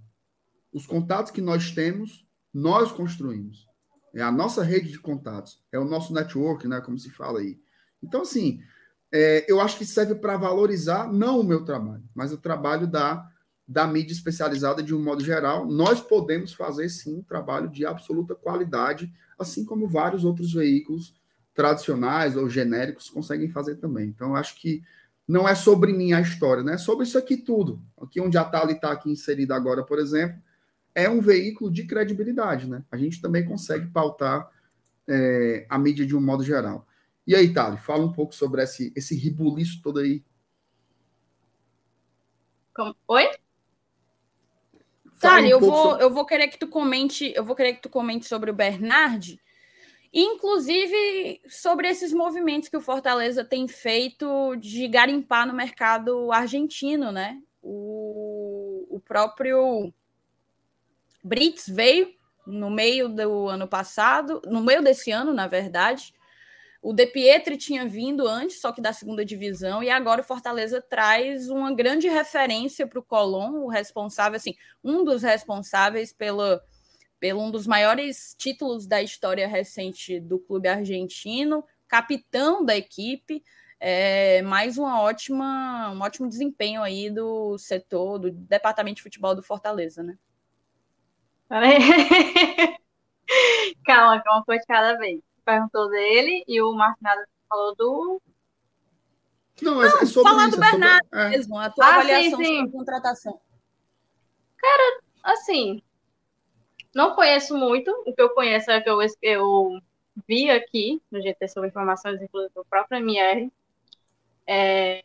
Os 0.74 0.86
contatos 0.86 1.32
que 1.32 1.42
nós 1.42 1.72
temos, 1.72 2.28
nós 2.54 2.92
construímos. 2.92 3.66
É 4.14 4.22
a 4.22 4.32
nossa 4.32 4.64
rede 4.64 4.92
de 4.92 5.00
contatos, 5.00 5.62
é 5.72 5.78
o 5.78 5.86
nosso 5.86 6.12
network, 6.12 6.68
né, 6.68 6.82
como 6.82 6.98
se 6.98 7.12
fala 7.12 7.40
aí. 7.40 7.62
Então, 8.02 8.22
assim, 8.22 8.62
é, 9.12 9.46
eu 9.48 9.62
acho 9.62 9.78
que 9.78 9.86
serve 9.86 10.16
para 10.16 10.38
valorizar 10.38 11.12
não 11.12 11.40
o 11.40 11.44
meu 11.44 11.64
trabalho, 11.64 12.04
mas 12.16 12.34
o 12.34 12.38
trabalho 12.38 12.88
da, 12.88 13.30
da 13.68 13.86
mídia 13.86 14.14
especializada 14.14 14.82
de 14.82 14.96
um 14.96 15.04
modo 15.04 15.24
geral. 15.24 15.66
Nós 15.66 16.00
podemos 16.00 16.54
fazer, 16.54 16.88
sim, 16.90 17.18
um 17.18 17.22
trabalho 17.22 17.70
de 17.70 17.86
absoluta 17.86 18.34
qualidade, 18.34 19.12
assim 19.38 19.66
como 19.66 19.90
vários 19.90 20.24
outros 20.24 20.54
veículos 20.54 21.14
tradicionais 21.54 22.38
ou 22.38 22.50
genéricos 22.50 23.10
conseguem 23.10 23.50
fazer 23.50 23.76
também. 23.76 24.08
Então, 24.08 24.36
acho 24.36 24.56
que 24.62 24.82
não 25.28 25.48
é 25.48 25.54
sobre 25.54 25.92
mim 25.92 26.14
a 26.14 26.22
história, 26.22 26.64
né? 26.64 26.76
É 26.76 26.78
sobre 26.78 27.06
isso 27.06 27.18
aqui 27.18 27.36
tudo. 27.36 27.82
Aqui 28.02 28.22
onde 28.22 28.38
a 28.38 28.46
Tali 28.46 28.74
está 28.74 28.92
aqui 28.92 29.12
inserida 29.12 29.54
agora, 29.56 29.84
por 29.84 30.00
exemplo, 30.00 30.42
é 30.96 31.10
um 31.10 31.20
veículo 31.20 31.70
de 31.70 31.86
credibilidade, 31.86 32.70
né? 32.70 32.84
A 32.90 32.96
gente 32.96 33.20
também 33.22 33.44
consegue 33.44 33.88
pautar 33.88 34.50
é, 35.08 35.66
a 35.70 35.78
mídia 35.78 36.06
de 36.06 36.16
um 36.16 36.22
modo 36.22 36.44
geral. 36.44 36.88
E 37.26 37.36
aí, 37.36 37.54
Thali, 37.54 37.78
fala 37.78 38.06
um 38.06 38.14
pouco 38.14 38.34
sobre 38.34 38.64
esse, 38.64 38.94
esse 38.96 39.14
ribuliço 39.14 39.82
todo 39.82 40.00
aí. 40.00 40.24
Como? 42.74 42.96
Oi? 43.10 43.26
Thali, 45.20 45.48
um 45.48 45.50
eu, 45.50 45.60
vou, 45.60 45.92
sobre... 45.92 46.04
eu 46.04 46.14
vou 46.14 46.26
querer 46.26 46.48
que 46.48 46.58
tu 46.58 46.68
comente, 46.68 47.34
eu 47.36 47.44
vou 47.44 47.56
querer 47.56 47.74
que 47.74 47.82
tu 47.82 47.90
comente 47.90 48.26
sobre 48.26 48.52
o 48.52 48.54
Bernard, 48.54 49.40
inclusive 50.14 51.42
sobre 51.48 51.88
esses 51.88 52.14
movimentos 52.14 52.70
que 52.70 52.78
o 52.78 52.82
Fortaleza 52.82 53.44
tem 53.44 53.68
feito 53.68 54.56
de 54.58 54.88
garimpar 54.88 55.48
no 55.48 55.54
mercado 55.54 56.32
argentino, 56.32 57.12
né? 57.12 57.42
O, 57.62 58.88
o 58.90 59.00
próprio 59.00 59.94
Brits 61.24 61.68
veio 61.68 62.16
no 62.46 62.70
meio 62.70 63.10
do 63.10 63.48
ano 63.50 63.68
passado, 63.68 64.42
no 64.46 64.62
meio 64.62 64.82
desse 64.82 65.12
ano, 65.12 65.34
na 65.34 65.48
verdade. 65.48 66.14
O 66.88 66.94
De 66.94 67.06
Pietri 67.06 67.58
tinha 67.58 67.86
vindo 67.86 68.26
antes, 68.26 68.62
só 68.62 68.72
que 68.72 68.80
da 68.80 68.94
segunda 68.94 69.26
divisão, 69.26 69.84
e 69.84 69.90
agora 69.90 70.22
o 70.22 70.24
Fortaleza 70.24 70.82
traz 70.82 71.50
uma 71.50 71.76
grande 71.76 72.08
referência 72.08 72.88
para 72.88 72.98
o 72.98 73.04
Colón, 73.04 73.66
o 73.66 73.68
responsável, 73.68 74.38
assim, 74.38 74.56
um 74.82 75.04
dos 75.04 75.22
responsáveis 75.22 76.14
pela, 76.14 76.64
pelo 77.20 77.42
um 77.42 77.52
dos 77.52 77.68
maiores 77.68 78.34
títulos 78.40 78.88
da 78.88 79.02
história 79.02 79.46
recente 79.50 80.18
do 80.18 80.40
clube 80.40 80.70
argentino, 80.70 81.62
capitão 81.90 82.64
da 82.64 82.78
equipe, 82.78 83.44
é, 83.82 84.42
mais 84.44 84.78
uma 84.78 85.02
ótima, 85.02 85.92
um 85.92 86.00
ótimo 86.02 86.30
desempenho 86.30 86.82
aí 86.82 87.10
do 87.10 87.58
setor, 87.58 88.18
do 88.18 88.32
departamento 88.32 88.96
de 88.96 89.04
futebol 89.04 89.36
do 89.36 89.44
Fortaleza, 89.44 90.02
né? 90.02 90.18
Calma, 93.86 94.24
calma, 94.24 94.44
foi 94.46 94.58
de 94.58 94.66
cada 94.66 94.98
vez. 94.98 95.20
Perguntou 95.48 95.88
dele 95.88 96.44
e 96.46 96.62
o 96.62 96.74
Martinado 96.74 97.22
falou 97.48 97.74
do. 97.74 98.22
Não, 99.62 99.82
é, 99.82 99.88
é 99.88 100.06
sobre 100.06 100.30
falar 100.30 100.50
isso, 100.50 100.58
do 100.58 100.60
Bernardo 100.60 101.08
é 101.14 101.16
sobre... 101.16 101.30
mesmo, 101.30 101.58
a 101.58 101.70
tua 101.70 101.86
ah, 101.86 101.94
avaliação 101.94 102.38
sim, 102.38 102.46
sim. 102.46 102.56
sobre 102.58 102.72
contratação. 102.74 103.40
Cara, 104.58 105.02
assim, 105.24 105.82
não 106.94 107.16
conheço 107.16 107.58
muito. 107.58 107.90
O 108.06 108.14
que 108.14 108.22
eu 108.22 108.30
conheço 108.32 108.70
é 108.70 108.82
que 108.82 108.90
eu, 108.90 109.00
eu 109.22 109.80
vi 110.28 110.50
aqui 110.50 111.02
no 111.10 111.22
GT 111.22 111.48
sobre 111.48 111.70
informações, 111.70 112.22
inclusive 112.22 112.54
do 112.54 112.66
próprio 112.66 112.98
MR. 112.98 113.50
É, 114.46 115.02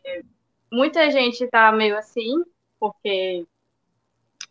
muita 0.73 1.09
gente 1.12 1.47
tá 1.47 1.70
meio 1.70 1.97
assim, 1.97 2.43
porque, 2.81 3.47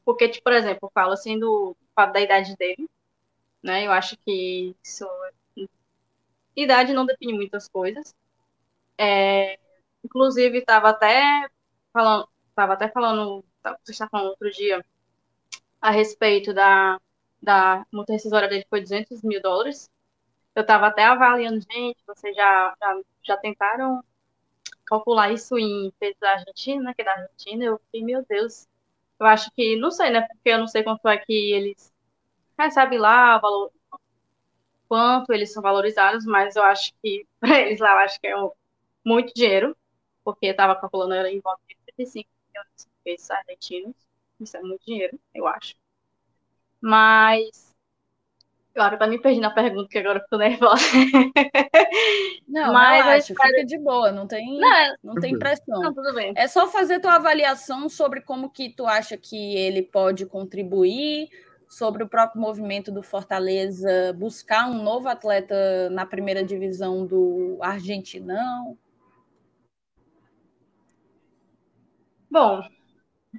porque 0.05 0.29
tipo, 0.29 0.45
por 0.45 0.53
exemplo, 0.53 0.79
eu 0.83 0.91
falo 0.93 1.11
assim 1.11 1.37
do, 1.37 1.75
fato 1.93 2.13
da 2.13 2.21
idade 2.21 2.55
dele, 2.55 2.89
né? 3.61 3.85
Eu 3.85 3.91
acho 3.91 4.17
que 4.25 4.73
isso, 4.81 5.05
idade 6.55 6.93
não 6.93 7.05
define 7.05 7.33
muitas 7.33 7.67
coisas. 7.67 8.15
É, 8.97 9.59
inclusive, 10.03 10.59
estava 10.59 10.89
até 10.89 11.47
falando, 11.93 12.27
estava 12.49 12.73
até 12.73 12.89
falando, 12.89 13.45
você 13.83 13.91
está 13.91 14.07
falando 14.09 14.29
outro 14.31 14.51
dia 14.51 14.85
a 15.81 15.91
respeito 15.91 16.53
da 16.53 16.99
da 17.41 17.85
multa 17.91 18.13
rescisória 18.13 18.47
dele 18.47 18.65
foi 18.69 18.81
200 18.81 19.21
mil 19.23 19.41
dólares. 19.41 19.89
Eu 20.55 20.61
estava 20.63 20.87
até 20.87 21.03
avaliando, 21.05 21.61
gente, 21.61 21.97
vocês 22.07 22.35
já, 22.35 22.75
já, 22.79 23.01
já 23.23 23.37
tentaram 23.37 24.03
calcular 24.85 25.31
isso 25.31 25.57
em 25.57 25.91
peso 25.99 26.17
da 26.19 26.33
Argentina, 26.33 26.83
né, 26.83 26.93
que 26.93 27.01
é 27.01 27.05
da 27.05 27.13
Argentina? 27.13 27.65
Eu 27.65 27.79
fiquei, 27.79 28.03
meu 28.03 28.25
Deus, 28.27 28.67
eu 29.19 29.25
acho 29.27 29.51
que, 29.53 29.75
não 29.77 29.91
sei, 29.91 30.11
né, 30.11 30.21
porque 30.21 30.49
eu 30.49 30.59
não 30.59 30.67
sei 30.67 30.83
quanto 30.83 31.07
é 31.07 31.17
que 31.17 31.53
eles 31.53 31.91
recebe 32.59 32.97
lá 32.97 33.37
valor, 33.39 33.71
quanto 34.91 35.31
eles 35.31 35.53
são 35.53 35.63
valorizados, 35.63 36.25
mas 36.25 36.57
eu 36.57 36.63
acho 36.63 36.91
que 37.01 37.25
para 37.39 37.61
eles 37.61 37.79
lá 37.79 37.91
eu 37.91 37.97
acho 37.99 38.19
que 38.19 38.27
é 38.27 38.37
um, 38.37 38.51
muito 39.05 39.33
dinheiro, 39.33 39.73
porque 40.21 40.47
eu 40.47 40.51
estava 40.51 40.75
calculando 40.75 41.13
era 41.13 41.31
em 41.31 41.39
volta 41.39 41.61
de 41.69 41.77
35 41.95 42.29
milhões 42.49 42.67
de 42.77 42.87
pesos 43.01 43.31
argentinos. 43.31 43.95
Isso 44.37 44.57
é 44.57 44.61
muito 44.61 44.83
dinheiro, 44.85 45.17
eu 45.33 45.47
acho. 45.47 45.75
Mas 46.81 47.73
eu 48.75 48.83
acho 48.83 48.97
que 48.97 49.03
eu 49.03 49.07
me 49.07 49.21
perdi 49.21 49.39
na 49.39 49.51
pergunta, 49.51 49.87
que 49.87 49.97
agora 49.97 50.19
eu 50.19 50.27
tô 50.29 50.37
nervosa. 50.37 50.83
Não, 52.45 52.73
mas 52.73 53.05
relaxa, 53.05 53.31
espero... 53.31 53.49
fica 53.49 53.65
de 53.65 53.77
boa, 53.77 54.11
não 54.11 54.27
tem, 54.27 54.59
não, 54.59 54.73
é 54.73 54.95
não 55.01 55.15
tem 55.15 55.39
pressão. 55.39 55.79
Não, 55.79 55.93
tudo 55.93 56.13
bem. 56.13 56.33
É 56.35 56.49
só 56.49 56.67
fazer 56.67 56.99
tua 56.99 57.15
avaliação 57.15 57.87
sobre 57.87 58.19
como 58.19 58.49
que 58.49 58.75
tu 58.75 58.85
acha 58.85 59.15
que 59.15 59.55
ele 59.55 59.81
pode 59.83 60.25
contribuir, 60.25 61.29
sobre 61.71 62.03
o 62.03 62.09
próprio 62.09 62.41
movimento 62.41 62.91
do 62.91 63.01
Fortaleza 63.01 64.13
buscar 64.17 64.69
um 64.69 64.83
novo 64.83 65.07
atleta 65.07 65.89
na 65.89 66.05
primeira 66.05 66.43
divisão 66.43 67.07
do 67.07 67.57
Argentinão? 67.61 68.77
Bom, 72.29 72.61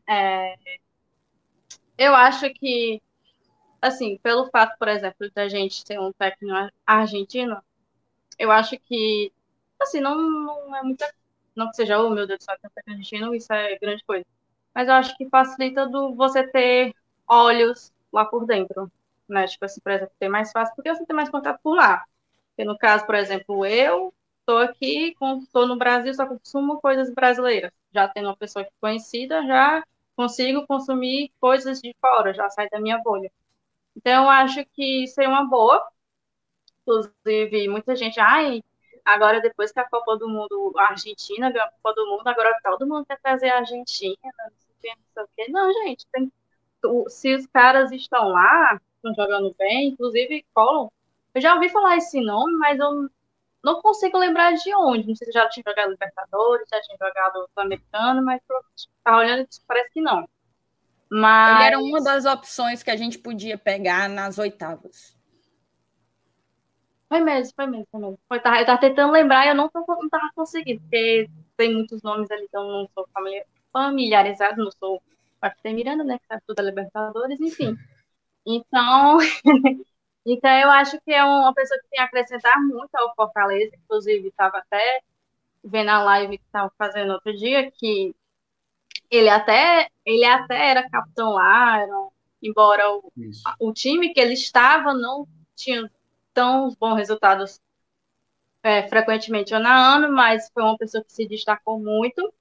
é, 0.09 0.57
eu 1.99 2.15
acho 2.15 2.53
que, 2.55 3.01
assim, 3.83 4.19
pelo 4.19 4.51
fato, 4.51 4.79
por 4.79 4.89
exemplo, 4.89 5.31
da 5.35 5.49
gente 5.49 5.85
ter 5.85 6.01
um 6.01 6.13
técnico 6.13 6.71
argentino, 6.87 7.63
eu 8.39 8.51
acho 8.53 8.79
que, 8.81 9.33
assim, 9.81 10.01
não, 10.01 10.17
não 10.17 10.77
é 10.77 10.83
muita. 10.83 11.13
Não 11.57 11.71
que 11.71 11.77
seja, 11.77 12.01
oh 12.01 12.11
meu 12.11 12.27
Deus 12.27 12.45
do 12.47 12.55
um 12.55 12.71
técnico 12.71 12.91
argentino, 12.91 13.35
isso 13.35 13.53
é 13.53 13.79
grande 13.79 14.05
coisa. 14.05 14.27
Mas 14.75 14.89
eu 14.89 14.95
acho 14.95 15.17
que 15.19 15.29
facilita 15.29 15.87
do 15.89 16.15
você 16.15 16.47
ter 16.49 16.95
olhos 17.29 17.91
lá 18.13 18.25
por 18.25 18.47
dentro, 18.47 18.91
né? 19.29 19.47
Tipo 19.47 19.65
assim, 19.65 19.81
por 19.81 19.93
exemplo, 19.93 20.15
tem 20.19 20.29
mais 20.29 20.53
fácil 20.53 20.75
porque 20.77 20.95
você 20.95 21.05
tem 21.07 21.17
mais 21.17 21.31
contato 21.31 21.61
por 21.63 21.77
lá. 21.77 22.05
Porque 22.51 22.65
no 22.65 22.77
caso, 22.79 23.07
por 23.07 23.15
exemplo, 23.15 23.65
eu 23.67 24.13
estou 24.41 24.59
aqui, 24.59 25.15
estou 25.43 25.67
no 25.67 25.77
Brasil, 25.79 26.13
só 26.15 26.27
consumo 26.27 26.81
coisas 26.81 27.13
brasileiras. 27.15 27.73
Já 27.93 28.09
tendo 28.09 28.27
uma 28.29 28.37
pessoa 28.37 28.67
conhecida, 28.81 29.45
já 29.47 29.83
consigo 30.17 30.67
consumir 30.67 31.33
coisas 31.41 31.81
de 31.81 31.95
fora, 32.01 32.35
já 32.35 32.49
sai 32.51 32.69
da 32.71 32.81
minha 32.81 32.99
bolha. 32.99 33.31
Então, 33.97 34.31
acho 34.31 34.65
que 34.75 35.07
seria 35.09 35.31
uma 35.31 35.47
boa. 35.49 35.83
Inclusive, 36.83 37.69
muita 37.69 37.95
gente, 37.97 38.19
ai, 38.21 38.63
agora 39.05 39.41
depois 39.41 39.73
que 39.73 39.81
a 39.81 39.89
Copa 39.89 40.17
do 40.17 40.29
Mundo, 40.29 40.73
a 40.79 40.91
Argentina 40.91 41.51
ganhou 41.51 41.67
a 41.69 41.71
Copa 41.73 41.95
do 41.95 42.07
Mundo, 42.09 42.27
agora 42.27 42.59
todo 42.65 42.87
mundo 42.87 43.07
quer 43.07 43.21
trazer 43.21 43.51
a 43.51 43.59
Argentina, 43.59 44.17
não 44.23 44.53
sei 44.59 44.73
o 44.73 44.81
que, 44.81 44.89
não 44.97 45.05
sei 45.15 45.23
o 45.25 45.29
que. 45.37 45.53
Não, 45.53 45.73
gente, 45.85 46.07
tem 46.13 46.33
se 47.09 47.35
os 47.35 47.47
caras 47.47 47.91
estão 47.93 48.29
lá, 48.29 48.81
estão 48.97 49.15
jogando 49.15 49.55
bem, 49.59 49.89
inclusive 49.89 50.45
Colin, 50.55 50.89
eu 51.35 51.41
já 51.41 51.55
ouvi 51.55 51.69
falar 51.69 51.97
esse 51.97 52.21
nome, 52.21 52.53
mas 52.59 52.79
eu 52.79 53.09
não 53.63 53.81
consigo 53.81 54.19
lembrar 54.19 54.53
de 54.53 54.75
onde. 54.75 55.09
Não 55.09 55.15
sei 55.15 55.27
se 55.27 55.33
já 55.33 55.49
tinha 55.49 55.65
jogado 55.67 55.91
Libertadores, 55.91 56.69
já 56.71 56.81
tinha 56.81 56.99
jogado 56.99 57.49
Sul-Americano, 57.55 58.23
mas 58.23 58.41
tá 59.03 59.17
olhando 59.17 59.47
parece 59.67 59.91
que 59.91 60.01
não. 60.01 60.29
Mas... 61.11 61.57
Ele 61.57 61.67
era 61.67 61.79
uma 61.79 62.03
das 62.03 62.25
opções 62.25 62.83
que 62.83 62.91
a 62.91 62.97
gente 62.97 63.19
podia 63.19 63.57
pegar 63.57 64.09
nas 64.09 64.39
oitavas. 64.39 65.17
Foi 67.09 67.21
mesmo, 67.21 67.53
foi 67.55 67.67
mesmo, 67.67 67.87
foi 67.91 68.01
mesmo. 68.01 68.19
Foi, 68.27 68.41
tá, 68.41 68.59
eu 68.59 68.65
tava 68.65 68.81
tentando 68.81 69.13
lembrar 69.13 69.45
e 69.45 69.51
eu 69.51 69.55
não, 69.55 69.69
tô, 69.69 69.85
não 69.87 70.09
tava 70.09 70.31
conseguindo, 70.35 70.81
porque 70.81 71.29
tem 71.57 71.75
muitos 71.75 72.03
nomes 72.03 72.31
ali, 72.31 72.45
então 72.45 72.67
não 72.67 72.89
sou 72.95 73.07
familiarizado, 73.71 74.65
não 74.65 74.71
sou 74.73 75.03
Martin 75.43 75.74
Miranda, 75.74 76.05
né, 76.05 76.19
que 76.19 76.27
sabe 76.27 76.43
tudo 76.47 76.56
da 76.56 76.62
Libertadores, 76.62 77.40
enfim. 77.40 77.77
Então, 78.47 79.19
então 80.27 80.51
eu 80.51 80.70
acho 80.70 81.01
que 81.02 81.12
é 81.12 81.24
uma 81.24 81.52
pessoa 81.52 81.78
que 81.81 81.89
tem 81.90 82.01
a 82.01 82.05
acrescentar 82.05 82.60
muito 82.60 82.94
ao 82.94 83.14
Fortaleza, 83.14 83.74
inclusive 83.77 84.28
estava 84.28 84.59
até 84.59 85.01
vendo 85.64 85.90
a 85.90 86.02
live 86.02 86.39
que 86.39 86.44
estava 86.44 86.73
fazendo 86.78 87.12
outro 87.12 87.36
dia, 87.36 87.70
que 87.73 88.14
ele 89.10 89.28
até, 89.28 89.89
ele 90.05 90.24
até 90.24 90.70
era 90.70 90.89
capitão 90.89 91.32
lá, 91.32 91.81
era, 91.81 92.09
embora 92.43 92.90
o, 92.90 93.12
o 93.60 93.73
time 93.73 94.12
que 94.12 94.20
ele 94.20 94.32
estava 94.35 94.94
não 94.94 95.27
tinha 95.55 95.90
tão 96.32 96.74
bons 96.81 96.97
resultados 96.97 97.60
é, 98.62 98.89
frequentemente 98.89 99.55
ano 99.55 99.66
a 99.69 99.94
ano, 99.97 100.12
mas 100.12 100.51
foi 100.52 100.62
uma 100.62 100.78
pessoa 100.78 101.05
que 101.05 101.12
se 101.12 101.27
destacou 101.27 101.78
muito. 101.78 102.32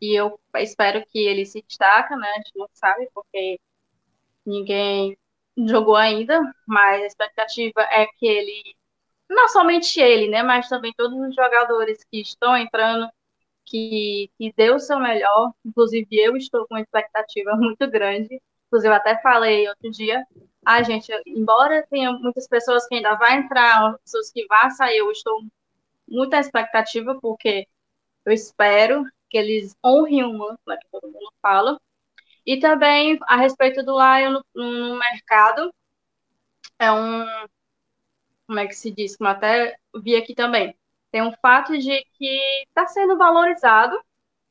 E 0.00 0.14
eu 0.18 0.38
espero 0.56 1.04
que 1.06 1.18
ele 1.18 1.46
se 1.46 1.62
destaque, 1.62 2.14
né? 2.16 2.28
A 2.28 2.36
gente 2.38 2.52
não 2.56 2.68
sabe, 2.72 3.08
porque 3.14 3.60
ninguém 4.44 5.16
jogou 5.56 5.96
ainda, 5.96 6.40
mas 6.66 7.02
a 7.02 7.06
expectativa 7.06 7.80
é 7.82 8.06
que 8.06 8.26
ele, 8.26 8.76
não 9.28 9.48
somente 9.48 10.00
ele, 10.00 10.28
né? 10.28 10.42
Mas 10.42 10.68
também 10.68 10.92
todos 10.96 11.18
os 11.18 11.34
jogadores 11.34 12.04
que 12.10 12.20
estão 12.20 12.56
entrando, 12.56 13.08
que, 13.64 14.30
que 14.38 14.52
deu 14.56 14.76
o 14.76 14.80
seu 14.80 14.98
melhor. 15.00 15.52
Inclusive, 15.64 16.06
eu 16.10 16.36
estou 16.36 16.66
com 16.66 16.74
uma 16.74 16.80
expectativa 16.82 17.52
muito 17.56 17.88
grande. 17.90 18.40
Inclusive, 18.68 18.94
até 18.94 19.20
falei 19.22 19.68
outro 19.68 19.90
dia, 19.90 20.24
a 20.64 20.82
gente, 20.82 21.12
embora 21.26 21.86
tenha 21.88 22.12
muitas 22.12 22.48
pessoas 22.48 22.86
que 22.88 22.96
ainda 22.96 23.14
vai 23.16 23.38
entrar, 23.38 23.96
pessoas 23.98 24.30
que 24.32 24.46
vão 24.46 24.70
sair, 24.70 24.98
eu 24.98 25.10
estou 25.10 25.40
muita 26.08 26.38
expectativa, 26.40 27.18
porque 27.20 27.66
eu 28.24 28.32
espero 28.32 29.04
que 29.30 29.38
eles 29.38 29.76
honrem 29.84 30.24
o 30.24 30.32
manto, 30.32 30.60
né, 30.66 30.76
que 30.76 30.88
todo 30.90 31.12
mundo 31.12 31.32
fala. 31.42 31.80
E 32.46 32.58
também 32.60 33.18
a 33.22 33.36
respeito 33.36 33.82
do 33.84 33.92
Lion 33.98 34.32
no, 34.32 34.44
no 34.54 34.98
mercado, 34.98 35.72
é 36.78 36.90
um. 36.92 37.26
Como 38.46 38.58
é 38.60 38.66
que 38.66 38.74
se 38.74 38.90
diz? 38.90 39.16
Como 39.16 39.28
até 39.28 39.76
vi 40.02 40.16
aqui 40.16 40.34
também. 40.34 40.76
Tem 41.10 41.22
um 41.22 41.32
fato 41.42 41.76
de 41.78 42.04
que 42.14 42.64
está 42.68 42.86
sendo 42.86 43.16
valorizado, 43.16 43.98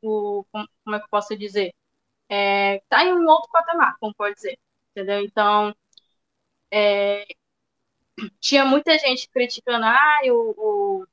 o, 0.01 0.45
como 0.51 0.95
é 0.95 0.99
que 0.99 1.05
eu 1.05 1.09
posso 1.09 1.37
dizer? 1.37 1.73
Está 2.29 2.35
é, 2.35 2.79
tá 2.89 3.05
em 3.05 3.13
um 3.13 3.27
outro 3.27 3.49
patamar, 3.51 3.95
como 3.99 4.15
pode 4.15 4.35
dizer. 4.35 4.57
Entendeu? 4.91 5.21
Então, 5.21 5.75
é, 6.71 7.25
tinha 8.39 8.65
muita 8.65 8.97
gente 8.97 9.29
criticando, 9.29 9.85
ah, 9.85 10.19
o, 10.25 11.01
o 11.01 11.07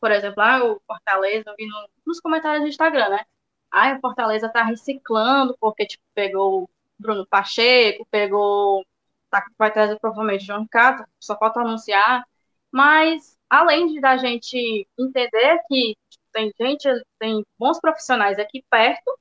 por 0.00 0.10
exemplo, 0.10 0.42
ah, 0.42 0.64
o 0.64 0.80
Fortaleza, 0.86 1.50
eu 1.50 1.54
vi 1.56 1.66
no, 1.66 1.88
nos 2.06 2.20
comentários 2.20 2.62
do 2.62 2.68
Instagram, 2.68 3.08
né? 3.10 3.24
Ah, 3.70 3.94
o 3.96 4.00
Fortaleza 4.00 4.48
tá 4.48 4.62
reciclando, 4.62 5.56
porque, 5.60 5.86
tipo, 5.86 6.04
pegou 6.14 6.68
Bruno 6.98 7.26
Pacheco, 7.26 8.06
pegou. 8.10 8.84
Tá, 9.30 9.44
vai 9.58 9.72
trazer 9.72 9.98
provavelmente 9.98 10.46
João 10.46 10.66
Cato, 10.66 11.04
só 11.20 11.36
falta 11.36 11.60
anunciar. 11.60 12.24
Mas, 12.70 13.36
além 13.50 13.86
de 13.88 14.00
da 14.00 14.16
gente 14.16 14.86
entender 14.98 15.60
que 15.68 15.96
tipo, 16.08 16.24
tem 16.32 16.52
gente, 16.60 16.88
tem 17.18 17.44
bons 17.58 17.80
profissionais 17.80 18.38
aqui 18.38 18.64
perto, 18.70 19.18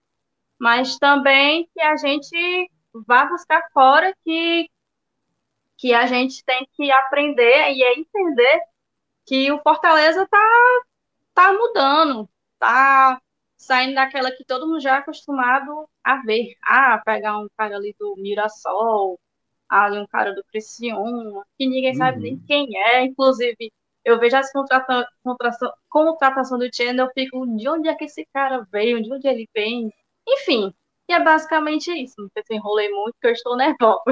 mas 0.60 0.98
também 1.00 1.70
que 1.74 1.82
a 1.82 1.96
gente 1.98 2.72
vá 3.08 3.26
buscar 3.26 3.68
fora 3.74 4.16
que, 4.24 4.70
que 5.78 5.94
a 5.94 6.06
gente 6.08 6.44
tem 6.46 6.68
que 6.74 6.92
aprender 6.92 7.72
e 7.74 7.84
é 7.84 8.00
entender 8.00 8.62
que 9.26 9.52
o 9.52 9.62
Fortaleza 9.62 10.28
tá, 10.30 10.84
tá 11.34 11.54
mudando, 11.54 12.30
tá 12.60 13.20
saindo 13.58 13.96
daquela 13.96 14.32
que 14.32 14.46
todo 14.46 14.68
mundo 14.68 14.80
já 14.80 14.96
é 14.96 14.98
acostumado 15.00 15.90
a 16.04 16.22
ver. 16.22 16.56
Ah, 16.64 17.02
pegar 17.04 17.40
um 17.40 17.48
cara 17.58 17.76
ali 17.76 17.96
do 18.00 18.16
Mirassol, 18.18 19.20
ali 19.68 20.00
um 20.00 20.08
cara 20.08 20.34
do 20.34 20.44
Criciúma, 20.46 21.46
que 21.58 21.68
ninguém 21.68 21.92
uhum. 21.92 21.98
sabe 21.98 22.20
nem 22.20 22.40
quem 22.40 22.68
é, 22.78 23.04
inclusive 23.04 23.72
eu 24.04 24.20
vejo 24.20 24.38
as 24.38 24.52
contratação, 24.52 25.04
contratação, 25.24 25.74
contratação 25.90 26.60
do 26.60 26.70
Channel, 26.72 27.08
eu 27.08 27.12
fico, 27.12 27.58
de 27.58 27.68
onde 27.68 27.90
é 27.90 27.96
que 27.96 28.06
esse 28.06 28.24
cara 28.32 28.64
veio, 28.72 29.02
de 29.02 29.12
onde 29.12 29.28
ele 29.28 29.50
vem, 29.52 29.92
enfim, 30.28 30.72
e 31.10 31.14
é 31.14 31.24
basicamente 31.24 31.92
isso. 31.92 32.14
Não 32.20 32.30
sei 32.32 32.44
se 32.46 32.54
enrolei 32.54 32.88
muito, 32.90 33.14
porque 33.14 33.28
eu 33.28 33.32
estou 33.32 33.58
nervosa. 33.58 34.04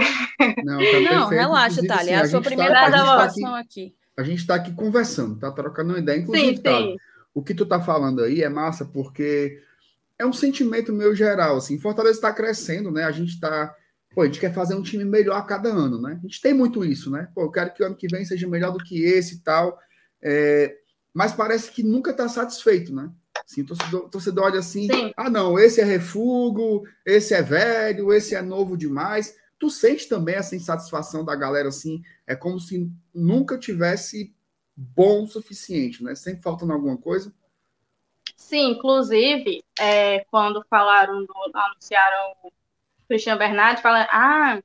Não, 0.64 0.80
tá 0.80 1.00
não 1.02 1.28
relaxa, 1.28 1.82
Thalia. 1.86 1.96
Assim, 1.96 2.12
é 2.12 2.16
a, 2.16 2.22
a 2.22 2.28
sua 2.28 2.42
primeira 2.42 2.74
tá, 2.74 2.92
participação 2.92 3.56
aqui 3.56 3.96
a 4.16 4.24
gente 4.24 4.40
está 4.40 4.56
aqui 4.56 4.74
conversando, 4.74 5.40
tá 5.40 5.52
trocando 5.52 5.94
uma 5.94 6.00
ideia. 6.00 6.20
Inclusive, 6.20 6.58
sim, 6.58 6.64
sim. 6.64 6.98
o 7.34 7.44
que 7.44 7.54
tu 7.54 7.66
tá 7.66 7.82
falando 7.82 8.24
aí 8.24 8.42
é 8.44 8.50
massa, 8.50 8.86
porque 8.86 9.62
é 10.18 10.26
um 10.26 10.34
sentimento 10.34 10.94
meu 10.94 11.16
geral, 11.16 11.58
assim, 11.58 11.80
Fortaleza 11.80 12.18
está 12.18 12.32
crescendo, 12.32 12.92
né? 12.92 13.04
A 13.04 13.12
gente 13.12 13.34
está, 13.34 13.76
pô, 14.14 14.22
a 14.22 14.26
gente 14.26 14.40
quer 14.40 14.54
fazer 14.54 14.76
um 14.76 14.84
time 14.84 15.04
melhor 15.04 15.38
a 15.38 15.42
cada 15.42 15.70
ano, 15.70 16.02
né? 16.02 16.20
A 16.20 16.28
gente 16.28 16.42
tem 16.42 16.54
muito 16.54 16.86
isso, 16.86 17.10
né? 17.10 17.28
Pô, 17.34 17.42
eu 17.42 17.52
quero 17.52 17.74
que 17.74 17.84
o 17.84 17.86
ano 17.86 17.96
que 17.96 18.08
vem 18.08 18.24
seja 18.24 18.48
melhor 18.48 18.72
do 18.72 18.84
que 18.84 19.04
esse 19.04 19.36
e 19.36 19.40
tal, 19.40 19.78
é... 20.22 20.78
mas 21.14 21.34
parece 21.34 21.72
que 21.72 21.84
nunca 21.84 22.12
está 22.12 22.30
satisfeito, 22.30 22.94
né? 22.94 23.10
Assim, 23.46 23.64
torcedor, 23.64 24.10
torcedor 24.10 24.46
olha 24.46 24.60
assim, 24.60 24.88
sim. 24.88 25.12
ah, 25.18 25.30
não, 25.30 25.58
esse 25.58 25.82
é 25.82 25.84
refugo, 25.84 26.84
esse 27.06 27.34
é 27.34 27.42
velho, 27.42 28.14
esse 28.14 28.36
é 28.36 28.42
novo 28.42 28.78
demais. 28.78 29.36
Tu 29.60 29.70
sente 29.70 30.08
também 30.08 30.36
essa 30.36 30.56
insatisfação 30.56 31.26
da 31.26 31.36
galera 31.36 31.70
assim? 31.70 32.02
É 32.26 32.36
como 32.36 32.60
se 32.60 32.92
nunca 33.14 33.58
tivesse 33.58 34.34
bom 34.76 35.24
o 35.24 35.28
suficiente, 35.28 36.04
né? 36.04 36.16
Sempre 36.16 36.42
faltando 36.42 36.74
alguma 36.74 36.98
coisa? 36.98 37.34
Sim, 38.36 38.72
inclusive, 38.72 39.64
é, 39.80 40.24
quando 40.26 40.66
falaram, 40.70 41.26
do, 41.26 41.34
anunciaram 41.54 42.36
o 42.44 42.52
Cristian 43.08 43.38
Bernardi, 43.38 43.82
falaram, 43.82 44.10
ah, 44.12 44.62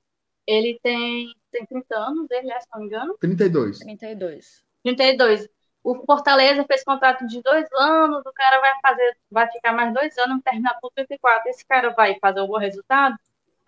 ele 0.47 0.79
tem, 0.83 1.35
tem 1.51 1.67
30 1.67 1.97
anos, 1.97 2.31
ele 2.31 2.51
é, 2.51 2.61
se 2.61 2.67
não 2.73 2.81
me 2.81 2.87
engano? 2.87 3.17
32. 3.19 3.79
32. 3.81 4.65
32. 4.83 5.49
O 5.83 5.95
Fortaleza 6.05 6.65
fez 6.65 6.85
contrato 6.85 7.27
de 7.27 7.41
dois 7.43 7.67
anos, 7.73 8.23
o 8.27 8.33
cara 8.33 8.61
vai 8.61 8.73
fazer, 8.83 9.17
vai 9.31 9.51
ficar 9.51 9.73
mais 9.73 9.93
dois 9.95 10.17
anos, 10.19 10.43
terminar 10.43 10.79
por 10.81 10.91
34. 10.93 11.49
Esse 11.49 11.65
cara 11.65 11.91
vai 11.91 12.19
fazer 12.21 12.41
um 12.41 12.47
bom 12.47 12.59
resultado? 12.59 13.17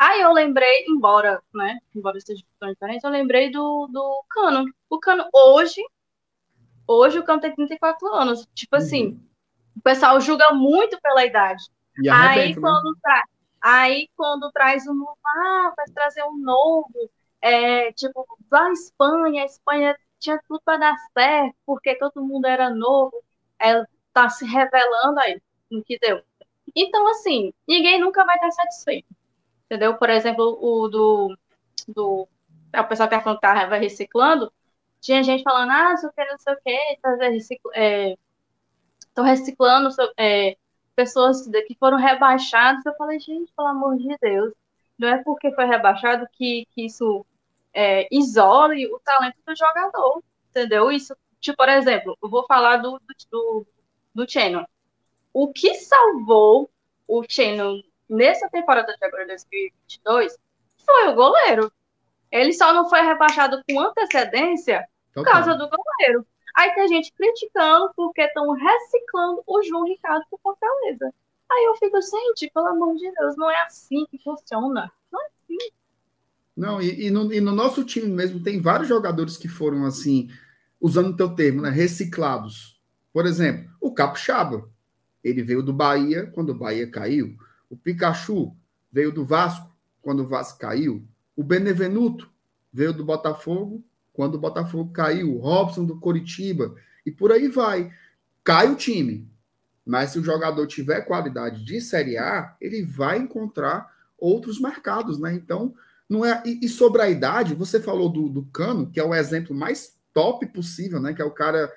Aí 0.01 0.22
eu 0.22 0.32
lembrei, 0.32 0.86
embora, 0.89 1.43
né, 1.52 1.78
embora 1.94 2.18
seja 2.20 2.43
tão 2.59 2.70
diferente, 2.70 3.05
eu 3.05 3.10
lembrei 3.10 3.51
do, 3.51 3.86
do 3.89 4.24
Cano. 4.31 4.64
O 4.89 4.98
Cano, 4.98 5.28
hoje, 5.31 5.82
hoje 6.86 7.18
o 7.18 7.22
Cano 7.22 7.43
tem 7.43 7.55
34 7.55 8.09
anos. 8.09 8.48
Tipo 8.55 8.77
uhum. 8.77 8.82
assim, 8.82 9.28
o 9.77 9.81
pessoal 9.82 10.18
julga 10.18 10.55
muito 10.55 10.98
pela 11.02 11.27
idade. 11.27 11.62
aí, 12.10 12.55
né? 12.55 12.60
quando 12.62 12.97
tra... 13.02 13.24
aí 13.60 14.09
quando 14.16 14.51
traz 14.52 14.86
um 14.86 14.94
novo, 14.94 15.18
ah, 15.22 15.74
vai 15.77 15.85
trazer 15.94 16.24
um 16.24 16.39
novo, 16.39 17.10
é, 17.43 17.93
tipo, 17.93 18.27
na 18.51 18.72
Espanha, 18.72 19.43
a 19.43 19.47
Espanha 19.47 19.98
tinha 20.18 20.40
tudo 20.48 20.62
para 20.64 20.78
dar 20.78 20.97
certo, 21.12 21.55
porque 21.66 21.94
todo 21.97 22.24
mundo 22.24 22.47
era 22.47 22.70
novo, 22.70 23.22
ela 23.59 23.86
tá 24.14 24.31
se 24.31 24.47
revelando 24.47 25.20
aí 25.20 25.43
no 25.70 25.85
que 25.85 25.98
deu. 25.98 26.22
Então, 26.74 27.06
assim, 27.09 27.52
ninguém 27.68 28.01
nunca 28.01 28.24
vai 28.24 28.36
estar 28.36 28.51
satisfeito 28.52 29.20
entendeu? 29.71 29.97
Por 29.97 30.11
exemplo, 30.11 30.59
o 30.61 30.89
do, 30.89 31.39
do 31.87 32.29
o 32.77 32.85
pessoal 32.85 33.09
que 33.09 33.21
falando 33.21 33.39
que 33.39 33.43
tá 33.43 33.55
reciclando, 33.77 34.53
tinha 35.01 35.23
gente 35.23 35.45
falando, 35.45 35.71
ah, 35.71 35.97
sei 35.97 36.09
o 36.09 36.13
que, 36.13 36.25
não 36.25 36.39
sei 36.39 36.55
o 36.55 36.61
que, 36.61 36.79
estão 39.01 39.25
é, 39.25 39.29
reciclando 39.31 39.89
é, 40.17 40.57
pessoas 40.97 41.47
que 41.67 41.77
foram 41.79 41.97
rebaixadas. 41.97 42.85
Eu 42.85 42.95
falei, 42.95 43.21
gente, 43.21 43.53
pelo 43.57 43.69
amor 43.69 43.97
de 43.97 44.17
Deus, 44.21 44.53
não 44.99 45.09
é 45.09 45.23
porque 45.23 45.53
foi 45.53 45.65
rebaixado 45.67 46.29
que, 46.33 46.67
que 46.73 46.87
isso 46.87 47.25
é, 47.73 48.09
isole 48.11 48.87
o 48.93 48.99
talento 48.99 49.39
do 49.47 49.57
jogador, 49.57 50.23
entendeu? 50.51 50.91
Isso, 50.91 51.17
tipo, 51.41 51.57
por 51.57 51.69
exemplo, 51.69 52.19
eu 52.21 52.29
vou 52.29 52.45
falar 52.47 52.79
do, 52.79 53.01
do, 53.31 53.67
do 54.15 54.31
Channel. 54.31 54.67
O 55.33 55.53
que 55.53 55.75
salvou 55.77 56.69
o 57.09 57.25
Channel 57.29 57.83
nessa 58.11 58.49
temporada 58.51 58.95
de 58.97 59.05
agora 59.05 59.27
2022 59.27 60.37
foi 60.85 61.09
o 61.09 61.15
goleiro. 61.15 61.73
Ele 62.31 62.53
só 62.53 62.73
não 62.73 62.89
foi 62.89 63.01
rebaixado 63.03 63.62
com 63.69 63.81
antecedência 63.81 64.87
por 65.15 65.24
causa 65.24 65.55
do 65.55 65.69
goleiro. 65.69 66.27
Aí 66.57 66.74
tem 66.74 66.89
gente 66.89 67.12
criticando 67.12 67.91
porque 67.95 68.23
estão 68.23 68.51
reciclando 68.53 69.43
o 69.47 69.62
João 69.62 69.85
Ricardo 69.85 70.24
por 70.31 70.41
Fortaleza. 70.41 71.12
Aí 71.51 71.65
eu 71.65 71.74
fico, 71.77 71.99
gente, 72.01 72.51
pelo 72.53 72.66
amor 72.66 72.97
de 72.97 73.11
Deus, 73.12 73.37
não 73.37 73.51
é 73.51 73.62
assim 73.62 74.05
que 74.11 74.23
funciona. 74.23 74.91
Não 75.11 75.20
é 75.20 75.27
assim. 75.27 75.73
Não, 76.57 76.82
e, 76.82 77.07
e, 77.07 77.11
no, 77.11 77.32
e 77.32 77.41
no 77.41 77.53
nosso 77.53 77.85
time 77.85 78.09
mesmo 78.09 78.43
tem 78.43 78.61
vários 78.61 78.89
jogadores 78.89 79.37
que 79.37 79.49
foram 79.49 79.87
assim, 79.87 80.28
usando 80.81 81.12
o 81.12 81.16
teu 81.16 81.35
termo, 81.35 81.62
né? 81.62 81.70
Reciclados. 81.70 82.81
Por 83.12 83.27
exemplo, 83.27 83.70
o 83.81 83.93
Capixaba. 83.93 84.69
Ele 85.23 85.43
veio 85.43 85.62
do 85.62 85.73
Bahia 85.73 86.27
quando 86.32 86.51
o 86.51 86.55
Bahia 86.55 86.91
caiu. 86.91 87.37
O 87.71 87.77
Pikachu 87.77 88.55
veio 88.93 89.13
do 89.13 89.25
Vasco 89.25 89.75
quando 90.03 90.25
o 90.25 90.27
Vasco 90.27 90.59
caiu. 90.59 91.07
O 91.37 91.45
Benevenuto 91.45 92.29
veio 92.73 92.93
do 92.93 93.05
Botafogo 93.05 93.83
Quando 94.13 94.35
o 94.35 94.39
Botafogo 94.39 94.93
caiu, 94.93 95.37
o 95.37 95.39
Robson 95.39 95.85
do 95.85 95.99
Coritiba, 95.99 96.75
e 97.07 97.11
por 97.11 97.33
aí 97.33 97.49
vai. 97.49 97.91
Cai 98.45 98.69
o 98.69 98.75
time. 98.75 99.31
Mas 99.87 100.11
se 100.11 100.19
o 100.19 100.25
jogador 100.25 100.67
tiver 100.67 101.03
qualidade 101.03 101.65
de 101.65 101.81
Série 101.81 102.19
A, 102.19 102.55
ele 102.61 102.85
vai 102.85 103.19
encontrar 103.19 103.91
outros 104.19 104.61
mercados, 104.61 105.19
né? 105.19 105.33
Então, 105.33 105.75
não 106.09 106.25
é. 106.25 106.43
E, 106.45 106.61
e 106.63 106.69
sobre 106.69 107.01
a 107.01 107.09
idade, 107.09 107.55
você 107.55 107.81
falou 107.81 108.11
do, 108.11 108.29
do 108.29 108.43
Cano, 108.47 108.91
que 108.91 109.01
é 109.01 109.05
o 109.05 109.15
exemplo 109.15 109.55
mais 109.55 109.97
top 110.13 110.45
possível, 110.49 111.01
né? 111.01 111.15
Que 111.15 111.23
é 111.23 111.25
o 111.25 111.31
cara 111.31 111.73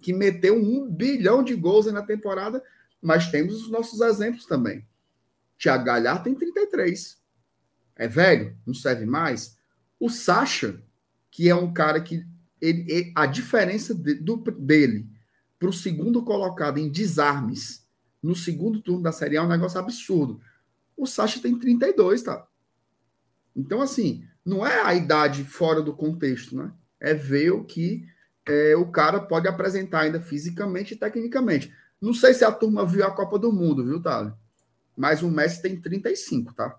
que 0.00 0.12
meteu 0.12 0.54
um 0.54 0.88
bilhão 0.88 1.42
de 1.42 1.54
gols 1.54 1.86
na 1.86 2.02
temporada, 2.02 2.62
mas 3.00 3.30
temos 3.30 3.62
os 3.62 3.70
nossos 3.70 4.00
exemplos 4.00 4.46
também. 4.46 4.86
Thiago 5.62 5.84
Galhardo 5.84 6.24
tem 6.24 6.34
33. 6.34 7.16
É 7.94 8.08
velho, 8.08 8.56
não 8.66 8.74
serve 8.74 9.06
mais. 9.06 9.56
O 10.00 10.10
Sacha, 10.10 10.82
que 11.30 11.48
é 11.48 11.54
um 11.54 11.72
cara 11.72 12.00
que 12.00 12.26
ele, 12.60 13.12
a 13.14 13.26
diferença 13.26 13.94
de, 13.94 14.14
do, 14.14 14.36
dele 14.36 15.08
para 15.58 15.68
o 15.68 15.72
segundo 15.72 16.22
colocado 16.24 16.78
em 16.78 16.90
desarmes 16.90 17.86
no 18.20 18.34
segundo 18.34 18.80
turno 18.80 19.02
da 19.02 19.12
Série 19.12 19.36
A 19.36 19.42
é 19.42 19.44
um 19.44 19.48
negócio 19.48 19.78
absurdo. 19.78 20.40
O 20.96 21.06
Sacha 21.06 21.40
tem 21.40 21.56
32, 21.56 22.22
tá? 22.22 22.46
Então, 23.54 23.80
assim, 23.80 24.24
não 24.44 24.66
é 24.66 24.82
a 24.82 24.94
idade 24.94 25.44
fora 25.44 25.80
do 25.80 25.94
contexto, 25.94 26.56
né? 26.56 26.72
É 26.98 27.14
ver 27.14 27.52
o 27.52 27.64
que 27.64 28.04
é, 28.46 28.74
o 28.76 28.90
cara 28.90 29.20
pode 29.20 29.46
apresentar 29.46 30.00
ainda 30.00 30.20
fisicamente 30.20 30.94
e 30.94 30.96
tecnicamente. 30.96 31.72
Não 32.00 32.12
sei 32.12 32.34
se 32.34 32.44
a 32.44 32.50
turma 32.50 32.84
viu 32.84 33.04
a 33.04 33.10
Copa 33.12 33.38
do 33.38 33.52
Mundo, 33.52 33.84
viu, 33.84 34.02
Thales? 34.02 34.32
Mas 34.96 35.22
o 35.22 35.30
Messi 35.30 35.62
tem 35.62 35.80
35, 35.80 36.54
tá? 36.54 36.78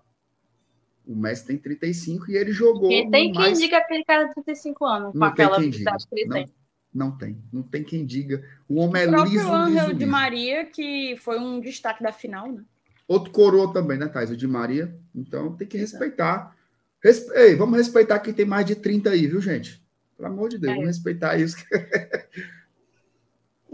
O 1.06 1.14
Messi 1.14 1.46
tem 1.46 1.58
35 1.58 2.30
e 2.30 2.36
ele 2.36 2.52
jogou. 2.52 2.90
E 2.90 3.10
tem 3.10 3.32
quem 3.32 3.40
mais... 3.40 3.58
diga 3.58 3.78
aquele 3.78 4.04
cara 4.04 4.24
de 4.24 4.34
35 4.34 4.84
anos, 4.86 5.12
com 5.12 5.18
não 5.18 5.26
aquela 5.26 5.58
velocidade 5.58 6.06
que 6.06 6.14
ele 6.18 6.28
não, 6.28 6.36
tem. 6.36 6.54
Não 6.94 7.10
tem, 7.18 7.38
não 7.52 7.62
tem 7.62 7.84
quem 7.84 8.06
diga. 8.06 8.42
O 8.68 8.80
homem 8.80 9.02
é 9.02 9.08
o 9.08 9.24
liso, 9.24 9.52
Angel 9.52 9.86
liso, 9.86 9.98
de 9.98 10.06
Maria, 10.06 10.64
que 10.64 11.16
foi 11.16 11.38
um 11.38 11.60
destaque 11.60 12.02
da 12.02 12.12
final, 12.12 12.50
né? 12.50 12.62
Outro 13.06 13.30
coroa 13.32 13.72
também, 13.72 13.98
né, 13.98 14.08
Thais? 14.08 14.30
O 14.30 14.36
de 14.36 14.46
Maria. 14.46 14.96
Então 15.14 15.54
tem 15.56 15.68
que 15.68 15.76
respeitar. 15.76 16.56
Respe... 17.02 17.30
Ei, 17.34 17.54
vamos 17.54 17.76
respeitar 17.76 18.18
quem 18.20 18.32
tem 18.32 18.46
mais 18.46 18.64
de 18.64 18.76
30 18.76 19.10
aí, 19.10 19.26
viu, 19.26 19.40
gente? 19.40 19.84
Pelo 20.16 20.28
amor 20.28 20.48
de 20.48 20.58
Deus, 20.58 20.72
é. 20.72 20.76
vamos 20.76 20.88
respeitar 20.88 21.36
isso. 21.36 21.56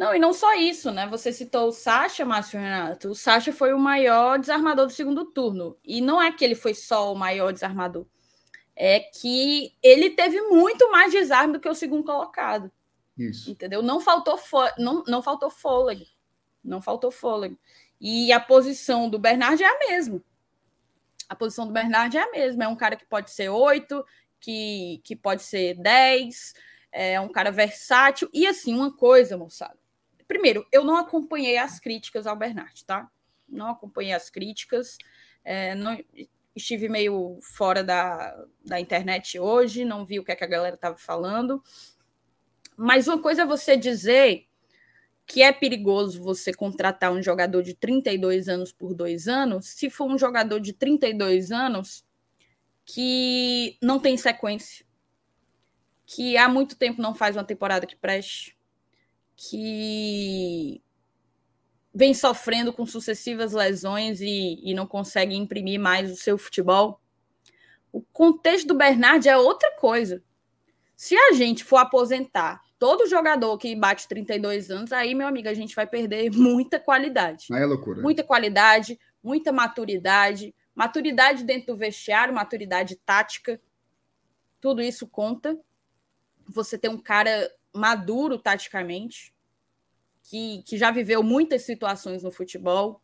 Não, 0.01 0.15
e 0.15 0.19
não 0.19 0.33
só 0.33 0.55
isso, 0.55 0.91
né? 0.91 1.07
Você 1.09 1.31
citou 1.31 1.69
o 1.69 1.73
Sacha, 1.73 2.25
Márcio 2.25 2.59
Renato. 2.59 3.11
O 3.11 3.15
Sacha 3.15 3.53
foi 3.53 3.75
o 3.75 3.79
maior 3.79 4.39
desarmador 4.39 4.87
do 4.87 4.93
segundo 4.93 5.27
turno. 5.27 5.77
E 5.85 6.01
não 6.01 6.23
é 6.23 6.33
que 6.33 6.43
ele 6.43 6.55
foi 6.55 6.73
só 6.73 7.13
o 7.13 7.15
maior 7.15 7.53
desarmador. 7.53 8.07
É 8.75 9.01
que 9.01 9.77
ele 9.83 10.09
teve 10.09 10.41
muito 10.41 10.91
mais 10.91 11.13
desarme 11.13 11.53
do 11.53 11.61
que 11.61 11.69
o 11.69 11.75
segundo 11.75 12.03
colocado. 12.03 12.73
Isso. 13.15 13.51
Entendeu? 13.51 13.83
Não 13.83 14.01
faltou, 14.01 14.41
não, 14.79 15.05
não 15.07 15.23
faltou 15.23 15.51
fôlego. 15.51 16.07
Não 16.65 16.81
faltou 16.81 17.11
fôlego. 17.11 17.59
E 18.01 18.33
a 18.33 18.41
posição 18.41 19.07
do 19.07 19.19
Bernard 19.19 19.63
é 19.63 19.67
a 19.67 19.79
mesma. 19.81 20.25
A 21.29 21.37
posição 21.37 21.67
do 21.67 21.75
Bernard 21.75 22.17
é 22.17 22.23
a 22.23 22.31
mesma. 22.31 22.65
É 22.65 22.69
um 22.69 22.77
cara 22.77 22.97
que 22.97 23.05
pode 23.05 23.31
ser 23.33 23.51
oito, 23.51 24.03
que, 24.41 25.03
que 25.05 25.15
pode 25.15 25.43
ser 25.43 25.75
dez, 25.75 26.55
é 26.91 27.21
um 27.21 27.29
cara 27.29 27.53
versátil. 27.53 28.31
E 28.33 28.47
assim, 28.47 28.75
uma 28.75 28.91
coisa, 28.91 29.37
moçada. 29.37 29.79
Primeiro, 30.31 30.65
eu 30.71 30.85
não 30.85 30.95
acompanhei 30.95 31.59
as 31.59 31.81
críticas 31.81 32.25
ao 32.25 32.37
Bernard, 32.37 32.85
tá? 32.85 33.11
Não 33.49 33.69
acompanhei 33.69 34.13
as 34.13 34.31
críticas. 34.31 34.97
É, 35.45 35.75
não, 35.75 35.99
estive 36.55 36.89
meio 36.89 37.41
fora 37.43 37.83
da, 37.83 38.47
da 38.65 38.79
internet 38.79 39.41
hoje, 39.41 39.85
não 39.85 40.05
vi 40.05 40.21
o 40.21 40.25
que, 40.25 40.31
é 40.31 40.37
que 40.37 40.45
a 40.45 40.47
galera 40.47 40.77
estava 40.77 40.97
falando. 40.97 41.61
Mas 42.77 43.09
uma 43.09 43.21
coisa 43.21 43.43
é 43.43 43.45
você 43.45 43.77
dizer 43.77 44.47
que 45.27 45.43
é 45.43 45.51
perigoso 45.51 46.23
você 46.23 46.55
contratar 46.55 47.11
um 47.11 47.21
jogador 47.21 47.65
de 47.65 47.75
32 47.75 48.49
anos 48.49 48.71
por 48.71 48.95
dois 48.95 49.27
anos, 49.27 49.67
se 49.67 49.91
for 49.91 50.09
um 50.09 50.17
jogador 50.17 50.61
de 50.61 50.73
32 50.73 51.51
anos 51.51 52.05
que 52.85 53.77
não 53.83 53.99
tem 53.99 54.17
sequência, 54.17 54.87
que 56.07 56.37
há 56.37 56.49
muito 56.49 56.77
tempo 56.77 57.03
não 57.03 57.17
faz 57.17 57.35
uma 57.35 57.43
temporada 57.43 57.85
que 57.85 57.97
preste, 57.97 58.57
que 59.49 60.83
vem 61.95 62.13
sofrendo 62.13 62.75
com 62.75 62.85
sucessivas 62.85 63.55
lesões 63.55 64.21
e, 64.21 64.61
e 64.63 64.75
não 64.75 64.87
consegue 64.87 65.35
imprimir 65.35 65.81
mais 65.81 66.13
o 66.13 66.17
seu 66.17 66.37
futebol. 66.37 67.01
O 67.91 68.03
contexto 68.03 68.67
do 68.67 68.75
Bernard 68.75 69.27
é 69.27 69.39
outra 69.39 69.75
coisa. 69.77 70.23
Se 70.95 71.17
a 71.17 71.33
gente 71.33 71.65
for 71.65 71.79
aposentar 71.79 72.61
todo 72.79 73.09
jogador 73.09 73.57
que 73.57 73.75
bate 73.75 74.07
32 74.09 74.71
anos, 74.71 74.93
aí, 74.93 75.15
meu 75.15 75.27
amigo, 75.27 75.49
a 75.49 75.55
gente 75.55 75.75
vai 75.75 75.87
perder 75.87 76.31
muita 76.37 76.79
qualidade. 76.79 77.47
É 77.51 77.65
loucura. 77.65 78.03
Muita 78.03 78.23
qualidade, 78.23 79.01
muita 79.23 79.53
maturidade, 79.53 80.55
maturidade 80.75 81.45
dentro 81.45 81.69
do 81.69 81.79
vestiário, 81.79 82.35
maturidade 82.35 82.95
tática. 82.97 83.59
Tudo 84.61 84.83
isso 84.83 85.09
conta. 85.09 85.59
Você 86.47 86.77
ter 86.77 86.91
um 86.91 86.99
cara 86.99 87.51
maduro 87.75 88.39
taticamente, 88.39 89.35
que, 90.23 90.63
que 90.65 90.77
já 90.77 90.91
viveu 90.91 91.23
muitas 91.23 91.63
situações 91.63 92.23
no 92.23 92.31
futebol. 92.31 93.03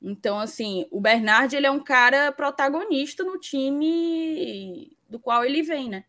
Então, 0.00 0.38
assim, 0.38 0.86
o 0.90 1.00
Bernard 1.00 1.54
ele 1.54 1.66
é 1.66 1.70
um 1.70 1.82
cara 1.82 2.32
protagonista 2.32 3.22
no 3.22 3.38
time 3.38 4.96
do 5.08 5.20
qual 5.20 5.44
ele 5.44 5.62
vem, 5.62 5.88
né? 5.88 6.04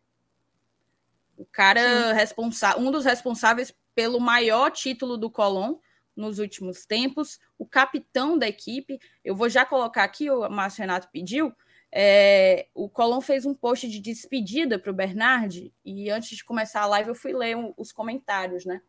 O 1.38 1.46
cara 1.46 2.14
responsável, 2.14 2.82
um 2.82 2.92
dos 2.92 3.06
responsáveis 3.06 3.74
pelo 3.94 4.20
maior 4.20 4.72
título 4.72 5.18
do 5.18 5.30
Colón 5.30 5.76
nos 6.16 6.40
últimos 6.40 6.86
tempos, 6.86 7.40
o 7.58 7.66
capitão 7.66 8.38
da 8.38 8.48
equipe. 8.48 9.00
Eu 9.24 9.36
vou 9.36 9.50
já 9.50 9.66
colocar 9.66 10.04
aqui, 10.04 10.30
o 10.30 10.50
Márcio 10.50 10.82
Renato 10.82 11.10
pediu. 11.12 11.54
É, 11.96 12.70
o 12.74 12.90
Colón 12.90 13.22
fez 13.22 13.46
um 13.46 13.54
post 13.54 13.88
de 13.88 14.00
despedida 14.00 14.80
para 14.80 14.90
o 14.90 14.96
Bernard, 14.96 15.72
e 15.86 16.10
antes 16.10 16.36
de 16.36 16.44
começar 16.44 16.82
a 16.82 16.88
live 16.88 17.10
eu 17.10 17.16
fui 17.16 17.32
ler 17.34 17.56
um, 17.56 17.72
os 17.78 17.92
comentários, 17.92 18.66
né? 18.66 18.82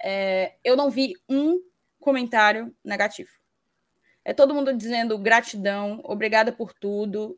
É, 0.00 0.54
eu 0.62 0.76
não 0.76 0.88
vi 0.88 1.14
um 1.28 1.60
comentário 1.98 2.72
negativo. 2.84 3.30
É 4.24 4.32
todo 4.32 4.54
mundo 4.54 4.72
dizendo 4.72 5.18
gratidão, 5.18 6.00
obrigada 6.04 6.52
por 6.52 6.72
tudo, 6.72 7.36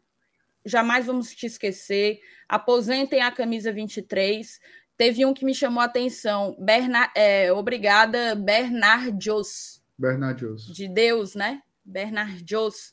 jamais 0.67 1.07
vamos 1.07 1.35
te 1.35 1.47
esquecer. 1.47 2.21
Aposentem 2.47 3.23
a 3.23 3.31
camisa 3.31 3.73
23. 3.73 4.61
Teve 4.99 5.25
um 5.25 5.33
que 5.33 5.47
me 5.47 5.55
chamou 5.55 5.81
a 5.81 5.87
atenção. 5.87 6.55
Berna, 6.59 7.11
é, 7.17 7.51
obrigada, 7.51 8.35
Bernardios. 8.35 9.83
Bernardios. 9.97 10.67
De 10.67 10.87
Deus, 10.87 11.35
né? 11.35 11.63
Bernardios. 11.83 12.93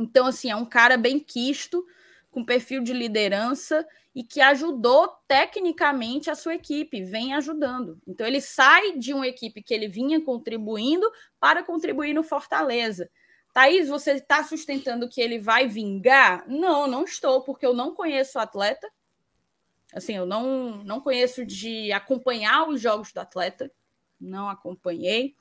Então, 0.00 0.26
assim, 0.26 0.50
é 0.50 0.56
um 0.56 0.64
cara 0.64 0.96
bem 0.96 1.20
quisto, 1.20 1.86
com 2.30 2.44
perfil 2.44 2.82
de 2.82 2.92
liderança 2.92 3.86
e 4.14 4.24
que 4.24 4.40
ajudou 4.40 5.08
tecnicamente 5.28 6.30
a 6.30 6.34
sua 6.34 6.54
equipe, 6.54 7.02
vem 7.02 7.34
ajudando. 7.34 8.00
Então, 8.06 8.26
ele 8.26 8.40
sai 8.40 8.96
de 8.96 9.12
uma 9.12 9.26
equipe 9.26 9.62
que 9.62 9.74
ele 9.74 9.88
vinha 9.88 10.24
contribuindo 10.24 11.06
para 11.38 11.62
contribuir 11.62 12.14
no 12.14 12.22
Fortaleza. 12.22 13.10
Thaís, 13.52 13.88
você 13.88 14.12
está 14.12 14.42
sustentando 14.42 15.08
que 15.08 15.20
ele 15.20 15.38
vai 15.38 15.66
vingar? 15.66 16.48
Não, 16.48 16.86
não 16.86 17.04
estou, 17.04 17.42
porque 17.42 17.66
eu 17.66 17.74
não 17.74 17.94
conheço 17.94 18.38
o 18.38 18.40
atleta. 18.40 18.88
Assim, 19.92 20.16
eu 20.16 20.24
não, 20.24 20.82
não 20.84 21.00
conheço 21.00 21.44
de 21.44 21.92
acompanhar 21.92 22.68
os 22.68 22.80
jogos 22.80 23.12
do 23.12 23.18
atleta. 23.18 23.70
Não 24.20 24.48
acompanhei. 24.48 25.34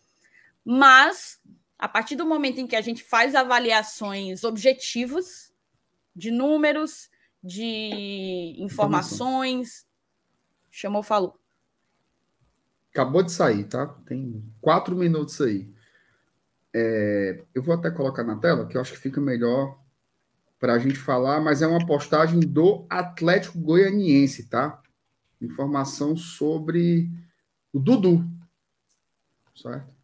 Mas, 0.65 1.39
a 1.79 1.87
partir 1.87 2.17
do 2.17 2.25
momento 2.25 2.59
em 2.59 2.67
que 2.67 2.75
a 2.75 2.81
gente 2.81 3.01
faz 3.01 3.33
avaliações 3.33 4.43
objetivas 4.43 5.53
de 6.13 6.29
números, 6.29 7.09
de 7.41 8.55
informações, 8.57 9.87
chamou, 10.69 11.01
falou. 11.01 11.39
Acabou 12.91 13.23
de 13.23 13.31
sair, 13.31 13.63
tá? 13.63 13.87
Tem 14.05 14.43
quatro 14.59 14.93
minutos 14.93 15.39
aí. 15.39 15.71
É, 16.73 17.45
eu 17.55 17.63
vou 17.63 17.73
até 17.73 17.89
colocar 17.89 18.23
na 18.25 18.35
tela, 18.35 18.67
que 18.67 18.75
eu 18.75 18.81
acho 18.81 18.91
que 18.91 18.99
fica 18.99 19.21
melhor 19.21 19.79
para 20.59 20.73
a 20.73 20.79
gente 20.79 20.97
falar, 20.97 21.39
mas 21.39 21.61
é 21.61 21.67
uma 21.67 21.85
postagem 21.85 22.41
do 22.41 22.85
Atlético 22.89 23.57
Goianiense, 23.57 24.49
tá? 24.49 24.81
Informação 25.39 26.17
sobre 26.17 27.09
o 27.71 27.79
Dudu. 27.79 28.29
Certo? 29.55 29.98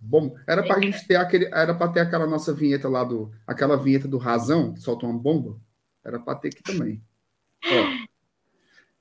Bom, 0.00 0.36
era 0.46 0.62
para 0.62 0.80
gente 0.80 1.06
ter 1.06 1.16
aquele, 1.16 1.46
era 1.46 1.74
para 1.74 1.92
ter 1.92 2.00
aquela 2.00 2.26
nossa 2.26 2.54
vinheta 2.54 2.88
lá 2.88 3.02
do, 3.02 3.32
aquela 3.46 3.76
vinheta 3.76 4.06
do 4.06 4.16
Razão, 4.16 4.74
que 4.74 4.80
solta 4.80 5.06
uma 5.06 5.18
bomba, 5.18 5.60
era 6.04 6.20
para 6.20 6.38
ter 6.38 6.48
aqui 6.48 6.62
também. 6.62 7.02
Ó, 7.64 8.08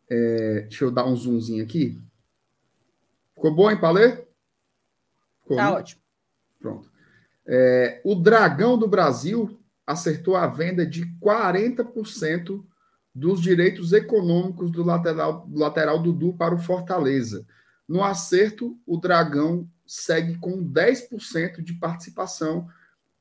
é, 0.10 0.62
deixa 0.62 0.86
eu 0.86 0.92
dar 0.92 1.06
um 1.06 1.16
zoomzinho 1.16 1.64
aqui. 1.64 2.02
Ficou 3.36 3.54
bom, 3.54 3.70
hein, 3.70 3.80
Palê? 3.80 4.26
Ficou, 5.42 5.58
tá 5.58 5.72
né? 5.72 5.78
ótimo. 5.78 6.02
Pronto. 6.60 6.92
É, 7.46 8.02
o 8.04 8.16
Dragão 8.16 8.78
do 8.78 8.88
Brasil 8.88 9.60
acertou 9.86 10.36
a 10.36 10.48
venda 10.48 10.86
de 10.86 11.06
40% 11.22 12.66
dos 13.14 13.42
direitos 13.42 13.94
econômicos 13.94 14.70
do 14.72 14.84
lateral, 14.84 15.48
do 15.48 15.60
lateral 15.60 16.02
Dudu 16.02 16.34
para 16.34 16.54
o 16.54 16.60
Fortaleza. 16.60 17.46
No 17.88 18.04
acerto, 18.04 18.78
o 18.86 18.98
Dragão 18.98 19.70
segue 19.88 20.38
com 20.38 20.64
10% 20.64 21.62
de 21.64 21.74
participação 21.74 22.68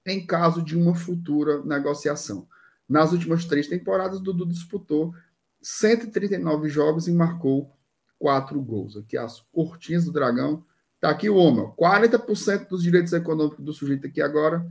em 0.04 0.24
caso 0.26 0.62
de 0.62 0.76
uma 0.76 0.94
futura 0.94 1.62
negociação. 1.64 2.46
Nas 2.88 3.12
últimas 3.12 3.44
três 3.44 3.66
temporadas, 3.66 4.20
Dudu 4.20 4.46
disputou 4.46 5.14
139 5.60 6.68
jogos 6.68 7.08
e 7.08 7.12
marcou 7.12 7.76
quatro 8.18 8.60
gols. 8.60 8.96
Aqui 8.96 9.16
as 9.16 9.40
cortinhas 9.52 10.04
do 10.04 10.12
Dragão. 10.12 10.64
Tá 11.00 11.10
aqui 11.10 11.28
o 11.28 11.36
homem. 11.36 11.66
40% 11.76 12.68
dos 12.68 12.82
direitos 12.82 13.12
econômicos 13.12 13.64
do 13.64 13.72
sujeito 13.72 14.06
aqui 14.06 14.20
agora 14.20 14.66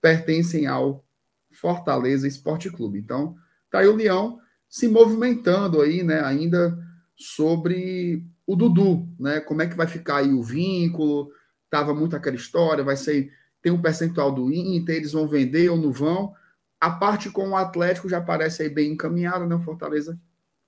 pertencem 0.00 0.66
ao 0.66 1.04
Fortaleza 1.50 2.28
Esporte 2.28 2.70
Clube. 2.70 2.98
Então, 2.98 3.36
tá 3.70 3.80
aí 3.80 3.88
o 3.88 3.96
Leão 3.96 4.40
se 4.68 4.86
movimentando 4.86 5.80
aí, 5.80 6.02
né, 6.02 6.20
ainda 6.20 6.78
sobre 7.16 8.24
o 8.48 8.56
Dudu, 8.56 9.06
né? 9.20 9.40
Como 9.40 9.60
é 9.60 9.66
que 9.66 9.76
vai 9.76 9.86
ficar 9.86 10.16
aí 10.16 10.32
o 10.32 10.42
vínculo? 10.42 11.30
Tava 11.68 11.92
muito 11.92 12.16
aquela 12.16 12.34
história, 12.34 12.82
vai 12.82 12.96
ser 12.96 13.30
tem 13.60 13.70
um 13.70 13.82
percentual 13.82 14.32
do 14.32 14.50
Inter, 14.50 14.96
eles 14.96 15.12
vão 15.12 15.28
vender 15.28 15.68
ou 15.68 15.76
não 15.76 15.92
vão. 15.92 16.32
A 16.80 16.90
parte 16.90 17.28
com 17.28 17.50
o 17.50 17.56
Atlético 17.56 18.08
já 18.08 18.22
parece 18.22 18.62
aí 18.62 18.70
bem 18.70 18.92
encaminhada, 18.92 19.44
né? 19.46 19.54
O 19.54 19.60
Fortaleza 19.60 20.18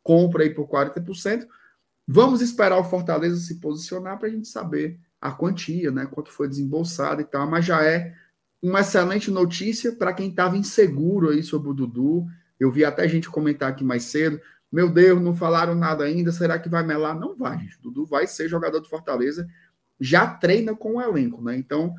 compra 0.03 0.43
aí 0.43 0.51
por 0.51 0.69
40%. 0.69 1.47
Vamos 2.07 2.43
esperar 2.43 2.79
o 2.79 2.85
Fortaleza 2.85 3.37
se 3.37 3.61
posicionar 3.61 4.19
para 4.19 4.29
a 4.29 4.31
gente 4.31 4.49
saber 4.49 5.01
a 5.19 5.33
quantia, 5.33 5.91
né? 5.91 6.05
Quanto 6.05 6.31
foi 6.31 6.49
desembolsado 6.49 7.23
e 7.23 7.25
tal, 7.25 7.49
mas 7.49 7.65
já 7.65 7.83
é 7.83 8.13
uma 8.61 8.81
excelente 8.81 9.31
notícia 9.31 9.93
para 9.93 10.13
quem 10.13 10.29
estava 10.29 10.59
inseguro 10.59 11.31
aí 11.31 11.43
sobre 11.43 11.71
o 11.71 11.75
Dudu. 11.75 12.27
Eu 12.59 12.71
vi 12.71 12.85
até 12.85 13.09
gente 13.09 13.31
comentar 13.31 13.71
aqui 13.71 13.83
mais 13.83 14.03
cedo. 14.03 14.39
Meu 14.71 14.89
Deus, 14.89 15.21
não 15.21 15.35
falaram 15.35 15.75
nada 15.75 16.05
ainda. 16.05 16.31
Será 16.31 16.59
que 16.59 16.69
vai 16.69 16.83
melar? 16.83 17.15
Não 17.15 17.37
vai, 17.37 17.59
gente. 17.59 17.81
Dudu 17.81 18.05
vai 18.07 18.27
ser 18.27 18.49
jogador 18.49 18.81
do 18.81 18.89
Fortaleza. 18.89 19.49
Já 19.99 20.27
treina 20.27 20.75
com 20.75 20.97
o 20.97 21.01
elenco, 21.01 21.43
né? 21.43 21.57
Então, 21.57 21.95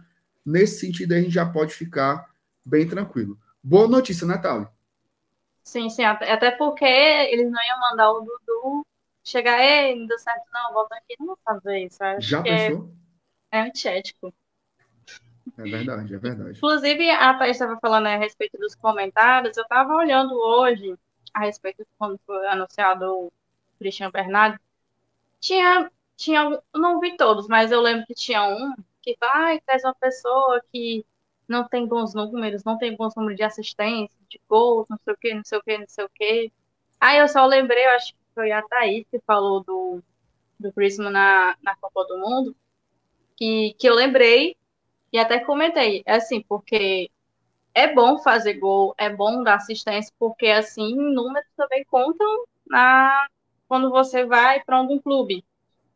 nesse 0.45 0.79
sentido, 0.79 1.13
a 1.13 1.19
gente 1.19 1.31
já 1.31 1.45
pode 1.45 1.73
ficar 1.73 2.29
bem 2.65 2.87
tranquilo. 2.87 3.37
Boa 3.61 3.87
notícia, 3.87 4.25
né, 4.25 4.37
Thali? 4.37 4.67
Sim, 5.63 5.89
sim. 5.89 6.03
Até 6.03 6.51
porque 6.51 6.85
eles 6.85 7.51
não 7.51 7.61
iam 7.61 7.79
mandar 7.79 8.11
o 8.11 8.21
Dudu 8.21 8.85
chegar, 9.23 9.59
ei, 9.59 9.99
não 9.99 10.07
deu 10.07 10.17
certo, 10.17 10.43
não, 10.51 10.73
volta 10.73 10.95
aqui. 10.95 11.15
Não 11.19 11.27
vou 11.27 11.39
fazer 11.43 11.85
isso. 11.85 11.99
Já 12.19 12.41
pensou? 12.41 12.91
É, 13.51 13.59
é 13.59 13.61
antiético. 13.61 14.33
É 15.57 15.63
verdade, 15.63 16.15
é 16.15 16.17
verdade. 16.17 16.57
Inclusive, 16.57 17.09
a 17.11 17.33
Thaís 17.37 17.51
estava 17.51 17.77
falando 17.79 18.07
a 18.07 18.17
respeito 18.17 18.57
dos 18.57 18.73
comentários. 18.75 19.57
Eu 19.57 19.63
estava 19.63 19.93
olhando 19.93 20.33
hoje 20.33 20.95
a 21.33 21.41
respeito 21.41 21.83
de 21.83 21.89
quando 21.97 22.19
foi 22.25 22.45
anunciado 22.47 23.05
o 23.05 23.31
Christian 23.79 24.11
Bernardo. 24.11 24.59
Tinha, 25.39 25.91
tinha, 26.15 26.61
não 26.73 26.99
vi 26.99 27.17
todos, 27.17 27.47
mas 27.47 27.71
eu 27.71 27.81
lembro 27.81 28.05
que 28.05 28.13
tinha 28.13 28.43
um 28.43 28.73
que 29.01 29.17
vai, 29.19 29.59
traz 29.61 29.83
uma 29.83 29.95
pessoa 29.95 30.61
que 30.71 31.05
não 31.47 31.67
tem 31.67 31.85
bons 31.87 32.13
números, 32.13 32.63
não 32.63 32.77
tem 32.77 32.95
bons 32.95 33.15
números 33.15 33.37
de 33.37 33.43
assistência, 33.43 34.17
de 34.29 34.39
gols, 34.47 34.87
não 34.89 34.97
sei 35.03 35.13
o 35.13 35.17
que, 35.17 35.33
não 35.33 35.43
sei 35.43 35.57
o 35.57 35.63
que, 35.63 35.77
não 35.77 35.87
sei 35.87 36.05
o 36.05 36.09
que. 36.09 36.51
Aí 36.99 37.17
eu 37.19 37.27
só 37.27 37.45
lembrei, 37.45 37.85
eu 37.85 37.91
acho 37.91 38.13
que 38.13 38.19
foi 38.35 38.51
a 38.51 38.61
Thaís 38.61 39.05
que 39.09 39.19
falou 39.21 39.63
do, 39.63 40.01
do 40.59 40.71
Prisma 40.71 41.09
na, 41.09 41.57
na 41.61 41.75
Copa 41.75 42.05
do 42.05 42.17
Mundo, 42.19 42.55
que, 43.35 43.73
que 43.79 43.89
eu 43.89 43.95
lembrei 43.95 44.55
e 45.11 45.19
até 45.19 45.39
comentei, 45.39 46.03
é 46.05 46.15
assim, 46.15 46.41
porque 46.41 47.09
é 47.73 47.93
bom 47.93 48.19
fazer 48.19 48.55
gol, 48.55 48.93
é 48.97 49.09
bom 49.09 49.43
dar 49.43 49.55
assistência, 49.55 50.13
porque 50.19 50.47
assim, 50.47 50.95
números 50.95 51.47
também 51.55 51.83
contam 51.85 52.45
na 52.67 53.27
quando 53.67 53.89
você 53.89 54.25
vai 54.25 54.61
para 54.63 54.77
algum 54.77 54.99
clube. 54.99 55.45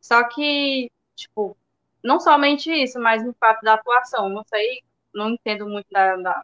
Só 0.01 0.23
que, 0.29 0.91
tipo, 1.15 1.57
não 2.03 2.19
somente 2.19 2.71
isso, 2.71 2.99
mas 2.99 3.23
no 3.25 3.33
fato 3.35 3.61
da 3.63 3.73
atuação. 3.75 4.29
Não 4.29 4.43
sei, 4.45 4.83
não 5.13 5.31
entendo 5.31 5.67
muito 5.67 5.87
da, 5.91 6.15
da 6.17 6.43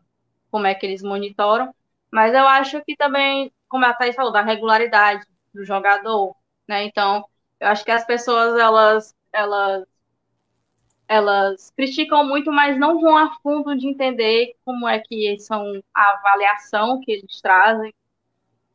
como 0.51 0.67
é 0.67 0.75
que 0.75 0.85
eles 0.85 1.01
monitoram, 1.03 1.73
mas 2.11 2.33
eu 2.33 2.47
acho 2.47 2.83
que 2.83 2.95
também, 2.95 3.51
como 3.69 3.85
a 3.85 3.93
Thaís 3.93 4.15
falou, 4.15 4.31
da 4.31 4.41
regularidade 4.41 5.25
do 5.53 5.63
jogador, 5.65 6.35
né? 6.67 6.83
Então, 6.85 7.25
eu 7.59 7.67
acho 7.69 7.83
que 7.85 7.91
as 7.91 8.05
pessoas, 8.05 8.57
elas, 8.59 9.15
elas 9.33 9.85
elas 11.11 11.73
criticam 11.75 12.25
muito, 12.25 12.53
mas 12.53 12.79
não 12.79 13.01
vão 13.01 13.17
a 13.17 13.35
fundo 13.43 13.77
de 13.77 13.85
entender 13.85 14.55
como 14.63 14.88
é 14.88 14.97
que 14.97 15.38
são 15.41 15.61
a 15.93 16.13
avaliação 16.13 17.01
que 17.01 17.11
eles 17.11 17.41
trazem. 17.41 17.93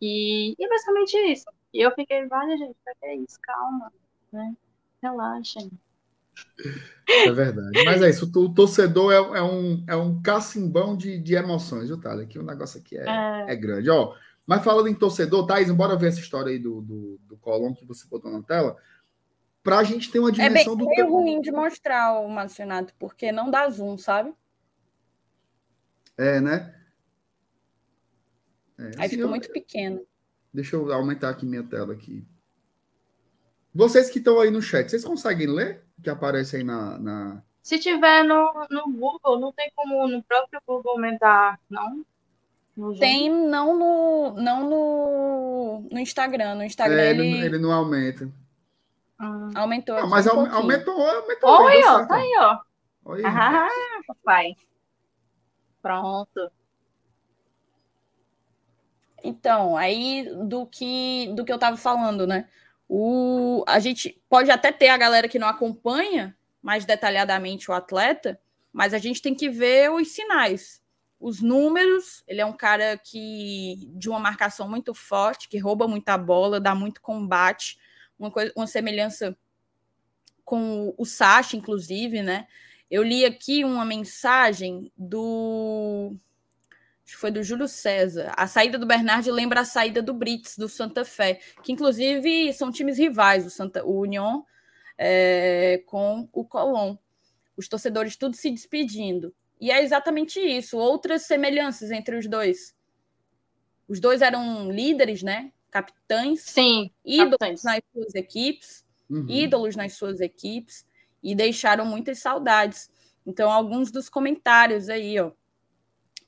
E, 0.03 0.55
e 0.59 0.65
é 0.65 0.69
basicamente 0.69 1.17
isso. 1.33 1.47
E 1.73 1.81
eu 1.81 1.91
fiquei, 1.93 2.27
vale, 2.27 2.59
gente, 2.59 2.77
pra 2.85 2.93
que 3.01 3.15
isso? 3.15 3.39
Calma, 3.43 3.91
né? 4.31 4.55
Relaxem. 5.03 5.71
É 7.09 7.33
verdade. 7.33 7.83
Mas 7.87 8.03
é 8.03 8.11
isso, 8.11 8.31
o 8.39 8.53
torcedor 8.53 9.13
é, 9.13 9.39
é 9.39 9.43
um, 9.43 9.85
é 9.89 9.97
um 9.97 10.21
cacimbão 10.21 10.95
de, 10.95 11.19
de 11.19 11.35
emoções, 11.35 11.89
viu, 11.89 11.99
Thalia? 11.99 12.27
Que 12.27 12.39
o 12.39 12.43
negócio 12.43 12.79
aqui 12.79 12.99
é, 12.99 13.09
é. 13.09 13.47
é 13.49 13.57
grande. 13.57 13.89
Ó, 13.89 14.15
mas 14.47 14.63
falando 14.63 14.89
em 14.89 14.95
torcedor, 14.95 15.47
Thais, 15.47 15.71
embora 15.71 15.97
ver 15.97 16.09
essa 16.09 16.21
história 16.21 16.51
aí 16.51 16.59
do, 16.59 16.83
do, 16.83 17.19
do 17.27 17.37
Colom 17.39 17.73
que 17.73 17.87
você 17.87 18.07
botou 18.07 18.31
na 18.31 18.43
tela, 18.43 18.77
para 19.67 19.79
a 19.79 19.83
gente 19.83 20.13
ter 20.13 20.21
uma 20.21 20.31
dimensão 20.31 20.75
é 20.75 20.77
bem, 20.77 20.87
do. 20.87 20.93
É 20.93 21.03
ruim 21.03 21.41
de 21.41 21.51
mostrar 21.51 22.21
o 22.21 22.29
Marcionato, 22.29 22.95
porque 23.01 23.33
não 23.33 23.51
dá 23.51 23.69
zoom, 23.69 23.99
sabe? 23.99 24.33
É, 26.17 26.41
né? 26.41 26.73
É, 28.79 28.93
Aí 28.97 29.09
fica 29.09 29.23
eu... 29.23 29.29
muito 29.29 29.51
pequeno. 29.51 30.07
Deixa 30.55 30.77
eu 30.77 30.93
aumentar 30.93 31.31
aqui 31.31 31.45
minha 31.45 31.65
tela 31.65 31.93
aqui. 31.93 32.25
Vocês 33.75 34.09
que 34.09 34.19
estão 34.19 34.39
aí 34.39 34.53
no 34.53 34.63
chat, 34.63 34.89
vocês 34.89 35.05
conseguem 35.05 35.49
ler 35.49 35.83
o 35.99 36.03
que 36.03 36.11
aparece 36.11 36.57
aí 36.57 36.63
na, 36.63 36.97
na... 37.01 37.43
Se 37.61 37.81
tiver 37.81 38.23
no, 38.23 38.69
no 38.71 38.93
Google, 38.93 39.41
não 39.41 39.53
tem 39.53 39.73
como 39.75 40.07
no 40.07 40.23
próprio 40.23 40.63
Google 40.65 40.93
aumentar, 40.93 41.59
não? 41.69 42.07
Tem, 43.01 43.29
não 43.29 43.77
no, 43.77 44.41
não 44.41 44.71
no, 44.71 45.89
no 45.91 45.99
Instagram. 45.99 46.55
No 46.55 46.63
Instagram 46.63 47.01
é, 47.01 47.11
ele... 47.11 47.41
ele 47.41 47.59
não 47.59 47.73
aumenta. 47.73 48.31
Ah. 49.19 49.51
Aumentou. 49.57 49.97
Ah, 49.97 50.07
mas 50.07 50.27
um 50.27 50.47
aumentou, 50.53 51.01
aumentou. 51.01 51.63
Oi, 51.63 51.85
ó, 51.85 52.07
tá 52.07 52.17
aí, 52.17 52.33
ó. 52.39 52.59
Oi, 53.07 53.23
ah, 53.25 53.69
papai. 54.07 54.55
Pronto. 55.81 56.51
Então, 59.23 59.77
aí 59.77 60.29
do 60.45 60.67
que 60.67 61.33
do 61.35 61.45
que 61.45 61.53
eu 61.53 61.59
tava 61.59 61.77
falando, 61.77 62.27
né? 62.27 62.49
O, 62.89 63.65
a 63.67 63.79
gente 63.79 64.21
pode 64.29 64.51
até 64.51 64.71
ter 64.71 64.89
a 64.89 64.97
galera 64.97 65.29
que 65.29 65.39
não 65.39 65.49
acompanha 65.49 66.37
mais 66.63 66.85
detalhadamente 66.85 67.71
o 67.71 67.75
atleta, 67.75 68.41
mas 68.73 68.93
a 68.95 68.99
gente 68.99 69.23
tem 69.23 69.35
que 69.35 69.49
ver 69.49 69.91
os 69.91 70.09
sinais, 70.09 70.83
os 71.19 71.41
números. 71.41 72.23
Ele 72.29 72.41
é 72.41 72.47
um 72.47 72.53
cara 72.53 72.99
que 72.99 73.89
de 73.95 74.09
uma 74.09 74.21
marcação 74.21 74.69
muito 74.69 74.93
forte, 74.93 75.49
que 75.49 75.59
rouba 75.59 75.89
muita 75.89 76.17
bola, 76.19 76.61
dá 76.61 76.75
muito 76.75 77.01
combate, 77.01 77.79
uma, 78.19 78.31
coisa, 78.31 78.53
uma 78.57 78.67
semelhança 78.67 79.37
com 80.45 80.95
o 80.97 81.05
Sacha, 81.05 81.57
inclusive, 81.57 82.23
né? 82.23 82.47
Eu 82.91 83.03
li 83.03 83.25
aqui 83.25 83.65
uma 83.65 83.85
mensagem 83.85 84.93
do. 84.97 86.15
Acho 87.05 87.15
que 87.15 87.21
foi 87.21 87.31
do 87.31 87.43
Júlio 87.43 87.69
César. 87.69 88.33
A 88.37 88.47
saída 88.47 88.79
do 88.79 88.87
Bernardi 88.87 89.31
lembra 89.31 89.61
a 89.61 89.65
saída 89.65 90.03
do 90.03 90.15
Brits, 90.15 90.57
do 90.57 90.69
Santa 90.69 91.05
Fé, 91.05 91.41
que 91.63 91.73
inclusive 91.73 92.53
são 92.53 92.71
times 92.71 92.99
rivais, 92.99 93.47
o, 93.47 93.51
Santa, 93.51 93.85
o 93.85 94.01
Union 94.01 94.43
é, 94.99 95.83
com 95.87 96.29
o 96.33 96.45
Colón. 96.45 96.97
Os 97.57 97.69
torcedores 97.69 98.17
tudo 98.17 98.37
se 98.37 98.51
despedindo. 98.51 99.35
E 99.61 99.71
é 99.71 99.83
exatamente 99.83 100.41
isso. 100.41 100.77
Outras 100.79 101.23
semelhanças 101.23 101.91
entre 101.91 102.17
os 102.17 102.29
dois. 102.29 102.75
Os 103.89 104.01
dois 104.01 104.21
eram 104.21 104.71
líderes, 104.71 105.23
né? 105.23 105.53
Capitães, 105.77 106.41
Sim, 106.41 106.91
ídolos 107.05 107.37
capitães. 107.39 107.65
nas 107.65 107.81
suas 107.93 108.15
equipes, 108.15 108.85
uhum. 109.11 109.27
ídolos 109.29 109.77
nas 109.77 109.93
suas 109.93 110.21
equipes, 110.21 110.87
e 111.23 111.35
deixaram 111.35 111.85
muitas 111.85 112.19
saudades. 112.19 112.91
Então, 113.27 113.51
alguns 113.51 113.91
dos 113.91 114.09
comentários 114.09 114.89
aí, 114.89 115.19
ó. 115.21 115.33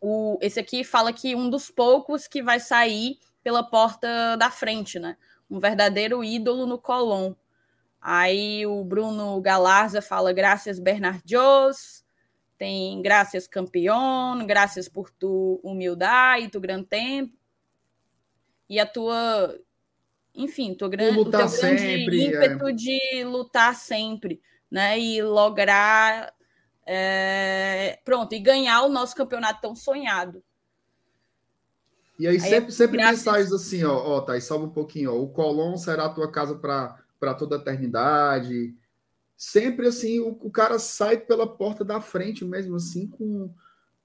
O, 0.01 0.39
esse 0.43 0.61
aqui 0.61 0.85
fala 0.85 1.13
que 1.13 1.35
um 1.35 1.49
dos 1.49 1.71
poucos 1.71 2.29
que 2.29 2.43
vai 2.43 2.61
sair 2.61 3.19
pela 3.43 3.63
porta 3.63 4.37
da 4.37 4.51
frente, 4.51 4.99
né? 4.99 5.17
Um 5.51 5.59
verdadeiro 5.59 6.23
ídolo 6.23 6.67
no 6.67 6.79
Colón. 6.79 7.35
Aí 8.01 8.67
o 8.67 8.85
Bruno 8.85 9.41
Galarza 9.41 10.01
fala 10.03 10.33
graças 10.33 10.79
Bernardios, 10.79 12.05
tem 12.57 13.01
graças 13.03 13.49
campeão, 13.49 14.47
graças 14.47 14.89
por 14.89 15.11
tu 15.11 15.59
humildade 15.65 16.45
e 16.45 16.49
tu 16.49 16.61
grande 16.61 16.87
tempo 16.87 17.38
e 18.69 18.79
a 18.79 18.87
tua, 18.87 19.59
enfim, 20.35 20.75
tua 20.75 20.89
grande, 20.89 21.19
o 21.19 21.31
teu 21.31 21.49
sempre, 21.49 22.05
grande 22.05 22.25
ímpeto 22.25 22.69
é. 22.69 22.73
de 22.73 23.25
lutar 23.25 23.75
sempre, 23.75 24.41
né? 24.71 24.99
E 24.99 25.23
lograr, 25.23 26.33
é, 26.87 27.99
pronto, 28.05 28.35
e 28.35 28.39
ganhar 28.39 28.83
o 28.83 28.89
nosso 28.89 29.17
campeonato 29.17 29.61
tão 29.61 29.75
sonhado. 29.75 30.43
E 32.19 32.27
aí, 32.27 32.35
aí 32.35 32.41
sempre, 32.41 32.73
sempre 32.73 32.97
mensagens 32.99 33.53
assim, 33.53 33.85
ó, 33.85 33.95
ó, 33.95 34.21
tá, 34.21 34.37
e 34.37 34.41
salva 34.41 34.67
um 34.67 34.71
pouquinho, 34.71 35.15
ó, 35.15 35.23
o 35.23 35.29
Colom 35.29 35.77
será 35.77 36.07
a 36.07 36.13
tua 36.13 36.31
casa 36.31 36.59
para 36.59 37.35
toda 37.35 37.57
a 37.57 37.61
eternidade. 37.61 38.75
Sempre 39.37 39.87
assim, 39.87 40.19
o, 40.19 40.31
o, 40.43 40.51
cara 40.51 40.81
sai 40.81 41.17
pela 41.17 41.47
porta 41.47 41.85
da 41.85 42.01
frente 42.01 42.45
mesmo, 42.45 42.75
assim, 42.75 43.07
com, 43.07 43.55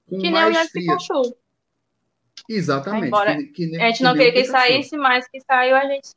com 0.06 0.18
que 0.18 0.30
maestria. 0.30 0.96
nem 0.96 0.96
o 0.96 1.36
Exatamente. 2.48 3.06
Embora, 3.06 3.36
que, 3.36 3.44
que 3.46 3.66
nem, 3.66 3.82
a 3.82 3.86
gente 3.86 4.02
não 4.02 4.12
queria 4.12 4.32
que 4.32 4.38
ele 4.38 4.48
saísse, 4.48 4.96
mas 4.96 5.26
que 5.28 5.40
saiu, 5.40 5.76
a 5.76 5.84
gente 5.86 6.08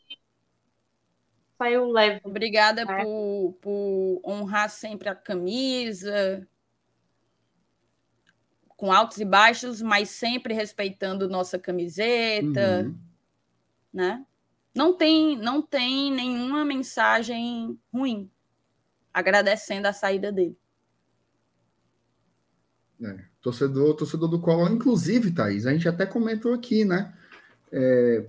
saiu 1.58 1.90
leve. 1.90 2.22
Obrigada 2.24 2.86
né? 2.86 3.04
por, 3.04 3.58
por 3.62 4.22
honrar 4.26 4.70
sempre 4.70 5.10
a 5.10 5.16
camisa, 5.16 6.48
com 8.68 8.92
altos 8.92 9.18
e 9.18 9.26
baixos, 9.26 9.82
mas 9.82 10.10
sempre 10.10 10.54
respeitando 10.54 11.28
nossa 11.28 11.58
camiseta, 11.58 12.84
uhum. 12.86 12.98
né? 13.94 14.26
Não 14.76 14.96
tem, 14.96 15.36
não 15.36 15.60
tem 15.60 16.12
nenhuma 16.12 16.64
mensagem 16.64 17.80
ruim, 17.92 18.30
agradecendo 19.12 19.88
a 19.88 19.94
saída 19.94 20.32
dele. 20.32 20.56
É, 23.04 23.27
torcedor, 23.42 23.96
torcedor 23.96 24.30
do 24.30 24.40
Collor, 24.40 24.72
inclusive, 24.72 25.32
Thaís, 25.32 25.66
a 25.66 25.74
gente 25.74 25.88
até 25.88 26.06
comentou 26.06 26.54
aqui, 26.54 26.84
né? 26.84 27.14
É, 27.72 28.28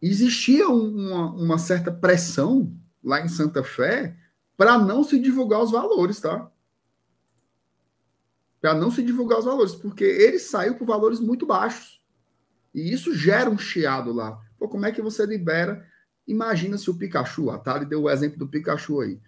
existia 0.00 0.68
uma, 0.68 1.32
uma 1.32 1.58
certa 1.58 1.90
pressão 1.90 2.72
lá 3.02 3.20
em 3.20 3.28
Santa 3.28 3.62
Fé 3.62 4.16
para 4.56 4.78
não 4.78 5.04
se 5.04 5.18
divulgar 5.18 5.62
os 5.62 5.70
valores, 5.70 6.20
tá? 6.20 6.50
Para 8.60 8.74
não 8.74 8.90
se 8.90 9.02
divulgar 9.02 9.38
os 9.38 9.44
valores, 9.44 9.74
porque 9.74 10.04
ele 10.04 10.38
saiu 10.38 10.76
por 10.76 10.86
valores 10.86 11.20
muito 11.20 11.46
baixos. 11.46 12.02
E 12.74 12.92
isso 12.92 13.14
gera 13.14 13.48
um 13.48 13.58
chiado 13.58 14.12
lá. 14.12 14.38
Pô, 14.58 14.68
como 14.68 14.86
é 14.86 14.92
que 14.92 15.02
você 15.02 15.24
libera? 15.24 15.86
Imagina 16.26 16.76
se 16.76 16.90
o 16.90 16.94
Pikachu, 16.94 17.50
a 17.50 17.58
Tali 17.58 17.86
deu 17.86 18.02
o 18.02 18.10
exemplo 18.10 18.38
do 18.38 18.48
Pikachu 18.48 19.00
aí. 19.00 19.20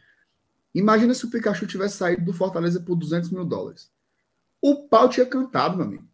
Imagina 0.74 1.14
se 1.14 1.24
o 1.24 1.30
Pikachu 1.30 1.66
tivesse 1.66 1.96
saído 1.96 2.24
do 2.24 2.32
Fortaleza 2.32 2.80
por 2.80 2.96
200 2.96 3.30
mil 3.30 3.44
dólares. 3.44 3.90
O 4.60 4.88
pau 4.88 5.08
tinha 5.08 5.26
cantado, 5.26 5.76
meu 5.76 5.86
amigo. 5.86 6.08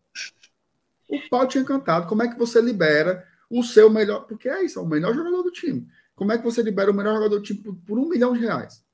O 1.08 1.28
pau 1.28 1.46
tinha 1.46 1.64
cantado. 1.64 2.06
Como 2.06 2.22
é 2.22 2.28
que 2.28 2.38
você 2.38 2.60
libera 2.60 3.26
o 3.50 3.62
seu 3.62 3.90
melhor. 3.90 4.26
Porque 4.26 4.48
é 4.48 4.64
isso, 4.64 4.78
é 4.78 4.82
o 4.82 4.86
melhor 4.86 5.14
jogador 5.14 5.42
do 5.42 5.50
time. 5.50 5.86
Como 6.14 6.32
é 6.32 6.38
que 6.38 6.44
você 6.44 6.62
libera 6.62 6.90
o 6.90 6.94
melhor 6.94 7.14
jogador 7.14 7.36
do 7.36 7.42
time 7.42 7.62
por, 7.62 7.74
por 7.86 7.98
um 7.98 8.08
milhão 8.08 8.32
de 8.32 8.40
reais? 8.40 8.84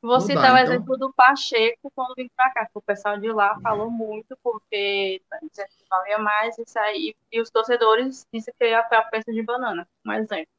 Vou 0.00 0.20
citar 0.20 0.42
dá, 0.42 0.54
o 0.54 0.58
então... 0.58 0.74
exemplo 0.74 0.96
do 0.96 1.12
Pacheco 1.12 1.90
quando 1.94 2.14
vim 2.14 2.30
para 2.36 2.52
cá, 2.52 2.66
que 2.66 2.72
o 2.74 2.82
pessoal 2.82 3.18
de 3.18 3.32
lá 3.32 3.58
falou 3.60 3.90
muito, 3.90 4.36
porque 4.42 5.20
dizendo 5.42 5.68
que 5.68 5.84
valia 5.88 6.18
mais 6.18 6.56
isso 6.58 6.78
aí, 6.78 7.16
e 7.32 7.40
os 7.40 7.50
torcedores 7.50 8.24
disseram 8.32 8.56
que 8.58 8.66
ia 8.66 8.82
para 8.84 9.02
preço 9.02 9.32
de 9.32 9.42
banana, 9.42 9.88
um 10.06 10.12
exemplo. 10.12 10.52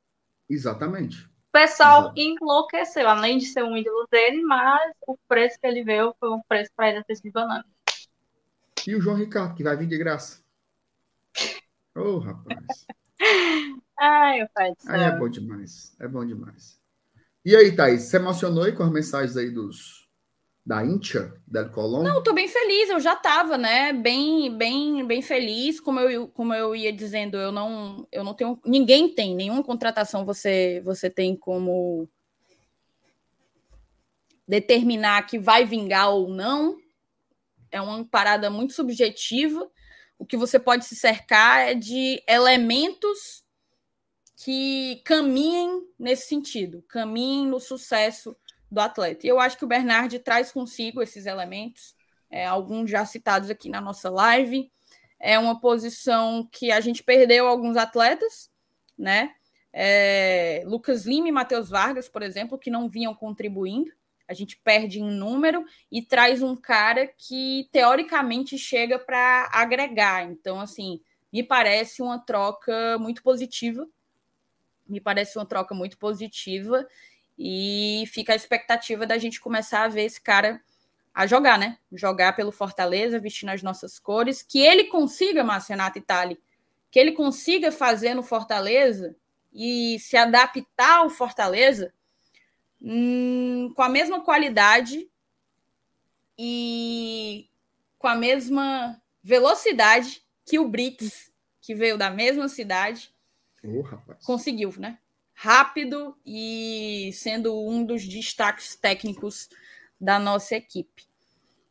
Exatamente. 0.49 1.23
O 1.25 1.51
pessoal 1.51 2.01
Exato. 2.01 2.19
enlouqueceu, 2.19 3.07
além 3.07 3.37
de 3.37 3.45
ser 3.45 3.63
um 3.63 3.77
ídolo 3.77 4.05
dele, 4.11 4.41
mas 4.43 4.91
o 5.07 5.17
preço 5.29 5.57
que 5.59 5.67
ele 5.67 5.83
veio 5.83 6.13
foi 6.19 6.29
um 6.29 6.41
preço 6.41 6.71
para 6.75 6.89
ele 6.89 6.97
a 6.99 7.03
preço 7.03 7.23
de 7.23 7.31
banana. 7.31 7.65
E 8.87 8.95
o 8.95 9.01
João 9.01 9.17
Ricardo, 9.17 9.53
que 9.53 9.63
vai 9.63 9.75
vir 9.75 9.87
de 9.87 9.97
graça. 9.97 10.41
Ô, 11.93 12.01
oh, 12.01 12.19
rapaz. 12.19 12.85
Ai, 13.99 14.47
pai 14.53 14.71
do 14.73 14.81
céu. 14.81 14.93
Aí 14.93 15.01
é 15.01 15.11
bom 15.11 15.27
demais. 15.27 15.95
É 15.99 16.07
bom 16.07 16.25
demais. 16.25 16.79
E 17.43 17.53
aí, 17.53 17.75
Thaís, 17.75 18.03
você 18.03 18.15
emocionou 18.15 18.63
aí 18.63 18.71
com 18.71 18.83
as 18.83 18.91
mensagens 18.91 19.35
aí 19.35 19.49
dos 19.49 20.07
da 20.65 20.85
Incha, 20.85 21.33
del 21.45 21.69
Colón? 21.69 22.03
Não, 22.03 22.23
tô 22.23 22.33
bem 22.33 22.47
feliz, 22.47 22.89
eu 22.89 22.99
já 22.99 23.15
tava, 23.15 23.57
né? 23.57 23.91
Bem, 23.91 24.55
bem, 24.57 25.05
bem 25.05 25.21
feliz, 25.21 25.79
como 25.79 25.99
eu, 25.99 26.27
como 26.27 26.53
eu 26.53 26.75
ia 26.75 26.91
dizendo, 26.91 27.37
eu 27.37 27.51
não, 27.51 28.07
eu 28.11 28.23
não 28.23 28.33
tenho, 28.33 28.59
ninguém 28.65 29.13
tem, 29.13 29.33
nenhuma 29.33 29.63
contratação 29.63 30.25
você, 30.25 30.81
você 30.83 31.09
tem 31.09 31.35
como 31.35 32.07
determinar 34.47 35.25
que 35.25 35.39
vai 35.39 35.65
vingar 35.65 36.09
ou 36.09 36.29
não. 36.29 36.77
É 37.71 37.81
uma 37.81 38.03
parada 38.05 38.49
muito 38.49 38.73
subjetiva 38.73 39.69
o 40.17 40.25
que 40.25 40.37
você 40.37 40.59
pode 40.59 40.85
se 40.85 40.95
cercar 40.95 41.59
é 41.59 41.73
de 41.73 42.21
elementos 42.27 43.45
que 44.35 45.01
caminhem 45.05 45.87
nesse 45.97 46.27
sentido, 46.27 46.83
caminhem 46.87 47.47
no 47.47 47.59
sucesso 47.59 48.35
do 48.69 48.79
atleta. 48.79 49.25
E 49.25 49.29
eu 49.29 49.39
acho 49.39 49.57
que 49.57 49.65
o 49.65 49.67
Bernard 49.67 50.17
traz 50.19 50.51
consigo 50.51 51.01
esses 51.01 51.25
elementos, 51.25 51.95
é, 52.29 52.45
alguns 52.45 52.89
já 52.89 53.05
citados 53.05 53.49
aqui 53.49 53.69
na 53.69 53.79
nossa 53.79 54.09
live. 54.09 54.71
É 55.19 55.39
uma 55.39 55.59
posição 55.59 56.47
que 56.51 56.71
a 56.71 56.79
gente 56.79 57.03
perdeu 57.03 57.47
alguns 57.47 57.77
atletas, 57.77 58.51
né? 58.97 59.33
É, 59.71 60.63
Lucas 60.65 61.05
Lima 61.05 61.27
e 61.27 61.31
Matheus 61.31 61.69
Vargas, 61.69 62.09
por 62.09 62.21
exemplo, 62.23 62.57
que 62.57 62.69
não 62.69 62.89
vinham 62.89 63.13
contribuindo 63.13 63.91
a 64.27 64.33
gente 64.33 64.57
perde 64.57 64.99
em 64.99 65.09
número 65.09 65.63
e 65.91 66.01
traz 66.01 66.41
um 66.43 66.55
cara 66.55 67.07
que 67.07 67.69
teoricamente 67.71 68.57
chega 68.57 68.99
para 68.99 69.49
agregar. 69.53 70.23
Então, 70.23 70.59
assim, 70.59 70.99
me 71.31 71.43
parece 71.43 72.01
uma 72.01 72.19
troca 72.19 72.97
muito 72.99 73.23
positiva. 73.23 73.87
Me 74.87 74.99
parece 74.99 75.37
uma 75.37 75.45
troca 75.45 75.73
muito 75.73 75.97
positiva 75.97 76.87
e 77.37 78.03
fica 78.07 78.33
a 78.33 78.35
expectativa 78.35 79.05
da 79.05 79.17
gente 79.17 79.39
começar 79.39 79.83
a 79.83 79.87
ver 79.87 80.03
esse 80.03 80.19
cara 80.19 80.61
a 81.13 81.25
jogar, 81.25 81.57
né? 81.57 81.77
Jogar 81.91 82.35
pelo 82.35 82.51
Fortaleza, 82.51 83.19
vestindo 83.19 83.49
as 83.49 83.63
nossas 83.63 83.97
cores, 83.97 84.41
que 84.41 84.59
ele 84.59 84.85
consiga, 84.85 85.43
Marcenato 85.43 85.97
Itali, 85.97 86.39
que 86.91 86.99
ele 86.99 87.11
consiga 87.11 87.71
fazer 87.71 88.13
no 88.13 88.23
Fortaleza 88.23 89.15
e 89.53 89.97
se 89.99 90.15
adaptar 90.15 90.99
ao 90.99 91.09
Fortaleza 91.09 91.93
hum, 92.81 93.71
com 93.75 93.81
a 93.81 93.89
mesma 93.89 94.23
qualidade 94.23 95.09
e 96.37 97.49
com 97.97 98.07
a 98.07 98.15
mesma 98.15 99.01
velocidade 99.23 100.21
que 100.45 100.59
o 100.59 100.67
Brits, 100.67 101.31
que 101.61 101.75
veio 101.75 101.97
da 101.97 102.09
mesma 102.09 102.47
cidade, 102.47 103.13
oh, 103.63 103.83
conseguiu, 104.25 104.73
né? 104.77 104.99
Rápido 105.33 106.17
e 106.25 107.11
sendo 107.13 107.67
um 107.67 107.83
dos 107.83 108.07
destaques 108.07 108.75
técnicos 108.75 109.49
da 109.99 110.17
nossa 110.17 110.55
equipe. 110.55 111.05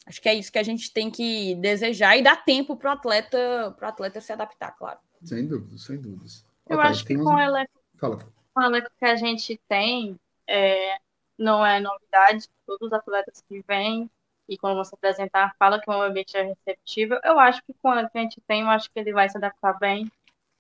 Acho 0.06 0.20
que 0.20 0.28
é 0.28 0.34
isso 0.34 0.52
que 0.52 0.58
a 0.58 0.62
gente 0.62 0.92
tem 0.92 1.10
que 1.10 1.56
desejar 1.56 2.16
e 2.16 2.22
dar 2.22 2.44
tempo 2.44 2.76
para 2.76 2.90
o 2.90 2.92
atleta, 2.92 3.74
pro 3.76 3.88
atleta 3.88 4.20
se 4.20 4.32
adaptar, 4.32 4.70
claro. 4.72 5.00
Sem 5.24 5.46
dúvida, 5.46 5.76
sem 5.78 6.00
dúvidas. 6.00 6.44
Eu 6.68 6.78
okay, 6.78 6.90
acho 6.90 7.04
que 7.04 7.16
com, 7.16 7.22
o 7.22 7.66
Fala. 7.96 8.18
com 8.54 8.60
o 8.60 8.64
elenco 8.64 8.90
que 8.98 9.04
a 9.04 9.16
gente 9.16 9.60
tem, 9.68 10.18
é, 10.48 10.98
não 11.39 11.64
é 11.64 11.81
novidade, 11.81 12.48
todos 12.66 12.89
os 12.89 12.93
atletas 12.93 13.43
que 13.48 13.62
vêm 13.66 14.10
e 14.48 14.56
quando 14.56 14.77
você 14.77 14.94
apresentar, 14.94 15.55
fala 15.59 15.81
que 15.81 15.90
o 15.90 16.02
ambiente 16.02 16.36
é 16.36 16.43
receptivo. 16.43 17.18
Eu 17.24 17.39
acho 17.39 17.62
que 17.64 17.74
quando 17.74 17.98
a 17.98 18.18
gente 18.18 18.40
tem, 18.43 18.62
eu 18.62 18.68
acho 18.68 18.90
que 18.90 18.98
ele 18.98 19.12
vai 19.12 19.28
se 19.28 19.36
adaptar 19.36 19.78
bem. 19.78 20.10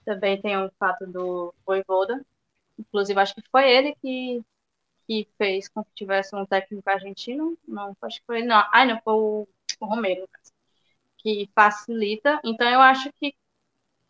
Também 0.04 0.40
tem 0.40 0.56
o 0.56 0.70
fato 0.78 1.06
do 1.06 1.54
Voivoda. 1.64 2.24
Inclusive, 2.78 3.20
acho 3.20 3.34
que 3.34 3.42
foi 3.50 3.70
ele 3.70 3.94
que, 4.02 4.42
que 5.06 5.28
fez 5.38 5.68
com 5.68 5.84
que 5.84 5.90
tivesse 5.94 6.34
um 6.34 6.44
técnico 6.46 6.88
argentino. 6.90 7.56
Não, 7.66 7.96
acho 8.02 8.20
que 8.20 8.26
foi 8.26 8.38
ele. 8.38 8.48
Não, 8.48 8.62
ai, 8.72 8.86
não, 8.86 9.00
foi 9.02 9.14
o, 9.14 9.48
o 9.80 9.86
Romero, 9.86 10.28
que 11.18 11.48
facilita. 11.54 12.40
Então, 12.44 12.68
eu 12.68 12.80
acho 12.80 13.12
que 13.14 13.34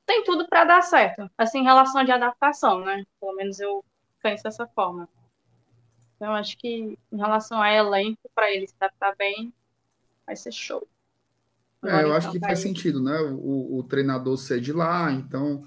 tem 0.06 0.24
tudo 0.24 0.48
para 0.48 0.64
dar 0.64 0.82
certo. 0.82 1.30
Assim, 1.36 1.60
em 1.60 1.64
relação 1.64 2.04
de 2.04 2.12
adaptação, 2.12 2.80
né? 2.80 3.04
Pelo 3.20 3.34
menos 3.34 3.60
eu 3.60 3.84
penso 4.22 4.44
dessa 4.44 4.66
forma. 4.68 5.08
Então, 6.16 6.34
acho 6.34 6.56
que 6.56 6.98
em 7.12 7.16
relação 7.16 7.60
a 7.60 7.72
elenco, 7.72 8.30
para 8.34 8.50
ele 8.50 8.66
se 8.66 8.74
adaptar 8.80 9.14
bem, 9.16 9.52
vai 10.26 10.34
ser 10.34 10.52
show. 10.52 10.86
é, 11.84 12.02
eu 12.02 12.12
acho 12.12 12.28
então, 12.28 12.32
que 12.32 12.40
faz 12.40 12.58
tá 12.58 12.62
sentido, 12.68 13.02
né? 13.02 13.18
O, 13.20 13.78
o, 13.78 13.82
treinador 13.84 14.36
ser 14.36 14.60
de 14.60 14.72
lá, 14.72 15.12
então 15.12 15.64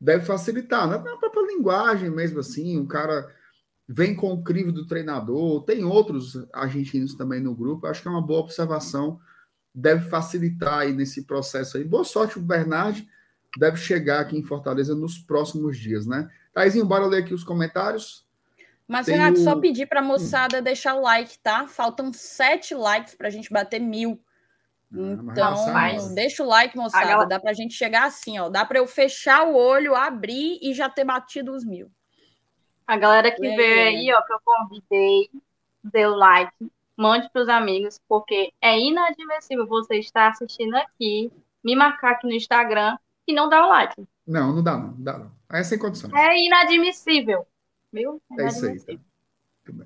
deve 0.00 0.24
facilitar, 0.24 0.88
né? 0.88 0.96
A 0.96 1.16
própria 1.16 1.46
linguagem 1.46 2.08
mesmo 2.08 2.38
assim, 2.38 2.78
o 2.78 2.86
cara 2.86 3.28
vem 3.86 4.14
com 4.14 4.32
o 4.32 4.42
crivo 4.42 4.70
do 4.70 4.86
treinador, 4.86 5.64
tem 5.64 5.84
outros 5.84 6.38
argentinos 6.52 7.14
também 7.14 7.40
no 7.40 7.54
grupo, 7.54 7.86
acho 7.88 8.00
que 8.00 8.08
é 8.08 8.10
uma 8.10 8.24
boa 8.24 8.40
observação, 8.40 9.20
deve 9.74 10.08
facilitar 10.08 10.80
aí 10.80 10.92
nesse 10.92 11.24
processo 11.24 11.76
aí. 11.76 11.84
Boa 11.84 12.04
sorte 12.04 12.38
o 12.38 12.42
Bernard, 12.42 13.06
deve 13.58 13.76
chegar 13.76 14.20
aqui 14.20 14.38
em 14.38 14.44
Fortaleza 14.44 14.94
nos 14.94 15.18
próximos 15.18 15.76
dias, 15.76 16.06
né? 16.06 16.30
Taizinho, 16.54 16.86
bora 16.86 17.06
ler 17.06 17.24
aqui 17.24 17.34
os 17.34 17.42
comentários. 17.42 18.24
Mas, 18.90 19.06
Tem 19.06 19.14
Renato, 19.14 19.38
o... 19.38 19.44
só 19.44 19.54
pedir 19.54 19.86
para 19.86 20.00
a 20.00 20.02
moçada 20.02 20.58
hum. 20.58 20.62
deixar 20.62 20.96
o 20.96 21.00
like, 21.00 21.38
tá? 21.38 21.64
Faltam 21.68 22.12
sete 22.12 22.74
likes 22.74 23.14
para 23.14 23.28
a 23.28 23.30
gente 23.30 23.48
bater 23.48 23.78
mil. 23.78 24.20
Ah, 24.92 24.98
então, 25.30 25.72
mas... 25.72 26.12
deixa 26.12 26.42
o 26.42 26.46
like, 26.46 26.76
moçada. 26.76 27.06
Galera... 27.06 27.28
Dá 27.28 27.38
para 27.38 27.52
a 27.52 27.54
gente 27.54 27.72
chegar 27.72 28.02
assim, 28.02 28.40
ó. 28.40 28.48
Dá 28.48 28.64
para 28.64 28.80
eu 28.80 28.88
fechar 28.88 29.46
o 29.46 29.54
olho, 29.54 29.94
abrir 29.94 30.58
e 30.60 30.74
já 30.74 30.88
ter 30.88 31.04
batido 31.04 31.52
os 31.52 31.64
mil. 31.64 31.88
A 32.84 32.96
galera 32.96 33.30
que 33.30 33.40
veio 33.40 33.86
aí, 33.86 34.12
ó, 34.12 34.20
que 34.22 34.32
eu 34.32 34.40
convidei, 34.44 35.30
deu 35.84 36.16
like, 36.16 36.52
mande 36.96 37.30
para 37.32 37.42
os 37.42 37.48
amigos, 37.48 38.00
porque 38.08 38.52
é 38.60 38.76
inadmissível 38.76 39.68
você 39.68 40.00
estar 40.00 40.30
assistindo 40.30 40.74
aqui, 40.74 41.30
me 41.62 41.76
marcar 41.76 42.14
aqui 42.14 42.26
no 42.26 42.32
Instagram 42.32 42.98
e 43.24 43.32
não 43.32 43.48
dar 43.48 43.66
o 43.66 43.68
like. 43.68 44.04
Não, 44.26 44.52
não 44.52 44.64
dá 44.64 44.76
não, 44.76 44.88
não 44.88 45.02
dá 45.04 45.16
não. 45.16 45.32
Aí 45.48 45.60
é 45.60 45.62
sem 45.62 45.78
condições. 45.78 46.12
É 46.12 46.36
inadmissível. 46.36 47.46
Viu? 47.92 48.20
É 48.38 48.46
isso 48.46 48.66
aí. 48.66 48.80
Tá. 48.80 48.94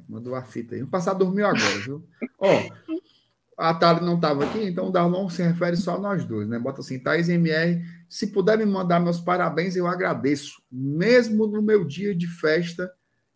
Mandou 0.09 0.35
a 0.35 0.43
fita 0.43 0.75
aí. 0.75 0.81
Vamos 0.81 0.91
passar 0.93 1.13
a 1.13 1.15
dormir 1.15 1.43
agora, 1.43 1.79
viu? 1.85 2.07
Ó, 2.39 2.49
a 3.57 3.75
Thalie 3.75 4.05
não 4.05 4.17
estava 4.17 4.45
aqui, 4.45 4.65
então 4.65 4.89
o 4.89 4.91
Darlon 4.91 5.29
se 5.29 5.43
refere 5.43 5.77
só 5.77 5.97
a 5.97 5.99
nós 5.99 6.25
dois, 6.25 6.49
né? 6.49 6.59
Bota 6.59 6.81
assim, 6.81 6.99
Thaís 6.99 7.29
MR, 7.29 7.83
se 8.09 8.29
puder 8.29 8.59
me 8.59 8.67
mandar 8.67 9.01
meus 9.01 9.21
parabéns, 9.21 9.77
eu 9.77 9.87
agradeço. 9.87 10.63
Mesmo 10.71 11.47
no 11.47 11.63
meu 11.63 11.85
dia 11.85 12.15
de 12.15 12.27
festa, 12.27 12.93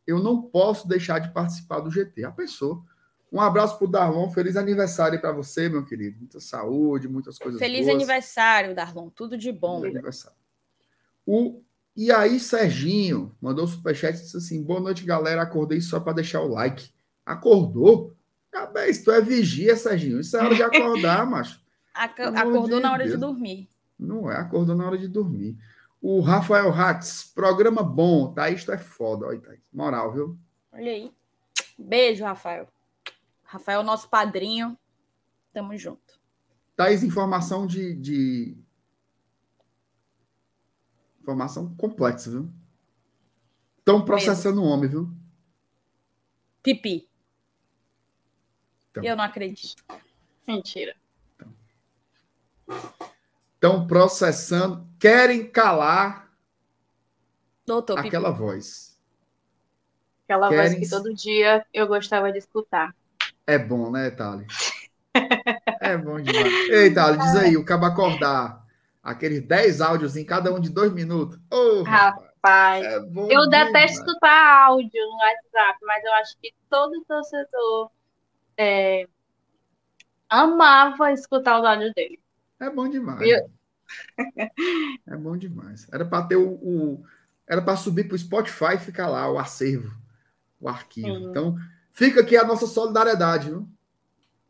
eu 0.06 0.18
não 0.18 0.42
posso 0.42 0.88
deixar 0.88 1.18
de 1.18 1.32
participar 1.32 1.80
do 1.80 1.90
GT. 1.90 2.24
A 2.24 2.32
pessoa. 2.32 2.82
Um 3.30 3.42
abraço 3.42 3.76
para 3.76 3.86
o 3.86 3.90
Darlon, 3.90 4.30
feliz 4.30 4.56
aniversário 4.56 5.20
para 5.20 5.32
você, 5.32 5.68
meu 5.68 5.84
querido. 5.84 6.18
Muita 6.18 6.40
saúde, 6.40 7.06
muitas 7.06 7.38
coisas 7.38 7.58
Feliz 7.60 7.84
boas. 7.84 7.94
aniversário, 7.94 8.74
Darlon. 8.74 9.10
Tudo 9.10 9.36
de 9.36 9.52
bom. 9.52 9.82
Feliz 9.82 9.96
aniversário. 9.96 10.38
O 11.26 11.62
e 12.00 12.12
aí, 12.12 12.38
Serginho 12.38 13.34
mandou 13.40 13.64
o 13.64 13.66
superchat 13.66 14.16
e 14.16 14.22
disse 14.22 14.36
assim: 14.36 14.62
boa 14.62 14.78
noite, 14.78 15.04
galera. 15.04 15.42
Acordei 15.42 15.80
só 15.80 15.98
para 15.98 16.12
deixar 16.12 16.40
o 16.42 16.46
like. 16.46 16.90
Acordou? 17.26 18.14
Cabeça, 18.52 19.02
tu 19.02 19.10
é 19.10 19.20
vigia, 19.20 19.74
Serginho. 19.74 20.20
Isso 20.20 20.36
é 20.36 20.44
hora 20.44 20.54
de 20.54 20.62
acordar, 20.62 21.26
macho. 21.28 21.60
Acordou 21.92 22.78
na 22.78 22.92
hora 22.92 23.02
Deus. 23.02 23.16
de 23.16 23.20
dormir. 23.20 23.68
Não 23.98 24.30
é, 24.30 24.36
acordou 24.36 24.76
na 24.76 24.86
hora 24.86 24.96
de 24.96 25.08
dormir. 25.08 25.58
O 26.00 26.20
Rafael 26.20 26.72
Hatz, 26.72 27.32
programa 27.34 27.82
bom, 27.82 28.32
tá? 28.32 28.48
Isto 28.48 28.70
é 28.70 28.78
foda, 28.78 29.26
olha, 29.26 29.40
Thaís. 29.40 29.60
Moral, 29.72 30.12
viu? 30.12 30.38
Olha 30.70 30.92
aí. 30.92 31.12
Beijo, 31.76 32.22
Rafael. 32.22 32.68
Rafael, 33.42 33.82
nosso 33.82 34.08
padrinho. 34.08 34.78
Tamo 35.52 35.76
junto. 35.76 36.20
Thaís, 36.76 37.02
informação 37.02 37.66
de, 37.66 37.92
de... 37.96 38.56
Informação 41.28 41.74
complexa, 41.74 42.30
viu? 42.30 42.50
Estão 43.80 44.02
processando 44.02 44.62
o 44.62 44.64
um 44.64 44.68
homem, 44.68 44.88
viu? 44.88 45.10
Pipi. 46.62 47.06
Então. 48.90 49.04
Eu 49.04 49.14
não 49.14 49.24
acredito. 49.24 49.84
Mentira. 50.46 50.96
Estão 53.52 53.86
processando, 53.86 54.88
querem 54.98 55.46
calar 55.46 56.32
Doutor 57.66 57.98
aquela 57.98 58.30
Pipi. 58.30 58.42
voz. 58.42 58.98
Aquela 60.24 60.48
querem... 60.48 60.70
voz 60.70 60.78
que 60.78 60.88
todo 60.88 61.14
dia 61.14 61.62
eu 61.74 61.86
gostava 61.86 62.32
de 62.32 62.38
escutar. 62.38 62.96
É 63.46 63.58
bom, 63.58 63.90
né, 63.90 64.10
Thali? 64.10 64.46
é 65.82 65.94
bom 65.98 66.18
demais. 66.22 66.70
Ei, 66.70 66.90
Thali, 66.94 67.18
diz 67.18 67.36
aí, 67.36 67.54
o 67.58 67.66
cabo 67.66 67.84
acordar. 67.84 68.66
Aqueles 69.08 69.42
10 69.42 69.80
áudios 69.80 70.16
em 70.16 70.24
cada 70.24 70.52
um 70.52 70.60
de 70.60 70.68
dois 70.70 70.92
minutos. 70.92 71.38
Oh, 71.50 71.82
rapaz. 71.82 72.26
rapaz. 72.42 72.84
É 72.84 72.98
eu 73.30 73.48
detesto 73.48 74.00
escutar 74.00 74.66
áudio 74.66 75.00
no 75.02 75.16
WhatsApp, 75.16 75.78
mas 75.82 76.04
eu 76.04 76.12
acho 76.14 76.36
que 76.38 76.54
todo 76.68 77.04
torcedor 77.06 77.90
é, 78.58 79.08
amava 80.28 81.10
escutar 81.10 81.58
os 81.58 81.66
áudios 81.66 81.94
dele. 81.94 82.20
É 82.60 82.68
bom 82.68 82.88
demais. 82.88 83.22
Eu... 83.22 83.50
é 85.08 85.16
bom 85.16 85.36
demais. 85.36 85.88
Era 85.90 86.04
para 86.04 86.26
ter 86.26 86.36
o, 86.36 86.50
o 86.52 87.04
era 87.46 87.62
para 87.62 87.76
subir 87.76 88.04
para 88.04 88.14
o 88.14 88.18
Spotify 88.18 88.74
e 88.74 88.78
ficar 88.78 89.08
lá 89.08 89.30
o 89.32 89.38
acervo, 89.38 89.96
o 90.60 90.68
arquivo. 90.68 91.08
Sim. 91.08 91.30
Então, 91.30 91.56
fica 91.92 92.20
aqui 92.20 92.36
a 92.36 92.44
nossa 92.44 92.66
solidariedade, 92.66 93.48
viu? 93.48 93.66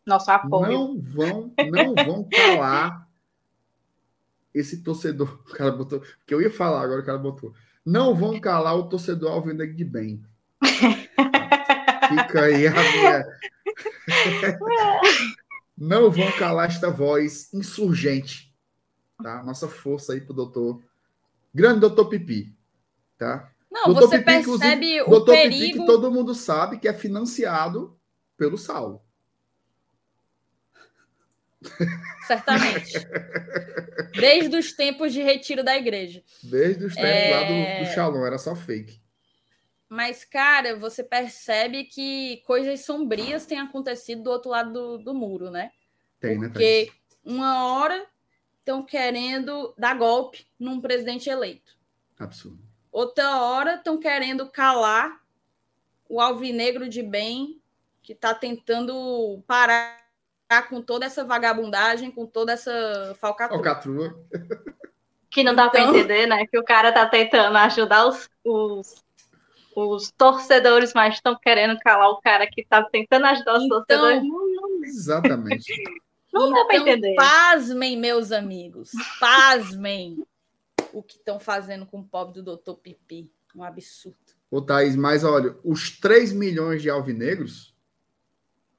Nosso 0.05 0.29
apoio. 0.33 0.73
Não 0.73 1.01
vão, 1.01 1.55
não 1.71 1.95
vão 1.95 2.29
calar 2.29 3.08
esse 4.55 4.83
torcedor. 4.83 5.41
O 5.49 5.55
cara 5.55 5.73
botou, 5.73 6.03
que 6.27 6.35
eu 6.35 6.41
ia 6.41 6.51
falar 6.51 6.83
agora, 6.83 7.01
o 7.01 7.05
cara 7.05 7.19
botou. 7.19 7.53
Não 7.85 8.15
vão 8.15 8.39
calar 8.39 8.77
o 8.77 8.89
torcedor 8.89 9.33
alvinegro 9.33 9.75
de 9.75 9.85
bem. 9.85 10.23
Fica 12.09 12.43
aí 12.43 12.67
a 12.67 12.73
minha. 12.73 13.27
Não 15.77 16.11
vão 16.11 16.31
calar 16.33 16.69
esta 16.69 16.91
voz 16.91 17.53
insurgente. 17.55 18.53
Tá? 19.23 19.43
Nossa 19.43 19.69
força 19.69 20.13
aí 20.13 20.21
pro 20.21 20.35
doutor. 20.35 20.83
Grande 21.55 21.81
doutor 21.81 22.07
Pipi. 22.07 22.55
Tá? 23.17 23.51
Não, 23.71 23.85
doutor 23.85 24.09
você 24.09 24.19
Pipi, 24.19 24.45
percebe 24.45 25.03
o 25.03 25.11
doutor 25.11 25.33
perigo... 25.33 25.65
Pipi, 25.65 25.79
que 25.79 25.87
todo 25.87 26.11
mundo 26.11 26.35
sabe 26.35 26.79
que 26.79 26.89
é 26.89 26.93
financiado 26.93 27.97
pelo 28.37 28.59
Saulo. 28.59 29.01
Certamente. 32.27 32.93
Desde 34.13 34.57
os 34.57 34.73
tempos 34.73 35.13
de 35.13 35.23
retiro 35.23 35.65
da 35.65 35.77
igreja. 35.77 36.23
Desde 36.43 36.85
os 36.85 36.95
tempos 36.95 37.11
é... 37.11 37.31
lá 37.31 37.43
do, 37.43 37.49
do 37.49 37.91
é. 37.91 37.95
Shalom, 37.95 38.25
era 38.25 38.39
só 38.39 38.55
fake. 38.55 39.01
Mas, 39.89 40.25
cara, 40.25 40.77
você 40.77 41.03
percebe 41.03 41.85
que 41.85 42.43
coisas 42.47 42.85
sombrias 42.85 43.47
têm 43.47 43.59
acontecido 43.59 44.23
do 44.23 44.31
outro 44.31 44.51
lado 44.51 44.73
do, 44.73 44.99
do 44.99 45.15
muro, 45.15 45.51
né? 45.51 45.71
Tem, 46.21 46.39
né? 46.39 46.49
Porque 46.49 46.93
uma 47.25 47.65
hora 47.65 48.07
estão 48.59 48.85
querendo 48.85 49.75
dar 49.79 49.97
golpe 49.97 50.47
num 50.59 50.81
presidente 50.81 51.31
eleito. 51.31 51.77
Absurdo. 52.19 52.63
Outra 52.93 53.41
hora 53.41 53.77
estão 53.77 53.99
querendo 53.99 54.51
calar 54.51 55.21
o 56.09 56.21
alvinegro 56.21 56.89
de 56.89 57.03
bem 57.03 57.63
que 58.03 58.13
está 58.13 58.35
tentando 58.35 59.43
parar 59.47 60.08
com 60.69 60.83
toda 60.83 61.07
essa 61.07 61.25
vagabundagem, 61.25 62.11
com 62.11 62.27
toda 62.27 62.53
essa 62.53 63.17
falcatrua. 63.21 63.63
Falcatrua. 63.63 64.27
Que 65.31 65.45
não 65.45 65.55
dá 65.55 65.67
então... 65.67 65.71
para 65.71 65.99
entender, 65.99 66.27
né? 66.27 66.47
Que 66.47 66.59
o 66.59 66.65
cara 66.65 66.91
tá 66.91 67.07
tentando 67.07 67.57
ajudar 67.57 68.07
os, 68.07 68.31
os 68.43 69.05
os 69.81 70.11
torcedores, 70.11 70.93
mas 70.93 71.15
estão 71.15 71.39
querendo 71.39 71.79
calar 71.79 72.11
o 72.11 72.21
cara 72.21 72.47
que 72.47 72.63
está 72.63 72.83
tentando 72.83 73.27
ajudar 73.27 73.59
os 73.59 73.65
então, 73.65 73.85
torcedores. 73.85 74.23
Exatamente. 74.83 75.73
Não 76.33 76.53
dá 76.53 76.65
para 76.65 76.77
então, 76.77 76.89
entender. 76.89 77.15
Pasmem, 77.15 77.97
meus 77.97 78.33
amigos. 78.33 78.91
Pasmem 79.21 80.27
o 80.93 81.03
que 81.03 81.15
estão 81.15 81.39
fazendo 81.39 81.87
com 81.87 82.01
o 82.01 82.05
pobre 82.05 82.35
do 82.35 82.43
doutor 82.43 82.77
Pipi. 82.77 83.31
Um 83.55 83.63
absurdo. 83.63 84.17
Ô, 84.51 84.61
Thaís, 84.61 84.97
mas 84.97 85.25
olha, 85.25 85.57
os 85.65 85.99
3 85.99 86.33
milhões 86.33 86.83
de 86.83 86.91
alvinegros 86.91 87.75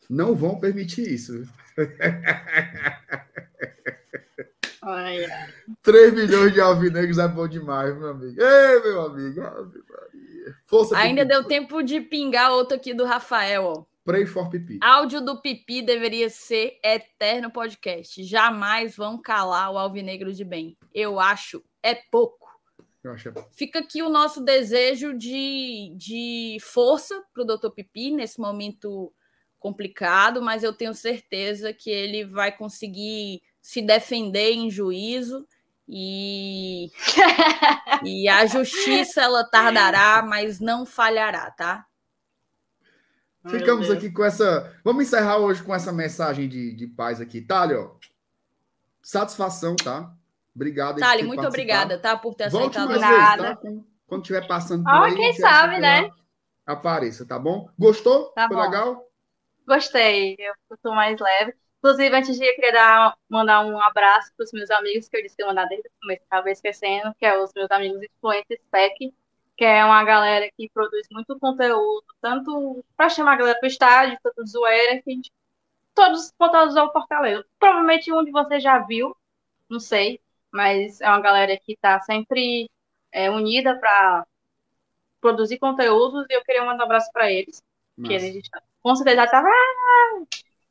não 0.10 0.36
vão 0.36 0.60
permitir 0.60 1.14
isso. 1.14 1.44
Ai, 4.82 5.26
ai. 5.26 5.54
3 5.84 6.14
milhões 6.14 6.54
de 6.54 6.62
alvinegros 6.62 7.18
é 7.18 7.28
bom 7.28 7.48
demais, 7.48 7.96
meu 7.98 8.10
amigo. 8.10 8.42
Ei, 8.42 8.82
meu 8.82 9.02
amigo. 9.02 9.42
Força, 10.66 10.98
Ainda 10.98 11.22
pipi. 11.22 11.34
deu 11.34 11.44
tempo 11.44 11.84
de 11.84 12.00
pingar 12.02 12.52
outro 12.52 12.76
aqui 12.76 12.94
do 12.94 13.06
Rafael. 13.06 13.64
Ó. 13.66 13.86
Pray 14.06 14.26
for 14.26 14.50
Pipi. 14.50 14.80
Áudio 14.82 15.22
do 15.22 15.40
Pipi 15.42 15.82
deveria 15.84 16.30
ser 16.30 16.80
eterno 16.84 17.52
podcast. 17.52 18.24
Jamais 18.24 18.96
vão 18.96 19.22
calar 19.22 19.72
o 19.72 19.78
Alvinegro 19.78 20.34
de 20.34 20.44
Bem. 20.44 20.76
Eu 20.94 21.20
acho 21.20 21.64
é 21.84 21.94
pouco. 21.94 22.50
Eu 23.04 23.12
acho 23.12 23.30
é 23.30 23.32
pouco. 23.32 23.50
Fica 23.52 23.80
aqui 23.80 24.02
o 24.02 24.10
nosso 24.10 24.44
desejo 24.44 25.16
de, 25.16 25.94
de 25.96 26.58
força 26.62 27.22
para 27.34 27.44
o 27.44 27.46
Dr. 27.46 27.70
Pipi 27.70 28.12
nesse 28.12 28.40
momento 28.40 29.14
complicado, 29.60 30.42
mas 30.42 30.64
eu 30.64 30.74
tenho 30.74 30.94
certeza 30.94 31.74
que 31.74 31.90
ele 31.90 32.26
vai 32.26 32.52
conseguir 32.52 33.42
se 33.62 33.82
defender 33.82 34.54
em 34.54 34.70
juízo 34.70 35.46
e, 35.88 36.92
e 38.04 38.30
a 38.30 38.46
justiça 38.46 39.22
ela 39.22 39.44
tardará, 39.44 40.22
mas 40.22 40.60
não 40.60 40.86
falhará, 40.86 41.50
tá? 41.52 41.86
Ficamos 43.48 43.90
aqui 43.90 44.12
com 44.12 44.24
essa. 44.24 44.72
Vamos 44.84 45.06
encerrar 45.06 45.38
hoje 45.38 45.64
com 45.64 45.74
essa 45.74 45.92
mensagem 45.92 46.48
de, 46.48 46.74
de 46.76 46.86
paz 46.86 47.20
aqui. 47.20 47.42
Thalio, 47.42 47.98
satisfação, 49.02 49.76
tá? 49.76 50.14
Obrigado. 50.54 51.00
Thalio, 51.00 51.26
muito 51.26 51.48
obrigada, 51.48 51.98
tá? 51.98 52.18
Por 52.18 52.36
ter 52.36 52.50
Volte 52.50 52.78
aceitado 52.78 53.00
nada. 53.00 53.56
Tá? 53.56 53.72
Quando 54.06 54.22
estiver 54.22 54.46
passando 54.46 54.84
por 54.84 54.92
ah, 54.92 55.06
aí, 55.06 55.16
quem 55.16 55.34
sabe, 55.34 55.80
né? 55.80 56.10
Apareça, 56.66 57.26
tá 57.26 57.40
bom? 57.40 57.70
Gostou? 57.80 58.26
Tá 58.34 58.48
Foi 58.48 58.58
bom. 58.58 58.64
legal? 58.64 59.09
Gostei. 59.70 60.36
Eu 60.40 60.54
estou 60.76 60.96
mais 60.96 61.20
leve. 61.20 61.54
Inclusive, 61.78 62.16
antes 62.16 62.38
de 62.38 62.44
eu 62.44 62.56
queria 62.56 62.74
dar, 62.74 63.18
mandar 63.30 63.62
um 63.66 63.80
abraço 63.80 64.34
para 64.36 64.44
os 64.44 64.52
meus 64.52 64.70
amigos, 64.72 65.08
que 65.08 65.16
eu 65.16 65.22
disse 65.22 65.36
que 65.36 65.44
ia 65.44 65.48
mandar 65.48 65.66
desde 65.66 65.88
o 65.88 65.92
começo, 66.02 66.24
estava 66.24 66.50
esquecendo, 66.50 67.14
que 67.20 67.26
é 67.26 67.38
os 67.42 67.54
meus 67.56 67.70
amigos 67.70 68.02
Influentes 68.02 68.60
Spec, 68.66 69.14
que 69.56 69.64
é 69.64 69.86
uma 69.86 70.04
galera 70.04 70.50
que 70.58 70.70
produz 70.74 71.08
muito 71.12 71.40
conteúdo, 71.40 72.04
tanto 72.20 72.84
para 72.98 73.10
chamar 73.10 73.34
a 73.34 73.36
galera 73.38 73.60
para 73.60 73.68
o 73.68 73.70
estádio, 73.70 74.18
tanto 74.24 74.46
zoeira, 74.46 75.02
que 75.04 75.12
a 75.12 75.14
gente, 75.14 75.32
todos 75.94 76.26
os 76.26 76.32
conteúdos 76.32 76.76
ao 76.76 76.92
Fortaleza. 76.92 77.46
Provavelmente 77.60 78.12
um 78.12 78.26
de 78.26 78.32
vocês 78.32 78.64
já 78.64 78.80
viu, 78.80 79.16
não 79.70 79.80
sei, 79.80 80.20
mas 80.52 81.00
é 81.00 81.08
uma 81.08 81.22
galera 81.22 81.58
que 81.58 81.74
está 81.74 82.02
sempre 82.02 82.70
é, 83.12 83.30
unida 83.30 83.78
para 83.80 84.26
produzir 85.22 85.60
conteúdos 85.60 86.26
e 86.30 86.34
eu 86.34 86.44
queria 86.44 86.66
mandar 86.66 86.84
um 86.84 86.86
abraço 86.88 87.12
para 87.14 87.32
eles, 87.32 87.64
Nossa. 87.98 88.10
que 88.10 88.14
eles 88.14 88.50
com 88.90 88.96
certeza 88.96 89.18
já 89.18 89.26
estavam. 89.26 89.52
Ah! 89.52 90.24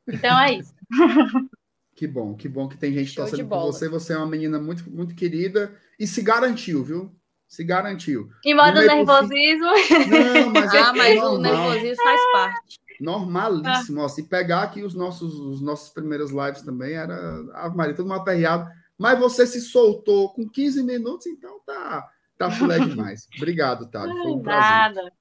Então 0.07 0.39
é 0.39 0.53
isso. 0.55 0.73
Que 1.95 2.07
bom, 2.07 2.33
que 2.33 2.47
bom 2.47 2.69
que 2.69 2.77
tem 2.77 2.93
gente 2.93 3.11
Show 3.11 3.25
torcendo 3.25 3.49
por 3.49 3.59
você. 3.59 3.89
Você 3.89 4.13
é 4.13 4.17
uma 4.17 4.25
menina 4.25 4.57
muito, 4.57 4.89
muito 4.89 5.13
querida 5.13 5.75
e 5.99 6.07
se 6.07 6.21
garantiu, 6.21 6.81
viu? 6.81 7.13
Se 7.45 7.61
garantiu. 7.61 8.29
E 8.45 8.55
modo 8.55 8.79
nervosismo. 8.79 9.65
Não, 9.65 10.49
mas 10.53 10.71
é 10.73 10.79
ah, 10.79 10.93
mas 10.93 11.15
normal. 11.17 11.33
o 11.33 11.37
nervosismo 11.39 12.01
faz 12.01 12.21
parte. 12.31 12.79
Normalíssimo. 13.01 13.99
Ah. 13.99 14.05
Ó, 14.05 14.07
se 14.07 14.29
pegar 14.29 14.63
aqui 14.63 14.81
os 14.81 14.93
nossos, 14.93 15.33
os 15.33 15.61
nossos 15.61 15.89
primeiros 15.89 16.31
lives 16.31 16.61
também, 16.61 16.93
era 16.93 17.13
a 17.53 17.67
Maria, 17.67 17.93
todo 17.93 18.07
mundo 18.07 18.21
aperreado. 18.21 18.71
Mas 18.97 19.19
você 19.19 19.45
se 19.45 19.59
soltou 19.59 20.33
com 20.33 20.49
15 20.49 20.81
minutos, 20.83 21.27
então 21.27 21.59
tá, 21.65 22.07
tá 22.37 22.49
filé 22.49 22.79
demais. 22.79 23.27
Obrigado, 23.35 23.89
Thales. 23.91 24.17
Foi 24.17 24.31
um 24.31 24.41
prazer. 24.41 24.71
Nada. 24.71 25.18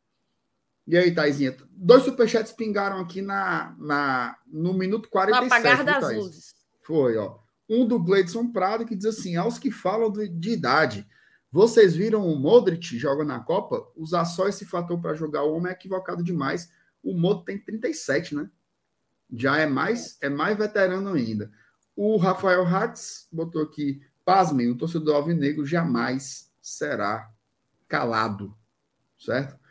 E 0.89 0.97
aí, 0.97 1.15
Taizinha? 1.15 1.55
Dois 1.71 2.03
superchats 2.03 2.51
pingaram 2.51 2.99
aqui 2.99 3.21
na, 3.21 3.77
na, 3.79 4.39
no 4.47 4.73
minuto 4.73 5.11
47. 5.11 5.43
No 5.43 5.55
apagar 5.55 5.85
das 5.85 6.17
luzes. 6.17 6.55
Foi, 6.81 7.15
ó. 7.19 7.37
Um 7.69 7.87
do 7.87 7.99
Gleidson 7.99 8.51
Prado 8.51 8.87
que 8.87 8.97
diz 8.97 9.05
assim: 9.05 9.37
aos 9.37 9.59
que 9.59 9.71
falam 9.71 10.11
de, 10.11 10.27
de 10.29 10.53
idade, 10.53 11.07
vocês 11.53 11.95
viram 11.95 12.27
o 12.27 12.35
Modric 12.35 12.99
joga 12.99 13.23
na 13.23 13.39
Copa? 13.39 13.87
Usar 13.95 14.25
só 14.25 14.49
esse 14.49 14.65
fator 14.65 14.99
para 14.99 15.13
jogar 15.13 15.43
o 15.43 15.55
homem 15.55 15.69
é 15.69 15.75
equivocado 15.75 16.25
demais. 16.25 16.71
O 17.03 17.13
Modric 17.13 17.45
tem 17.45 17.59
37, 17.59 18.35
né? 18.35 18.51
Já 19.31 19.59
é 19.59 19.67
mais, 19.67 20.17
é 20.23 20.31
mais 20.31 20.57
veterano 20.57 21.13
ainda. 21.13 21.53
O 21.95 22.17
Rafael 22.17 22.67
Hatz 22.67 23.29
botou 23.31 23.61
aqui: 23.61 24.01
pasmem, 24.25 24.71
o 24.71 24.79
torcedor 24.79 25.17
alvinegro 25.17 25.67
jamais 25.67 26.51
será 26.63 27.31
calado. 27.87 28.57
Certo? 29.19 29.68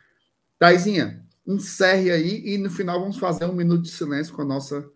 Taizinha, 0.60 1.26
encerre 1.46 2.12
aí 2.12 2.42
e 2.46 2.58
no 2.58 2.70
final 2.70 3.00
vamos 3.00 3.18
fazer 3.18 3.46
um 3.46 3.54
minuto 3.54 3.84
de 3.84 3.92
silêncio 3.92 4.36
com 4.36 4.42
a 4.42 4.46
nossa 4.46 4.90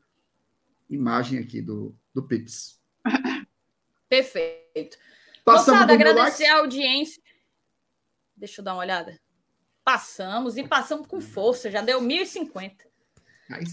imagem 0.89 1.39
aqui 1.39 1.61
do, 1.61 1.95
do 2.13 2.23
Pips. 2.23 2.79
Perfeito. 4.09 4.97
Passamos 5.45 5.81
Moçada, 5.81 5.93
agradecer 5.93 6.43
like? 6.43 6.55
a 6.55 6.59
audiência. 6.59 7.23
Deixa 8.35 8.61
eu 8.61 8.65
dar 8.65 8.73
uma 8.73 8.81
olhada. 8.81 9.19
Passamos 9.83 10.57
e 10.57 10.67
passamos 10.67 11.07
com 11.07 11.21
força, 11.21 11.71
já 11.71 11.81
deu 11.81 12.01
1.050. 12.01 12.91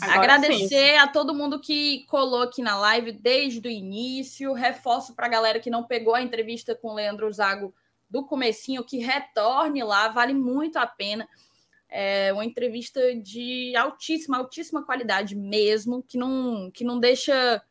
Agradecer 0.02 0.68
sim. 0.68 0.96
a 0.96 1.06
todo 1.06 1.34
mundo 1.34 1.60
que 1.60 2.04
colou 2.06 2.42
aqui 2.42 2.62
na 2.62 2.76
live 2.76 3.12
desde 3.12 3.66
o 3.66 3.70
início. 3.70 4.52
Reforço 4.52 5.14
para 5.14 5.26
a 5.26 5.30
galera 5.30 5.60
que 5.60 5.70
não 5.70 5.84
pegou 5.84 6.14
a 6.14 6.22
entrevista 6.22 6.74
com 6.74 6.88
o 6.88 6.94
Leandro 6.94 7.30
Zago 7.32 7.74
do 8.10 8.24
comecinho, 8.24 8.84
que 8.84 8.98
retorne 8.98 9.82
lá, 9.84 10.08
vale 10.08 10.32
muito 10.32 10.78
a 10.78 10.86
pena. 10.86 11.28
É 11.88 12.32
uma 12.32 12.44
entrevista 12.44 13.14
de 13.14 13.74
altíssima, 13.76 14.38
altíssima 14.38 14.84
qualidade 14.84 15.34
mesmo, 15.34 16.02
que 16.02 16.18
não, 16.18 16.70
que 16.70 16.84
não 16.84 17.00
deixa 17.00 17.62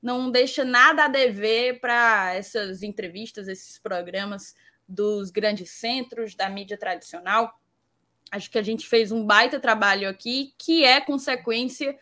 não 0.00 0.30
deixa 0.30 0.64
nada 0.64 1.04
a 1.04 1.08
dever 1.08 1.80
para 1.80 2.34
essas 2.34 2.82
entrevistas, 2.82 3.48
esses 3.48 3.78
programas 3.78 4.54
dos 4.88 5.30
grandes 5.30 5.70
centros 5.72 6.34
da 6.34 6.48
mídia 6.48 6.78
tradicional. 6.78 7.52
Acho 8.30 8.50
que 8.50 8.58
a 8.58 8.62
gente 8.62 8.86
fez 8.86 9.10
um 9.10 9.24
baita 9.26 9.58
trabalho 9.58 10.08
aqui, 10.08 10.54
que 10.56 10.84
é 10.84 11.00
consequência 11.00 11.98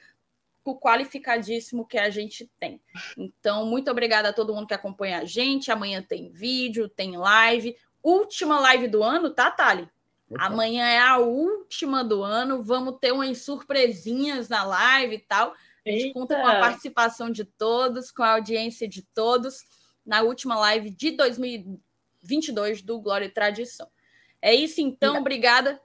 do 0.65 0.78
qualificadíssimo 0.78 1.86
que 1.86 1.97
a 1.97 2.10
gente 2.10 2.50
tem. 2.58 2.81
Então, 3.16 3.66
muito 3.66 3.91
obrigada 3.91 4.28
a 4.28 4.33
todo 4.33 4.52
mundo 4.52 4.66
que 4.66 4.75
acompanha 4.75 5.20
a 5.20 5.25
gente. 5.25 5.70
Amanhã 5.70 6.02
tem 6.02 6.31
vídeo, 6.31 6.89
tem 6.89 7.16
live. 7.16 7.76
Última 8.02 8.58
live 8.60 8.89
do 8.89 9.02
ano, 9.02 9.31
tá, 9.31 9.50
Thali? 9.50 9.89
Amanhã 10.38 10.84
é 10.86 10.98
a 10.98 11.18
última 11.18 12.02
do 12.02 12.22
ano. 12.22 12.62
Vamos 12.62 12.98
ter 13.00 13.12
umas 13.12 13.38
surpresinhas 13.38 14.48
na 14.48 14.64
live 14.64 15.16
e 15.16 15.18
tal. 15.18 15.55
A 15.86 15.90
gente 15.90 16.06
Eita. 16.06 16.14
conta 16.14 16.40
com 16.40 16.46
a 16.46 16.58
participação 16.60 17.30
de 17.30 17.44
todos, 17.44 18.10
com 18.10 18.22
a 18.22 18.32
audiência 18.32 18.88
de 18.88 19.02
todos, 19.02 19.64
na 20.05 20.22
última 20.22 20.56
live 20.58 20.90
de 20.90 21.12
2022 21.12 22.82
do 22.82 23.00
Glória 23.00 23.26
e 23.26 23.30
Tradição. 23.30 23.88
É 24.42 24.52
isso, 24.52 24.80
então. 24.80 25.18
Obrigada. 25.18 25.80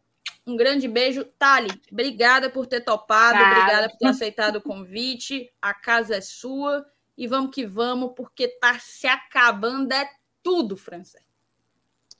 Um 0.45 0.55
grande 0.55 0.87
beijo. 0.87 1.23
Tali, 1.37 1.69
obrigada 1.91 2.49
por 2.49 2.65
ter 2.65 2.81
topado, 2.81 3.37
obrigada 3.37 3.89
por 3.89 3.97
ter 3.97 4.07
aceitado 4.07 4.55
o 4.55 4.61
convite. 4.61 5.51
A 5.61 5.73
casa 5.73 6.15
é 6.15 6.21
sua. 6.21 6.85
E 7.15 7.27
vamos 7.27 7.53
que 7.53 7.65
vamos, 7.65 8.13
porque 8.15 8.47
tá 8.47 8.79
se 8.79 9.05
acabando 9.05 9.91
é 9.91 10.09
tudo, 10.41 10.75
França. 10.75 11.19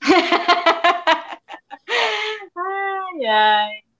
ai, 3.12 3.26
ai. 3.26 3.91